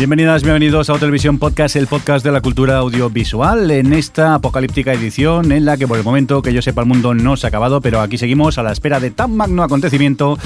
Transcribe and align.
Bienvenidas, 0.00 0.42
bienvenidos 0.42 0.88
a 0.88 0.98
Televisión 0.98 1.38
Podcast, 1.38 1.76
el 1.76 1.86
podcast 1.86 2.24
de 2.24 2.32
la 2.32 2.40
cultura 2.40 2.78
audiovisual, 2.78 3.70
en 3.70 3.92
esta 3.92 4.32
apocalíptica 4.32 4.94
edición 4.94 5.52
en 5.52 5.66
la 5.66 5.76
que 5.76 5.86
por 5.86 5.98
el 5.98 6.04
momento 6.04 6.40
que 6.40 6.54
yo 6.54 6.62
sepa 6.62 6.80
el 6.80 6.88
mundo 6.88 7.12
no 7.12 7.36
se 7.36 7.46
ha 7.46 7.48
acabado, 7.48 7.82
pero 7.82 8.00
aquí 8.00 8.16
seguimos 8.16 8.56
a 8.56 8.62
la 8.62 8.72
espera 8.72 8.98
de 8.98 9.10
tan 9.10 9.36
magno 9.36 9.62
acontecimiento. 9.62 10.38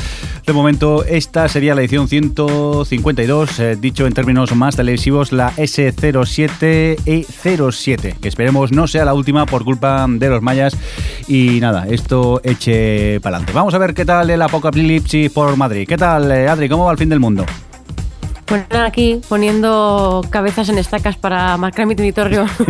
De 0.44 0.52
momento 0.52 1.04
esta 1.04 1.48
sería 1.48 1.76
la 1.76 1.82
edición 1.82 2.08
152, 2.08 3.60
eh, 3.60 3.76
dicho 3.76 4.08
en 4.08 4.12
términos 4.12 4.52
más 4.56 4.74
televisivos, 4.74 5.30
la 5.30 5.52
S07E07, 5.52 8.18
que 8.18 8.28
esperemos 8.28 8.72
no 8.72 8.88
sea 8.88 9.04
la 9.04 9.14
última 9.14 9.46
por 9.46 9.62
culpa 9.62 10.04
de 10.08 10.30
los 10.30 10.42
mayas 10.42 10.76
y 11.28 11.60
nada, 11.60 11.86
esto 11.88 12.40
eche 12.42 13.20
para 13.20 13.36
adelante. 13.36 13.52
Vamos 13.54 13.74
a 13.74 13.78
ver 13.78 13.94
qué 13.94 14.04
tal 14.04 14.30
el 14.30 14.42
apocalipsis 14.42 15.30
por 15.30 15.56
Madrid. 15.56 15.86
¿Qué 15.86 15.96
tal, 15.96 16.32
eh, 16.32 16.48
Adri? 16.48 16.68
¿Cómo 16.68 16.86
va 16.86 16.90
el 16.90 16.98
fin 16.98 17.08
del 17.08 17.20
mundo? 17.20 17.46
Aquí 18.70 19.20
poniendo 19.28 20.22
cabezas 20.30 20.68
en 20.68 20.78
estacas 20.78 21.16
para 21.16 21.56
marcar 21.56 21.86
mi 21.86 21.96
territorio. 21.96 22.46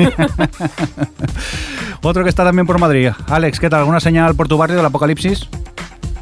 Otro 2.03 2.22
que 2.22 2.28
está 2.28 2.44
también 2.44 2.67
por 2.67 2.78
Madrid. 2.78 3.11
Alex, 3.28 3.58
¿qué 3.58 3.70
tal? 3.70 3.80
¿Alguna 3.80 4.00
señal 4.00 4.34
por 4.34 4.47
tu 4.47 4.56
barrio 4.56 4.77
del 4.77 4.86
apocalipsis? 4.86 5.48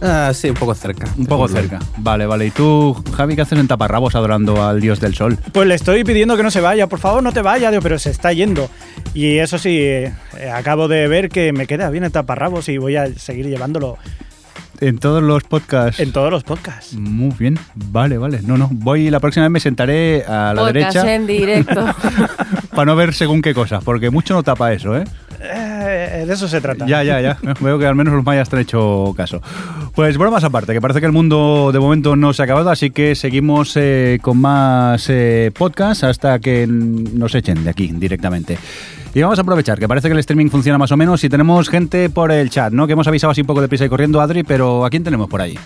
Ah, 0.00 0.32
sí, 0.34 0.48
un 0.48 0.56
poco 0.56 0.74
cerca. 0.74 1.06
Un 1.16 1.26
poco 1.26 1.46
cerca. 1.46 1.78
Vale, 1.98 2.26
vale. 2.26 2.46
¿Y 2.46 2.50
tú, 2.50 3.00
Javi, 3.16 3.36
qué 3.36 3.42
haces 3.42 3.58
en 3.58 3.68
taparrabos 3.68 4.16
adorando 4.16 4.64
al 4.64 4.80
dios 4.80 5.00
del 5.00 5.14
sol? 5.14 5.38
Pues 5.52 5.68
le 5.68 5.76
estoy 5.76 6.02
pidiendo 6.02 6.36
que 6.36 6.42
no 6.42 6.50
se 6.50 6.60
vaya, 6.60 6.88
por 6.88 6.98
favor, 6.98 7.22
no 7.22 7.32
te 7.32 7.40
vayas, 7.40 7.70
digo, 7.70 7.82
pero 7.82 8.00
se 8.00 8.10
está 8.10 8.32
yendo. 8.32 8.68
Y 9.14 9.38
eso 9.38 9.58
sí, 9.58 9.78
eh, 9.78 10.12
acabo 10.52 10.88
de 10.88 11.06
ver 11.06 11.28
que 11.28 11.52
me 11.52 11.68
queda 11.68 11.88
bien 11.90 12.02
el 12.02 12.10
taparrabos 12.10 12.68
y 12.68 12.78
voy 12.78 12.96
a 12.96 13.14
seguir 13.14 13.46
llevándolo 13.46 13.96
En 14.82 14.98
todos 14.98 15.22
los 15.22 15.44
podcasts. 15.44 16.00
en 16.00 16.10
todos 16.10 16.32
los 16.32 16.42
podcasts. 16.42 16.94
Muy 16.94 17.32
bien. 17.38 17.56
Vale, 17.76 18.18
vale. 18.18 18.40
No, 18.42 18.56
no. 18.56 18.68
Voy 18.72 19.10
la 19.10 19.20
próxima 19.20 19.44
vez 19.44 19.52
me 19.52 19.60
sentaré 19.60 20.24
a 20.24 20.52
la 20.52 20.62
Podcast 20.62 20.74
derecha 20.74 21.14
en 21.14 21.24
directo. 21.24 21.86
para 22.74 22.86
no 22.86 22.96
ver 22.96 23.14
según 23.14 23.42
qué 23.42 23.54
cosas, 23.54 23.84
porque 23.84 24.10
mucho 24.10 24.34
no 24.34 24.42
tapa 24.42 24.72
eso, 24.72 24.96
¿eh? 24.96 25.04
Eh, 25.42 26.24
de 26.26 26.32
eso 26.32 26.46
se 26.48 26.60
trata. 26.60 26.86
Ya, 26.86 27.02
ya, 27.02 27.20
ya. 27.20 27.38
Veo 27.60 27.78
que 27.78 27.86
al 27.86 27.94
menos 27.94 28.14
los 28.14 28.24
mayas 28.24 28.48
te 28.48 28.56
han 28.56 28.62
hecho 28.62 29.12
caso. 29.16 29.42
Pues 29.94 30.16
bromas 30.16 30.44
aparte, 30.44 30.72
que 30.72 30.80
parece 30.80 31.00
que 31.00 31.06
el 31.06 31.12
mundo 31.12 31.70
de 31.72 31.80
momento 31.80 32.16
no 32.16 32.32
se 32.32 32.42
ha 32.42 32.44
acabado, 32.44 32.70
así 32.70 32.90
que 32.90 33.14
seguimos 33.14 33.76
eh, 33.76 34.18
con 34.22 34.38
más 34.38 35.06
eh, 35.08 35.50
podcasts 35.56 36.04
hasta 36.04 36.38
que 36.38 36.66
nos 36.66 37.34
echen 37.34 37.64
de 37.64 37.70
aquí 37.70 37.90
directamente. 37.92 38.58
Y 39.14 39.20
vamos 39.20 39.38
a 39.38 39.42
aprovechar, 39.42 39.78
que 39.78 39.86
parece 39.86 40.08
que 40.08 40.14
el 40.14 40.20
streaming 40.20 40.48
funciona 40.48 40.78
más 40.78 40.90
o 40.92 40.96
menos 40.96 41.22
y 41.22 41.28
tenemos 41.28 41.68
gente 41.68 42.08
por 42.08 42.32
el 42.32 42.48
chat, 42.48 42.72
¿no? 42.72 42.86
Que 42.86 42.94
hemos 42.94 43.06
avisado 43.06 43.30
así 43.32 43.42
un 43.42 43.46
poco 43.46 43.60
de 43.60 43.68
prisa 43.68 43.84
y 43.84 43.88
corriendo, 43.90 44.20
Adri, 44.22 44.42
pero 44.42 44.86
¿a 44.86 44.90
quién 44.90 45.04
tenemos 45.04 45.28
por 45.28 45.42
ahí? 45.42 45.58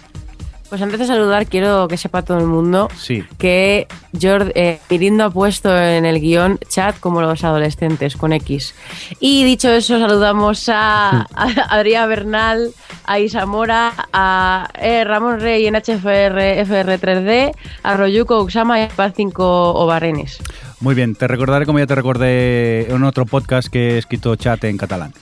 Pues 0.69 0.83
antes 0.83 0.99
de 0.99 1.07
saludar, 1.07 1.47
quiero 1.47 1.87
que 1.89 1.97
sepa 1.97 2.23
todo 2.23 2.39
el 2.39 2.47
mundo 2.47 2.89
Sí. 2.97 3.23
que 3.39 3.87
Jord, 4.21 4.51
eh, 4.55 4.81
Mirindo 4.91 5.25
ha 5.25 5.31
puesto 5.31 5.77
en 5.77 6.05
el 6.05 6.21
guion 6.21 6.59
chat 6.69 6.99
como 6.99 7.21
los 7.23 7.45
adolescentes, 7.45 8.17
con 8.17 8.33
X. 8.33 8.75
Y 9.21 9.45
dicho 9.45 9.71
eso, 9.71 9.99
saludamos 10.01 10.69
a, 10.69 11.27
a 11.35 11.49
Adrián 11.71 12.09
Bernal, 12.09 12.73
a 13.05 13.21
Isamora, 13.21 13.93
a 14.13 14.69
eh, 14.81 15.05
Ramón 15.05 15.41
Rey 15.41 15.67
en 15.67 15.75
HFR, 15.77 16.59
FR3D, 16.67 17.53
a 17.83 17.97
Royuko 17.97 18.41
Uxama 18.43 18.81
y 18.81 18.83
a 18.85 18.89
Paz 18.89 19.13
5 19.17 19.71
Obarrenes. 19.75 20.39
Muy 20.81 20.95
bien, 20.95 21.15
te 21.15 21.27
recordaré 21.29 21.65
como 21.65 21.79
ya 21.79 21.87
te 21.87 21.95
recordé 21.95 22.91
en 22.93 23.03
otro 23.05 23.25
podcast 23.25 23.69
que 23.69 23.95
he 23.95 23.99
escrito 23.99 24.35
chat 24.37 24.63
en 24.65 24.77
catalán. 24.77 25.13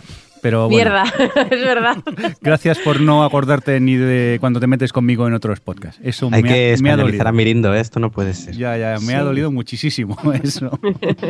Pero 0.44 0.68
bueno, 0.68 0.76
Mierda, 0.76 1.04
es 1.50 1.60
verdad. 1.62 1.96
gracias 2.42 2.78
por 2.80 3.00
no 3.00 3.24
acordarte 3.24 3.80
ni 3.80 3.96
de 3.96 4.36
cuando 4.40 4.60
te 4.60 4.66
metes 4.66 4.92
conmigo 4.92 5.26
en 5.26 5.32
otros 5.32 5.60
podcasts. 5.60 5.98
Eso 6.04 6.28
Hay 6.32 6.42
me, 6.42 6.48
que 6.50 6.74
ha, 6.78 6.82
me 6.82 6.90
ha 6.90 6.96
dolido. 6.98 7.26
a 7.26 7.32
Mirindo, 7.32 7.74
¿eh? 7.74 7.80
esto 7.80 7.98
no 7.98 8.10
puede 8.10 8.34
ser. 8.34 8.54
Ya, 8.54 8.76
ya, 8.76 8.98
me 9.00 9.14
ha 9.14 9.22
dolido 9.22 9.50
muchísimo 9.50 10.18
eso. 10.42 10.78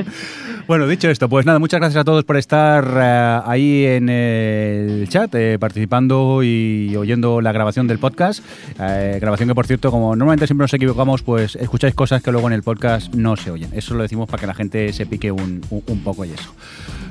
bueno, 0.67 0.89
dicho 0.89 1.09
esto, 1.09 1.29
pues 1.29 1.47
nada, 1.47 1.61
muchas 1.61 1.79
gracias 1.79 2.01
a 2.01 2.05
todos 2.05 2.25
por 2.25 2.37
estar 2.37 2.85
eh, 3.01 3.41
ahí 3.47 3.85
en 3.87 4.09
el 4.09 5.07
chat, 5.09 5.33
eh, 5.37 5.59
participando 5.61 6.43
y 6.43 6.97
oyendo 6.97 7.41
la 7.41 7.53
grabación 7.53 7.87
del 7.87 8.01
podcast. 8.01 8.45
Eh, 8.81 9.19
grabación 9.21 9.49
que, 9.49 9.55
por 9.55 9.67
cierto, 9.69 9.93
como 9.93 10.17
normalmente 10.17 10.49
siempre 10.49 10.65
nos 10.65 10.75
equivocamos, 10.75 11.23
pues 11.23 11.55
escucháis 11.55 11.95
cosas 11.95 12.21
que 12.21 12.33
luego 12.33 12.49
en 12.49 12.55
el 12.55 12.65
podcast 12.65 13.15
no 13.15 13.37
se 13.37 13.53
oyen. 13.53 13.71
Eso 13.75 13.95
lo 13.95 14.03
decimos 14.03 14.29
para 14.29 14.41
que 14.41 14.47
la 14.49 14.55
gente 14.55 14.93
se 14.93 15.07
pique 15.07 15.31
un, 15.31 15.61
un- 15.71 15.85
un 15.87 16.01
poco 16.03 16.25
y 16.25 16.31
eso. 16.33 16.53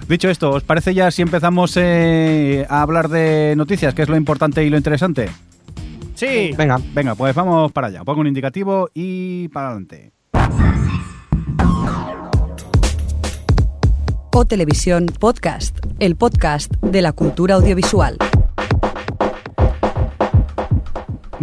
Dicho 0.08 0.30
esto, 0.30 0.52
¿os 0.52 0.64
parece 0.64 0.94
ya 0.94 1.10
si 1.12 1.22
empezamos 1.22 1.78
eh, 1.78 2.66
a 2.70 2.82
hablar 2.82 3.10
de 3.10 3.54
noticias, 3.56 3.94
que 3.94 4.02
es 4.02 4.10
lo 4.10 4.18
importante 4.18 4.64
y 4.64 4.70
lo 4.70 4.78
interesante? 4.78 5.30
Sí. 6.16 6.52
Venga, 6.58 6.80
Venga, 6.94 7.16
pues 7.16 7.34
vamos 7.34 7.72
para 7.72 7.88
allá. 7.88 8.04
Pongo 8.04 8.22
un 8.22 8.28
indicativo 8.28 8.90
y 8.94 9.48
para 9.50 9.70
adelante. 9.70 10.12
O 14.36 14.46
Televisión 14.46 15.06
Podcast, 15.20 15.78
el 16.00 16.16
podcast 16.16 16.72
de 16.82 17.02
la 17.02 17.14
cultura 17.14 17.56
audiovisual. 17.56 18.18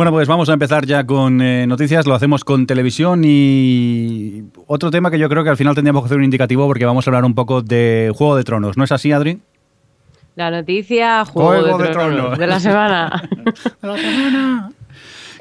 Bueno, 0.00 0.12
pues 0.12 0.27
vamos 0.28 0.49
a 0.49 0.55
empezar 0.55 0.87
ya 0.87 1.05
con 1.05 1.43
eh, 1.43 1.66
noticias. 1.66 2.06
Lo 2.06 2.15
hacemos 2.15 2.43
con 2.43 2.66
televisión 2.66 3.21
y 3.22 4.44
otro 4.66 4.91
tema 4.91 5.11
que 5.11 5.19
yo 5.19 5.28
creo 5.28 5.44
que 5.44 5.50
al 5.50 5.59
final 5.59 5.75
tendríamos 5.75 6.00
que 6.03 6.06
hacer 6.06 6.16
un 6.16 6.25
indicativo 6.25 6.66
porque 6.66 6.87
vamos 6.87 7.06
a 7.06 7.11
hablar 7.11 7.27
un 7.27 7.34
poco 7.34 7.61
de 7.61 8.10
Juego 8.16 8.34
de 8.34 8.43
Tronos. 8.43 8.78
¿No 8.78 8.84
es 8.84 8.93
así, 8.93 9.12
Adri? 9.12 9.41
La 10.37 10.50
noticia 10.50 11.27
Juego, 11.27 11.50
Juego 11.50 11.77
de, 11.77 11.84
de 11.84 11.91
Tronos, 11.91 12.16
Tronos. 12.16 12.39
de 12.39 12.47
la 12.47 12.60
semana. 12.60 13.28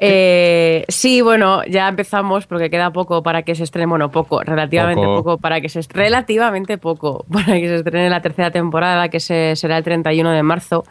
Eh, 0.02 0.86
sí, 0.88 1.20
bueno, 1.20 1.62
ya 1.64 1.86
empezamos 1.86 2.46
porque 2.46 2.70
queda 2.70 2.90
poco 2.90 3.22
para 3.22 3.42
que 3.42 3.54
se 3.54 3.64
estrene, 3.64 3.84
bueno, 3.86 4.10
poco, 4.10 4.42
relativamente 4.42 5.04
Poco. 5.04 5.22
poco, 5.22 5.38
para 5.38 5.60
que 5.60 5.68
se 5.68 5.80
estrene, 5.80 6.06
relativamente 6.06 6.78
poco, 6.78 7.26
para 7.32 7.60
que 7.60 7.68
se 7.68 7.74
estrene 7.76 8.08
la 8.08 8.22
tercera 8.22 8.50
temporada, 8.50 9.10
que 9.10 9.20
se, 9.20 9.56
será 9.56 9.76
el 9.76 9.84
31 9.84 10.30
de 10.30 10.42
marzo. 10.42 10.84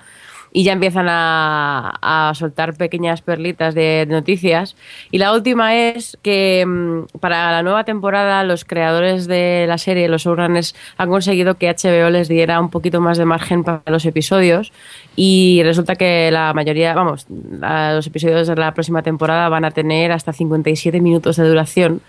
Y 0.51 0.63
ya 0.63 0.73
empiezan 0.73 1.07
a, 1.09 1.93
a 2.01 2.33
soltar 2.33 2.75
pequeñas 2.75 3.21
perlitas 3.21 3.75
de 3.75 4.05
noticias. 4.09 4.75
Y 5.11 5.19
la 5.19 5.33
última 5.33 5.75
es 5.75 6.17
que 6.21 6.65
mm, 6.65 7.19
para 7.19 7.51
la 7.51 7.63
nueva 7.63 7.83
temporada 7.83 8.43
los 8.43 8.65
creadores 8.65 9.27
de 9.27 9.65
la 9.67 9.77
serie, 9.77 10.07
los 10.07 10.23
showrunners, 10.23 10.75
han 10.97 11.09
conseguido 11.09 11.55
que 11.55 11.69
HBO 11.69 12.09
les 12.09 12.27
diera 12.27 12.59
un 12.59 12.69
poquito 12.69 13.01
más 13.01 13.17
de 13.17 13.25
margen 13.25 13.63
para 13.63 13.81
los 13.85 14.05
episodios. 14.05 14.71
Y 15.15 15.61
resulta 15.63 15.95
que 15.95 16.31
la 16.31 16.53
mayoría, 16.53 16.93
vamos, 16.93 17.25
los 17.29 18.07
episodios 18.07 18.47
de 18.47 18.55
la 18.55 18.73
próxima 18.73 19.01
temporada 19.01 19.49
van 19.49 19.65
a 19.65 19.71
tener 19.71 20.11
hasta 20.11 20.33
57 20.33 21.01
minutos 21.01 21.35
de 21.35 21.47
duración. 21.47 22.01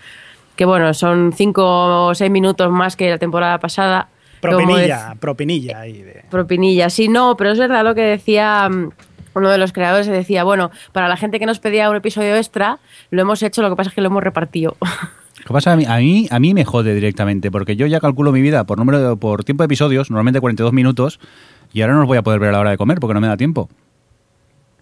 Que 0.55 0.65
bueno, 0.65 0.93
son 0.93 1.33
5 1.33 2.07
o 2.07 2.15
6 2.15 2.31
minutos 2.31 2.71
más 2.71 2.95
que 2.95 3.09
la 3.09 3.17
temporada 3.17 3.59
pasada. 3.59 4.09
Propinilla, 4.41 5.15
propinilla 5.19 5.79
ahí 5.79 6.01
de... 6.01 6.23
propinilla. 6.29 6.89
Sí, 6.89 7.07
no, 7.07 7.35
pero 7.37 7.51
es 7.51 7.59
verdad 7.59 7.83
lo 7.83 7.95
que 7.95 8.01
decía 8.01 8.67
mm, 8.69 8.89
uno 9.35 9.49
de 9.49 9.57
los 9.57 9.71
creadores, 9.71 10.05
se 10.07 10.11
decía, 10.11 10.43
bueno, 10.43 10.71
para 10.91 11.07
la 11.07 11.15
gente 11.17 11.39
que 11.39 11.45
nos 11.45 11.59
pedía 11.59 11.89
un 11.89 11.95
episodio 11.95 12.35
extra, 12.35 12.79
lo 13.11 13.21
hemos 13.21 13.41
hecho, 13.43 13.61
lo 13.61 13.69
que 13.69 13.75
pasa 13.75 13.89
es 13.89 13.95
que 13.95 14.01
lo 14.01 14.07
hemos 14.07 14.23
repartido. 14.23 14.75
¿Qué 15.45 15.53
pasa? 15.53 15.71
A 15.71 15.75
mí, 15.75 15.85
a 15.87 15.97
mí, 15.97 16.27
a 16.29 16.39
mí 16.39 16.53
me 16.53 16.65
jode 16.65 16.93
directamente 16.93 17.49
porque 17.49 17.75
yo 17.75 17.87
ya 17.87 17.99
calculo 17.99 18.31
mi 18.31 18.41
vida 18.41 18.63
por 18.65 18.77
número 18.77 18.99
de- 19.11 19.15
por 19.15 19.43
tiempo 19.43 19.63
de 19.63 19.65
episodios, 19.65 20.09
normalmente 20.11 20.39
42 20.39 20.71
minutos, 20.73 21.19
y 21.73 21.81
ahora 21.81 21.93
no 21.93 21.99
los 22.01 22.07
voy 22.07 22.17
a 22.17 22.21
poder 22.21 22.39
ver 22.39 22.49
a 22.49 22.51
la 22.53 22.59
hora 22.59 22.69
de 22.71 22.77
comer 22.77 22.99
porque 22.99 23.13
no 23.15 23.21
me 23.21 23.27
da 23.27 23.37
tiempo. 23.37 23.69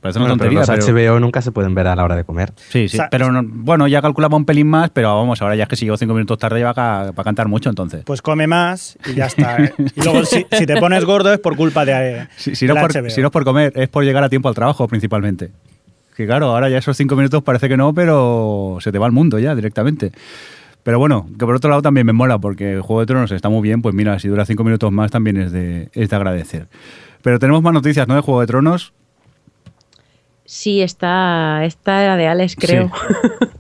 Parece 0.02 0.18
una 0.20 0.28
Bueno, 0.30 0.38
pero 0.40 0.50
tontería, 0.52 0.60
los 0.78 0.86
pero- 0.86 1.14
HBO 1.16 1.20
nunca 1.20 1.42
se 1.42 1.52
pueden 1.52 1.76
ver 1.76 1.88
a 1.88 1.96
la 1.96 2.04
hora 2.06 2.16
de 2.16 2.24
comer. 2.24 2.54
Sí, 2.70 2.88
sí, 2.88 2.98
pero 3.12 3.32
no- 3.32 3.42
bueno, 3.44 3.86
ya 3.88 4.02
calculaba 4.02 4.38
un 4.38 4.46
pelín 4.46 4.68
más, 4.68 4.90
pero 4.92 5.14
vamos, 5.16 5.42
ahora 5.42 5.56
ya 5.58 5.64
es 5.64 5.70
que 5.70 5.76
si 5.76 5.86
llego 5.86 5.98
cinco 5.98 6.14
minutos 6.14 6.38
tarde 6.38 6.62
ya 6.62 6.72
va 6.72 7.02
a, 7.02 7.12
va 7.12 7.14
a 7.18 7.24
cantar 7.24 7.48
mucho 7.50 7.70
entonces. 7.70 8.04
Pues 8.06 8.22
come 8.22 8.48
más 8.48 8.98
y 9.06 9.14
ya 9.16 9.26
está. 9.26 9.58
¿eh? 9.64 9.74
Y 9.96 10.02
luego 10.02 10.24
si, 10.24 10.46
si 10.52 10.66
te 10.66 10.78
pones 10.78 11.04
gordo 11.04 11.34
es 11.34 11.40
por 11.40 11.56
culpa 11.58 11.84
de... 11.84 12.20
eh, 12.22 12.28
Si, 12.38 12.56
si 12.56 12.66
no 12.66 12.76
por, 12.76 12.94
HBO. 12.94 13.10
si 13.10 13.20
no 13.22 13.28
es 13.28 13.32
por 13.34 13.44
comer, 13.44 13.74
es 13.76 13.90
por 13.90 14.04
llegar 14.06 14.24
a 14.24 14.30
tiempo 14.30 14.48
al 14.48 14.56
trabajo 14.56 14.88
principalmente. 14.88 15.52
Que 16.16 16.26
claro, 16.26 16.48
ahora 16.48 16.70
ya 16.70 16.78
esos 16.78 16.96
cinco 16.98 17.16
minutos 17.16 17.44
parece 17.44 17.68
que 17.70 17.76
no, 17.78 17.94
pero 17.94 18.78
se 18.82 18.92
te 18.92 19.00
va 19.00 19.06
al 19.06 19.12
mundo 19.12 19.38
ya 19.40 19.54
directamente. 19.56 20.12
Pero 20.84 20.98
bueno, 20.98 21.28
que 21.38 21.46
por 21.46 21.56
otro 21.56 21.70
lado 21.70 21.82
también 21.82 22.06
me 22.06 22.14
mola, 22.14 22.40
porque 22.40 22.74
el 22.74 22.82
Juego 22.82 23.02
de 23.02 23.06
Tronos 23.06 23.32
está 23.32 23.50
muy 23.50 23.62
bien, 23.62 23.82
pues 23.82 23.94
mira, 23.94 24.18
si 24.20 24.28
dura 24.30 24.46
cinco 24.46 24.64
minutos 24.64 24.92
más 24.94 25.12
también 25.12 25.38
es 25.38 25.52
de, 25.52 25.90
es 25.94 26.10
de 26.10 26.16
agradecer. 26.16 26.68
Pero 27.22 27.38
tenemos 27.38 27.62
más 27.62 27.74
noticias, 27.74 28.08
¿no? 28.08 28.16
De 28.16 28.22
Juego 28.22 28.40
de 28.42 28.48
Tronos. 28.48 28.94
Sí, 30.52 30.82
está, 30.82 31.64
esta 31.64 32.04
era 32.04 32.18
de 32.18 32.26
Alex, 32.26 32.56
creo. 32.56 32.92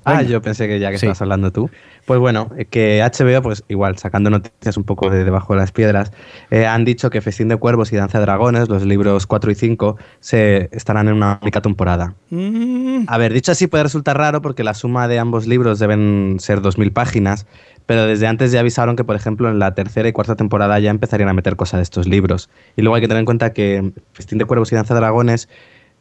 Ah, 0.05 0.23
yo 0.23 0.41
pensé 0.41 0.67
que 0.67 0.79
ya 0.79 0.89
que 0.89 0.97
Sí. 0.97 1.05
estabas 1.05 1.21
hablando 1.21 1.51
tú. 1.51 1.69
Pues 2.07 2.19
bueno, 2.19 2.49
eh, 2.57 2.65
que 2.65 3.03
HBO, 3.03 3.43
pues 3.43 3.63
igual, 3.67 3.99
sacando 3.99 4.31
noticias 4.31 4.75
un 4.75 4.83
poco 4.83 5.11
de 5.11 5.23
debajo 5.23 5.53
de 5.53 5.59
las 5.59 5.71
piedras, 5.71 6.11
eh, 6.49 6.65
han 6.65 6.83
dicho 6.83 7.11
que 7.11 7.21
Festín 7.21 7.47
de 7.49 7.57
Cuervos 7.57 7.93
y 7.93 7.97
Danza 7.97 8.17
de 8.17 8.25
Dragones, 8.25 8.69
los 8.69 8.83
libros 8.85 9.27
4 9.27 9.51
y 9.51 9.55
5, 9.55 9.97
se 10.19 10.69
estarán 10.71 11.09
en 11.09 11.13
una 11.13 11.37
única 11.43 11.61
temporada. 11.61 12.15
Mm, 12.31 13.03
A 13.05 13.17
ver, 13.19 13.33
dicho 13.33 13.51
así 13.51 13.67
puede 13.67 13.83
resultar 13.83 14.17
raro 14.17 14.41
porque 14.41 14.63
la 14.63 14.73
suma 14.73 15.07
de 15.07 15.19
ambos 15.19 15.45
libros 15.45 15.77
deben 15.77 16.37
ser 16.39 16.61
2.000 16.61 16.91
páginas, 16.91 17.45
pero 17.85 18.07
desde 18.07 18.25
antes 18.25 18.51
ya 18.51 18.61
avisaron 18.61 18.95
que, 18.95 19.03
por 19.03 19.15
ejemplo, 19.15 19.47
en 19.47 19.59
la 19.59 19.75
tercera 19.75 20.09
y 20.09 20.11
cuarta 20.11 20.35
temporada 20.35 20.79
ya 20.79 20.89
empezarían 20.89 21.29
a 21.29 21.33
meter 21.33 21.55
cosas 21.55 21.77
de 21.79 21.83
estos 21.83 22.07
libros. 22.07 22.49
Y 22.75 22.81
luego 22.81 22.95
hay 22.95 23.01
que 23.01 23.07
tener 23.07 23.19
en 23.19 23.25
cuenta 23.25 23.53
que 23.53 23.91
Festín 24.13 24.39
de 24.39 24.45
Cuervos 24.45 24.71
y 24.71 24.75
Danza 24.75 24.95
de 24.95 25.01
Dragones 25.01 25.49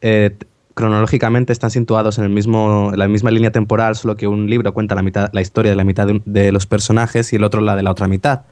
eh, 0.01 0.35
cronológicamente 0.79 1.53
están 1.53 1.71
situados 1.71 2.19
en, 2.19 2.25
el 2.25 2.31
mismo, 2.31 2.91
en 2.93 2.99
la 2.99 3.09
misma 3.09 3.31
línea 3.33 3.51
temporal, 3.51 3.97
solo 3.97 4.17
que 4.17 4.27
un 4.29 4.49
libro 4.49 4.73
cuenta 4.73 4.95
la, 4.95 5.03
mitad, 5.03 5.29
la 5.33 5.41
historia 5.41 5.71
de 5.73 5.77
la 5.77 5.85
mitad 5.85 6.07
de, 6.07 6.13
un- 6.13 6.23
de 6.25 6.53
los 6.53 6.67
personajes 6.67 7.33
y 7.33 7.37
el 7.37 7.43
otro 7.45 7.61
la 7.61 7.75
de 7.77 7.83
la 7.83 7.91
otra 7.91 8.07
mitad. 8.09 8.43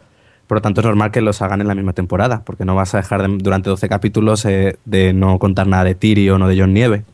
Por 0.49 0.58
lo 0.58 0.62
tanto, 0.62 0.81
es 0.81 0.84
normal 0.87 1.11
que 1.12 1.20
los 1.20 1.40
hagan 1.43 1.61
en 1.61 1.69
la 1.69 1.75
misma 1.75 1.93
temporada, 1.93 2.43
porque 2.44 2.64
no 2.64 2.75
vas 2.75 2.94
a 2.94 2.99
dejar 2.99 3.23
de- 3.23 3.38
durante 3.38 3.70
12 3.70 3.88
capítulos 3.88 4.44
eh, 4.44 4.76
de 4.84 5.12
no 5.12 5.38
contar 5.38 5.67
nada 5.69 5.84
de 5.84 5.94
Tyrion 5.94 6.43
o 6.43 6.49
de 6.49 6.58
John 6.61 6.75
Nieve. 6.75 7.05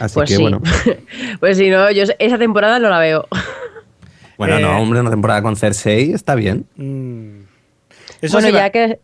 Así 0.00 0.14
Pues 0.14 0.28
que 0.28 0.36
sí. 0.36 0.42
bueno. 0.42 0.60
pues 1.40 1.56
si 1.56 1.70
no, 1.70 1.90
yo 1.90 2.04
esa 2.18 2.38
temporada 2.38 2.78
no 2.78 2.90
la 2.90 2.98
veo. 2.98 3.26
Bueno, 4.36 4.58
Eh, 4.58 4.60
no, 4.62 4.78
hombre, 4.78 5.00
una 5.00 5.10
temporada 5.10 5.40
con 5.42 5.56
Cersei 5.56 6.12
está 6.12 6.34
bien. 6.34 6.66
mm. 6.76 7.46
Eso 8.20 8.34
bueno, 8.38 8.48
va- 8.52 8.58
ya 8.64 8.70
que 8.70 8.98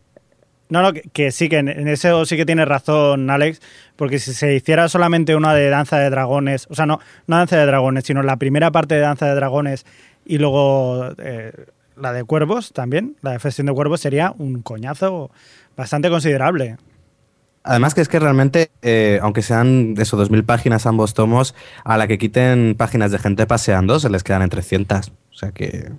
No, 0.73 0.81
no, 0.81 0.91
que, 0.91 1.31
sí, 1.31 1.49
que 1.49 1.57
en, 1.59 1.87
eso 1.87 2.25
sí 2.25 2.35
que 2.35 2.47
tiene 2.47 2.65
razón 2.65 3.29
Alex, 3.29 3.61
porque 3.95 4.17
si 4.17 4.33
se 4.33 4.55
hiciera 4.55 4.89
solamente 4.89 5.35
una 5.35 5.53
de 5.53 5.69
Danza 5.69 5.99
de 5.99 6.09
Dragones, 6.09 6.65
o 6.67 6.73
sea, 6.73 6.87
no, 6.87 6.99
no 7.27 7.37
Danza 7.37 7.57
de 7.57 7.67
Dragones, 7.67 8.05
sino 8.05 8.23
la 8.23 8.37
primera 8.37 8.71
parte 8.71 8.95
de 8.95 9.01
Danza 9.01 9.27
de 9.27 9.35
Dragones 9.35 9.85
y 10.25 10.39
luego 10.39 11.09
eh, 11.19 11.51
la 11.95 12.11
de 12.11 12.23
Cuervos 12.23 12.73
también, 12.73 13.15
la 13.21 13.33
de 13.33 13.39
Festín 13.39 13.67
de 13.67 13.73
Cuervos, 13.73 14.01
sería 14.01 14.33
un 14.39 14.63
coñazo 14.63 15.29
bastante 15.77 16.09
considerable. 16.09 16.77
Además 17.63 17.93
que 17.93 18.01
es 18.01 18.09
que 18.09 18.17
realmente, 18.17 18.71
eh, 18.81 19.19
aunque 19.21 19.43
sean 19.43 19.93
eso, 19.99 20.17
2.000 20.17 20.43
páginas 20.43 20.87
ambos 20.87 21.13
tomos, 21.13 21.53
a 21.83 21.99
la 21.99 22.07
que 22.07 22.17
quiten 22.17 22.73
páginas 22.75 23.11
de 23.11 23.19
gente 23.19 23.45
paseando 23.45 23.99
se 23.99 24.09
les 24.09 24.23
quedan 24.23 24.41
en 24.41 24.49
300. 24.49 25.09
O 25.09 25.35
sea 25.35 25.51
que... 25.51 25.91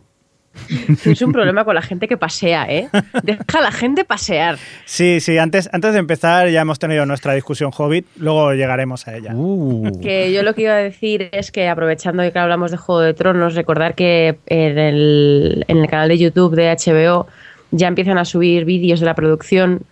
tienes 1.03 1.23
un 1.23 1.33
problema 1.33 1.65
con 1.65 1.75
la 1.75 1.83
gente 1.83 2.09
que 2.09 2.17
pasea, 2.17 2.67
¿eh? 2.69 2.89
Deja 3.23 3.59
a 3.59 3.61
la 3.61 3.73
gente 3.73 4.05
pasear. 4.05 4.57
Sí, 4.85 5.21
sí, 5.21 5.39
antes, 5.39 5.69
antes 5.73 5.93
de 5.93 5.99
empezar 5.99 6.49
ya 6.49 6.61
hemos 6.61 6.79
tenido 6.79 7.07
nuestra 7.07 7.35
discusión 7.35 7.71
Hobbit, 7.77 8.07
luego 8.17 8.53
llegaremos 8.55 9.07
a 9.09 9.17
ella. 9.17 9.33
Uh, 9.35 10.01
Que 10.01 10.33
yo 10.33 10.43
lo 10.43 10.55
que 10.55 10.63
iba 10.63 10.73
a 10.73 10.79
decir 10.79 11.29
es 11.33 11.51
que 11.51 11.69
aprovechando 11.69 12.23
que 12.31 12.39
hablamos 12.39 12.71
de 12.71 12.77
Juego 12.77 13.01
de 13.01 13.15
Tronos, 13.15 13.55
recordar 13.55 13.95
que 13.95 14.39
en 14.47 14.79
el, 14.79 15.65
en 15.69 15.79
el 15.79 15.89
canal 15.89 16.09
de 16.09 16.19
YouTube 16.19 16.55
de 16.55 16.75
HBO 16.75 17.27
ya 17.71 17.89
empiezan 17.89 18.19
a 18.19 18.25
subir 18.25 18.65
vídeos 18.65 19.01
de 19.01 19.07
la 19.07 19.15
producción. 19.15 19.83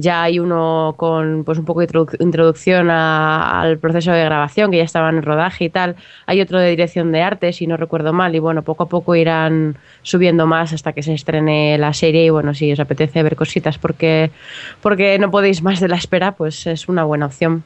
Ya 0.00 0.22
hay 0.22 0.38
uno 0.38 0.94
con 0.96 1.44
pues 1.44 1.58
un 1.58 1.64
poco 1.64 1.80
de 1.80 1.88
introduc- 1.88 2.16
introducción 2.20 2.90
a- 2.90 3.60
al 3.60 3.78
proceso 3.78 4.12
de 4.12 4.24
grabación, 4.24 4.70
que 4.70 4.78
ya 4.78 4.84
estaban 4.84 5.16
en 5.16 5.22
rodaje 5.22 5.64
y 5.64 5.68
tal. 5.68 5.96
Hay 6.26 6.40
otro 6.40 6.58
de 6.58 6.70
dirección 6.70 7.12
de 7.12 7.22
arte, 7.22 7.52
si 7.52 7.66
no 7.66 7.76
recuerdo 7.76 8.12
mal. 8.12 8.34
Y 8.34 8.38
bueno, 8.38 8.62
poco 8.62 8.84
a 8.84 8.88
poco 8.88 9.14
irán 9.16 9.76
subiendo 10.02 10.46
más 10.46 10.72
hasta 10.72 10.92
que 10.92 11.02
se 11.02 11.12
estrene 11.14 11.76
la 11.78 11.92
serie. 11.92 12.24
Y 12.24 12.30
bueno, 12.30 12.54
si 12.54 12.72
os 12.72 12.80
apetece 12.80 13.22
ver 13.22 13.36
cositas 13.36 13.78
porque, 13.78 14.30
porque 14.80 15.18
no 15.18 15.30
podéis 15.30 15.62
más 15.62 15.80
de 15.80 15.88
la 15.88 15.96
espera, 15.96 16.32
pues 16.32 16.66
es 16.66 16.88
una 16.88 17.04
buena 17.04 17.26
opción. 17.26 17.62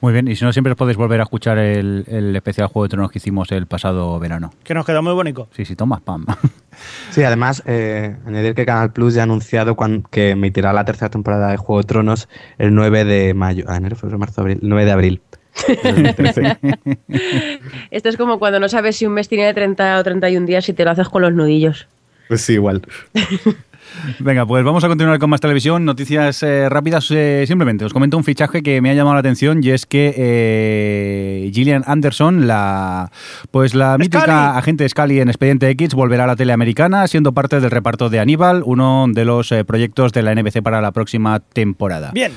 Muy 0.00 0.12
bien, 0.12 0.28
y 0.28 0.36
si 0.36 0.44
no, 0.44 0.52
siempre 0.52 0.72
os 0.72 0.76
podéis 0.78 0.96
volver 0.98 1.20
a 1.20 1.22
escuchar 1.24 1.58
el, 1.58 2.04
el 2.08 2.36
especial 2.36 2.68
Juego 2.68 2.84
de 2.84 2.88
Tronos 2.90 3.10
que 3.10 3.18
hicimos 3.18 3.50
el 3.52 3.66
pasado 3.66 4.18
verano. 4.18 4.52
Que 4.64 4.74
nos 4.74 4.84
quedó 4.84 5.02
muy 5.02 5.12
bonito. 5.14 5.48
Sí, 5.56 5.64
sí, 5.64 5.74
toma, 5.76 6.00
pam. 6.00 6.26
Sí, 7.10 7.22
además, 7.22 7.62
eh, 7.64 8.16
añadir 8.26 8.54
que 8.54 8.66
Canal 8.66 8.92
Plus 8.92 9.14
ya 9.14 9.22
ha 9.22 9.24
anunciado 9.24 9.76
cuan- 9.76 10.04
que 10.10 10.30
emitirá 10.32 10.74
la 10.74 10.84
tercera 10.84 11.08
temporada 11.08 11.50
de 11.50 11.56
Juego 11.56 11.80
de 11.80 11.86
Tronos 11.88 12.28
el 12.58 12.74
9 12.74 13.06
de 13.06 13.32
mayo. 13.32 13.64
Ah, 13.66 13.76
enero, 13.78 13.96
febrero, 13.96 14.18
marzo, 14.18 14.42
abril. 14.42 14.58
El 14.60 14.68
9 14.68 14.84
de 14.84 14.90
abril. 14.92 15.22
del 15.82 16.02
2013. 16.14 16.58
Esto 17.90 18.08
es 18.10 18.16
como 18.18 18.38
cuando 18.38 18.60
no 18.60 18.68
sabes 18.68 18.96
si 18.96 19.06
un 19.06 19.14
mes 19.14 19.26
tiene 19.26 19.54
30 19.54 19.98
o 19.98 20.04
31 20.04 20.44
días 20.46 20.68
y 20.68 20.74
te 20.74 20.84
lo 20.84 20.90
haces 20.90 21.08
con 21.08 21.22
los 21.22 21.32
nudillos. 21.32 21.88
pues 22.28 22.42
sí, 22.42 22.52
igual. 22.54 22.82
Venga, 24.18 24.46
pues 24.46 24.64
vamos 24.64 24.84
a 24.84 24.88
continuar 24.88 25.18
con 25.18 25.30
más 25.30 25.40
televisión. 25.40 25.84
Noticias 25.84 26.42
eh, 26.42 26.68
rápidas. 26.68 27.10
eh, 27.10 27.44
simplemente 27.46 27.84
os 27.84 27.92
comento 27.92 28.16
un 28.16 28.24
fichaje 28.24 28.62
que 28.62 28.80
me 28.80 28.90
ha 28.90 28.94
llamado 28.94 29.14
la 29.14 29.20
atención 29.20 29.62
y 29.62 29.70
es 29.70 29.86
que 29.86 30.14
eh, 30.16 31.50
Gillian 31.52 31.82
Anderson, 31.86 32.46
la 32.46 33.10
pues 33.50 33.74
la 33.74 33.98
mítica 33.98 34.20
Scully. 34.22 34.58
agente 34.58 34.88
Scully 34.88 35.20
en 35.20 35.28
Expediente 35.28 35.68
X, 35.70 35.94
volverá 35.94 36.24
a 36.24 36.26
la 36.26 36.36
tele 36.36 36.52
americana 36.52 37.06
siendo 37.06 37.32
parte 37.32 37.60
del 37.60 37.70
reparto 37.70 38.08
de 38.10 38.20
Aníbal, 38.20 38.62
uno 38.64 39.06
de 39.08 39.24
los 39.24 39.52
eh, 39.52 39.64
proyectos 39.64 40.12
de 40.12 40.22
la 40.22 40.34
NBC 40.34 40.62
para 40.62 40.80
la 40.80 40.92
próxima 40.92 41.40
temporada. 41.40 42.10
Bien, 42.12 42.32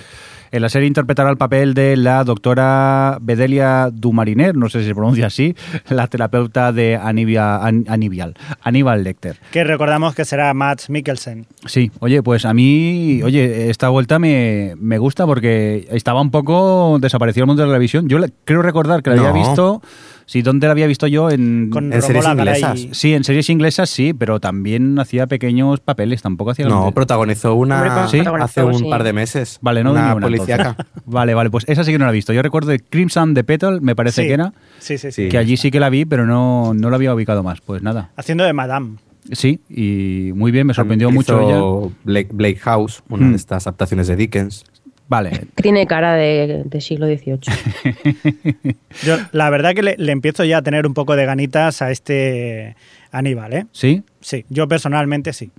En 0.52 0.62
la 0.62 0.70
serie 0.70 0.88
interpretará 0.88 1.30
el 1.30 1.38
papel 1.38 1.74
de 1.74 1.96
la 1.98 2.24
doctora 2.24 3.18
Bedelia 3.22 3.90
Dumariner, 3.92 4.56
no 4.56 4.70
sé 4.70 4.82
si 4.82 4.88
se 4.88 4.96
pronuncia 4.96 5.28
así, 5.28 5.56
la 5.90 6.08
terapeuta 6.08 6.72
de 6.72 6.98
Anibia- 6.98 7.64
An- 7.64 7.86
Aníbal, 7.88 8.34
Aníbal 8.62 9.04
Lecter. 9.04 9.38
que 9.52 9.64
recordamos 9.64 10.16
que 10.16 10.26
será 10.26 10.54
Matt 10.54 10.90
Mikkelsen. 10.90 11.46
Sí, 11.66 11.92
oye, 12.00 12.24
pues 12.24 12.46
a 12.46 12.54
mí, 12.54 13.22
oye, 13.24 13.70
esta 13.70 13.90
vuelta 13.90 14.20
me, 14.20 14.74
me 14.80 14.98
gusta 14.98 15.26
porque 15.26 15.88
estaba 15.92 16.22
un 16.22 16.32
poco 16.32 16.98
desaparecido 17.00 17.44
el 17.44 17.48
mundo 17.48 17.62
de 17.62 17.68
la 17.68 17.74
televisión. 17.74 18.08
Yo 18.10 18.20
le- 18.20 18.32
creo 18.46 18.62
recordar 18.62 19.04
que 19.04 19.12
la 19.12 19.18
había 19.18 19.32
visto, 19.32 19.82
sí, 20.30 20.44
¿dónde 20.44 20.68
la 20.68 20.72
había 20.74 20.86
visto 20.86 21.08
yo? 21.08 21.30
En, 21.32 21.70
Con 21.72 21.92
En 21.92 22.02
series 22.04 22.26
inglesas. 22.28 22.88
sí, 22.92 23.14
en 23.16 23.24
series 23.24 23.50
inglesas 23.50 23.90
sí, 23.90 24.14
pero 24.14 24.40
también 24.40 25.00
hacía 25.00 25.26
pequeños 25.26 25.80
papeles, 25.80 26.22
tampoco 26.22 26.52
hacía 26.52 26.66
No, 26.68 26.76
grandes- 26.82 26.94
protagonizó 26.94 27.56
una 27.56 28.08
Sí. 28.10 28.20
hace 28.20 28.64
un 28.64 28.76
sí. 28.76 28.90
par 28.90 29.04
de 29.04 29.14
meses. 29.14 29.58
Vale, 29.62 29.84
no 29.84 29.92
una 29.92 30.14
una, 30.16 30.22
policíaca. 30.28 30.76
Vale, 31.06 31.34
vale, 31.34 31.50
pues 31.50 31.66
esa 31.68 31.84
sí 31.84 31.92
que 31.92 31.98
no 31.98 32.06
la 32.06 32.12
he 32.12 32.14
visto. 32.14 32.34
Yo 32.34 32.42
recuerdo 32.44 32.70
de 32.70 32.80
Crimson 32.80 33.34
de 33.34 33.44
Petal, 33.44 33.82
me 33.82 33.96
parece 33.96 34.22
Sí. 34.22 34.28
que 34.28 34.34
era, 34.34 34.54
Sí, 34.78 34.98
sí, 35.00 35.12
sí. 35.12 35.24
Sí. 35.24 35.30
que 35.30 35.38
allí 35.40 35.58
sí 35.58 35.72
que 35.72 35.80
la 35.80 35.90
vi, 35.90 36.06
pero 36.06 36.26
no, 36.28 36.74
no 36.76 36.90
la 36.92 36.96
había 36.98 37.14
ubicado 37.16 37.42
más. 37.42 37.62
Pues 37.62 37.82
nada, 37.82 38.12
Haciendo 38.16 38.44
de 38.44 38.54
Madame. 38.54 38.98
sí, 39.32 39.60
y 39.70 40.32
muy 40.36 40.52
bien, 40.52 40.68
me 40.68 40.74
sorprendió 40.76 41.10
Hizo 41.10 41.16
mucho 41.16 41.42
ella. 41.88 41.94
Blake, 42.04 42.30
Blake 42.32 42.58
House, 42.60 43.02
una 43.10 43.30
de 43.30 43.36
estas 43.36 43.66
adaptaciones 43.66 44.08
de 44.08 44.16
Dickens. 44.16 44.64
Vale, 45.10 45.48
Tiene 45.56 45.86
cara 45.88 46.14
de, 46.14 46.64
de 46.66 46.82
siglo 46.82 47.08
XVIII. 47.08 47.40
Yo, 49.04 49.18
la 49.32 49.50
verdad 49.50 49.74
que 49.74 49.82
le, 49.84 49.96
le 49.98 50.12
empiezo 50.12 50.46
ya 50.46 50.60
a 50.60 50.62
tener 50.62 50.86
un 50.88 50.94
poco 50.94 51.16
de 51.16 51.26
ganitas 51.26 51.82
a 51.82 51.92
este 51.92 52.76
Aníbal, 53.12 53.54
¿eh? 53.54 53.66
¿sí? 53.72 54.04
Sí, 54.22 54.46
yo 54.50 54.68
personalmente 54.68 55.34
sí. 55.34 55.50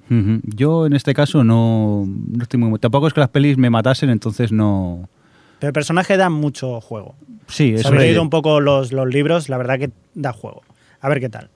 Yo 0.44 0.86
en 0.86 0.92
este 0.92 1.14
caso 1.14 1.42
no, 1.42 2.06
no 2.06 2.42
estoy 2.42 2.60
muy... 2.60 2.78
Tampoco 2.78 3.08
es 3.08 3.12
que 3.12 3.18
las 3.20 3.30
pelis 3.30 3.58
me 3.58 3.70
matasen, 3.70 4.08
entonces 4.10 4.52
no... 4.52 5.08
Pero 5.58 5.68
el 5.68 5.72
personaje 5.74 6.16
da 6.16 6.30
mucho 6.30 6.80
juego. 6.80 7.16
Sí, 7.48 7.70
Si 7.70 7.74
eso 7.74 7.88
habéis 7.88 8.02
es. 8.02 8.06
leído 8.08 8.22
un 8.22 8.30
poco 8.30 8.60
los, 8.60 8.92
los 8.92 9.08
libros, 9.08 9.48
la 9.48 9.58
verdad 9.58 9.78
que 9.80 9.90
da 10.14 10.32
juego. 10.32 10.62
A 11.00 11.08
ver 11.08 11.18
qué 11.18 11.28
tal. 11.28 11.50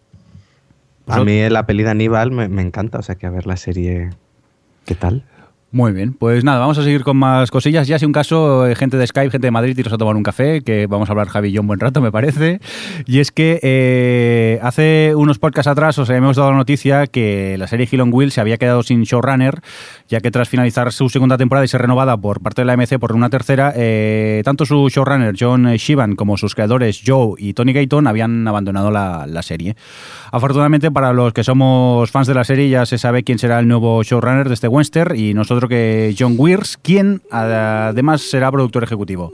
Pues 1.05 1.17
A 1.17 1.23
mí 1.25 1.49
la 1.49 1.65
peli 1.67 1.85
de 1.85 1.91
Aníbal 1.91 2.33
me, 2.33 2.49
me 2.49 2.63
encanta, 2.63 2.99
o 2.99 3.03
sea 3.03 3.15
que 3.15 3.27
a 3.27 3.31
ver 3.31 3.47
la 3.47 3.57
serie. 3.57 4.11
¿Qué 4.85 4.95
tal? 4.97 5.23
Muy 5.75 5.91
bien, 5.91 6.13
pues 6.13 6.45
nada, 6.45 6.61
vamos 6.61 6.79
a 6.79 6.85
seguir 6.85 7.03
con 7.03 7.17
más 7.17 7.51
cosillas. 7.51 7.89
Ya 7.89 7.99
si 7.99 8.07
un 8.07 8.13
caso, 8.13 8.65
eh, 8.65 8.77
gente 8.77 8.97
de 8.97 9.09
Skype, 9.09 9.33
gente 9.33 9.49
de 9.49 9.51
Madrid, 9.51 9.77
iros 9.77 9.93
a 9.93 9.99
tomar 9.99 10.15
un 10.15 10.23
café, 10.23 10.61
que 10.61 10.87
vamos 10.87 11.09
a 11.09 11.13
hablar 11.13 11.27
Javi 11.27 11.59
un 11.59 11.67
buen 11.67 11.81
rato, 11.81 12.01
me 12.01 12.13
parece. 12.13 12.61
Y 13.07 13.19
es 13.19 13.33
que 13.33 13.59
eh, 13.61 14.61
hace 14.63 15.15
unos 15.17 15.41
podcasts 15.41 15.67
atrás 15.67 15.99
os 15.99 16.09
hemos 16.11 16.37
dado 16.37 16.53
la 16.53 16.59
noticia 16.59 17.09
que 17.09 17.57
la 17.59 17.67
serie 17.67 17.89
Hill 17.91 18.03
on 18.03 18.15
Wheel 18.15 18.31
se 18.31 18.41
había 18.41 18.57
quedado 18.57 18.85
sin 18.85 19.03
showrunner, 19.03 19.63
ya 20.09 20.21
que 20.21 20.31
tras 20.31 20.49
finalizar 20.49 20.93
su 20.93 21.09
segunda 21.09 21.37
temporada 21.39 21.65
y 21.65 21.69
ser 21.69 21.81
renovada 21.81 22.17
por 22.17 22.41
parte 22.41 22.63
de 22.63 22.67
la 22.67 22.77
MC 22.77 23.01
por 23.01 23.13
una 23.13 23.29
tercera, 23.29 23.73
eh, 23.75 24.43
tanto 24.45 24.67
su 24.67 24.89
showrunner 24.89 25.35
John 25.37 25.67
Shivan 25.75 26.15
como 26.15 26.37
sus 26.37 26.55
creadores 26.55 27.03
Joe 27.05 27.35
y 27.37 27.53
Tony 27.53 27.73
Gayton 27.73 28.07
habían 28.07 28.47
abandonado 28.47 28.93
la, 28.93 29.27
la 29.27 29.43
serie. 29.43 29.75
Afortunadamente 30.31 30.93
para 30.93 31.13
los 31.13 31.33
que 31.33 31.43
somos 31.43 32.13
fans 32.13 32.29
de 32.29 32.35
la 32.35 32.45
serie 32.45 32.69
ya 32.69 32.87
se 32.87 32.97
sabe 32.97 33.25
quién 33.25 33.41
será 33.41 33.59
el 33.59 33.67
nuevo 33.67 34.05
showrunner 34.05 34.47
de 34.47 34.55
este 34.55 34.69
Western 34.69 35.19
y 35.19 35.35
nosotros 35.35 35.64
que 35.69 36.15
John 36.19 36.35
Weirs, 36.39 36.77
quien 36.81 37.23
además 37.31 38.23
será 38.23 38.51
productor 38.51 38.85
ejecutivo. 38.85 39.33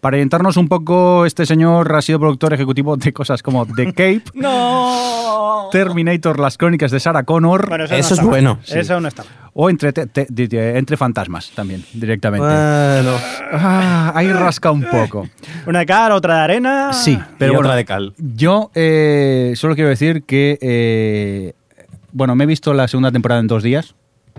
Para 0.00 0.14
orientarnos 0.16 0.56
un 0.56 0.66
poco, 0.66 1.26
este 1.26 1.44
señor 1.44 1.94
ha 1.94 2.00
sido 2.00 2.18
productor 2.18 2.54
ejecutivo 2.54 2.96
de 2.96 3.12
cosas 3.12 3.42
como 3.42 3.66
The 3.66 3.86
Cape, 3.92 4.22
¡No! 4.32 5.68
Terminator, 5.70 6.40
las 6.40 6.56
crónicas 6.56 6.90
de 6.90 6.98
Sarah 7.00 7.22
Connor, 7.24 7.68
Bueno, 7.68 7.84
Eso 7.84 8.16
no 8.16 8.22
es 8.22 8.26
bueno, 8.26 8.58
sí. 8.64 8.78
Eso 8.78 8.98
no 9.00 9.08
está 9.08 9.24
mal. 9.24 9.32
O 9.52 9.68
entre, 9.68 9.92
te- 9.92 10.06
te- 10.06 10.78
entre 10.78 10.96
fantasmas 10.96 11.50
también, 11.54 11.84
directamente. 11.92 12.46
Bueno, 12.46 13.12
Ah, 13.52 14.12
ahí 14.14 14.32
rasca 14.32 14.70
un 14.70 14.84
poco. 14.84 15.28
Una 15.66 15.80
de 15.80 15.86
cal, 15.86 16.12
otra 16.12 16.36
de 16.36 16.40
arena. 16.40 16.92
Sí, 16.92 17.14
pero 17.16 17.28
pero 17.38 17.52
bueno, 17.54 17.68
otra 17.68 17.76
de 17.76 17.84
cal. 17.84 18.14
Yo 18.16 18.70
eh, 18.74 19.52
solo 19.56 19.74
quiero 19.74 19.90
decir 19.90 20.22
que, 20.22 20.58
eh, 20.62 21.52
bueno, 22.12 22.34
me 22.36 22.44
he 22.44 22.46
visto 22.46 22.72
la 22.74 22.88
segunda 22.88 23.12
temporada 23.12 23.40
en 23.40 23.48
dos 23.48 23.62
días. 23.62 23.94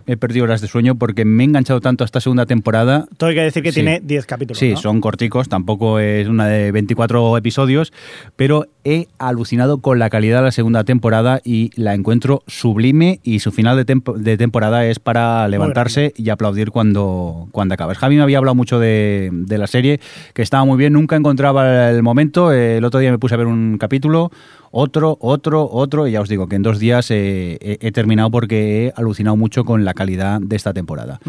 He 0.08 0.18
perdido 0.18 0.46
horas 0.46 0.62
de 0.62 0.68
sueño 0.68 0.96
porque 0.96 1.26
me 1.26 1.44
he 1.44 1.46
enganchado 1.46 1.80
tanto 1.80 2.04
a 2.04 2.06
esta 2.06 2.20
segunda 2.20 2.46
temporada. 2.46 3.06
Todo 3.18 3.30
hay 3.30 3.36
que 3.36 3.42
decir 3.44 3.62
que 3.64 3.72
Sí. 3.72 3.76
tiene 3.82 4.00
10 4.04 4.26
capítulos. 4.26 4.58
Sí, 4.58 4.72
¿no? 4.72 4.78
son 4.78 5.00
corticos, 5.00 5.48
tampoco 5.48 6.00
es 6.00 6.28
una 6.28 6.48
de 6.48 6.72
24 6.72 7.38
episodios, 7.38 7.94
pero 8.36 8.66
he 8.84 9.08
alucinado 9.20 9.80
con 9.80 10.00
la 10.00 10.10
calidad 10.10 10.40
de 10.40 10.46
la 10.46 10.52
segunda 10.52 10.84
temporada 10.84 11.40
y 11.44 11.70
la 11.80 11.94
encuentro 11.94 12.42
sublime 12.48 13.20
y 13.24 13.40
su 13.40 13.52
final 13.52 13.78
de, 13.78 13.86
tempo- 13.86 14.14
de 14.18 14.38
temporada 14.38 14.86
es 14.88 14.98
para 15.00 15.48
levantarse 15.48 16.14
y 16.18 16.30
aplaudir 16.30 16.72
cuando, 16.72 17.48
cuando 17.52 17.76
acabas. 17.76 17.98
Javi 18.00 18.16
me 18.16 18.24
había 18.24 18.40
hablado 18.40 18.56
mucho 18.56 18.80
de, 18.80 19.30
de 19.32 19.58
la 19.60 19.68
serie, 19.68 20.00
que 20.34 20.42
estaba 20.42 20.66
muy 20.66 20.78
bien, 20.78 20.94
nunca 20.94 21.16
encontraba 21.16 21.90
el 21.92 22.02
momento, 22.02 22.52
el 22.52 22.84
otro 22.84 23.00
día 23.00 23.12
me 23.12 23.20
puse 23.20 23.36
a 23.36 23.38
ver 23.38 23.48
un 23.48 23.78
capítulo, 23.78 24.32
otro, 24.72 25.18
otro, 25.20 25.70
otro, 25.70 26.08
y 26.08 26.14
ya 26.14 26.22
os 26.22 26.30
digo 26.30 26.48
que 26.48 26.56
en 26.56 26.64
dos 26.64 26.80
días 26.80 27.12
eh, 27.12 27.58
he, 27.62 27.78
he 27.82 27.92
terminado 27.92 28.32
porque 28.32 28.88
he 28.88 28.94
alucinado 28.96 29.36
mucho 29.36 29.66
con 29.66 29.86
la 29.86 29.94
calidad 29.94 30.40
de 30.42 30.56
esta 30.56 30.74
temporada. 30.74 31.20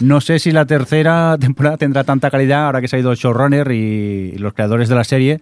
No 0.00 0.20
sé 0.20 0.38
si 0.38 0.50
la 0.50 0.66
tercera 0.66 1.36
temporada 1.40 1.76
tendrá 1.76 2.04
tanta 2.04 2.30
calidad 2.30 2.66
ahora 2.66 2.80
que 2.80 2.88
se 2.88 2.96
ha 2.96 2.98
ido 2.98 3.10
el 3.10 3.18
showrunner 3.18 3.70
y 3.72 4.36
los 4.38 4.52
creadores 4.54 4.88
de 4.88 4.94
la 4.94 5.04
serie. 5.04 5.40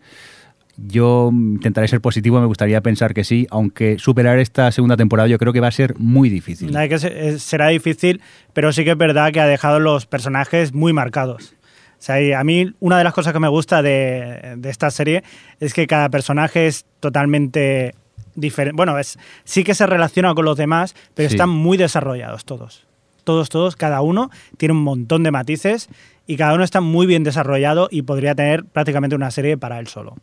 Yo 0.77 1.31
intentaré 1.33 1.87
ser 1.87 2.01
positivo, 2.01 2.41
me 2.41 2.47
gustaría 2.47 2.81
pensar 2.81 3.13
que 3.13 3.25
sí, 3.25 3.47
aunque 3.51 3.99
superar 3.99 4.39
esta 4.39 4.73
segunda 4.73 4.97
temporada 4.97 5.29
yo 5.29 5.39
creo 5.39 5.53
que 5.53 5.61
va 5.61 5.69
a 5.69 5.73
ser 5.73 5.99
muy 5.99 6.31
difícil. 6.31 6.73
Que 6.73 6.95
eh, 6.95 7.39
será 7.39 7.69
difícil, 7.69 8.23
pero 8.55 8.73
sí 8.73 8.85
que 8.85 8.93
es 8.93 8.97
verdad 8.97 9.33
que 9.33 9.41
ha 9.41 9.47
dejado 9.47 9.81
los 9.81 10.07
personajes 10.07 10.73
muy 10.73 10.93
marcados. 10.93 11.55
Sea, 12.03 12.21
y 12.21 12.33
a 12.33 12.43
mí 12.43 12.73
una 12.81 12.99
de 12.99 13.05
las 13.05 13.13
cosas 13.15 13.33
que 13.33 13.39
me 13.39 13.47
gusta 13.47 13.81
de, 13.81 14.55
de 14.57 14.71
esta 14.71 14.91
serie 14.91 15.23
es 15.61 15.73
que 15.73 15.87
cada 15.87 16.09
personaje 16.09 16.67
es 16.67 16.85
totalmente 16.99 17.95
diferente. 18.35 18.77
Bueno, 18.77 18.99
es, 18.99 19.19
sí 19.45 19.63
que 19.63 19.75
se 19.75 19.87
relaciona 19.87 20.35
con 20.35 20.45
los 20.45 20.57
demás, 20.57 20.97
pero 21.15 21.29
Sí. 21.29 21.37
están 21.37 21.51
muy 21.51 21.77
desarrollados 21.79 22.45
todos. 22.45 22.85
Todos, 23.23 23.51
todos, 23.51 23.77
cada 23.77 24.01
uno 24.03 24.31
tiene 24.57 24.73
un 24.75 24.83
montón 24.83 25.23
de 25.23 25.31
matices 25.31 25.89
y 26.27 26.37
cada 26.37 26.55
uno 26.55 26.65
está 26.65 26.81
muy 26.81 27.07
bien 27.07 27.23
desarrollado 27.23 27.87
y 27.89 28.03
podría 28.03 28.35
tener 28.35 28.65
prácticamente 28.65 29.15
una 29.15 29.31
serie 29.31 29.57
para 29.57 29.79
él 29.79 29.87
solo. 29.87 30.17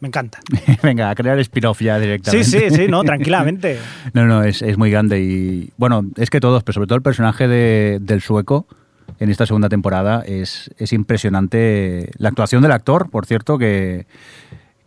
Me 0.00 0.08
encanta. 0.08 0.40
Venga, 0.82 1.10
a 1.10 1.14
crear 1.14 1.38
spin-off 1.40 1.82
ya 1.82 1.96
Sí, 1.96 2.00
directamente. 2.00 2.44
sí, 2.48 2.70
sí, 2.70 2.86
no, 2.88 3.04
tranquilamente. 3.04 3.78
No, 4.14 4.24
no, 4.24 4.42
es, 4.42 4.62
es 4.62 4.78
muy 4.78 4.90
grande 4.90 5.20
y 5.20 5.68
bueno, 5.76 6.02
es 6.16 6.30
que 6.30 6.40
todos, 6.40 6.62
pero 6.62 6.72
sobre 6.72 6.86
todo 6.86 6.96
el 6.96 7.02
personaje 7.02 7.46
de- 7.46 7.98
del 8.00 8.22
sueco 8.22 8.66
en 9.18 9.30
esta 9.30 9.46
segunda 9.46 9.68
temporada 9.68 10.22
es, 10.26 10.70
es 10.78 10.92
impresionante. 10.92 12.10
La 12.18 12.28
actuación 12.28 12.62
del 12.62 12.72
actor, 12.72 13.10
por 13.10 13.26
cierto, 13.26 13.58
que, 13.58 14.06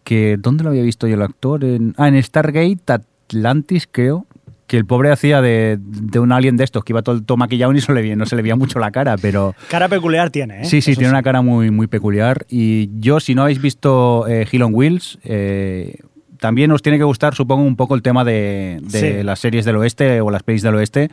que 0.04 0.38
¿dónde 0.40 0.64
lo 0.64 0.70
había 0.72 0.84
visto 0.84 1.08
yo 1.08 1.16
el 1.16 1.22
actor? 1.22 1.64
En, 1.64 1.94
ah, 1.98 2.08
en 2.08 2.22
Stargate 2.22 2.78
Atlantis, 2.88 3.88
creo. 3.92 4.26
Que 4.68 4.76
el 4.76 4.86
pobre 4.86 5.12
hacía 5.14 5.42
de, 5.42 5.78
de 5.80 6.20
un 6.20 6.34
alien 6.34 6.58
de 6.58 6.66
estos 6.66 6.84
que 6.84 6.92
iba 6.92 7.02
todo, 7.02 7.22
todo 7.24 7.38
maquillado 7.38 7.72
y 7.72 7.76
no 7.76 7.80
se, 7.82 7.94
le, 7.94 8.02
veía- 8.02 8.18
no 8.18 8.26
se 8.26 8.36
le 8.36 8.42
veía 8.42 8.58
mucho 8.58 8.80
la 8.80 8.92
cara, 8.92 9.16
pero 9.18 9.56
Cara 9.70 9.88
peculiar 9.88 10.30
tiene, 10.30 10.64
¿eh? 10.64 10.66
Sí, 10.66 10.82
sí, 10.82 10.92
Eso 10.92 11.00
tiene 11.00 11.14
una 11.14 11.24
cara 11.24 11.42
muy, 11.42 11.72
muy 11.72 11.88
peculiar. 11.88 12.46
Y 12.50 12.90
yo, 13.00 13.22
si 13.22 13.34
no 13.34 13.44
habéis 13.44 13.62
visto 13.62 14.28
eh, 14.28 14.46
Hill 14.52 14.64
on 14.64 14.74
Wheels, 14.76 15.20
eh, 15.24 16.00
también 16.38 16.70
os 16.74 16.82
tiene 16.82 16.98
que 16.98 17.06
gustar, 17.06 17.34
supongo, 17.34 17.64
un 17.64 17.78
poco 17.78 17.96
el 17.96 18.02
tema 18.02 18.26
de, 18.26 18.80
de 18.84 19.00
Sí. 19.20 19.24
las 19.24 19.40
series 19.40 19.64
del 19.64 19.78
oeste 19.78 20.20
o 20.20 20.30
las 20.32 20.44
pelis 20.44 20.64
del 20.64 20.76
oeste. 20.76 21.12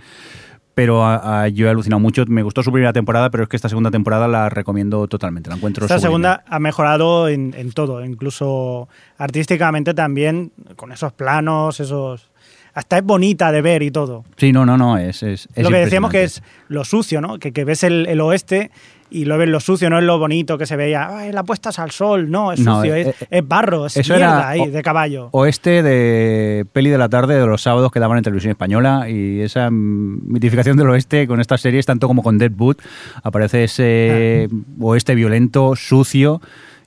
Pero 0.75 1.05
a- 1.05 1.43
a- 1.45 1.49
yo 1.49 1.67
he 1.67 1.71
alucinado 1.71 2.01
mucho. 2.01 2.25
Me 2.27 2.43
gustó 2.43 2.63
su 2.63 2.73
primera 2.73 2.93
temporada, 2.93 3.31
pero 3.31 3.45
es 3.45 3.49
que 3.49 3.57
esta 3.57 3.69
segunda 3.69 3.91
temporada 3.91 4.27
la 4.29 4.49
recomiendo 4.49 5.07
totalmente. 5.07 5.49
La 5.51 5.57
encuentro 5.57 5.85
Esta 5.85 5.95
sublime. 5.99 6.09
segunda 6.09 6.45
ha 6.49 6.59
mejorado 6.59 7.29
en, 7.29 7.55
en 7.57 7.71
todo, 7.73 8.05
incluso 8.05 8.89
artísticamente 9.19 9.95
también, 9.95 10.53
con 10.77 10.93
esos 10.93 11.13
planos, 11.13 11.81
esos... 11.81 12.29
Hasta 12.77 12.99
es 12.99 13.05
bonita 13.05 13.53
de 13.53 13.63
ver 13.63 13.85
y 13.85 13.93
todo. 13.93 14.25
Sí, 14.37 14.51
no, 14.53 14.67
no, 14.67 14.77
no. 14.77 14.99
Es, 14.99 15.23
es, 15.23 15.49
es 15.55 15.63
lo 15.63 15.71
que 15.71 15.77
decíamos 15.77 16.11
que 16.11 16.25
es 16.25 16.43
lo 16.67 16.85
sucio, 16.85 17.21
¿no? 17.21 17.39
Que, 17.39 17.53
que 17.53 17.65
ves 17.65 17.85
el, 17.85 18.07
el 18.09 18.21
oeste 18.21 18.73
y 19.15 19.25
lo 19.27 19.39
ves 19.39 19.49
lo 19.49 19.61
sucio, 19.61 19.89
no 19.91 19.99
es 19.99 20.05
lo 20.05 20.19
bonito 20.19 20.59
que 20.59 20.67
se 20.67 20.77
veía. 20.77 21.09
Ay, 21.17 21.33
la 21.33 21.45
puestas 21.45 21.79
al 21.79 21.91
sol, 21.91 22.31
no, 22.31 22.53
es 22.53 22.61
No, 22.61 22.77
sucio, 22.77 22.95
eh, 22.95 23.01
es, 23.03 23.07
eh, 23.23 23.27
es 23.31 23.49
barro, 23.49 23.87
es 23.87 23.97
eso 23.97 24.15
mierda 24.15 24.27
era 24.39 24.49
ahí, 24.49 24.61
o- 24.61 24.71
de 24.71 24.83
caballo. 24.83 25.29
Oeste 25.33 25.83
de 25.83 26.67
peli 26.73 26.91
de 26.91 26.99
la 26.99 27.09
tarde 27.09 27.39
de 27.39 27.47
los 27.47 27.63
sábados 27.63 27.93
que 27.93 28.01
daban 28.01 28.19
en 28.19 28.25
televisión 28.25 28.51
española 28.51 29.09
y 29.09 29.41
esa 29.41 29.71
mitificación 29.71 30.77
del 30.77 30.89
oeste 30.91 31.27
con 31.27 31.41
estas 31.41 31.61
series, 31.61 31.87
tanto 31.87 32.07
como 32.09 32.23
con 32.23 32.39
Deadwood, 32.39 32.77
aparece 33.23 33.65
ese 33.65 34.49
Ah. 34.51 34.57
oeste 34.81 35.15
violento, 35.15 35.77
sucio. 35.77 36.41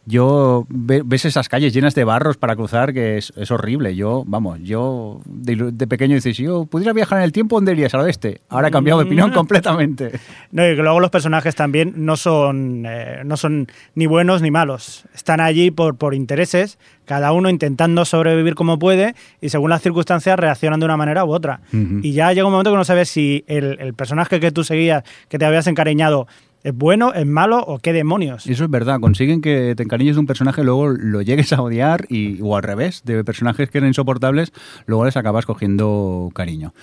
Yo 0.09 0.65
ve- 0.69 1.01
ves 1.05 1.25
esas 1.25 1.49
calles 1.49 1.73
llenas 1.73 1.93
de 1.93 2.05
barros 2.05 2.37
para 2.37 2.55
cruzar 2.55 2.93
que 2.93 3.17
es, 3.17 3.33
es 3.35 3.51
horrible. 3.51 3.93
Yo, 3.93 4.23
vamos, 4.25 4.59
yo 4.63 5.19
de, 5.25 5.71
de 5.73 5.85
pequeño 5.87 6.15
dices, 6.15 6.37
yo 6.37 6.65
pudiera 6.65 6.93
viajar 6.93 7.17
en 7.17 7.25
el 7.25 7.33
tiempo, 7.33 7.57
¿dónde 7.57 7.73
irías 7.73 7.93
al 7.93 8.01
oeste? 8.01 8.39
Ahora 8.47 8.69
he 8.69 8.71
cambiado 8.71 8.99
de 8.99 9.03
Mm. 9.05 9.07
opinión 9.07 9.31
completamente. 9.33 10.11
No, 10.51 10.65
y 10.65 10.75
luego 10.75 11.01
los 11.01 11.09
personajes 11.09 11.55
también 11.55 11.93
no 11.97 12.15
son, 12.15 12.85
eh, 12.87 13.21
no 13.25 13.35
son 13.35 13.67
ni 13.95 14.05
buenos 14.05 14.41
ni 14.41 14.49
malos. 14.49 15.03
Están 15.13 15.41
allí 15.41 15.71
por, 15.71 15.97
por 15.97 16.13
intereses, 16.15 16.79
cada 17.03 17.33
uno 17.33 17.49
intentando 17.49 18.05
sobrevivir 18.05 18.55
como 18.55 18.79
puede 18.79 19.13
y 19.41 19.49
según 19.49 19.71
las 19.71 19.81
circunstancias 19.81 20.39
reaccionan 20.39 20.79
de 20.79 20.85
una 20.85 20.95
manera 20.95 21.25
u 21.25 21.33
otra. 21.33 21.59
Y 21.73 22.13
ya 22.13 22.31
llega 22.31 22.45
un 22.47 22.53
momento 22.53 22.71
que 22.71 22.77
no 22.77 22.85
sabes 22.85 23.09
si 23.09 23.43
el, 23.47 23.75
el 23.81 23.93
personaje 23.93 24.39
que 24.39 24.51
tú 24.53 24.63
seguías, 24.63 25.03
que 25.27 25.37
te 25.37 25.43
habías 25.45 25.67
encariñado, 25.67 26.27
es 26.67 26.75
bueno, 26.75 27.13
es 27.13 27.25
malo 27.25 27.59
o 27.59 27.79
qué 27.79 27.93
demonios. 27.93 28.45
Eso 28.47 28.63
es 28.65 28.69
verdad, 28.69 28.99
consiguen 28.99 29.41
que 29.41 29.73
te 29.75 29.83
encariñes 29.83 30.15
de 30.15 30.19
un 30.19 30.27
personaje, 30.27 30.63
luego 30.63 30.89
lo 30.89 31.21
llegues 31.21 31.53
a 31.53 31.61
odiar 31.61 32.05
y, 32.09 32.39
o 32.41 32.55
al 32.57 32.63
revés, 32.63 33.03
de 33.05 33.23
personajes 33.23 33.69
que 33.69 33.77
eran 33.77 33.87
insoportables, 33.89 34.51
luego 34.85 35.05
les 35.05 35.15
acabas 35.17 35.45
cogiendo 35.45 36.29
cariño. 36.33 36.73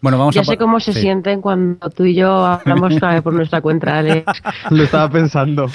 Bueno, 0.00 0.18
vamos 0.18 0.34
Ya 0.34 0.40
a 0.40 0.44
sé 0.44 0.56
cómo 0.56 0.80
se 0.80 0.92
sí. 0.92 1.00
sienten 1.00 1.40
cuando 1.40 1.88
tú 1.90 2.04
y 2.04 2.14
yo 2.16 2.44
hablamos 2.44 2.92
eh, 3.02 3.22
por 3.22 3.32
nuestra 3.34 3.60
cuenta, 3.60 3.98
Alex. 3.98 4.24
Lo 4.70 4.82
estaba 4.82 5.08
pensando. 5.08 5.66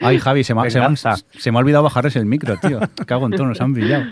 Ay, 0.00 0.18
Javi, 0.18 0.42
se 0.44 0.54
me, 0.54 0.62
ha- 0.62 0.70
se 0.70 0.78
me 0.78 0.84
ha- 0.84 0.88
Venganza. 0.88 1.16
se 1.36 1.50
me 1.52 1.58
ha 1.58 1.60
olvidado 1.60 1.84
bajarles 1.84 2.16
el 2.16 2.24
micro, 2.26 2.56
tío. 2.56 2.80
Cago 3.06 3.26
en 3.26 3.32
todo, 3.32 3.46
nos 3.46 3.60
han 3.60 3.74
brillado. 3.74 4.04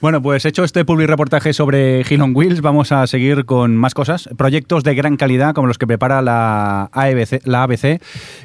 Bueno, 0.00 0.22
pues 0.22 0.46
hecho 0.46 0.64
este 0.64 0.86
public 0.86 1.08
reportaje 1.08 1.52
sobre 1.52 2.00
Hill 2.08 2.22
on 2.22 2.34
Wheels, 2.34 2.62
vamos 2.62 2.90
a 2.90 3.06
seguir 3.06 3.44
con 3.44 3.76
más 3.76 3.92
cosas. 3.92 4.30
Proyectos 4.34 4.82
de 4.82 4.94
gran 4.94 5.18
calidad 5.18 5.52
como 5.54 5.66
los 5.68 5.76
que 5.76 5.86
prepara 5.86 6.22
la, 6.22 6.88
AEBC, 6.92 7.46
la 7.46 7.64
ABC. 7.64 8.00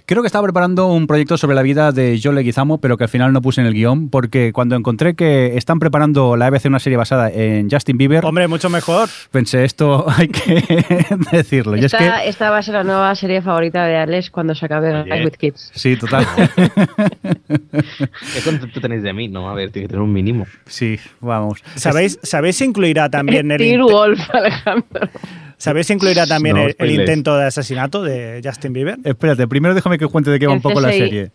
Creo 0.06 0.22
que 0.22 0.28
estaba 0.28 0.44
preparando 0.44 0.88
un 0.88 1.08
proyecto 1.08 1.38
sobre 1.38 1.56
la 1.56 1.62
vida 1.62 1.94
de 1.94 2.20
John 2.22 2.36
Leguizamo, 2.36 2.80
pero 2.82 2.98
que 2.98 3.06
al 3.06 3.10
final 3.10 3.32
no 3.32 3.42
puse 3.42 3.62
en 3.62 3.68
el 3.68 3.74
guion, 3.74 4.10
porque 4.10 4.52
cuando 4.52 4.76
encontré 4.76 5.16
que 5.16 5.56
están 5.56 5.80
preparando 5.80 6.36
la 6.36 6.48
ABC 6.48 6.66
una 6.66 6.80
serie 6.80 6.98
basada 6.98 7.30
en 7.32 7.70
Justin 7.70 7.98
Bieber, 7.98 8.26
Hombre, 8.26 8.50
mucho 8.50 8.70
mejor. 8.70 9.08
pensé, 9.32 9.64
esto 9.64 10.06
hay 10.18 10.28
que 10.28 10.62
decirlo. 11.32 11.78
Y 11.78 11.80
es 11.80 11.86
Esta, 11.86 12.22
que... 12.22 12.28
esta 12.30 12.50
va 12.50 12.58
a 12.58 12.64
ser 12.64 12.74
la 12.74 12.84
nueva 12.84 13.16
serie 13.16 13.42
favorita 13.42 13.86
de 13.86 13.96
Alex 13.96 14.30
cuando 14.30 14.56
se 14.56 14.66
acabe 14.66 14.94
Oye. 14.94 15.10
Life 15.10 15.24
with 15.24 15.38
Kids. 15.38 15.72
Sí, 15.74 15.96
total. 15.96 16.28
¿Qué 17.48 18.42
concepto 18.44 18.82
tenéis 18.82 19.04
de 19.04 19.14
mí? 19.14 19.30
No, 19.30 19.50
a 19.50 19.54
ver, 19.54 19.72
tiene 19.72 19.86
que 19.88 19.92
tener 19.94 20.02
un 20.04 20.12
mínimo. 20.12 20.46
sí, 20.66 21.00
vamos. 21.22 21.45
¿Sabéis, 21.76 22.20
¿Sabéis 22.24 22.58
si 22.58 22.66
incluirá 22.66 23.10
también 23.10 23.52
el, 23.52 23.82
Wolf, 23.82 24.20
Alejandro. 24.34 25.10
¿sabéis 25.58 25.88
si 25.88 25.94
incluirá 25.94 26.28
también 26.28 26.56
No, 26.56 26.68
el, 26.78 26.92
intento 26.92 27.38
de 27.38 27.46
asesinato 27.46 28.04
de 28.04 28.42
Justin 28.44 28.74
Bieber? 28.74 28.98
Espérate, 29.04 29.48
primero 29.48 29.74
déjame 29.74 29.98
que 29.98 30.06
os 30.06 30.12
cuente 30.12 30.32
de 30.32 30.40
qué 30.40 30.48
va 30.48 30.54
El 30.54 30.58
un 30.58 30.62
poco 30.62 30.82
la 30.82 30.92
serie. 30.92 31.32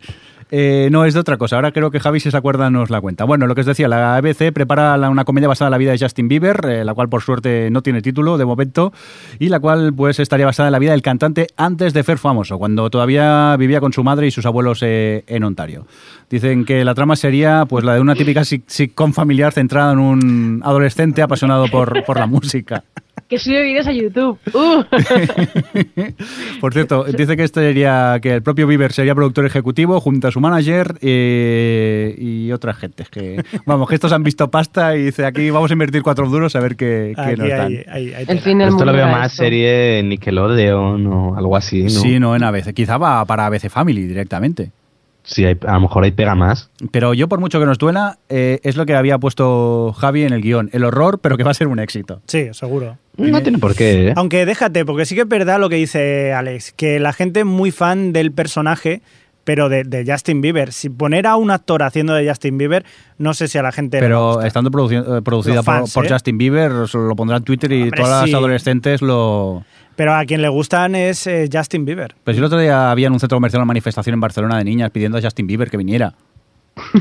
Eh, 0.53 0.89
no, 0.91 1.05
es 1.05 1.13
de 1.13 1.19
otra 1.21 1.37
cosa. 1.37 1.55
Ahora 1.55 1.71
creo 1.71 1.91
que 1.91 2.01
Javi, 2.01 2.19
si 2.19 2.29
se 2.29 2.35
acuerda, 2.35 2.69
nos 2.69 2.89
la 2.89 2.99
cuenta. 2.99 3.23
Bueno, 3.23 3.47
lo 3.47 3.55
que 3.55 3.61
os 3.61 3.67
decía, 3.67 3.87
la 3.87 4.17
ABC 4.17 4.51
prepara 4.53 4.97
una 5.09 5.23
comedia 5.23 5.47
basada 5.47 5.69
en 5.69 5.71
la 5.71 5.77
vida 5.77 5.91
de 5.91 5.97
Justin 5.99 6.27
Bieber, 6.27 6.59
eh, 6.65 6.83
la 6.83 6.93
cual 6.93 7.07
por 7.07 7.21
suerte 7.21 7.69
no 7.71 7.81
tiene 7.81 8.01
título 8.01 8.37
de 8.37 8.43
momento, 8.43 8.91
y 9.39 9.47
la 9.47 9.61
cual 9.61 9.93
pues 9.95 10.19
estaría 10.19 10.45
basada 10.45 10.67
en 10.67 10.73
la 10.73 10.79
vida 10.79 10.91
del 10.91 11.01
cantante 11.01 11.47
antes 11.55 11.93
de 11.93 12.03
ser 12.03 12.17
famoso, 12.17 12.57
cuando 12.59 12.89
todavía 12.89 13.55
vivía 13.57 13.79
con 13.79 13.93
su 13.93 14.03
madre 14.03 14.27
y 14.27 14.31
sus 14.31 14.45
abuelos 14.45 14.79
eh, 14.83 15.23
en 15.27 15.43
Ontario. 15.45 15.87
Dicen 16.29 16.65
que 16.65 16.83
la 16.83 16.95
trama 16.95 17.15
sería 17.15 17.65
pues 17.65 17.85
la 17.85 17.93
de 17.95 18.01
una 18.01 18.15
típica 18.15 18.41
sit- 18.41 18.63
sitcom 18.67 19.13
familiar 19.13 19.53
centrada 19.53 19.93
en 19.93 19.99
un 19.99 20.61
adolescente 20.65 21.21
apasionado 21.21 21.67
por, 21.69 22.03
por 22.03 22.19
la 22.19 22.27
música. 22.27 22.83
Que 23.31 23.39
sube 23.39 23.63
vídeos 23.63 23.87
a 23.87 23.93
YouTube. 23.93 24.37
Uh. 24.53 24.83
Por 26.59 26.73
cierto, 26.73 27.05
dice 27.05 27.37
que 27.37 27.43
este 27.43 27.61
sería 27.61 28.19
que 28.21 28.33
el 28.35 28.43
propio 28.43 28.67
Bieber 28.67 28.91
sería 28.91 29.15
productor 29.15 29.45
ejecutivo 29.45 30.01
junto 30.01 30.27
a 30.27 30.31
su 30.31 30.41
manager 30.41 30.97
eh, 31.01 32.13
y 32.17 32.51
otras 32.51 32.75
gentes 32.77 33.07
que 33.09 33.41
vamos 33.65 33.87
que 33.87 33.95
estos 33.95 34.11
han 34.11 34.23
visto 34.23 34.51
pasta 34.51 34.97
y 34.97 35.03
dice 35.05 35.25
aquí 35.25 35.49
vamos 35.49 35.71
a 35.71 35.73
invertir 35.73 36.01
cuatro 36.03 36.27
duros 36.29 36.57
a 36.57 36.59
ver 36.59 36.75
qué, 36.75 37.13
qué 37.15 37.21
Aquí 37.21 37.39
nos 37.39 37.49
dan. 37.49 37.61
hay, 37.67 37.83
hay- 37.87 38.13
hay 38.15 38.25
El 38.27 38.39
fin 38.41 38.57
del 38.57 38.67
Esto 38.67 38.83
lo 38.83 38.91
veo 38.91 39.07
más 39.07 39.31
esto. 39.31 39.43
serie 39.43 40.03
Nickelodeon 40.03 41.07
o 41.07 41.37
algo 41.37 41.55
así, 41.55 41.83
¿no? 41.83 41.89
Sí, 41.89 42.19
no 42.19 42.35
en 42.35 42.43
ABC, 42.43 42.73
quizá 42.73 42.97
va 42.97 43.23
para 43.25 43.45
ABC 43.45 43.69
Family 43.69 44.03
directamente. 44.07 44.71
Sí, 45.31 45.45
hay- 45.45 45.57
a 45.65 45.73
lo 45.73 45.79
mejor 45.81 46.03
ahí 46.03 46.11
pega 46.11 46.35
más. 46.35 46.69
Pero 46.91 47.13
yo, 47.13 47.27
por 47.29 47.39
mucho 47.39 47.59
que 47.59 47.65
nos 47.65 47.77
duela, 47.77 48.17
eh, 48.29 48.59
es 48.63 48.75
lo 48.77 48.85
que 48.85 48.95
había 48.95 49.17
puesto 49.17 49.93
Javi 49.97 50.23
en 50.23 50.33
el 50.33 50.41
guion. 50.41 50.69
El 50.73 50.83
horror, 50.83 51.19
pero 51.19 51.37
que 51.37 51.43
va 51.43 51.51
a 51.51 51.55
ser 51.55 51.67
un 51.67 51.79
éxito. 51.79 52.21
Sí, 52.27 52.49
seguro. 52.51 52.97
No 53.17 53.41
tiene 53.41 53.57
por 53.57 53.75
qué, 53.75 54.09
¿eh? 54.09 54.13
Aunque 54.15 54.45
déjate, 54.45 54.85
porque 54.85 55.05
sí 55.05 55.15
que 55.15 55.21
es 55.21 55.27
verdad 55.27 55.59
lo 55.59 55.69
que 55.69 55.75
dice 55.77 56.33
Alex, 56.33 56.71
que 56.73 56.99
la 56.99 57.13
gente 57.13 57.41
es 57.41 57.45
muy 57.45 57.71
fan 57.71 58.13
del 58.13 58.31
personaje, 58.31 59.01
pero 59.43 59.69
de, 59.69 59.83
de 59.83 60.05
Justin 60.09 60.39
Bieber. 60.41 60.71
Si 60.71 60.89
poner 60.89 61.25
a 61.27 61.35
un 61.35 61.49
actor 61.51 61.81
haciendo 61.83 62.13
de 62.13 62.27
Justin 62.29 62.57
Bieber, 62.57 62.85
no 63.17 63.33
sé 63.33 63.47
si 63.47 63.57
a 63.57 63.63
la 63.63 63.71
gente 63.71 63.97
le 63.97 64.03
Pero 64.05 64.41
estando 64.43 64.69
produci- 64.69 65.17
eh, 65.17 65.21
producida 65.21 65.63
fans, 65.63 65.93
por, 65.93 66.03
por 66.03 66.11
¿eh? 66.11 66.13
Justin 66.13 66.37
Bieber, 66.37 66.71
lo 66.71 67.15
pondrá 67.15 67.37
en 67.37 67.43
Twitter 67.43 67.71
y 67.71 67.83
Hombre, 67.83 68.01
todas 68.01 68.25
sí. 68.25 68.31
las 68.31 68.37
adolescentes 68.37 69.01
lo... 69.01 69.63
Pero 70.01 70.15
a 70.15 70.25
quien 70.25 70.41
le 70.41 70.49
gustan 70.49 70.95
es 70.95 71.27
eh, 71.27 71.47
Justin 71.53 71.85
Bieber. 71.85 72.15
Pero 72.23 72.33
si 72.33 72.39
el 72.39 72.45
otro 72.45 72.57
día 72.57 72.89
había 72.89 73.05
en 73.05 73.13
un 73.13 73.19
centro 73.19 73.35
comercial 73.35 73.59
una 73.59 73.67
manifestación 73.67 74.15
en 74.15 74.19
Barcelona 74.19 74.57
de 74.57 74.63
niñas 74.63 74.89
pidiendo 74.89 75.19
a 75.19 75.21
Justin 75.21 75.45
Bieber 75.45 75.69
que 75.69 75.77
viniera. 75.77 76.15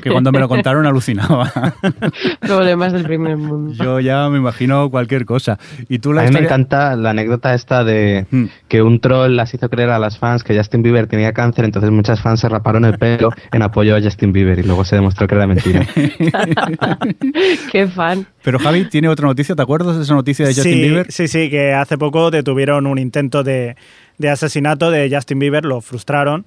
Que 0.03 0.11
cuando 0.11 0.33
me 0.33 0.41
lo 0.41 0.49
contaron 0.49 0.85
alucinaba. 0.85 1.51
Problemas 2.41 2.93
del 2.93 3.05
primer 3.05 3.37
mundo. 3.37 3.73
Yo 3.83 4.01
ya 4.01 4.29
me 4.29 4.39
imagino 4.39 4.91
cualquier 4.91 5.25
cosa. 5.25 5.59
Y 5.89 6.01
tú 6.01 6.13
la 6.13 6.23
A 6.23 6.25
mí 6.25 6.31
me 6.31 6.41
historia- 6.41 6.47
encanta 6.49 6.97
la 6.97 7.11
anécdota 7.11 7.55
esta 7.55 7.85
de 7.85 8.27
Hmm. 8.31 8.47
que 8.69 8.83
un 8.83 9.01
troll 9.01 9.37
las 9.37 9.55
hizo 9.55 9.69
creer 9.71 9.91
a 9.91 9.99
las 9.99 10.19
fans 10.19 10.43
que 10.45 10.57
Justin 10.57 10.83
Bieber 10.83 11.07
tenía 11.07 11.33
cáncer, 11.33 11.65
entonces 11.65 11.91
muchas 11.91 12.21
fans 12.21 12.41
se 12.41 12.49
raparon 12.49 12.85
el 12.85 12.99
pelo 12.99 13.31
en 13.53 13.63
apoyo 13.63 13.97
a 13.97 14.03
Justin 14.03 14.33
Bieber 14.33 14.59
y 14.59 14.63
luego 14.65 14.85
se 14.85 14.97
demostró 14.97 15.27
que 15.29 15.35
era 15.37 15.47
mentira. 15.47 15.87
Qué 17.73 17.87
fan. 17.89 18.27
Pero 18.43 18.59
Javi 18.59 18.85
tiene 18.89 19.09
otra 19.09 19.27
noticia, 19.27 19.55
¿te 19.55 19.63
acuerdas 19.63 19.97
de 19.97 20.03
esa 20.03 20.15
noticia 20.15 20.47
de 20.47 20.55
Justin 20.55 20.73
sí, 20.73 20.81
Bieber? 20.83 21.13
Sí, 21.13 21.29
sí, 21.29 21.51
que 21.51 21.73
hace 21.75 21.99
poco 21.99 22.31
detuvieron 22.31 22.87
un 22.87 22.99
intento 22.99 23.43
de, 23.43 23.77
de 24.19 24.29
asesinato 24.31 24.91
de 24.91 25.11
Justin 25.15 25.39
Bieber, 25.39 25.65
lo 25.65 25.81
frustraron, 25.81 26.47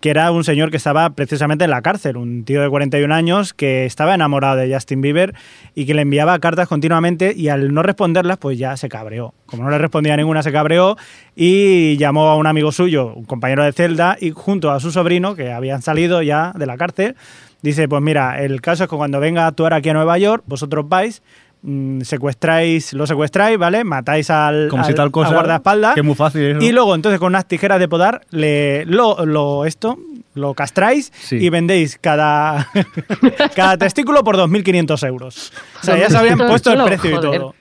que 0.00 0.10
era 0.10 0.32
un 0.32 0.44
señor 0.44 0.70
que 0.70 0.78
estaba 0.78 1.10
precisamente 1.10 1.64
en 1.64 1.70
la 1.70 1.82
cárcel, 1.82 2.16
un 2.16 2.44
tío 2.44 2.62
de 2.62 2.70
41 2.70 3.14
años 3.14 3.52
que 3.52 3.84
estaba 3.84 4.14
enamorado 4.14 4.56
de 4.56 4.72
Justin 4.72 5.02
Bieber 5.02 5.34
y 5.74 5.84
que 5.84 5.94
le 5.94 6.02
enviaba 6.02 6.38
cartas 6.38 6.68
continuamente 6.68 7.34
y 7.36 7.48
al 7.48 7.74
no 7.74 7.82
responderlas 7.82 8.38
pues 8.38 8.58
ya 8.58 8.76
se 8.76 8.88
cabreó. 8.88 9.34
Como 9.44 9.64
no 9.64 9.70
le 9.70 9.78
respondía 9.78 10.16
ninguna 10.16 10.42
se 10.42 10.52
cabreó 10.52 10.96
y 11.36 11.98
llamó 11.98 12.28
a 12.28 12.36
un 12.36 12.46
amigo 12.46 12.72
suyo, 12.72 13.12
un 13.14 13.24
compañero 13.24 13.62
de 13.62 13.72
celda 13.72 14.16
y 14.18 14.30
junto 14.30 14.70
a 14.70 14.80
su 14.80 14.90
sobrino 14.90 15.34
que 15.34 15.52
habían 15.52 15.82
salido 15.82 16.22
ya 16.22 16.52
de 16.56 16.66
la 16.66 16.78
cárcel, 16.78 17.14
dice 17.60 17.86
pues 17.86 18.00
mira, 18.00 18.42
el 18.42 18.62
caso 18.62 18.84
es 18.84 18.90
que 18.90 18.96
cuando 18.96 19.20
venga 19.20 19.44
a 19.44 19.48
actuar 19.48 19.74
aquí 19.74 19.90
a 19.90 19.94
Nueva 19.94 20.16
York, 20.16 20.44
vosotros 20.46 20.88
vais 20.88 21.22
mm, 21.62 22.00
secuestráis, 22.02 22.92
lo 22.92 23.06
secuestráis, 23.06 23.58
¿vale? 23.58 23.84
Matáis 23.84 24.30
al, 24.30 24.68
Como 24.68 24.82
al- 24.82 24.88
si 24.88 24.94
tal 24.94 25.10
cosa... 25.10 25.28
al 25.28 25.34
guardaespaldas. 25.34 25.94
Que 25.94 26.00
es 26.00 26.06
muy 26.06 26.14
fácil 26.14 26.42
eso. 26.42 26.60
Y 26.60 26.72
luego, 26.72 26.94
entonces, 26.94 27.18
con 27.18 27.28
unas 27.28 27.46
tijeras 27.46 27.78
de 27.78 27.88
podar, 27.88 28.22
le, 28.30 28.84
lo, 28.86 29.24
lo- 29.26 29.64
esto, 29.64 29.98
lo 30.34 30.54
castráis 30.54 31.12
Sí. 31.20 31.36
y 31.36 31.48
vendéis 31.50 31.98
cada, 32.00 32.68
cada 33.54 33.76
testículo 33.76 34.22
por 34.24 34.36
2.500 34.36 35.06
euros. 35.06 35.52
O 35.80 35.84
sea, 35.84 35.96
ya 35.98 36.08
se 36.10 36.16
habían 36.16 36.38
¿2.500 36.38 36.48
puesto 36.48 36.72
el 36.72 36.82
precio 36.84 37.10
y 37.10 37.20
todo. 37.20 37.54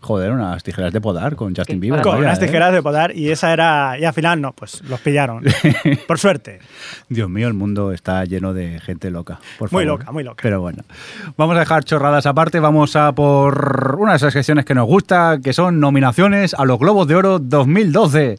Joder, 0.00 0.30
unas 0.30 0.62
tijeras 0.62 0.92
de 0.92 1.00
podar 1.00 1.34
con 1.34 1.54
Justin 1.56 1.80
Bieber. 1.80 2.02
Con 2.02 2.12
vaya, 2.12 2.24
unas 2.26 2.38
¿eh? 2.38 2.46
tijeras 2.46 2.72
de 2.72 2.82
podar 2.82 3.16
y 3.16 3.30
esa 3.30 3.52
era... 3.52 3.98
Y 3.98 4.04
al 4.04 4.12
final, 4.12 4.40
no, 4.40 4.52
pues 4.52 4.80
los 4.88 5.00
pillaron. 5.00 5.42
Por 6.06 6.18
suerte. 6.18 6.60
Dios 7.08 7.28
mío, 7.28 7.48
el 7.48 7.54
mundo 7.54 7.92
está 7.92 8.24
lleno 8.24 8.54
de 8.54 8.78
gente 8.78 9.10
loca. 9.10 9.40
Por 9.58 9.72
Muy 9.72 9.84
favor. 9.84 9.98
loca, 9.98 10.12
muy 10.12 10.22
loca. 10.22 10.42
Pero 10.42 10.60
bueno, 10.60 10.84
vamos 11.36 11.56
a 11.56 11.60
dejar 11.60 11.82
chorradas 11.84 12.26
aparte. 12.26 12.60
Vamos 12.60 12.94
a 12.94 13.12
por 13.12 13.96
una 13.98 14.12
de 14.12 14.18
esas 14.18 14.32
secciones 14.32 14.64
que 14.64 14.74
nos 14.74 14.86
gusta, 14.86 15.38
que 15.42 15.52
son 15.52 15.80
nominaciones 15.80 16.54
a 16.54 16.64
los 16.64 16.78
Globos 16.78 17.08
de 17.08 17.16
Oro 17.16 17.38
2012. 17.40 18.38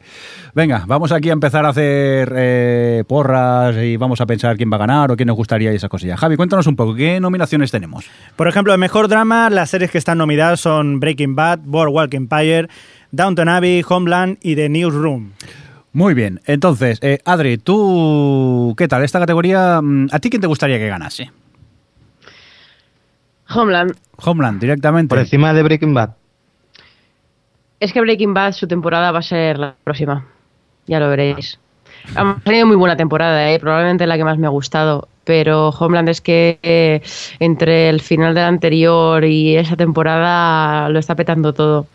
Venga, 0.55 0.83
vamos 0.87 1.11
aquí 1.11 1.29
a 1.29 1.33
empezar 1.33 1.65
a 1.65 1.69
hacer 1.69 2.33
eh, 2.35 3.03
porras 3.07 3.75
y 3.77 3.97
vamos 3.97 4.19
a 4.21 4.25
pensar 4.25 4.57
quién 4.57 4.71
va 4.71 4.75
a 4.77 4.79
ganar 4.79 5.11
o 5.11 5.15
quién 5.15 5.27
nos 5.27 5.35
gustaría 5.35 5.71
y 5.71 5.75
esas 5.75 5.89
cosillas. 5.89 6.19
Javi, 6.19 6.37
cuéntanos 6.37 6.67
un 6.67 6.75
poco, 6.75 6.95
¿qué 6.95 7.19
nominaciones 7.19 7.69
tenemos? 7.69 8.05
Por 8.35 8.47
ejemplo, 8.47 8.73
en 8.73 8.79
Mejor 8.79 9.07
Drama, 9.07 9.49
las 9.49 9.69
series 9.69 9.91
que 9.91 9.97
están 9.97 10.17
nominadas 10.17 10.59
son 10.59 10.99
Breaking 10.99 11.35
Bad, 11.35 11.48
Boardwalk 11.57 12.13
Empire, 12.13 12.67
Downton 13.11 13.49
Abbey, 13.49 13.83
Homeland 13.87 14.37
y 14.41 14.55
The 14.55 14.69
Newsroom. 14.69 15.31
Muy 15.91 16.13
bien, 16.13 16.39
entonces, 16.45 16.99
eh, 17.01 17.19
Adri, 17.25 17.57
tú, 17.57 18.75
¿qué 18.77 18.87
tal? 18.87 19.03
Esta 19.03 19.19
categoría, 19.19 19.81
mm, 19.81 20.09
¿a 20.11 20.19
ti 20.19 20.29
quién 20.29 20.41
te 20.41 20.47
gustaría 20.47 20.77
que 20.77 20.87
ganase? 20.87 21.31
Homeland. 23.49 23.95
Homeland, 24.17 24.61
directamente. 24.61 25.09
Por 25.09 25.19
encima 25.19 25.53
de 25.53 25.63
Breaking 25.63 25.93
Bad. 25.93 26.11
Es 27.79 27.93
que 27.93 28.01
Breaking 28.01 28.33
Bad, 28.33 28.53
su 28.53 28.67
temporada 28.67 29.11
va 29.11 29.19
a 29.19 29.23
ser 29.23 29.57
la 29.57 29.75
próxima. 29.83 30.27
Ya 30.85 30.99
lo 30.99 31.09
veréis. 31.09 31.59
Ha 32.15 32.37
tenido 32.43 32.65
muy 32.65 32.75
buena 32.75 32.95
temporada, 32.95 33.51
¿eh? 33.51 33.59
probablemente 33.59 34.05
la 34.07 34.17
que 34.17 34.23
más 34.23 34.37
me 34.37 34.47
ha 34.47 34.49
gustado. 34.49 35.07
Pero 35.29 35.69
Homeland 35.69 36.09
es 36.09 36.21
que 36.21 36.57
eh, 36.63 37.01
entre 37.39 37.87
el 37.87 38.01
final 38.01 38.33
de 38.33 38.41
la 38.41 38.47
anterior 38.47 39.23
y 39.25 39.55
esa 39.57 39.75
temporada 39.75 40.89
lo 40.89 40.97
está 40.97 41.13
petando 41.13 41.53
todo. 41.53 41.85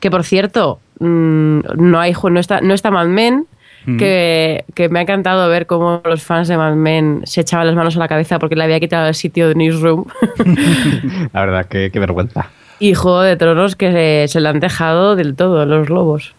Que 0.00 0.10
por 0.10 0.22
cierto, 0.22 0.80
mm, 1.00 1.60
no, 1.78 1.98
hay, 1.98 2.12
no, 2.30 2.38
está, 2.38 2.60
no 2.60 2.74
está 2.74 2.90
Mad 2.90 3.06
Men, 3.06 3.46
Mm. 3.86 3.98
que, 3.98 4.64
que 4.74 4.88
me 4.88 4.98
ha 4.98 5.02
encantado 5.02 5.46
ver 5.50 5.66
cómo 5.66 6.00
los 6.06 6.22
fans 6.22 6.48
de 6.48 6.56
Mad 6.56 6.74
Men 6.74 7.20
se 7.24 7.42
echaban 7.42 7.66
las 7.66 7.76
manos 7.76 7.96
a 7.96 7.98
la 7.98 8.08
cabeza 8.08 8.38
porque 8.38 8.56
le 8.56 8.64
había 8.64 8.80
quitado 8.80 9.08
el 9.08 9.14
sitio 9.14 9.48
de 9.48 9.54
Newsroom. 9.54 10.04
La 11.32 11.40
verdad, 11.40 11.66
que 11.66 11.90
qué 11.90 11.98
vergüenza. 11.98 12.48
y 12.80 12.94
Juego 12.94 13.20
de 13.22 13.36
Tronos 13.36 13.76
que 13.76 13.92
se, 13.92 14.32
se 14.32 14.40
le 14.40 14.48
han 14.48 14.60
dejado 14.60 15.16
del 15.16 15.36
todo, 15.36 15.64
los 15.66 15.88
lobos. 15.90 16.34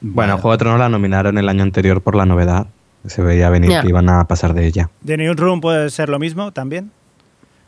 Bueno, 0.00 0.36
Juego 0.38 0.52
de 0.52 0.58
Tronos 0.58 0.78
la 0.80 0.88
nominaron 0.88 1.36
el 1.38 1.48
año 1.48 1.62
anterior 1.62 2.00
por 2.00 2.14
la 2.14 2.24
novedad. 2.24 2.66
Se 3.06 3.22
veía 3.22 3.48
venir 3.50 3.70
que 3.80 3.88
iban 3.88 4.08
a 4.08 4.26
pasar 4.26 4.54
de 4.54 4.66
ella. 4.66 4.90
¿The 5.04 5.16
Newsroom 5.16 5.60
puede 5.60 5.90
ser 5.90 6.08
lo 6.08 6.18
mismo 6.18 6.52
también? 6.52 6.90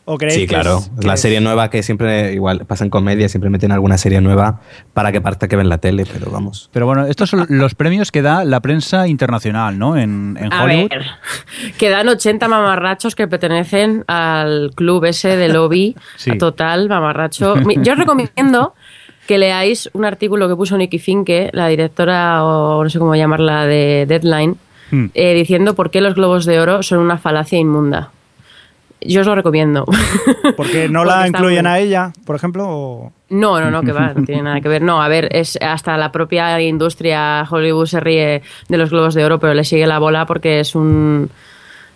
¿O 0.07 0.19
creéis 0.19 0.35
Sí, 0.41 0.47
que 0.47 0.55
claro. 0.55 0.79
es- 0.79 0.91
que 1.01 1.07
la 1.07 1.15
es- 1.15 1.21
serie 1.21 1.41
nueva 1.41 1.71
que 1.71 1.83
siempre, 1.85 2.33
igual, 2.33 2.65
pasa 2.67 2.83
en 2.85 2.91
comedia, 2.91 3.29
siempre 3.29 3.49
meten 3.49 3.71
alguna 3.71 3.97
serie 3.97 4.21
nueva 4.21 4.61
para 4.93 5.13
que 5.13 5.21
parta 5.21 5.47
que 5.47 5.55
ven 5.57 5.69
la 5.69 5.79
tele, 5.79 6.05
pero 6.11 6.31
vamos. 6.33 6.69
Pero 6.73 6.87
bueno, 6.87 7.07
estos 7.07 7.31
son 7.31 7.47
los 7.49 7.75
premios 7.77 8.11
que 8.11 8.21
da 8.23 8.45
la 8.45 8.59
prensa 8.61 9.07
internacional, 9.07 9.79
¿no? 9.79 9.97
En, 9.97 10.37
en 10.41 10.53
A 10.53 10.65
Hollywood. 10.65 10.89
ver, 10.91 11.07
quedan 11.79 12.09
80 12.09 12.49
mamarrachos 12.49 13.15
que 13.15 13.29
pertenecen 13.29 14.05
al 14.09 14.73
club 14.75 15.05
ese 15.05 15.37
de 15.37 15.49
lobby 15.49 15.95
Sí. 16.17 16.37
total, 16.39 16.89
mamarracho. 16.89 17.55
Yo 17.83 17.93
os 17.93 17.99
recomiendo 17.99 18.75
que 19.29 19.39
leáis 19.39 19.89
un 19.93 20.05
artículo 20.07 20.49
que 20.49 20.57
puso 20.57 20.77
Nikki 20.77 20.99
Finke, 20.99 21.51
la 21.53 21.69
directora, 21.69 22.43
o 22.45 22.83
no 22.83 22.91
sé 22.91 22.99
cómo 22.99 23.15
llamarla, 23.15 23.65
de 23.67 24.07
Deadline, 24.09 24.57
Hmm. 24.91 25.07
eh, 25.15 25.35
diciendo 25.35 25.75
por 25.75 25.91
qué 25.91 26.01
los 26.01 26.15
globos 26.15 26.45
de 26.45 26.61
oro 26.61 26.83
son 26.83 26.99
una 26.99 27.19
falacia 27.19 27.59
inmunda. 27.59 28.11
Yo 29.03 29.23
os 29.23 29.27
lo 29.27 29.35
recomiendo. 29.35 29.87
Porque 30.59 30.89
no 30.91 31.07
la 31.07 31.27
incluyen 31.27 31.65
muy- 31.65 31.71
a 31.73 31.79
ella, 31.79 32.13
por 32.27 32.37
ejemplo. 32.37 32.67
o- 32.69 33.13
No, 33.31 33.59
no, 33.59 33.71
no, 33.71 33.83
que 33.83 33.93
va, 33.93 34.13
no 34.13 34.25
tiene 34.27 34.43
nada 34.43 34.61
que 34.61 34.69
ver. 34.69 34.83
No, 34.83 35.01
a 35.03 35.09
ver, 35.09 35.35
es 35.35 35.57
hasta 35.63 35.97
la 35.97 36.13
propia 36.13 36.61
industria 36.61 37.47
Hollywood 37.51 37.87
se 37.87 37.99
ríe 38.01 38.43
de 38.69 38.77
los 38.77 38.91
globos 38.91 39.15
de 39.15 39.25
oro, 39.25 39.39
pero 39.41 39.55
le 39.55 39.65
sigue 39.65 39.87
la 39.87 39.99
bola 39.99 40.27
porque 40.27 40.61
es 40.61 40.75
un 40.75 41.31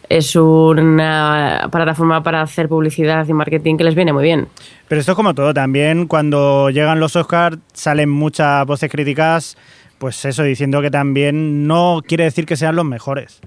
es 0.09 0.35
una 0.37 1.69
plataforma 1.73 2.23
para 2.23 2.43
hacer 2.43 2.69
publicidad 2.69 3.27
y 3.27 3.33
marketing 3.33 3.77
que 3.77 3.85
les 3.85 3.95
viene 3.95 4.13
muy 4.13 4.23
bien. 4.23 4.49
Pero 4.89 5.01
esto 5.01 5.13
es 5.13 5.17
como 5.17 5.35
todo. 5.35 5.53
También 5.55 6.07
cuando 6.07 6.71
llegan 6.71 7.01
los 7.01 7.17
Oscars 7.17 7.59
salen 7.73 8.09
muchas 8.11 8.67
voces 8.67 8.91
críticas, 8.91 9.57
pues 9.99 10.25
eso, 10.25 10.43
diciendo 10.43 10.81
que 10.83 10.91
también 10.91 11.67
no 11.67 12.01
quiere 12.07 12.25
decir 12.25 12.47
que 12.47 12.57
sean 12.57 12.77
los 12.77 12.85
mejores. 12.85 13.41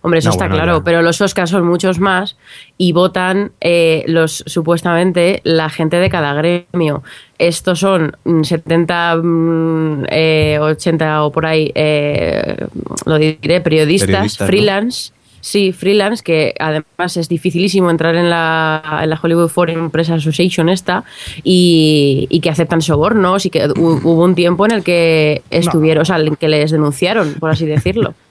Hombre, 0.00 0.20
eso 0.20 0.28
No, 0.28 0.32
está 0.32 0.44
bueno, 0.46 0.56
claro, 0.56 0.78
ya. 0.78 0.84
pero 0.84 1.02
los 1.02 1.20
Oscars 1.20 1.50
son 1.50 1.66
muchos 1.66 1.98
más 2.00 2.36
y 2.78 2.92
votan 2.92 3.52
eh, 3.60 4.02
los 4.06 4.42
supuestamente 4.46 5.40
la 5.44 5.68
gente 5.68 5.98
de 5.98 6.08
cada 6.08 6.32
gremio. 6.32 7.02
Estos 7.38 7.80
son 7.80 8.16
mm, 8.24 8.42
70, 8.44 9.16
mm, 9.22 10.04
eh, 10.08 10.58
80 10.60 11.24
o 11.24 11.30
por 11.32 11.44
ahí, 11.46 11.70
eh, 11.74 12.56
lo 13.04 13.18
diré, 13.18 13.60
periodistas, 13.60 14.08
Periodistas, 14.08 14.40
¿no? 14.40 14.46
freelance. 14.46 15.12
Sí, 15.46 15.72
freelance, 15.72 16.22
que 16.24 16.54
además 16.58 17.18
es 17.18 17.28
dificilísimo 17.28 17.90
entrar 17.90 18.16
en 18.16 18.30
la, 18.30 19.00
en 19.02 19.10
la 19.10 19.20
Hollywood 19.22 19.48
Foreign 19.48 19.90
Press 19.90 20.08
Association 20.08 20.70
esta 20.70 21.04
y, 21.42 22.26
y 22.30 22.40
que 22.40 22.48
aceptan 22.48 22.80
sobornos 22.80 23.44
y 23.44 23.50
que 23.50 23.68
hu- 23.68 24.00
hubo 24.02 24.24
un 24.24 24.34
tiempo 24.34 24.64
en 24.64 24.72
el 24.72 24.82
que 24.82 25.42
estuvieron, 25.50 26.00
o 26.00 26.04
sea, 26.06 26.16
en 26.16 26.34
que 26.36 26.48
les 26.48 26.70
denunciaron, 26.70 27.34
por 27.34 27.50
así 27.50 27.66
decirlo. 27.66 28.14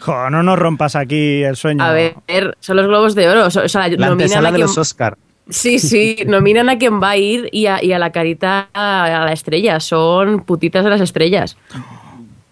Jo, 0.00 0.28
no 0.30 0.42
nos 0.42 0.58
rompas 0.58 0.94
aquí 0.94 1.42
el 1.42 1.56
sueño. 1.56 1.82
A 1.82 1.92
ver, 1.92 2.14
son 2.60 2.76
los 2.76 2.86
globos 2.86 3.14
de 3.14 3.28
oro. 3.30 3.46
O 3.46 3.50
sea, 3.50 3.66
La 3.66 3.88
nominan 3.88 4.12
antesala 4.12 4.50
a 4.50 4.52
de 4.52 4.58
los 4.58 4.76
Oscar. 4.78 5.16
Sí, 5.48 5.78
sí, 5.78 6.18
nominan 6.26 6.68
a 6.68 6.76
quien 6.78 7.02
va 7.02 7.10
a 7.10 7.16
ir 7.16 7.48
y 7.50 7.64
a, 7.66 7.82
y 7.82 7.92
a 7.92 7.98
la 7.98 8.12
carita 8.12 8.68
a 8.74 9.24
la 9.26 9.32
estrella. 9.32 9.80
Son 9.80 10.40
putitas 10.44 10.84
de 10.84 10.90
las 10.90 11.00
estrellas. 11.00 11.56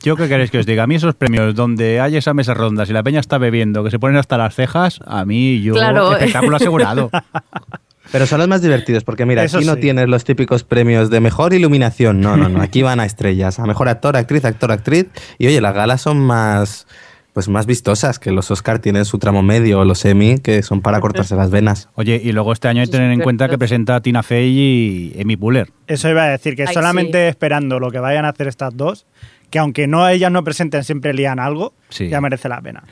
¿Yo 0.06 0.14
qué 0.14 0.28
queréis 0.28 0.52
que 0.52 0.58
os 0.58 0.66
diga? 0.66 0.84
A 0.84 0.86
mí 0.86 0.94
esos 0.94 1.16
premios 1.16 1.52
donde 1.56 1.98
hay 2.00 2.16
esas 2.16 2.32
mesas 2.32 2.56
rondas 2.56 2.88
y 2.88 2.92
la 2.92 3.02
peña 3.02 3.18
está 3.18 3.38
bebiendo, 3.38 3.82
que 3.82 3.90
se 3.90 3.98
ponen 3.98 4.16
hasta 4.18 4.38
las 4.38 4.54
cejas, 4.54 5.00
a 5.04 5.24
mí 5.24 5.60
yo 5.62 5.74
Claro. 5.74 6.12
espectáculo 6.12 6.54
asegurado. 6.58 7.10
Pero 8.12 8.24
son 8.26 8.38
los 8.38 8.46
más 8.46 8.62
divertidos, 8.62 9.02
porque 9.02 9.26
mira, 9.26 9.42
Eso 9.42 9.56
aquí 9.58 9.66
no 9.66 9.74
sí. 9.74 9.80
tienes 9.80 10.08
los 10.08 10.22
típicos 10.22 10.62
premios 10.62 11.10
de 11.10 11.18
mejor 11.18 11.54
iluminación. 11.54 12.20
No, 12.20 12.36
no, 12.36 12.48
no. 12.48 12.62
Aquí 12.62 12.82
van 12.82 13.00
a 13.00 13.04
estrellas, 13.04 13.58
a 13.58 13.66
mejor 13.66 13.88
actor, 13.88 14.16
actriz, 14.16 14.44
actor, 14.44 14.70
actriz. 14.70 15.06
Y 15.38 15.48
oye, 15.48 15.60
las 15.60 15.74
galas 15.74 16.02
son 16.02 16.20
más 16.20 16.86
pues 17.32 17.50
más 17.50 17.66
vistosas, 17.66 18.18
que 18.18 18.30
los 18.32 18.50
Oscar 18.50 18.78
tienen 18.78 19.04
su 19.04 19.18
tramo 19.18 19.42
medio 19.42 19.80
o 19.80 19.84
los 19.84 20.02
Emmy, 20.06 20.38
que 20.38 20.62
son 20.62 20.80
para 20.80 21.00
cortarse 21.02 21.36
las 21.36 21.50
venas. 21.50 21.90
Oye, 21.94 22.18
y 22.24 22.32
luego 22.32 22.50
este 22.54 22.66
año 22.68 22.80
hay 22.80 22.86
que 22.86 22.92
tener 22.92 23.10
en 23.10 23.20
cuenta 23.20 23.50
que 23.50 23.58
presenta 23.58 23.96
a 23.96 24.00
Tina 24.00 24.22
Fey 24.22 24.58
y 24.58 25.20
Amy 25.20 25.36
Poehler. 25.36 25.68
Eso 25.86 26.08
iba 26.08 26.22
a 26.24 26.28
decir, 26.28 26.56
que 26.56 26.62
Ay, 26.66 26.72
solamente 26.72 27.24
sí. 27.24 27.28
esperando 27.28 27.78
lo 27.78 27.90
que 27.90 27.98
vayan 27.98 28.24
a 28.24 28.30
hacer 28.30 28.48
estas 28.48 28.74
dos, 28.74 29.04
que 29.50 29.58
aunque 29.58 29.86
no 29.86 30.08
ellas 30.08 30.30
no 30.32 30.42
presenten, 30.44 30.84
siempre 30.84 31.14
lían 31.14 31.38
algo, 31.38 31.72
Sí. 31.88 32.08
ya 32.08 32.20
merece 32.20 32.48
la 32.48 32.60
pena. 32.60 32.82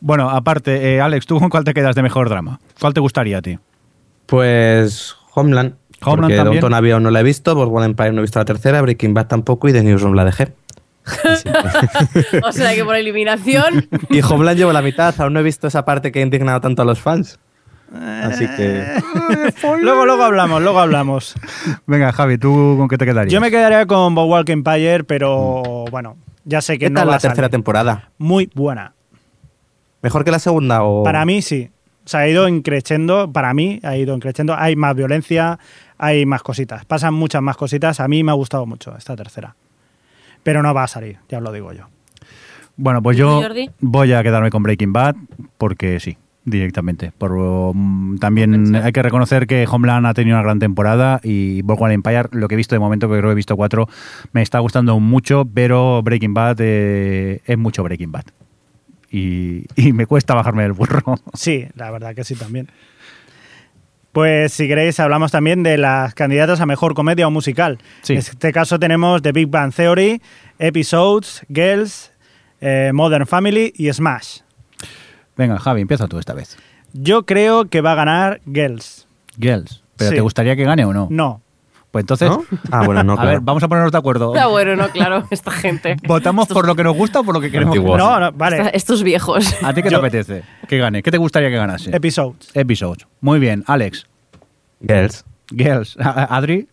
Bueno, 0.00 0.28
aparte, 0.30 0.94
eh, 0.94 1.00
Alex, 1.00 1.26
¿tú 1.26 1.38
con 1.38 1.48
cuál 1.48 1.64
te 1.64 1.72
quedas 1.74 1.94
de 1.94 2.02
mejor 2.02 2.28
drama? 2.28 2.60
¿Cuál 2.80 2.92
te 2.94 3.00
gustaría 3.00 3.38
a 3.38 3.42
ti? 3.42 3.58
Pues 4.26 5.16
Homeland. 5.34 5.74
Homeland 6.02 6.20
porque 6.20 6.36
también. 6.36 6.60
Downton 6.60 6.74
Abbey 6.74 6.90
aún 6.90 7.02
no 7.04 7.10
la 7.10 7.20
he 7.20 7.22
visto, 7.22 7.54
Boardwalk 7.54 7.86
Empire 7.86 8.12
no 8.12 8.18
he 8.18 8.22
visto 8.22 8.38
la 8.38 8.44
tercera, 8.44 8.82
Breaking 8.82 9.14
Bad 9.14 9.28
tampoco 9.28 9.68
y 9.68 9.72
The 9.72 9.82
Newsroom 9.82 10.14
la 10.14 10.24
dejé. 10.24 10.52
O 12.42 12.52
sea 12.52 12.74
que 12.74 12.84
por 12.84 12.96
eliminación. 12.96 13.88
Y 14.10 14.20
Homeland 14.22 14.58
llevo 14.58 14.72
la 14.72 14.82
mitad, 14.82 15.14
aún 15.20 15.32
no 15.32 15.40
he 15.40 15.42
visto 15.42 15.66
esa 15.68 15.84
parte 15.84 16.12
que 16.12 16.18
ha 16.18 16.22
indignado 16.22 16.60
tanto 16.60 16.82
a 16.82 16.84
los 16.84 17.00
fans. 17.00 17.38
Así 17.94 18.46
que... 18.56 18.84
luego, 19.80 20.04
luego 20.06 20.22
hablamos, 20.24 20.60
luego 20.62 20.78
hablamos. 20.80 21.34
Venga, 21.86 22.12
Javi, 22.12 22.36
¿tú 22.38 22.74
con 22.78 22.88
qué 22.88 22.98
te 22.98 23.06
quedarías? 23.06 23.32
Yo 23.32 23.40
me 23.40 23.50
quedaría 23.50 23.86
con 23.86 24.14
Boardwalk 24.14 24.48
Empire, 24.48 25.04
pero 25.04 25.84
bueno, 25.90 26.16
ya 26.44 26.60
sé 26.60 26.74
que 26.74 26.86
¿Qué 26.86 26.90
no 26.90 27.00
tal 27.00 27.08
va 27.08 27.12
la 27.12 27.20
salir. 27.20 27.32
tercera 27.32 27.48
temporada? 27.48 28.10
Muy 28.18 28.50
buena. 28.54 28.92
¿Mejor 30.02 30.24
que 30.24 30.30
la 30.30 30.38
segunda 30.38 30.82
o...? 30.82 31.04
Para 31.04 31.24
mí 31.24 31.42
sí. 31.42 31.70
O 32.04 32.08
sea, 32.08 32.20
ha 32.20 32.28
ido 32.28 32.46
increciendo, 32.48 33.32
para 33.32 33.52
mí 33.54 33.80
ha 33.82 33.96
ido 33.96 34.14
increciendo. 34.14 34.54
Hay 34.56 34.76
más 34.76 34.94
violencia, 34.94 35.58
hay 35.98 36.24
más 36.26 36.42
cositas. 36.42 36.84
Pasan 36.84 37.14
muchas 37.14 37.42
más 37.42 37.56
cositas. 37.56 37.98
A 37.98 38.06
mí 38.06 38.22
me 38.22 38.30
ha 38.30 38.34
gustado 38.34 38.64
mucho 38.66 38.96
esta 38.96 39.16
tercera. 39.16 39.56
Pero 40.44 40.62
no 40.62 40.72
va 40.72 40.84
a 40.84 40.88
salir, 40.88 41.18
ya 41.28 41.38
os 41.38 41.44
lo 41.44 41.50
digo 41.50 41.72
yo. 41.72 41.84
Bueno, 42.76 43.02
pues 43.02 43.16
¿Y 43.16 43.20
tú, 43.22 43.26
yo 43.26 43.42
Jordi? 43.42 43.70
voy 43.80 44.12
a 44.12 44.22
quedarme 44.22 44.50
con 44.50 44.62
Breaking 44.62 44.92
Bad 44.92 45.16
porque 45.58 45.98
sí, 45.98 46.16
directamente. 46.46 47.12
Por, 47.18 47.32
um, 47.32 48.16
también 48.18 48.74
hay 48.74 48.92
que 48.92 49.02
reconocer 49.02 49.46
que 49.46 49.66
Homeland 49.70 50.06
ha 50.06 50.14
tenido 50.14 50.36
una 50.36 50.42
gran 50.42 50.58
temporada 50.58 51.20
y 51.22 51.60
Boardwalk 51.62 51.92
Empire, 51.92 52.28
lo 52.32 52.48
que 52.48 52.54
he 52.54 52.56
visto 52.56 52.74
de 52.74 52.78
momento, 52.78 53.08
que 53.08 53.18
creo 53.18 53.28
que 53.28 53.32
he 53.32 53.34
visto 53.34 53.56
cuatro, 53.56 53.88
me 54.32 54.40
está 54.40 54.60
gustando 54.60 54.98
mucho, 54.98 55.44
pero 55.52 56.02
Breaking 56.02 56.32
Bad 56.32 56.56
eh, 56.60 57.42
es 57.44 57.58
mucho 57.58 57.82
Breaking 57.82 58.12
Bad. 58.12 58.24
Y, 59.10 59.66
y 59.76 59.92
me 59.92 60.06
cuesta 60.06 60.34
bajarme 60.34 60.62
del 60.62 60.72
burro. 60.72 61.02
Sí, 61.34 61.66
la 61.74 61.90
verdad 61.90 62.14
que 62.14 62.24
sí 62.24 62.34
también. 62.34 62.68
Pues 64.12 64.54
si 64.54 64.66
queréis 64.66 64.98
hablamos 64.98 65.30
también 65.30 65.62
de 65.62 65.76
las 65.76 66.14
candidatas 66.14 66.60
a 66.62 66.66
mejor 66.66 66.94
comedia 66.94 67.26
o 67.26 67.30
musical. 67.30 67.78
Sí. 68.00 68.14
En 68.14 68.20
este 68.20 68.50
caso 68.50 68.78
tenemos 68.78 69.20
The 69.20 69.32
Big 69.32 69.48
Bang 69.48 69.74
Theory, 69.74 70.22
Episodes, 70.58 71.44
Girls, 71.52 72.12
eh, 72.62 72.92
Modern 72.94 73.26
Family 73.26 73.74
y 73.76 73.92
Smash. 73.92 74.38
Venga, 75.36 75.58
Javi, 75.58 75.82
empieza 75.82 76.06
tú 76.08 76.18
esta 76.18 76.34
vez. 76.34 76.56
Yo 76.92 77.24
creo 77.26 77.66
que 77.68 77.80
va 77.80 77.92
a 77.92 77.94
ganar 77.94 78.40
Girls. 78.50 79.06
Girls. 79.38 79.82
¿Pero 79.96 80.10
Sí. 80.10 80.16
te 80.16 80.20
gustaría 80.22 80.56
que 80.56 80.64
gane 80.64 80.84
o 80.84 80.92
no? 80.92 81.08
No. 81.10 81.40
Pues 81.90 82.02
entonces, 82.02 82.28
¿No? 82.28 82.44
Ah, 82.70 82.84
bueno, 82.84 83.02
no, 83.04 83.12
a 83.14 83.16
claro. 83.16 83.30
ver, 83.30 83.40
vamos 83.40 83.62
a 83.62 83.68
ponernos 83.68 83.92
de 83.92 83.98
acuerdo. 83.98 84.34
Ah, 84.38 84.46
bueno, 84.48 84.76
no, 84.76 84.88
claro, 84.90 85.24
esta 85.30 85.50
gente. 85.50 85.96
¿Votamos 86.06 86.48
por 86.48 86.66
lo 86.66 86.74
que 86.74 86.84
nos 86.84 86.96
gusta 86.96 87.20
o 87.20 87.24
por 87.24 87.34
lo 87.34 87.40
que 87.40 87.50
queremos? 87.50 87.74
que 87.74 87.78
Antiguos. 87.78 87.98
gane? 87.98 88.10
No, 88.12 88.20
no, 88.30 88.32
vale. 88.36 88.70
Estos 88.74 89.02
viejos. 89.02 89.54
¿A 89.62 89.72
ti 89.72 89.82
qué 89.82 89.88
te 89.88 89.94
Yo- 89.94 89.98
apetece? 89.98 90.42
Que 90.68 90.78
gane. 90.78 91.02
¿Qué 91.02 91.10
te 91.10 91.18
gustaría 91.18 91.48
que 91.48 91.56
ganase? 91.56 91.94
Episodes. 91.96 92.50
Episodes. 92.54 93.06
Muy 93.20 93.38
bien, 93.38 93.64
Alex. 93.66 94.06
Girls. 94.86 95.24
Girls. 95.50 95.96
Adri. 95.98 96.68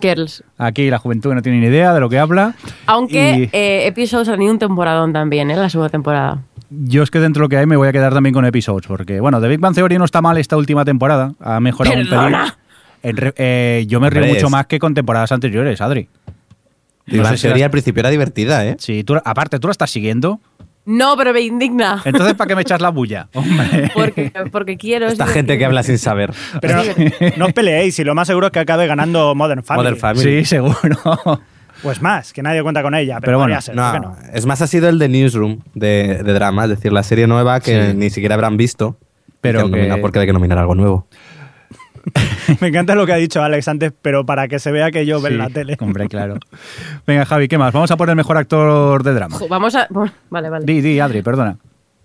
Girls. 0.00 0.44
Aquí 0.56 0.88
la 0.88 0.98
juventud 0.98 1.34
no 1.34 1.42
tiene 1.42 1.58
ni 1.58 1.66
idea 1.66 1.92
de 1.92 1.98
lo 1.98 2.08
que 2.08 2.18
habla. 2.20 2.54
Aunque 2.86 3.50
Y 3.52 3.56
eh, 3.56 3.86
Episodes 3.88 4.28
ha 4.28 4.32
tenido 4.32 4.52
un 4.52 4.58
temporadón 4.60 5.12
también, 5.12 5.50
¿eh? 5.50 5.56
La 5.56 5.68
segunda 5.68 5.88
temporada. 5.88 6.38
Yo 6.70 7.02
es 7.02 7.10
que 7.10 7.18
dentro 7.20 7.40
de 7.40 7.44
lo 7.44 7.48
que 7.48 7.56
hay 7.58 7.66
me 7.66 7.76
voy 7.76 7.88
a 7.88 7.92
quedar 7.92 8.12
también 8.14 8.32
con 8.32 8.44
episodes. 8.44 8.86
Porque, 8.86 9.20
bueno, 9.20 9.40
The 9.40 9.48
Big 9.48 9.60
Bang 9.60 9.74
Theory 9.74 9.98
no 9.98 10.04
está 10.04 10.22
mal 10.22 10.38
esta 10.38 10.56
última 10.56 10.84
temporada. 10.84 11.32
Ha 11.40 11.60
mejorado 11.60 11.94
un 11.96 12.02
pelín. 12.04 12.10
Perdona. 12.18 12.56
En 13.02 13.16
re- 13.16 13.34
eh, 13.36 13.84
yo 13.88 13.98
me 14.00 14.10
río 14.10 14.26
mucho 14.26 14.46
es- 14.46 14.50
más 14.52 14.66
que 14.66 14.78
con 14.78 14.94
temporadas 14.94 15.32
anteriores, 15.32 15.80
Adri. 15.80 16.08
Big 17.06 17.16
No 17.16 17.22
Bang 17.24 17.38
Theory 17.40 17.62
al 17.62 17.70
principio 17.70 18.00
era 18.00 18.10
divertida, 18.10 18.64
¿eh? 18.66 18.76
Sí, 18.78 19.02
tú, 19.04 19.16
aparte, 19.24 19.58
tú 19.58 19.66
la 19.68 19.72
estás 19.72 19.90
siguiendo. 19.90 20.40
No, 20.86 21.16
pero 21.16 21.32
me 21.32 21.40
indigna. 21.40 22.00
Entonces, 22.04 22.34
¿para 22.34 22.48
qué 22.48 22.54
me 22.56 22.62
echas 22.62 22.80
la 22.80 22.88
bulla? 22.90 23.28
Hombre. 23.34 23.90
Porque, 23.92 24.32
porque 24.50 24.76
quiero. 24.76 25.06
es 25.06 25.12
Esta 25.12 25.26
gente 25.26 25.58
que 25.58 25.64
habla 25.64 25.82
sin 25.82 25.98
saber. 25.98 26.32
Pero 26.60 26.82
no 27.36 27.46
os 27.46 27.52
peleéis 27.52 27.98
y 27.98 28.04
lo 28.04 28.14
más 28.14 28.26
seguro 28.28 28.46
es 28.46 28.52
que 28.52 28.60
acabe 28.60 28.86
ganando 28.86 29.34
Modern 29.34 29.62
Family. 29.62 29.82
Modern 29.90 30.00
Family. 30.00 30.22
Sí, 30.40 30.44
seguro. 30.44 30.76
Pues 31.82 32.02
más, 32.02 32.32
que 32.32 32.42
nadie 32.42 32.62
cuenta 32.62 32.82
con 32.82 32.94
ella. 32.94 33.14
Pero, 33.20 33.26
Pero 33.26 33.38
bueno, 33.38 33.54
podría 33.54 33.60
ser, 33.60 33.74
¿por 33.74 33.92
qué 33.92 34.00
No, 34.00 34.16
es 34.36 34.46
más 34.46 34.60
ha 34.62 34.66
sido 34.66 34.88
el 34.88 34.98
de 34.98 35.08
Newsroom 35.08 35.60
de, 35.74 36.22
de 36.22 36.32
drama, 36.32 36.64
es 36.64 36.70
decir, 36.70 36.92
la 36.92 37.02
serie 37.02 37.26
nueva 37.26 37.60
que 37.60 37.90
Sí. 37.90 37.96
ni 37.96 38.10
siquiera 38.10 38.34
habrán 38.34 38.56
visto. 38.56 38.96
Pero 39.40 39.60
que 39.60 39.64
que- 39.70 39.76
nomina 39.78 39.96
porque 39.98 40.18
hay 40.18 40.26
que 40.26 40.32
nominar 40.32 40.58
algo 40.58 40.74
nuevo. 40.74 41.06
Me 42.60 42.68
encanta 42.68 42.94
lo 42.94 43.06
que 43.06 43.12
ha 43.12 43.16
dicho 43.16 43.42
Alex 43.42 43.68
antes, 43.68 43.92
pero 44.02 44.24
para 44.24 44.48
que 44.48 44.58
se 44.58 44.70
vea 44.72 44.90
que 44.90 45.04
yo 45.06 45.20
veo 45.20 45.32
Sí, 45.32 45.36
la 45.38 45.48
tele. 45.50 45.76
Hombre, 45.80 46.08
claro. 46.08 46.36
Venga, 47.06 47.24
Javi, 47.26 47.46
¿qué 47.48 47.58
más? 47.58 47.72
Vamos 47.72 47.90
a 47.90 47.96
poner 47.96 48.16
mejor 48.16 48.36
actor 48.36 49.02
de 49.02 49.12
drama. 49.14 49.38
Vamos 49.48 49.74
a. 49.74 49.86
Vale, 50.30 50.48
vale. 50.50 50.64
Di, 50.64 50.80
di, 50.80 50.98
Adri, 51.00 51.22
perdona. 51.22 51.56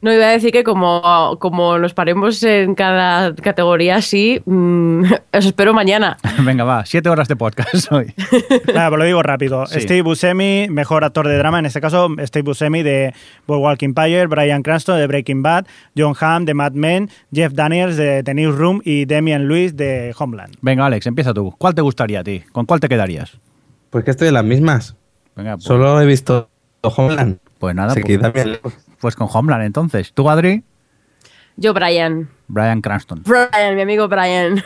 No, 0.01 0.13
iba 0.13 0.25
a 0.25 0.31
decir 0.31 0.51
que 0.51 0.63
como, 0.63 1.37
como 1.39 1.79
nos 1.79 1.93
paremos 1.93 2.43
en 2.43 2.75
cada 2.75 3.33
categoría 3.33 3.95
así, 3.95 4.41
mm, 4.45 5.03
os 5.33 5.45
espero 5.45 5.73
mañana. 5.73 6.17
Venga, 6.43 6.63
va, 6.63 6.85
siete 6.85 7.09
horas 7.09 7.27
de 7.27 7.35
podcast 7.35 7.91
hoy. 7.91 8.13
Nada, 8.73 8.89
pues 8.89 8.99
lo 8.99 9.05
digo 9.05 9.23
rápido. 9.23 9.65
Sí. 9.65 9.81
Steve 9.81 10.01
Buscemi, 10.03 10.67
mejor 10.69 11.03
actor 11.03 11.27
de 11.27 11.37
drama, 11.37 11.59
en 11.59 11.65
este 11.65 11.81
caso 11.81 12.09
Steve 12.19 12.43
Buscemi 12.43 12.83
de 12.83 13.13
Boardwalk 13.47 13.81
Empire, 13.83 14.27
Brian 14.27 14.61
Cranston 14.61 14.97
de 14.97 15.07
Breaking 15.07 15.41
Bad, 15.41 15.65
John 15.97 16.13
Hamm 16.19 16.45
de 16.45 16.53
Mad 16.53 16.73
Men, 16.73 17.09
Jeff 17.33 17.53
Daniels 17.53 17.97
de 17.97 18.21
The 18.21 18.33
Newsroom 18.33 18.81
y 18.83 19.05
Damian 19.05 19.47
Lewis 19.47 19.75
de 19.75 20.13
Homeland. 20.17 20.55
Venga, 20.61 20.85
Alex, 20.85 21.07
empieza 21.07 21.33
tú. 21.33 21.55
¿Cuál 21.57 21.73
te 21.73 21.81
gustaría 21.81 22.19
a 22.19 22.23
ti? 22.23 22.43
¿Con 22.51 22.65
cuál 22.65 22.79
te 22.79 22.89
quedarías? 22.89 23.39
Pues 23.89 24.03
que 24.03 24.11
estoy 24.11 24.27
en 24.27 24.33
las 24.35 24.45
mismas. 24.45 24.95
Venga, 25.35 25.55
pues, 25.55 25.63
Solo 25.63 25.99
he 25.99 26.05
visto 26.05 26.49
Homeland. 26.95 27.39
pues 27.59 27.75
nada, 27.75 27.93
Se 27.93 28.01
pues, 28.01 28.17
queda 28.17 28.29
bien. 28.31 28.59
pues 28.99 29.15
con 29.15 29.27
Homeland 29.31 29.63
entonces. 29.63 30.11
¿Tú, 30.13 30.29
Adri? 30.29 30.63
Yo, 31.57 31.73
Brian. 31.73 32.29
Brian 32.47 32.81
Cranston. 32.81 33.23
Brian, 33.25 33.75
mi 33.75 33.81
amigo 33.81 34.07
Brian. 34.07 34.63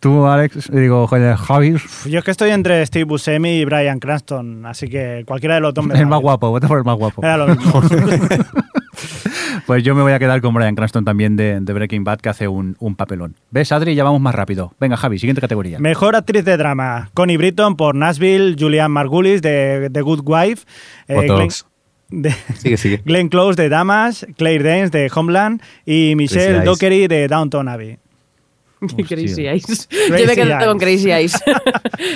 Tú, 0.00 0.26
Alex, 0.26 0.68
digo, 0.72 1.06
joder, 1.06 1.36
Javi, 1.36 1.76
Yo 2.06 2.18
es 2.18 2.24
que 2.24 2.32
estoy 2.32 2.50
entre 2.50 2.84
Steve 2.84 3.04
Buscemi 3.04 3.60
y 3.60 3.64
Brian 3.64 4.00
Cranston, 4.00 4.66
así 4.66 4.88
que 4.88 5.22
cualquiera 5.24 5.54
de 5.54 5.60
los 5.60 5.72
dos 5.72 5.86
me 5.86 5.96
el 5.96 6.06
más 6.06 6.20
guapo, 6.20 6.50
vota 6.50 6.66
por 6.66 6.78
el 6.78 6.84
más 6.84 6.96
guapo. 6.96 7.22
Era 7.22 7.36
lo 7.36 7.46
mismo. 7.46 7.80
Pues 9.66 9.82
yo 9.84 9.94
me 9.94 10.02
voy 10.02 10.12
a 10.12 10.18
quedar 10.18 10.40
con 10.40 10.52
Brian 10.54 10.74
Cranston 10.74 11.04
también 11.04 11.36
de, 11.36 11.60
de 11.60 11.72
Breaking 11.72 12.04
Bad, 12.04 12.20
que 12.20 12.28
hace 12.28 12.48
un, 12.48 12.76
un 12.80 12.96
papelón. 12.96 13.36
¿Ves, 13.50 13.70
Adri? 13.72 13.94
Ya 13.94 14.04
vamos 14.04 14.20
más 14.20 14.34
rápido. 14.34 14.74
Venga, 14.80 14.96
Javi, 14.96 15.18
siguiente 15.18 15.40
categoría. 15.40 15.78
Mejor 15.78 16.16
actriz 16.16 16.44
de 16.44 16.56
drama, 16.56 17.10
Connie 17.14 17.36
Britton 17.36 17.76
por 17.76 17.94
Nashville, 17.94 18.56
Julianne 18.58 18.88
Margulis 18.92 19.40
de 19.42 19.88
The 19.92 20.00
Good 20.02 20.22
Wife, 20.24 20.64
eh, 21.08 21.14
Glenn, 21.14 21.26
Botox. 21.28 21.66
de- 22.10 22.34
Sigue, 22.56 22.76
sigue. 22.76 22.96
Glenn 23.04 23.28
Close 23.28 23.60
de 23.62 23.68
Damas, 23.68 24.26
Claire 24.36 24.64
Danes 24.64 24.90
de 24.90 25.10
Homeland 25.14 25.62
y 25.86 26.14
Michelle. 26.16 26.64
Dockery 26.64 27.06
de 27.06 27.28
Downton 27.28 27.68
Abbey. 27.68 27.98
Crazy 29.08 29.46
Eyes. 29.46 29.88
Crazy 29.88 30.22
Yo 30.22 30.26
me 30.26 30.34
quedo 30.34 30.58
con 30.66 30.78
Crazy 30.78 31.12
Eyes. 31.12 31.34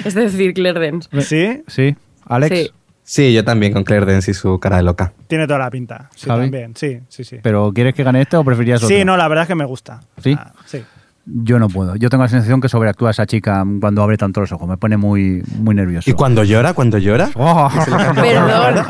es 0.04 0.14
decir, 0.14 0.52
Claire 0.52 0.80
Dance. 0.80 1.08
¿Sí? 1.22 1.62
Sí, 1.68 1.94
Alex. 2.26 2.56
Sí. 2.58 2.70
Sí, 3.08 3.32
yo 3.32 3.44
también 3.44 3.72
con 3.72 3.84
Claire 3.84 4.04
Dance 4.04 4.32
y 4.32 4.34
su 4.34 4.58
cara 4.58 4.78
de 4.78 4.82
loca. 4.82 5.12
Tiene 5.28 5.46
toda 5.46 5.60
la 5.60 5.70
pinta. 5.70 6.10
Sí, 6.16 6.26
¿Javi? 6.28 6.42
también. 6.46 6.74
Sí, 6.74 6.98
sí, 7.08 7.22
sí. 7.22 7.36
¿Pero 7.40 7.72
quieres 7.72 7.94
que 7.94 8.02
gane 8.02 8.20
este 8.20 8.36
o 8.36 8.42
preferirías 8.42 8.82
otro? 8.82 8.94
Sí, 8.96 9.04
no, 9.04 9.16
la 9.16 9.28
verdad 9.28 9.42
es 9.42 9.48
que 9.48 9.54
me 9.54 9.64
gusta. 9.64 10.00
¿Sí? 10.20 10.36
Ah, 10.36 10.52
sí. 10.64 10.82
Yo 11.24 11.58
no 11.58 11.68
puedo. 11.68 11.94
Yo 11.96 12.08
tengo 12.08 12.22
la 12.24 12.28
sensación 12.28 12.60
que 12.60 12.68
sobreactúa 12.68 13.10
esa 13.10 13.26
chica 13.26 13.64
cuando 13.80 14.02
abre 14.02 14.16
tanto 14.16 14.40
los 14.40 14.50
ojos. 14.52 14.68
Me 14.68 14.76
pone 14.76 14.96
muy, 14.96 15.42
muy 15.58 15.74
nervioso. 15.74 16.08
¿Y 16.10 16.14
cuando 16.14 16.42
llora? 16.44 16.74
¿Cuando 16.74 16.98
llora? 16.98 17.30
Oh. 17.36 17.68
Perdón. 18.14 18.86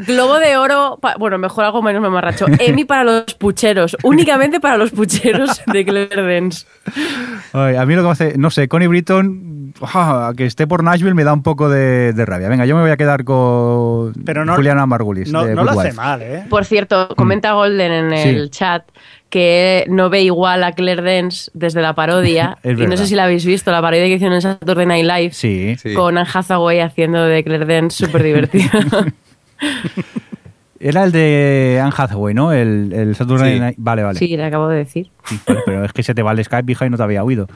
Globo 0.07 0.39
de 0.39 0.55
oro, 0.57 0.97
pa- 1.01 1.15
bueno, 1.19 1.37
mejor 1.37 1.65
algo 1.65 1.81
menos 1.81 2.01
mamarracho. 2.01 2.45
Emmy 2.59 2.85
para 2.85 3.03
los 3.03 3.33
pucheros, 3.35 3.97
únicamente 4.03 4.59
para 4.59 4.77
los 4.77 4.91
pucheros 4.91 5.61
de 5.71 5.85
Claire 5.85 6.21
Dance. 6.41 6.65
Ay, 7.53 7.75
a 7.75 7.85
mí 7.85 7.95
lo 7.95 8.01
que 8.01 8.05
me 8.05 8.11
hace, 8.11 8.37
no 8.37 8.49
sé, 8.49 8.67
Connie 8.67 8.87
Britton, 8.87 9.48
ah, 9.81 10.33
que 10.35 10.45
esté 10.45 10.67
por 10.67 10.83
Nashville 10.83 11.13
me 11.13 11.23
da 11.23 11.33
un 11.33 11.43
poco 11.43 11.69
de, 11.69 12.13
de 12.13 12.25
rabia. 12.25 12.49
Venga, 12.49 12.65
yo 12.65 12.75
me 12.75 12.81
voy 12.81 12.91
a 12.91 12.97
quedar 12.97 13.23
con 13.23 14.13
Pero 14.25 14.45
no, 14.45 14.55
Juliana 14.55 14.85
Margulis. 14.85 15.31
no, 15.31 15.45
de 15.45 15.55
no 15.55 15.63
lo 15.63 15.71
hace 15.79 15.93
mal, 15.93 16.21
¿eh? 16.21 16.43
Por 16.49 16.65
cierto, 16.65 17.09
comenta 17.15 17.53
Golden 17.53 17.91
en 17.91 18.17
Sí. 18.17 18.29
el 18.29 18.49
chat 18.51 18.83
que 19.29 19.85
no 19.89 20.09
ve 20.09 20.23
igual 20.23 20.63
a 20.63 20.71
Claire 20.71 21.03
Dance 21.03 21.51
desde 21.53 21.81
la 21.81 21.93
parodia. 21.93 22.57
Y 22.63 22.73
no 22.87 22.97
sé 22.97 23.05
si 23.07 23.15
la 23.15 23.25
habéis 23.25 23.45
visto, 23.45 23.71
la 23.71 23.81
parodia 23.81 24.05
que 24.05 24.13
hicieron 24.15 24.33
en 24.35 24.41
Saturday 24.41 24.85
Night 24.85 25.05
Live 25.05 25.31
Sí. 25.33 25.75
Sí. 25.77 25.93
con 25.93 26.17
Anne 26.17 26.27
Hathaway 26.33 26.79
haciendo 26.79 27.23
de 27.23 27.43
Claire 27.43 27.65
Dance 27.65 28.05
súper 28.05 28.23
divertida. 28.23 28.71
Era 30.81 31.03
el 31.03 31.11
de 31.11 31.77
Anne 31.83 31.91
Hathaway, 31.95 32.33
¿no? 32.33 32.53
El, 32.53 32.93
el 32.93 33.13
Saturday 33.13 33.55
Sí. 33.55 33.59
Night- 33.59 33.75
Vale, 33.77 34.03
vale. 34.03 34.17
Sí, 34.17 34.37
le 34.37 34.45
acabo 34.45 34.69
de 34.69 34.77
decir. 34.77 35.11
Sí, 35.25 35.37
vale, 35.45 35.59
Pero 35.65 35.83
es 35.83 35.91
que 35.91 36.03
se 36.03 36.13
te 36.15 36.23
va 36.23 36.31
el 36.31 36.41
Skype, 36.43 36.71
hija, 36.71 36.85
y 36.85 36.89
no 36.89 36.95
te 36.95 37.03
había 37.03 37.21
oído. 37.21 37.47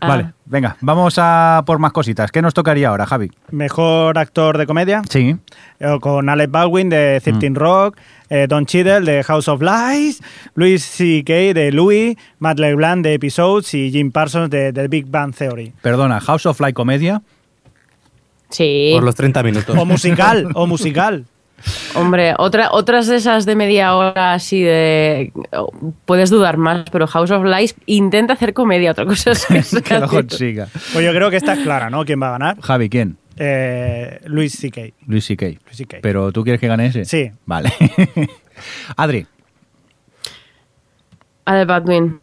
Ah. 0.00 0.08
Vale, 0.08 0.32
venga, 0.46 0.76
vamos 0.80 1.16
a 1.18 1.62
por 1.66 1.78
más 1.78 1.92
cositas. 1.92 2.32
¿Qué 2.32 2.40
nos 2.40 2.54
tocaría 2.54 2.88
ahora, 2.88 3.04
Javi? 3.04 3.30
Mejor 3.50 4.16
actor 4.18 4.56
de 4.56 4.66
comedia, 4.66 5.02
Sí. 5.10 5.36
eh, 5.80 5.98
con 6.00 6.30
Alec 6.30 6.50
Baldwin 6.50 6.88
de 6.88 7.20
13 7.22 7.50
Mm. 7.50 7.54
Rock, 7.56 7.98
eh, 8.30 8.46
Don 8.48 8.64
Cheadle 8.64 9.00
de 9.02 9.22
House 9.22 9.48
of 9.48 9.60
Lies, 9.60 10.22
Louis 10.54 10.82
C.K. 10.82 11.32
de 11.52 11.72
Louis, 11.72 12.16
Matt 12.38 12.58
LeBlanc 12.58 13.02
de 13.04 13.12
Episodes 13.12 13.74
y 13.74 13.90
Jim 13.90 14.10
Parsons 14.12 14.48
de 14.48 14.72
The 14.72 14.88
Big 14.88 15.06
Bang 15.10 15.34
Theory. 15.34 15.74
Perdona, 15.82 16.20
House 16.20 16.46
of 16.46 16.58
Light 16.58 16.74
Comedia. 16.74 17.20
Sí. 18.48 18.92
Por 18.94 19.02
los 19.02 19.14
30 19.14 19.42
minutos. 19.42 19.76
O 19.78 19.84
musical, 19.84 20.48
o 20.54 20.66
musical. 20.66 21.26
Hombre, 21.94 22.34
otra, 22.38 22.70
otras 22.72 23.06
de 23.06 23.16
esas 23.16 23.46
de 23.46 23.56
media 23.56 23.94
hora 23.94 24.34
así 24.34 24.62
de... 24.62 25.32
Puedes 26.04 26.30
dudar 26.30 26.56
más, 26.56 26.84
pero 26.90 27.06
House 27.06 27.30
of 27.30 27.44
Lies 27.44 27.74
intenta 27.86 28.34
hacer 28.34 28.52
comedia, 28.52 28.92
otra 28.92 29.04
cosa 29.04 29.32
es 29.32 29.46
que, 29.84 29.98
lo 30.00 30.08
consiga. 30.08 30.68
Pues 30.92 31.04
yo 31.04 31.12
creo 31.12 31.30
que 31.30 31.36
esta 31.36 31.54
es 31.54 31.60
clara, 31.60 31.90
¿no? 31.90 32.04
¿Quién 32.04 32.20
va 32.22 32.28
a 32.28 32.32
ganar? 32.32 32.60
Javi, 32.60 32.88
¿quién? 32.88 33.16
Eh, 33.36 34.20
Louis 34.26 34.52
C.K. 34.52 34.80
Luis 35.06 35.24
C.K. 35.24 35.46
¿Pero 36.02 36.32
tú 36.32 36.42
quieres 36.44 36.60
que 36.60 36.68
gane 36.68 36.86
ese? 36.86 37.04
Sí. 37.04 37.30
Vale. 37.46 37.72
Adri. 38.96 39.26
Alec 41.44 41.66
Baldwin. 41.66 42.20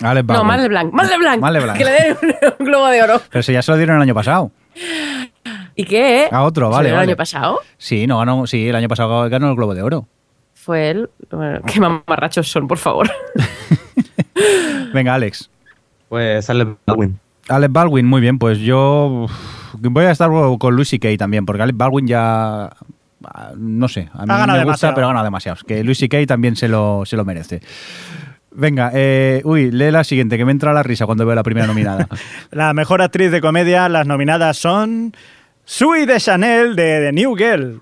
Alex 0.00 0.26
No, 0.26 0.44
Baldwin. 0.44 0.46
Mal 0.46 0.68
Blanc. 0.68 0.92
Mal 0.92 1.18
Blanc. 1.18 1.40
Mal 1.40 1.52
LeBlanc. 1.52 1.78
Que 1.78 1.84
le 1.84 1.90
den 1.90 2.16
un, 2.22 2.34
un 2.58 2.66
globo 2.66 2.86
de 2.88 3.02
oro. 3.02 3.20
Pero 3.30 3.42
si 3.42 3.52
ya 3.52 3.62
se 3.62 3.70
lo 3.72 3.76
dieron 3.78 3.96
el 3.96 4.02
año 4.02 4.14
pasado. 4.14 4.50
¿Y 5.80 5.84
qué? 5.84 6.28
A 6.30 6.42
otro, 6.42 6.70
¿Se 6.70 6.76
vale. 6.76 6.88
¿El 6.90 6.96
año 6.96 7.16
pasado? 7.16 7.60
Sí, 7.78 8.06
no 8.06 8.18
ganó, 8.18 8.46
sí, 8.46 8.68
el 8.68 8.76
año 8.76 8.88
pasado 8.88 9.28
ganó 9.30 9.50
el 9.50 9.56
Globo 9.56 9.74
de 9.74 9.82
Oro. 9.82 10.06
Fue 10.54 10.90
él. 10.90 11.10
Bueno, 11.30 11.60
qué 11.66 11.80
mamarrachos 11.80 12.50
son, 12.50 12.68
por 12.68 12.78
favor. 12.78 13.10
Venga, 14.92 15.14
Alex. 15.14 15.50
Pues 16.08 16.50
Alec 16.50 16.76
Baldwin. 16.86 17.18
Alec 17.48 17.72
Baldwin, 17.72 18.06
muy 18.06 18.20
bien, 18.20 18.38
pues 18.38 18.58
yo 18.58 19.26
voy 19.78 20.04
a 20.04 20.10
estar 20.10 20.30
con 20.58 20.76
Lucy 20.76 20.98
Kay 20.98 21.16
también, 21.16 21.46
porque 21.46 21.62
Alec 21.62 21.76
Baldwin 21.76 22.06
ya 22.06 22.70
no 23.56 23.88
sé, 23.88 24.08
a 24.12 24.24
mí 24.24 24.26
me 24.28 24.34
gusta, 24.34 24.56
demasiado. 24.58 24.94
pero 24.94 25.06
ha 25.06 25.10
ganado 25.10 25.24
demasiados. 25.24 25.64
Que 25.64 25.84
Lucy 25.84 26.08
Kay 26.08 26.26
también 26.26 26.56
se 26.56 26.68
lo, 26.68 27.04
se 27.04 27.16
lo 27.16 27.24
merece. 27.24 27.60
Venga, 28.52 28.90
eh, 28.94 29.42
uy, 29.44 29.70
lee 29.70 29.90
la 29.90 30.04
siguiente, 30.04 30.36
que 30.36 30.44
me 30.44 30.52
entra 30.52 30.72
la 30.72 30.82
risa 30.82 31.06
cuando 31.06 31.24
veo 31.24 31.34
la 31.34 31.42
primera 31.42 31.66
nominada. 31.66 32.08
La 32.50 32.74
mejor 32.74 33.00
actriz 33.00 33.30
de 33.30 33.40
comedia, 33.40 33.88
las 33.88 34.06
nominadas 34.06 34.56
son 34.56 35.14
Sui 35.72 36.04
de 36.04 36.18
Chanel 36.18 36.74
de 36.74 37.00
The 37.00 37.12
New 37.12 37.36
Girl. 37.36 37.80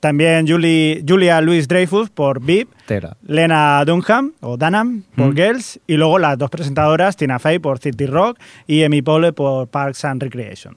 También 0.00 0.44
Julie, 0.48 1.04
Julia 1.06 1.40
Louis 1.40 1.68
Dreyfus 1.68 2.10
por 2.10 2.40
VIP. 2.44 2.68
Lena 3.28 3.84
Dunham 3.84 4.32
o 4.40 4.56
Dunham 4.56 5.04
por 5.14 5.28
Mm. 5.28 5.36
Girls 5.36 5.80
y 5.86 5.96
luego 5.96 6.18
las 6.18 6.36
dos 6.36 6.50
presentadoras 6.50 7.16
Tina 7.16 7.38
Fey 7.38 7.60
por 7.60 7.78
City 7.78 8.06
Rock 8.06 8.40
y 8.66 8.82
Amy 8.82 9.02
Poehler 9.02 9.32
por 9.34 9.68
Parks 9.68 10.04
and 10.04 10.20
Recreation. 10.20 10.76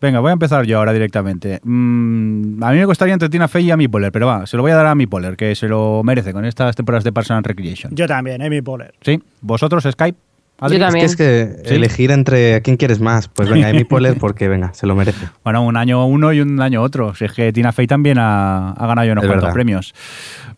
Venga, 0.00 0.20
voy 0.20 0.30
a 0.30 0.32
empezar 0.32 0.64
yo 0.64 0.78
ahora 0.78 0.94
directamente. 0.94 1.60
Mm, 1.62 2.62
a 2.64 2.70
mí 2.72 2.78
me 2.78 2.86
costaría 2.86 3.12
entre 3.12 3.28
Tina 3.28 3.48
Fey 3.48 3.66
y 3.66 3.70
Amy 3.70 3.86
Poehler, 3.86 4.12
pero 4.12 4.26
va, 4.28 4.46
se 4.46 4.56
lo 4.56 4.62
voy 4.62 4.72
a 4.72 4.76
dar 4.76 4.86
a 4.86 4.92
Amy 4.92 5.06
Poehler, 5.06 5.36
que 5.36 5.54
se 5.54 5.68
lo 5.68 6.00
merece 6.04 6.32
con 6.32 6.46
estas 6.46 6.74
temporadas 6.74 7.04
de 7.04 7.12
Parks 7.12 7.30
and 7.32 7.46
Recreation. 7.46 7.94
Yo 7.94 8.06
también, 8.06 8.40
Amy 8.40 8.62
Poehler. 8.62 8.94
¿Sí? 9.02 9.20
¿Vosotros, 9.42 9.84
Skype? 9.90 10.16
Adri? 10.60 10.78
Yo 10.78 10.84
también. 10.84 11.06
Es 11.06 11.16
que 11.16 11.42
es 11.42 11.56
que 11.62 11.68
Sí. 11.68 11.74
elegir 11.76 12.10
entre 12.10 12.56
a 12.56 12.60
quién 12.60 12.76
quieres 12.76 13.00
más. 13.00 13.28
Pues 13.28 13.48
venga, 13.48 13.68
Amy 13.68 13.84
Poehler 13.84 14.16
porque 14.20 14.48
venga, 14.48 14.72
se 14.74 14.86
lo 14.86 14.94
merece. 14.96 15.28
Bueno, 15.44 15.62
un 15.62 15.76
año 15.76 16.04
uno 16.06 16.32
y 16.32 16.40
un 16.40 16.60
año 16.60 16.82
otro. 16.82 17.14
Si 17.14 17.24
es 17.24 17.32
que 17.32 17.52
Tina 17.52 17.72
Fey 17.72 17.86
también 17.86 18.18
ha, 18.18 18.72
ha 18.72 18.86
ganado 18.86 19.06
ya 19.06 19.12
unos 19.12 19.24
Es 19.24 19.28
cuantos 19.28 19.44
verdad. 19.44 19.54
premios. 19.54 19.94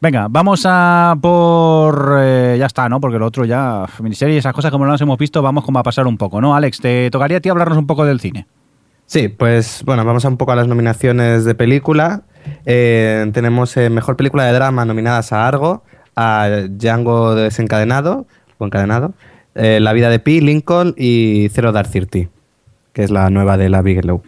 Venga, 0.01 0.29
vamos 0.31 0.63
a 0.67 1.15
por... 1.21 2.17
eh, 2.21 2.57
ya 2.59 2.65
está, 2.67 2.89
¿no? 2.89 3.01
Porque 3.01 3.19
lo 3.19 3.27
otro 3.27 3.45
ya... 3.45 3.85
Miniseries, 4.01 4.39
esas 4.39 4.55
cosas 4.55 4.71
como 4.71 4.87
no 4.87 4.93
las 4.93 5.01
hemos 5.03 5.19
visto, 5.19 5.43
vamos 5.43 5.65
como 5.65 5.79
a 5.79 5.83
pasar 5.83 6.07
un 6.07 6.17
poco, 6.17 6.41
¿no? 6.41 6.55
Alex, 6.57 6.81
te 6.81 7.11
tocaría 7.11 7.37
a 7.37 7.41
ti 7.41 7.51
hablarnos 7.51 7.77
un 7.77 7.87
poco 7.87 8.07
del 8.07 8.19
cine. 8.19 8.47
Sí, 9.05 9.29
pues 9.29 9.83
bueno, 9.85 10.05
vamos 10.05 10.25
a 10.25 10.29
un 10.29 10.39
poco 10.39 10.53
a 10.53 10.57
las 10.57 10.67
nominaciones 10.69 11.45
de 11.45 11.55
película. 11.55 12.23
Eh, 12.65 13.29
tenemos 13.35 13.77
eh, 13.77 13.91
Mejor 13.91 14.17
Película 14.17 14.45
de 14.45 14.53
Drama 14.55 14.87
nominadas 14.87 15.33
a 15.35 15.47
Argo, 15.47 15.85
a 16.17 16.49
Django 16.71 17.35
desencadenado, 17.35 18.27
o 18.57 18.65
encadenado, 18.65 19.13
eh, 19.55 19.81
La 19.81 19.93
vida 19.93 20.09
de 20.11 20.19
Pi, 20.19 20.41
Lincoln 20.41 20.95
y 20.97 21.49
Zero 21.53 21.73
Dark 21.73 21.91
Thirty, 21.91 22.29
que 22.93 23.03
es 23.05 23.11
la 23.11 23.31
nueva 23.31 23.57
de 23.57 23.69
la 23.69 23.83
Bigelow. 23.83 24.23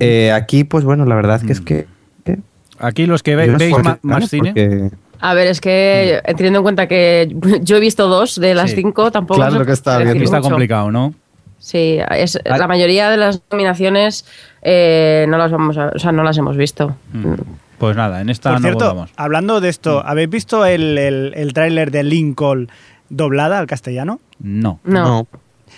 Eh, 0.00 0.30
aquí, 0.32 0.64
pues 0.64 0.84
bueno, 0.84 1.04
la 1.04 1.14
verdad 1.14 1.40
que 1.42 1.52
es 1.52 1.60
que... 1.60 1.86
que 2.24 2.38
Aquí 2.78 3.06
los 3.06 3.22
que 3.22 3.34
ve- 3.36 3.48
veis 3.56 3.74
más, 4.02 4.28
cine... 4.30 4.50
porque- 4.54 4.90
A 5.20 5.34
ver, 5.34 5.48
es 5.48 5.60
que 5.60 6.20
eh, 6.24 6.34
teniendo 6.36 6.60
en 6.60 6.62
cuenta 6.62 6.86
que 6.86 7.34
yo 7.62 7.76
he 7.76 7.80
visto 7.80 8.06
dos 8.06 8.38
de 8.40 8.54
las 8.54 8.70
Sí. 8.70 8.76
cinco, 8.76 9.10
tampoco. 9.10 9.40
Claro 9.40 9.58
sé 9.58 9.66
que 9.66 9.72
está 9.72 9.98
bien. 9.98 10.10
Aquí 10.10 10.22
está 10.22 10.40
complicado, 10.40 10.90
¿no? 10.92 11.14
Sí, 11.58 11.98
es, 12.12 12.38
Ah. 12.48 12.56
la 12.56 12.68
mayoría 12.68 13.10
de 13.10 13.16
las 13.16 13.42
nominaciones 13.50 14.24
eh, 14.62 15.26
no 15.28 15.38
las 15.38 15.50
vamos 15.50 15.76
a, 15.76 15.88
o 15.88 15.98
sea, 15.98 16.12
no 16.12 16.22
las 16.22 16.38
hemos 16.38 16.56
visto. 16.56 16.94
Mm. 17.12 17.34
Pues 17.78 17.96
nada, 17.96 18.20
en 18.20 18.28
esta 18.28 18.50
Por 18.52 18.60
no 18.60 18.66
cierto, 18.68 19.06
hablando 19.16 19.60
de 19.60 19.68
esto, 19.68 20.02
¿habéis 20.04 20.30
visto 20.30 20.64
el, 20.64 20.98
el, 20.98 21.32
el 21.36 21.52
tráiler 21.52 21.90
de 21.90 22.02
Lincoln 22.04 22.68
doblada 23.08 23.58
al 23.58 23.66
castellano? 23.66 24.20
No. 24.40 24.80
No. 24.84 25.26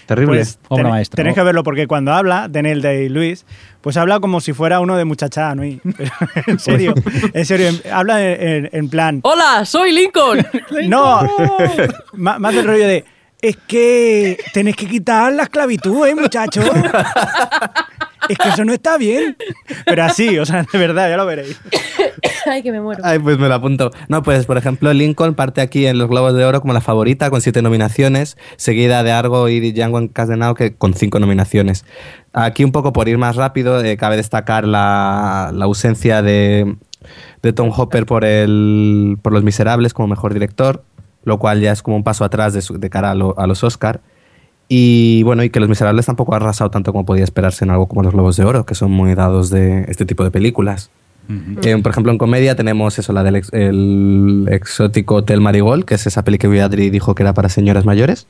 terrible. 0.06 0.36
Pues 0.38 0.58
Obra 0.68 0.82
ten- 0.84 0.90
maestra, 0.92 1.16
Tenéis 1.16 1.36
¿no? 1.36 1.40
que 1.42 1.44
verlo 1.46 1.62
porque 1.64 1.86
cuando 1.86 2.12
habla 2.12 2.48
Daniel 2.48 2.82
Day-Lewis, 2.82 3.44
pues 3.80 3.96
habla 3.96 4.20
como 4.20 4.40
si 4.40 4.52
fuera 4.52 4.80
uno 4.80 4.96
de 4.96 5.04
Muchacha 5.04 5.54
Nui. 5.54 5.80
Pero, 5.96 6.10
en 6.46 6.58
serio, 6.58 6.94
en 7.32 7.44
serio, 7.46 7.68
en- 7.68 7.92
habla 7.92 8.18
en, 8.22 8.88
plan... 8.88 9.20
¡Hola! 9.22 9.64
¡Soy 9.64 9.92
Lincoln! 9.92 10.46
No, 10.88 11.20
más 12.12 12.54
del 12.54 12.66
rollo 12.66 12.86
de... 12.86 13.04
Es 13.42 13.56
que 13.56 14.36
tenéis 14.52 14.76
que 14.76 14.86
quitar 14.86 15.32
la 15.32 15.44
esclavitud, 15.44 16.06
¿eh, 16.06 16.14
muchachos? 16.14 16.62
Es 18.30 18.38
que 18.38 18.48
eso 18.48 18.64
no 18.64 18.72
está 18.72 18.96
bien. 18.98 19.36
Pero 19.84 20.04
así, 20.04 20.38
o 20.38 20.46
sea, 20.46 20.64
de 20.72 20.78
verdad, 20.78 21.08
ya 21.10 21.16
lo 21.16 21.26
veréis. 21.26 21.60
Ay, 22.46 22.62
que 22.62 22.72
me 22.72 22.80
muero. 22.80 23.02
Ay, 23.04 23.18
pues 23.18 23.38
me 23.38 23.48
lo 23.48 23.54
apunto. 23.54 23.90
No, 24.08 24.22
pues 24.22 24.46
por 24.46 24.56
ejemplo, 24.56 24.92
Lincoln 24.92 25.34
parte 25.34 25.60
aquí 25.60 25.86
en 25.86 25.98
los 25.98 26.08
Globos 26.08 26.34
de 26.34 26.44
Oro 26.44 26.60
como 26.60 26.72
la 26.72 26.80
favorita 26.80 27.28
con 27.30 27.40
siete 27.40 27.60
nominaciones, 27.62 28.36
seguida 28.56 29.02
de 29.02 29.12
Argo 29.12 29.48
y 29.48 29.72
Django 29.72 29.98
encadenado 29.98 30.54
que 30.54 30.74
con 30.74 30.94
cinco 30.94 31.18
nominaciones. 31.20 31.84
Aquí 32.32 32.64
un 32.64 32.72
poco 32.72 32.92
por 32.92 33.08
ir 33.08 33.18
más 33.18 33.36
rápido, 33.36 33.82
eh, 33.84 33.96
cabe 33.96 34.16
destacar 34.16 34.64
la, 34.66 35.50
la 35.52 35.64
ausencia 35.64 36.22
de, 36.22 36.76
de 37.42 37.52
Tom 37.52 37.70
Hopper 37.76 38.06
por, 38.06 38.24
el, 38.24 39.18
por 39.22 39.32
Los 39.32 39.42
Miserables 39.42 39.92
como 39.94 40.08
mejor 40.08 40.32
director, 40.32 40.84
lo 41.24 41.38
cual 41.38 41.60
ya 41.60 41.72
es 41.72 41.82
como 41.82 41.96
un 41.96 42.04
paso 42.04 42.24
atrás 42.24 42.52
de, 42.52 42.62
su- 42.62 42.78
de 42.78 42.88
cara 42.90 43.10
a, 43.10 43.14
lo- 43.14 43.38
a 43.38 43.46
los 43.46 43.64
Oscar. 43.64 44.00
Y 44.72 45.24
bueno, 45.24 45.42
y 45.42 45.50
que 45.50 45.58
Los 45.58 45.68
Miserables 45.68 46.06
tampoco 46.06 46.32
ha 46.32 46.36
arrasado 46.36 46.70
tanto 46.70 46.92
como 46.92 47.04
podía 47.04 47.24
esperarse 47.24 47.64
en 47.64 47.72
algo 47.72 47.88
como 47.88 48.04
los 48.04 48.12
Globos 48.12 48.36
de 48.36 48.44
Oro, 48.44 48.64
que 48.64 48.76
son 48.76 48.92
muy 48.92 49.16
dados 49.16 49.50
de 49.50 49.84
este 49.88 50.06
tipo 50.06 50.22
de 50.22 50.30
películas. 50.30 50.90
Eh, 51.62 51.76
por 51.82 51.90
ejemplo, 51.92 52.10
en 52.12 52.18
comedia 52.18 52.54
tenemos 52.56 52.98
eso, 52.98 53.12
la 53.12 53.22
del 53.24 53.36
ex- 53.36 53.52
el 53.52 54.48
exótico 54.50 55.16
Hotel 55.16 55.40
Marigold, 55.40 55.84
que 55.84 55.94
es 55.96 56.06
esa 56.06 56.22
peli 56.24 56.38
que 56.38 56.60
Adri 56.60 56.88
dijo 56.90 57.14
que 57.16 57.22
era 57.24 57.34
para 57.34 57.48
señoras 57.48 57.84
mayores. 57.84 58.26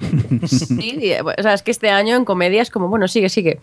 Sí, 0.46 0.98
eh, 1.02 1.20
o 1.22 1.42
sea, 1.42 1.52
es 1.54 1.62
que 1.62 1.70
este 1.70 1.90
año 1.90 2.16
en 2.16 2.24
comedia 2.24 2.60
es 2.62 2.70
como, 2.70 2.88
bueno, 2.88 3.06
sigue, 3.08 3.28
sigue. 3.28 3.58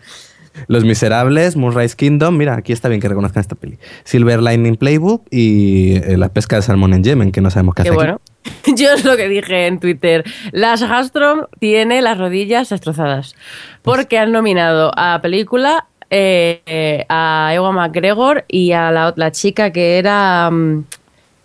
Los 0.66 0.84
Miserables, 0.84 1.56
Moonrise 1.56 1.94
Kingdom, 1.96 2.36
mira, 2.36 2.54
aquí 2.56 2.72
está 2.72 2.88
bien 2.88 3.00
que 3.00 3.08
reconozcan 3.08 3.40
esta 3.40 3.54
peli. 3.54 3.78
Silver 4.04 4.40
Lining 4.42 4.76
Playbook 4.76 5.22
y 5.30 5.96
eh, 5.96 6.16
La 6.16 6.30
pesca 6.30 6.56
de 6.56 6.62
salmón 6.62 6.94
en 6.94 7.04
Yemen, 7.04 7.30
que 7.32 7.40
no 7.40 7.50
sabemos 7.50 7.74
qué 7.76 7.82
Qué 7.84 7.88
hace. 7.90 7.96
bueno. 7.96 8.20
Yo 8.76 8.92
es 8.92 9.04
lo 9.04 9.16
que 9.16 9.28
dije 9.28 9.66
en 9.66 9.80
Twitter. 9.80 10.24
Las 10.52 10.82
Hastrom 10.82 11.46
tiene 11.58 12.02
las 12.02 12.18
rodillas 12.18 12.68
destrozadas. 12.68 13.34
Porque 13.82 14.18
han 14.18 14.32
nominado 14.32 14.92
a 14.96 15.20
película 15.22 15.86
eh, 16.10 16.62
eh, 16.66 17.04
a 17.08 17.50
Ewan 17.54 17.74
McGregor 17.74 18.44
y 18.48 18.72
a 18.72 18.90
la, 18.90 19.12
la 19.16 19.32
chica 19.32 19.72
que 19.72 19.98
era. 19.98 20.50
mm, 20.50 20.84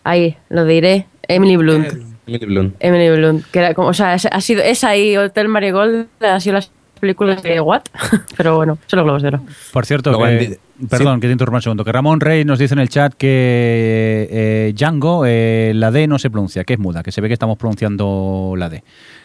ahí, 0.03 0.37
lo 0.49 0.65
diré. 0.65 1.07
Emily 1.27 1.55
Blunt. 1.55 1.87
Emily 2.27 2.45
Blunt. 2.45 2.75
Emily 2.79 3.09
Blunt. 3.09 3.45
Que 3.51 3.59
era 3.59 3.73
como, 3.73 3.89
o 3.89 3.93
sea, 3.93 4.13
ha 4.13 4.41
sido 4.41 4.63
esa 4.63 4.95
y 4.95 5.17
Hotel 5.17 5.47
Marigold 5.47 6.07
han 6.21 6.41
sido 6.41 6.55
las 6.55 6.71
películas 7.03 7.43
de 7.43 7.59
What. 7.59 7.81
Pero 8.37 8.55
bueno, 8.55 8.77
son 8.87 8.97
los 8.97 9.03
globos 9.05 9.21
de 9.21 9.27
oro. 9.27 9.41
Por 9.73 9.85
cierto, 9.85 10.17
que- 10.17 10.57
perdón, 10.89 11.15
sí. 11.17 11.21
que 11.21 11.27
te 11.27 11.33
interrumpa 11.33 11.57
un 11.57 11.61
segundo. 11.61 11.83
Que 11.83 11.91
Ramón 11.91 12.21
Rey 12.21 12.45
nos 12.45 12.59
dice 12.59 12.73
en 12.75 12.79
el 12.79 12.87
chat 12.87 13.13
que 13.13 14.27
eh, 14.31 14.73
Django, 14.73 15.25
eh, 15.27 15.73
la 15.75 15.91
D 15.91 16.07
no 16.07 16.17
se 16.17 16.29
pronuncia, 16.29 16.63
que 16.63 16.73
es 16.73 16.79
muda, 16.79 17.03
que 17.03 17.11
se 17.11 17.19
ve 17.19 17.27
que 17.27 17.33
estamos 17.33 17.57
pronunciando 17.57 18.53
la 18.57 18.69
D. 18.69 18.83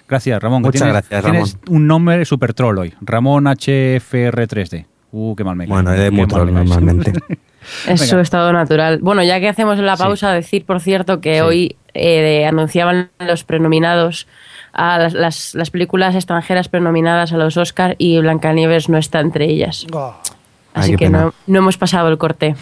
Gracias, 0.08 0.42
Ramón. 0.42 0.62
Muchas 0.62 0.82
tienes, 0.82 0.92
gracias, 1.08 1.22
Tienes 1.24 1.58
un 1.68 1.86
nombre 1.86 2.24
super 2.24 2.52
troll 2.54 2.78
hoy. 2.78 2.94
Ramón 3.00 3.44
HFR3D. 3.44 4.86
Uh, 5.12 5.34
qué 5.36 5.44
mal 5.44 5.56
me. 5.56 5.66
Bueno, 5.66 5.92
es 5.94 6.00
Qué 6.00 6.10
muy 6.10 6.26
troll 6.26 6.52
normalmente. 6.52 7.12
Es 7.86 8.00
Venga. 8.00 8.06
su 8.06 8.18
estado 8.18 8.52
natural. 8.52 8.98
Bueno, 9.02 9.22
ya 9.22 9.40
que 9.40 9.48
hacemos 9.48 9.78
la 9.78 9.96
Sí. 9.96 10.02
pausa, 10.02 10.32
decir, 10.32 10.64
por 10.64 10.80
cierto, 10.80 11.20
que 11.20 11.36
Sí. 11.36 11.40
hoy 11.40 11.76
eh, 11.94 12.46
anunciaban 12.46 13.10
los 13.18 13.44
prenominados 13.44 14.26
a 14.78 14.96
las, 14.98 15.12
las- 15.12 15.54
las 15.54 15.70
películas 15.70 16.14
extranjeras 16.14 16.68
prenominadas 16.68 17.32
a 17.32 17.36
los 17.36 17.56
Oscar 17.56 17.96
y 17.98 18.18
Blancanieves 18.20 18.88
no 18.88 18.96
está 18.96 19.20
entre 19.20 19.46
ellas. 19.46 19.86
Oh, 19.92 20.14
Así 20.72 20.92
Ay, 20.92 20.96
que 20.96 21.10
no, 21.10 21.34
no 21.46 21.58
hemos 21.58 21.76
pasado 21.76 22.08
el 22.08 22.16
corte. 22.18 22.54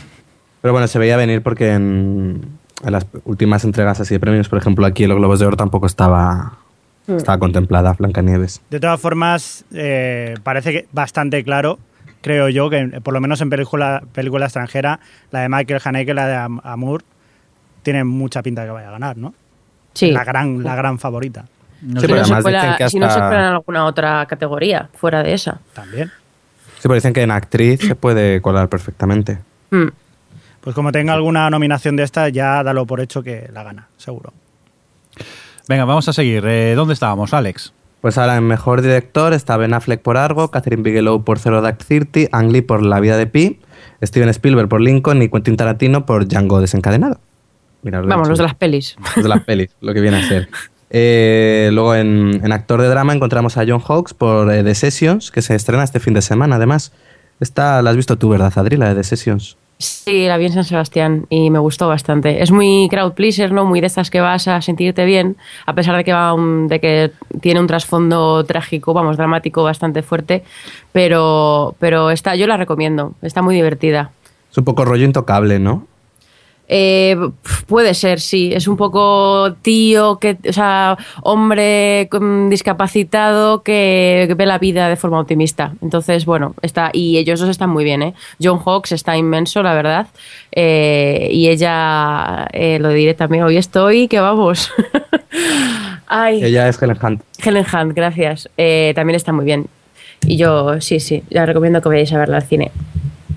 Pero 0.63 0.73
bueno, 0.73 0.87
se 0.89 0.99
veía 0.99 1.17
venir 1.19 1.43
porque 1.43 1.73
en, 1.75 2.41
en 2.85 2.93
las 2.93 3.07
últimas 3.25 3.65
entregas 3.65 4.01
así 4.01 4.15
de 4.15 4.21
premios, 4.21 4.49
por 4.49 4.59
ejemplo, 4.59 4.87
aquí 4.87 5.05
en 5.05 5.11
los 5.11 5.19
Globos 5.19 5.39
de 5.41 5.47
Oro 5.47 5.57
tampoco 5.57 5.87
estaba, 5.87 6.55
Mm. 7.09 7.17
estaba 7.19 7.39
contemplada 7.39 7.93
Blancanieves. 7.93 8.63
De 8.71 8.81
todas 8.81 8.99
formas, 9.01 9.65
eh, 9.73 10.35
parece 10.43 10.73
que 10.73 10.89
bastante 10.91 11.45
claro, 11.45 11.79
creo 12.21 12.49
yo, 12.49 12.69
que 12.69 13.01
por 13.05 13.15
lo 13.15 13.21
menos 13.21 13.41
en 13.43 13.49
película, 13.51 14.03
película 14.13 14.47
extranjera, 14.47 14.99
la 15.31 15.41
de 15.43 15.49
Michael 15.49 15.81
Haneke, 15.85 16.15
la 16.15 16.27
de 16.27 16.35
Am- 16.35 16.61
Amour, 16.65 17.05
tiene 17.85 18.03
mucha 18.03 18.43
pinta 18.43 18.63
de 18.63 18.67
que 18.69 18.73
vaya 18.73 18.89
a 18.89 18.93
ganar, 18.93 19.17
¿no? 19.19 19.35
Sí. 19.93 20.11
La 20.11 20.25
gran, 20.25 20.65
la 20.65 20.75
gran 20.75 20.99
favorita. 20.99 21.45
No 21.83 22.01
Sí, 22.01 22.07
si, 22.07 22.13
pero 22.13 22.21
no 22.21 22.25
se 22.27 22.33
además 22.33 22.43
cuela, 22.43 22.63
dicen 22.63 22.77
que 22.79 22.91
si 22.91 22.99
no 22.99 23.07
se 23.07 23.13
hasta- 23.13 23.29
cuela 23.29 23.49
en 23.49 23.53
alguna 23.55 23.85
otra 23.87 24.27
categoría 24.27 24.89
fuera 24.95 25.23
de 25.23 25.35
esa. 25.35 25.61
También. 25.75 26.09
Sí, 26.77 26.83
pero 26.83 26.95
dicen 26.95 27.13
que 27.13 27.23
en 27.23 27.31
actriz 27.31 27.81
se 27.81 27.95
puede 27.95 28.41
colar 28.41 28.69
perfectamente. 28.69 29.39
Mm. 29.71 29.87
Pues 30.61 30.75
como 30.75 30.91
tenga 30.93 31.13
alguna 31.13 31.49
nominación 31.51 31.97
de 31.97 32.03
esta, 32.03 32.29
ya 32.29 32.63
dalo 32.63 32.87
por 32.87 33.01
hecho 33.01 33.23
que 33.23 33.49
la 33.53 33.63
gana, 33.63 33.89
seguro. 33.97 34.33
Venga, 35.69 35.85
vamos 35.85 36.09
a 36.09 36.13
seguir. 36.13 36.45
Eh, 36.47 36.75
¿Dónde 36.75 36.95
estábamos, 36.95 37.35
Alex? 37.35 37.73
Pues 38.01 38.19
ahora 38.19 38.37
en 38.37 38.45
Mejor 38.45 38.83
Director 38.83 39.33
está 39.33 39.57
Ben 39.57 39.75
Affleck 39.75 40.01
por 40.01 40.17
Argo, 40.17 40.51
Catherine 40.51 40.83
Bigelow 40.83 41.25
por 41.25 41.39
Zero 41.39 41.61
Dark 41.61 41.79
Thirty, 41.79 42.29
Ang 42.33 42.53
Lee 42.53 42.63
por 42.63 42.85
La 42.85 43.01
Vida 43.01 43.17
de 43.17 43.27
Pi, 43.27 43.61
Steven 44.03 44.29
Spielberg 44.29 44.69
por 44.69 44.81
Lincoln 44.81 45.23
y 45.23 45.29
Quentin 45.29 45.57
Tarantino 45.57 46.07
por 46.07 46.27
Django 46.29 46.61
Desencadenado. 46.61 47.21
Vamos, 47.83 48.29
los 48.29 48.39
de 48.39 48.45
las 48.45 48.55
pelis. 48.55 48.97
Los 49.17 49.25
de 49.25 49.29
las 49.29 49.45
pelis, 49.45 49.71
lo 49.81 49.95
que 49.95 50.01
viene 50.01 50.19
a 50.19 50.29
ser. 50.29 50.49
Eh, 50.91 51.71
luego 51.73 51.95
en, 51.95 52.41
en 52.45 52.53
actor 52.53 52.81
de 52.81 52.89
drama 52.89 53.13
encontramos 53.13 53.57
a 53.57 53.65
John 53.67 53.81
Hawkes 53.81 54.15
por 54.15 54.53
eh, 54.53 54.63
The 54.63 54.75
Sessions, 54.75 55.31
que 55.31 55.43
se 55.43 55.55
estrena 55.55 55.83
este 55.85 56.01
fin 56.01 56.15
de 56.15 56.23
semana 56.23 56.57
además. 56.57 56.93
Esta 57.41 57.83
la 57.83 57.91
has 57.91 57.97
visto 57.97 58.17
tú, 58.17 58.29
¿verdad, 58.31 58.53
Adri? 58.57 58.77
La 58.77 58.89
de 58.91 58.95
The 58.95 59.05
Sessions. 59.05 59.57
Sí, 59.79 60.27
la 60.27 60.39
vi 60.39 60.47
en 60.47 60.53
San 60.55 60.65
Sebastián 60.65 61.27
y 61.29 61.51
me 61.51 61.59
gustó 61.59 61.87
bastante. 61.87 62.43
Es 62.43 62.51
muy 62.51 62.89
crowd 62.91 63.13
pleaser, 63.13 63.53
¿no? 63.53 63.67
Muy 63.67 63.83
de 63.83 63.89
estas 63.89 64.09
que 64.09 64.23
vas 64.23 64.49
a 64.49 64.63
sentirte 64.63 65.05
bien, 65.05 65.37
a 65.67 65.75
pesar 65.75 65.95
de 65.97 66.03
que, 66.05 66.15
va 66.15 66.33
un- 66.33 66.67
de 66.67 66.81
que 66.81 67.13
tiene 67.43 67.61
un 67.61 67.67
trasfondo 67.67 68.43
trágico, 68.45 68.95
vamos, 68.95 69.19
dramático 69.19 69.63
bastante 69.65 70.03
fuerte, 70.03 70.45
pero, 70.93 71.75
pero 71.79 72.11
está, 72.11 72.37
yo 72.37 72.47
la 72.47 72.57
recomiendo, 72.57 73.13
está 73.21 73.43
muy 73.43 73.55
divertida. 73.55 74.13
Es 74.51 74.57
un 74.57 74.65
poco 74.65 74.87
rollo 74.87 75.05
intocable, 75.05 75.59
¿no? 75.59 75.87
Eh, 76.69 77.17
puede 77.67 77.95
ser, 77.95 78.21
sí. 78.21 78.53
Es 78.53 78.69
un 78.69 78.77
poco 78.77 79.55
tío, 79.63 80.19
que, 80.19 80.37
o 80.49 80.53
sea, 80.53 80.97
hombre 81.23 82.09
discapacitado 82.49 83.63
que, 83.63 84.33
ve 84.37 84.47
la 84.47 84.59
vida 84.59 84.89
de 84.89 84.97
forma 84.97 85.21
optimista. 85.21 85.73
Entonces, 85.83 86.25
bueno, 86.25 86.55
está 86.63 86.91
y 86.93 87.19
ellos 87.19 87.41
dos 87.41 87.49
están 87.49 87.71
muy 87.71 87.85
bien, 87.85 88.03
¿eh? 88.03 88.15
John 88.43 88.59
Hawkes 88.59 88.93
está 88.93 89.17
inmenso, 89.17 89.63
la 89.63 89.75
verdad. 89.75 90.07
Eh, 90.53 91.29
y 91.31 91.49
ella, 91.49 92.49
eh, 92.53 92.79
lo 92.79 92.89
diré 92.91 93.15
también, 93.15 93.45
hoy 93.45 93.57
estoy, 93.57 94.09
que 94.09 94.21
vamos. 94.21 94.71
Ay. 96.07 96.45
Ella 96.45 96.69
es 96.69 96.81
Helen 96.81 96.99
Hunt. 97.03 97.23
Helen 97.45 97.67
Hunt, 97.73 97.95
gracias. 97.95 98.49
Eh, 98.57 98.93
también 98.95 99.17
está 99.17 99.33
muy 99.33 99.45
bien. 99.45 99.67
Y 100.27 100.37
yo, 100.37 100.81
sí, 100.81 100.99
sí, 100.99 101.23
la 101.31 101.47
recomiendo 101.47 101.81
que 101.81 101.89
vayáis 101.89 102.13
a 102.13 102.19
verla 102.19 102.37
al 102.37 102.43
cine. 102.43 102.73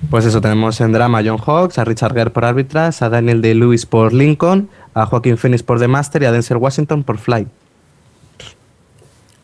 Pues 0.10 0.26
eso, 0.26 0.42
tenemos 0.42 0.82
en 0.82 0.92
drama 0.92 1.20
a 1.20 1.24
John 1.24 1.38
Hawkes, 1.38 1.78
a 1.78 1.86
Richard 1.86 2.14
Gere 2.16 2.32
por 2.32 2.44
Arbitras, 2.44 3.02
a 3.04 3.10
Daniel 3.10 3.42
Day-Lewis 3.44 3.86
por 3.86 4.12
Lincoln, 4.12 4.70
a 4.96 5.06
Joaquin 5.06 5.38
Phoenix 5.38 5.62
por 5.62 5.80
The 5.80 5.88
Master 5.88 6.24
y 6.24 6.26
a 6.26 6.32
Denzel 6.32 6.58
Washington 6.58 7.04
por 7.04 7.20
Fly. 7.20 7.48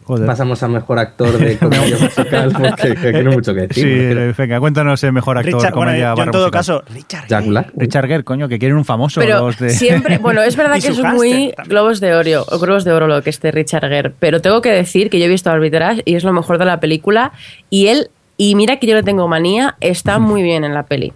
Joder. 0.06 0.28
Pasamos 0.28 0.62
a 0.62 0.68
mejor 0.68 1.00
actor 1.00 1.36
de 1.36 1.58
comedia 1.60 1.98
musical 2.00 2.52
porque 2.52 2.94
que 2.96 3.08
aquí 3.10 3.24
no 3.24 3.32
hay 3.32 3.36
mucho 3.38 3.56
que 3.56 3.62
decir. 3.62 3.84
Sí, 3.84 3.90
eh, 3.92 4.34
venga, 4.38 4.60
cuéntanos 4.60 5.04
el 5.04 5.14
mejor 5.14 5.38
actor 5.40 5.56
Richard, 5.56 5.74
bueno, 5.74 5.92
comedia 5.92 6.14
yo 6.16 6.24
en 6.24 6.32
todo 6.32 6.42
musical. 6.44 6.52
caso, 6.52 6.84
Richard. 6.94 7.28
Jack 7.28 7.46
Black. 7.48 7.72
Richard 7.76 8.08
Gere, 8.08 8.24
coño, 8.24 8.48
que 8.48 8.60
quieren 8.60 8.78
un 8.78 8.86
famoso 8.86 9.20
Pero 9.20 9.40
los 9.48 9.58
de... 9.58 9.72
siempre, 9.72 10.20
bueno, 10.20 10.44
es 10.44 10.56
verdad 10.56 10.74
que 10.82 10.90
es 10.90 11.00
muy 11.00 11.30
también. 11.32 11.54
globos 11.70 12.00
de 12.02 12.14
oro, 12.14 12.46
o 12.52 12.60
globos 12.60 12.84
de 12.84 12.92
oro 12.94 13.08
lo 13.08 13.22
que 13.24 13.32
esté 13.32 13.50
Richard 13.52 13.88
Gere, 13.90 14.12
pero 14.12 14.42
tengo 14.42 14.62
que 14.62 14.70
decir 14.72 15.10
que 15.10 15.18
yo 15.18 15.26
he 15.26 15.30
visto 15.30 15.50
Arbitrage 15.50 16.04
y 16.06 16.14
es 16.14 16.24
lo 16.24 16.34
mejor 16.34 16.60
de 16.60 16.66
la 16.66 16.80
película 16.80 17.32
y 17.72 17.88
él, 17.88 18.10
y 18.38 18.56
mira 18.56 18.78
que 18.78 18.88
yo 18.88 18.96
le 18.96 19.04
tengo 19.04 19.28
manía, 19.28 19.76
está 19.80 20.20
muy 20.20 20.44
bien 20.44 20.64
en 20.64 20.74
la 20.74 20.84
peli. 20.84 21.14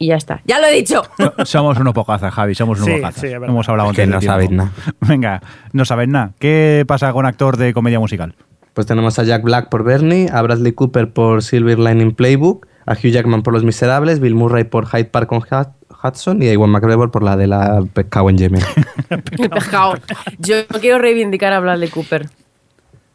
Y 0.00 0.08
ya 0.08 0.16
está. 0.16 0.40
¡Ya 0.44 0.60
lo 0.60 0.66
he 0.68 0.72
dicho! 0.74 1.02
Somos 1.44 1.76
unos 1.78 1.92
pocazas, 1.92 2.32
Javi, 2.32 2.54
somos 2.54 2.78
unos 2.78 2.86
Sí, 2.88 3.00
bocazas. 3.00 3.20
sí. 3.20 3.26
Hemos 3.28 3.68
hablado 3.68 3.88
antes 3.88 4.06
no 4.06 4.20
sabéis 4.20 4.50
nada. 4.50 4.70
Venga, 5.00 5.42
no 5.72 5.84
sabéis 5.84 6.08
nada. 6.08 6.30
¿Qué 6.38 6.84
pasa 6.86 7.12
con 7.12 7.26
actor 7.26 7.56
de 7.56 7.72
comedia 7.74 7.98
musical? 7.98 8.34
Pues 8.74 8.86
tenemos 8.86 9.18
a 9.18 9.24
Jack 9.24 9.42
Black 9.42 9.68
por 9.70 9.82
Bernie, 9.82 10.28
a 10.32 10.40
Bradley 10.42 10.70
Cooper 10.72 11.10
por 11.10 11.42
Silver 11.42 11.80
Lining 11.80 12.14
Playbook, 12.14 12.68
a 12.86 12.92
Hugh 12.92 13.10
Jackman 13.10 13.42
por 13.42 13.52
Los 13.54 13.64
Miserables, 13.64 14.20
Bill 14.20 14.36
Murray 14.36 14.62
por 14.62 14.86
Hyde 14.86 15.06
Park 15.06 15.28
con 15.28 15.40
Hud- 15.40 15.72
Hudson 16.04 16.40
y 16.44 16.46
a 16.46 16.52
Iwan 16.52 16.70
McGregor 16.70 17.10
por 17.10 17.24
la 17.24 17.36
de 17.36 17.48
la 17.48 17.82
pescado 17.92 18.30
en 18.30 18.38
Yemen. 18.38 18.62
Pescado. 19.50 19.94
Yo 20.38 20.64
quiero 20.80 20.98
reivindicar 21.00 21.52
a 21.52 21.58
Bradley 21.58 21.88
Cooper. 21.88 22.28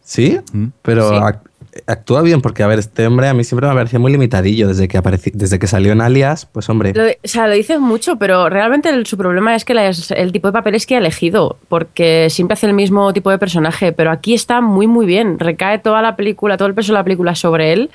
¿Sí? 0.01 0.37
Mm. 0.51 0.65
Pero 0.81 1.09
Sí. 1.31 1.37
Ac- 1.75 1.83
actúa 1.87 2.21
bien 2.21 2.41
porque, 2.41 2.63
a 2.63 2.67
ver, 2.67 2.79
este 2.79 3.05
hombre 3.07 3.27
a 3.27 3.33
mí 3.33 3.43
siempre 3.43 3.67
me 3.67 3.73
parecía 3.75 3.99
muy 3.99 4.11
limitadillo 4.11 4.67
desde 4.67 4.87
que, 4.87 4.97
aparecí, 4.97 5.31
desde 5.33 5.59
que 5.59 5.67
salió 5.67 5.91
en 5.91 6.01
Alias, 6.01 6.45
pues 6.51 6.69
hombre. 6.69 6.93
Lo- 6.93 7.03
o 7.05 7.11
sea, 7.23 7.47
lo 7.47 7.53
dice 7.53 7.79
mucho, 7.79 8.17
pero 8.17 8.49
realmente 8.49 8.89
el- 8.89 9.05
su 9.05 9.17
problema 9.17 9.55
es 9.55 9.65
que 9.65 9.73
la- 9.73 9.87
el 9.89 10.31
tipo 10.31 10.47
de 10.47 10.51
papeles 10.53 10.85
que 10.85 10.95
ha 10.95 10.99
elegido, 10.99 11.57
porque 11.69 12.27
siempre 12.29 12.53
hace 12.53 12.67
el 12.67 12.73
mismo 12.73 13.11
tipo 13.13 13.29
de 13.31 13.37
personaje, 13.37 13.91
pero 13.91 14.11
aquí 14.11 14.33
está 14.33 14.61
muy, 14.61 14.87
muy 14.87 15.05
bien. 15.05 15.39
Recae 15.39 15.79
toda 15.79 16.01
la 16.01 16.15
película, 16.15 16.57
todo 16.57 16.67
el 16.67 16.73
peso 16.73 16.91
de 16.93 16.99
la 16.99 17.03
película 17.03 17.35
sobre 17.35 17.73
él, 17.73 17.89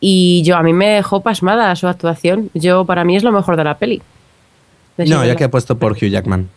y 0.00 0.42
yo 0.44 0.56
a 0.56 0.62
mí 0.62 0.72
me 0.72 0.88
dejó 0.88 1.22
pasmada 1.22 1.74
su 1.76 1.88
actuación. 1.88 2.50
Yo, 2.54 2.84
para 2.84 3.04
mí, 3.04 3.16
es 3.16 3.22
lo 3.22 3.32
mejor 3.32 3.56
de 3.56 3.64
la 3.64 3.78
peli. 3.78 4.02
De 4.96 5.06
No, 5.06 5.24
ya 5.24 5.36
que 5.36 5.44
he 5.44 5.48
puesto 5.48 5.78
por 5.78 5.92
Hugh 5.92 6.08
Jackman. 6.10 6.48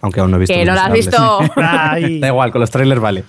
Aunque 0.00 0.20
aún 0.20 0.30
no 0.30 0.36
he 0.36 0.40
visto 0.40 0.54
Que 0.54 0.64
no 0.64 0.74
la 0.74 0.84
has 0.86 0.92
visto. 0.92 1.38
Da 1.56 1.98
igual, 2.28 2.52
con 2.52 2.60
los 2.60 2.70
trailers 2.70 3.00
vale. 3.00 3.24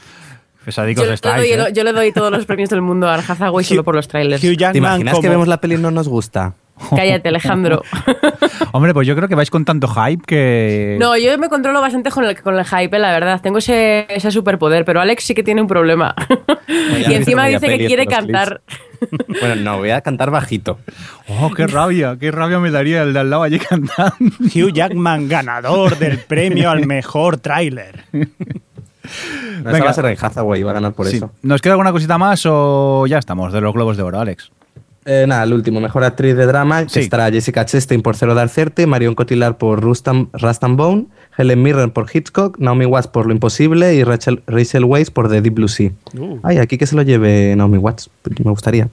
Pesadicos 0.67 1.05
Yo 1.05 1.07
le, 1.07 1.15
estáis, 1.15 1.37
doy, 1.37 1.67
¿eh? 1.67 1.71
yo 1.73 1.81
le 1.85 1.93
doy 1.93 2.11
todos 2.11 2.29
los 2.29 2.45
premios 2.45 2.69
del 2.69 2.81
mundo 2.81 3.07
a 3.07 3.13
Anne 3.13 3.23
Hathaway 3.25 3.63
solo 3.63 3.85
por 3.85 3.95
los 3.95 4.05
trailers. 4.09 4.43
Hugh 4.43 4.49
¿Te 4.49 4.57
Jackman 4.57 4.75
imaginas 4.75 5.13
que 5.13 5.21
como- 5.21 5.29
vemos 5.29 5.47
la 5.47 5.61
peli 5.61 5.75
y 5.75 5.77
no 5.77 5.91
nos 5.91 6.09
gusta? 6.09 6.55
Cállate, 6.89 7.29
Alejandro. 7.29 7.83
Hombre, 8.73 8.93
pues 8.93 9.07
yo 9.07 9.15
creo 9.15 9.29
que 9.29 9.35
vais 9.35 9.49
con 9.49 9.63
tanto 9.63 9.87
hype 9.87 10.23
que... 10.27 10.97
No, 10.99 11.15
yo 11.15 11.37
me 11.37 11.47
controlo 11.47 11.79
bastante 11.79 12.11
con 12.11 12.25
el, 12.25 12.39
con 12.41 12.59
el 12.59 12.65
hype, 12.65 12.99
la 12.99 13.11
verdad. 13.13 13.39
Tengo 13.41 13.59
ese, 13.59 14.07
ese 14.09 14.29
superpoder, 14.29 14.83
pero 14.83 14.99
Alex 14.99 15.23
sí 15.23 15.33
que 15.33 15.41
tiene 15.41 15.61
un 15.61 15.67
problema. 15.67 16.13
y 16.67 17.13
encima 17.13 17.47
dice 17.47 17.65
que 17.65 17.87
quiere 17.87 18.05
cantar. 18.05 18.61
Bueno, 19.39 19.55
no, 19.55 19.77
voy 19.77 19.91
a 19.91 20.01
cantar 20.01 20.31
bajito. 20.31 20.79
Oh, 21.29 21.49
qué 21.51 21.65
rabia, 21.65 22.17
qué 22.19 22.29
rabia 22.29 22.59
me 22.59 22.71
daría 22.71 23.03
el 23.03 23.13
de 23.13 23.19
al 23.21 23.29
lado 23.29 23.43
allí 23.43 23.57
cantando. 23.57 24.13
Hugh 24.19 24.73
Jackman, 24.73 25.29
ganador 25.29 25.97
del 25.97 26.19
premio 26.19 26.69
al 26.69 26.85
mejor 26.85 27.37
tráiler. 27.37 28.03
No, 29.63 29.71
Venga. 29.71 29.91
va 29.91 30.09
a 30.09 30.25
Hathaway, 30.27 30.63
va 30.63 30.71
a 30.71 30.73
ganar 30.75 30.93
por 30.93 31.07
Sí. 31.07 31.17
eso. 31.17 31.31
¿Nos 31.41 31.61
queda 31.61 31.73
alguna 31.73 31.91
cosita 31.91 32.17
más 32.17 32.43
o 32.45 33.05
ya 33.07 33.17
estamos 33.17 33.51
de 33.53 33.61
los 33.61 33.73
globos 33.73 33.97
de 33.97 34.03
oro, 34.03 34.19
Alex? 34.19 34.51
Eh, 35.09 35.25
nada, 35.25 35.43
el 35.43 35.53
último, 35.53 35.79
mejor 35.79 36.03
actriz 36.03 36.35
de 36.35 36.45
drama, 36.45 36.83
que 36.83 36.89
Sí. 36.89 36.99
estará 36.99 37.31
Jessica 37.31 37.65
Chastain 37.65 38.01
por 38.01 38.17
Cero 38.17 38.35
Dar 38.35 38.49
Certe, 38.49 38.85
Marion 38.87 39.15
Cotillard 39.15 39.55
por 39.55 39.81
Rustam, 39.81 40.27
Rust 40.33 40.63
and 40.65 40.75
Bone, 40.77 41.05
Helen 41.37 41.63
Mirren 41.63 41.91
por 41.91 42.07
Hitchcock, 42.13 42.59
Naomi 42.59 42.85
Watts 42.85 43.07
por 43.07 43.25
Lo 43.25 43.31
Imposible 43.31 43.95
y 43.95 44.03
Rachel, 44.03 44.43
Rachel 44.47 44.83
Weisz 44.83 45.09
por 45.09 45.29
The 45.29 45.41
Deep 45.41 45.53
Blue 45.53 45.69
Sea. 45.69 45.91
Uh. 46.17 46.39
Ay, 46.43 46.57
aquí 46.57 46.77
que 46.77 46.85
se 46.85 46.95
lo 46.97 47.03
lleve 47.03 47.55
Naomi 47.55 47.77
Watts, 47.77 48.09
me 48.43 48.51
gustaría. 48.51 48.89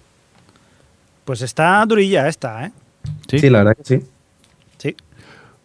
Pues 1.24 1.42
está 1.42 1.84
durilla 1.86 2.28
esta, 2.28 2.66
¿eh? 2.66 2.72
Sí, 3.28 3.50
la 3.50 3.58
verdad 3.58 3.76
que 3.76 3.84
sí. 3.84 4.02
Sí. 4.78 4.94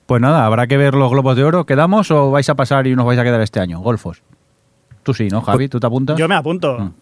Pues 0.08 0.20
nada, 0.22 0.46
habrá 0.46 0.66
que 0.66 0.78
ver 0.78 0.96
los 0.96 1.12
globos 1.12 1.36
de 1.36 1.44
oro. 1.44 1.66
¿Quedamos 1.68 2.10
o 2.10 2.32
vais 2.32 2.50
a 2.50 2.56
pasar 2.56 2.88
y 2.88 2.96
nos 2.96 3.06
vais 3.06 3.20
a 3.20 3.24
quedar 3.24 3.42
este 3.42 3.60
año? 3.60 3.82
Golfos. 3.82 4.24
Tú 5.10 5.14
sí, 5.16 5.28
¿no, 5.30 5.42
Javi? 5.42 5.68
¿Tú 5.68 5.80
te 5.80 5.88
apuntas? 5.88 6.20
Yo 6.20 6.28
me 6.28 6.36
apunto. 6.36 6.78
Mm. 6.78 6.94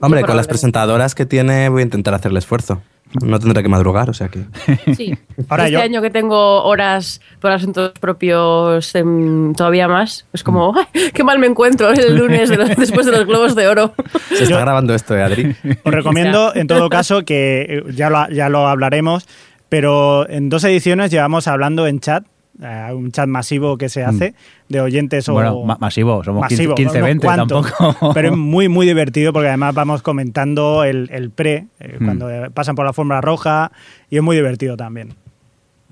Hombre, 0.00 0.22
con 0.22 0.36
las 0.36 0.46
presentadoras 0.46 1.14
que 1.14 1.24
tiene 1.24 1.70
voy 1.70 1.80
a 1.80 1.84
intentar 1.84 2.12
hacer 2.12 2.30
el 2.30 2.36
esfuerzo. 2.36 2.82
No 3.22 3.38
tendré 3.38 3.62
que 3.62 3.70
madrugar, 3.70 4.10
o 4.10 4.12
sea 4.12 4.28
que... 4.28 4.44
Sí. 4.94 5.16
Ahora 5.48 5.64
este 5.64 5.72
yo- 5.72 5.80
año 5.80 6.02
que 6.02 6.10
tengo 6.10 6.62
horas 6.64 7.22
por 7.40 7.52
asuntos 7.52 7.92
propios 7.98 8.94
em, 8.94 9.54
todavía 9.54 9.88
más, 9.88 10.26
es 10.34 10.44
como, 10.44 10.74
¡ay, 10.76 11.10
qué 11.14 11.24
mal 11.24 11.38
me 11.38 11.46
encuentro 11.46 11.88
el 11.90 12.16
lunes 12.18 12.50
de 12.50 12.58
los- 12.58 12.68
después 12.76 13.06
de 13.06 13.12
los 13.12 13.24
Globos 13.24 13.54
de 13.54 13.66
Oro! 13.66 13.94
Se 14.28 14.42
está 14.42 14.60
grabando 14.60 14.94
esto, 14.94 15.16
¿eh, 15.16 15.22
Adri? 15.22 15.56
Os 15.84 15.94
recomiendo, 15.94 16.54
en 16.54 16.66
todo 16.66 16.90
caso, 16.90 17.24
que 17.24 17.62
eh, 17.62 17.92
ya 17.94 18.10
lo, 18.10 18.28
ya 18.28 18.50
lo 18.50 18.68
hablaremos, 18.68 19.26
pero 19.70 20.28
en 20.28 20.50
dos 20.50 20.62
ediciones 20.64 21.10
llevamos 21.10 21.48
hablando 21.48 21.86
en 21.86 22.00
chat, 22.00 22.26
eh, 22.62 22.90
un 22.94 23.10
chat 23.12 23.26
masivo 23.28 23.76
que 23.78 23.88
se 23.88 24.04
hace 24.04 24.34
de 24.68 24.80
oyentes 24.80 25.28
o... 25.28 25.32
Bueno, 25.34 25.62
ma- 25.64 25.76
masivo, 25.80 26.22
somos 26.24 26.46
15, 26.48 26.54
masivo, 26.68 26.74
15 26.74 26.96
unos 26.98 27.06
20 27.06 27.26
cuantos, 27.26 27.72
tampoco. 27.78 28.12
Pero 28.14 28.28
es 28.30 28.36
muy, 28.38 28.68
muy 28.68 28.86
divertido 28.86 29.32
porque 29.32 29.48
además 29.48 29.74
vamos 29.74 30.02
comentando 30.02 30.84
el, 30.84 31.08
el 31.12 31.30
pre, 31.30 31.66
eh, 31.80 31.96
Mm. 32.00 32.04
cuando 32.04 32.30
eh, 32.30 32.50
pasan 32.50 32.74
por 32.74 32.84
la 32.86 32.92
fórmula 32.92 33.20
roja, 33.20 33.70
y 34.10 34.16
es 34.16 34.22
muy 34.22 34.36
divertido 34.36 34.76
también. 34.76 35.14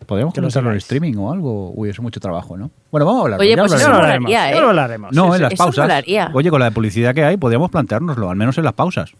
¿Podríamos 0.06 0.34
Que 0.34 0.40
lo 0.40 0.44
comentarlo 0.44 0.70
en 0.72 0.76
streaming 0.76 1.14
o 1.16 1.32
algo? 1.32 1.70
Uy, 1.74 1.88
eso 1.88 2.00
es 2.00 2.02
mucho 2.02 2.20
trabajo, 2.20 2.56
¿no? 2.56 2.70
Bueno, 2.92 3.06
vamos 3.06 3.20
a 3.20 3.24
hablar. 3.24 3.40
Oye, 3.40 3.50
ya 3.50 3.56
pues 3.56 3.72
eso 3.72 3.88
lo 3.88 3.94
hablaremos. 3.96 4.28
hablaremos. 4.28 4.30
molaría, 4.30 4.50
ya 4.52 4.56
¿eh? 4.56 4.60
lo 4.60 4.68
hablaremos. 4.68 5.12
No, 5.12 5.24
Eso- 5.26 5.34
en 5.36 5.42
las 5.42 5.54
pausas. 5.54 5.84
molaría. 5.84 6.30
Oye, 6.34 6.50
con 6.50 6.60
la 6.60 6.66
de 6.66 6.72
publicidad 6.72 7.14
que 7.14 7.24
hay, 7.24 7.36
podríamos 7.38 7.70
planteárnoslo, 7.70 8.28
al 8.30 8.36
menos 8.36 8.58
en 8.58 8.64
las 8.64 8.74
pausas, 8.74 9.12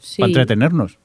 Sí. 0.00 0.20
para 0.22 0.28
entretenernos. 0.30 0.98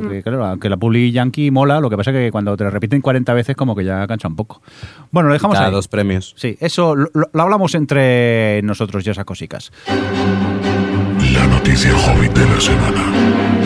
Porque 0.00 0.22
claro, 0.22 0.44
aunque 0.44 0.68
la 0.68 0.76
publi 0.76 1.12
yankee 1.12 1.50
mola, 1.50 1.80
lo 1.80 1.90
que 1.90 1.96
pasa 1.96 2.10
es 2.10 2.16
que 2.16 2.30
cuando 2.32 2.56
te 2.56 2.64
la 2.64 2.70
repiten 2.70 3.00
40 3.00 3.32
veces 3.34 3.56
como 3.56 3.74
que 3.76 3.84
ya 3.84 4.06
cansa 4.06 4.28
un 4.28 4.36
poco. 4.36 4.62
Bueno, 5.10 5.28
lo 5.28 5.32
dejamos 5.34 5.54
Cada 5.56 5.68
ahí. 5.68 5.72
dos 5.72 5.88
premios. 5.88 6.34
Sí, 6.36 6.56
eso 6.60 6.94
lo 6.96 7.10
hablamos 7.34 7.74
entre 7.74 8.60
nosotros 8.62 9.06
y 9.06 9.10
esas 9.10 9.24
cositas. 9.24 9.72
La 11.32 11.46
noticia 11.46 11.92
hobbit 11.94 12.32
de 12.32 12.44
la 12.46 12.60
semana. 12.60 13.57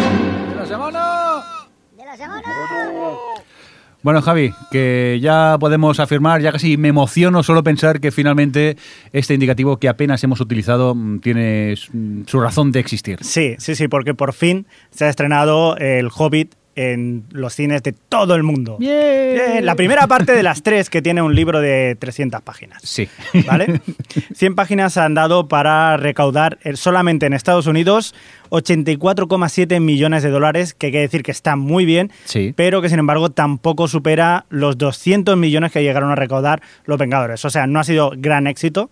Bueno, 4.02 4.20
Javi, 4.20 4.52
que 4.72 5.20
ya 5.22 5.56
podemos 5.60 6.00
afirmar, 6.00 6.40
ya 6.40 6.50
casi 6.50 6.76
me 6.76 6.88
emociono 6.88 7.44
solo 7.44 7.62
pensar 7.62 8.00
que 8.00 8.10
finalmente 8.10 8.76
este 9.12 9.34
indicativo 9.34 9.76
que 9.76 9.88
apenas 9.88 10.24
hemos 10.24 10.40
utilizado 10.40 10.94
mm, 10.94 11.20
tiene 11.20 11.74
mm, 11.92 12.22
su 12.26 12.40
razón 12.40 12.72
de 12.72 12.80
existir. 12.80 13.18
Sí, 13.22 13.54
sí, 13.58 13.76
sí, 13.76 13.86
porque 13.86 14.14
por 14.14 14.32
fin 14.32 14.66
se 14.90 15.04
ha 15.04 15.08
estrenado 15.08 15.76
El 15.76 16.08
Hobbit 16.12 16.54
en 16.74 17.24
los 17.30 17.54
cines 17.54 17.82
de 17.82 17.92
todo 17.92 18.34
el 18.34 18.42
mundo. 18.42 18.76
Bien, 18.78 19.64
La 19.64 19.74
primera 19.74 20.06
parte 20.06 20.32
de 20.32 20.42
las 20.42 20.62
tres 20.62 20.88
que 20.90 21.02
tiene 21.02 21.20
un 21.22 21.34
libro 21.34 21.60
de 21.60 21.96
300 21.98 22.40
páginas. 22.42 22.80
Sí. 22.84 23.08
¿Vale? 23.46 23.80
100 24.34 24.54
páginas 24.54 24.96
han 24.96 25.14
dado 25.14 25.48
para 25.48 25.96
recaudar 25.98 26.58
eh, 26.64 26.76
solamente 26.76 27.26
en 27.26 27.34
Estados 27.34 27.66
Unidos 27.66 28.14
84,7 28.50 29.80
millones 29.80 30.22
de 30.22 30.30
dólares, 30.30 30.74
que 30.74 30.86
hay 30.86 30.92
que 30.92 31.00
decir 31.00 31.22
que 31.22 31.30
está 31.30 31.56
muy 31.56 31.84
bien, 31.84 32.10
Sí. 32.24 32.52
pero 32.56 32.80
que 32.82 32.88
sin 32.88 32.98
embargo 32.98 33.30
tampoco 33.30 33.88
supera 33.88 34.46
los 34.50 34.78
200 34.78 35.36
millones 35.36 35.72
que 35.72 35.82
llegaron 35.82 36.10
a 36.10 36.14
recaudar 36.14 36.62
los 36.84 36.98
Vengadores. 36.98 37.44
O 37.44 37.50
sea, 37.50 37.66
no 37.66 37.80
ha 37.80 37.84
sido 37.84 38.12
gran 38.16 38.46
éxito. 38.46 38.90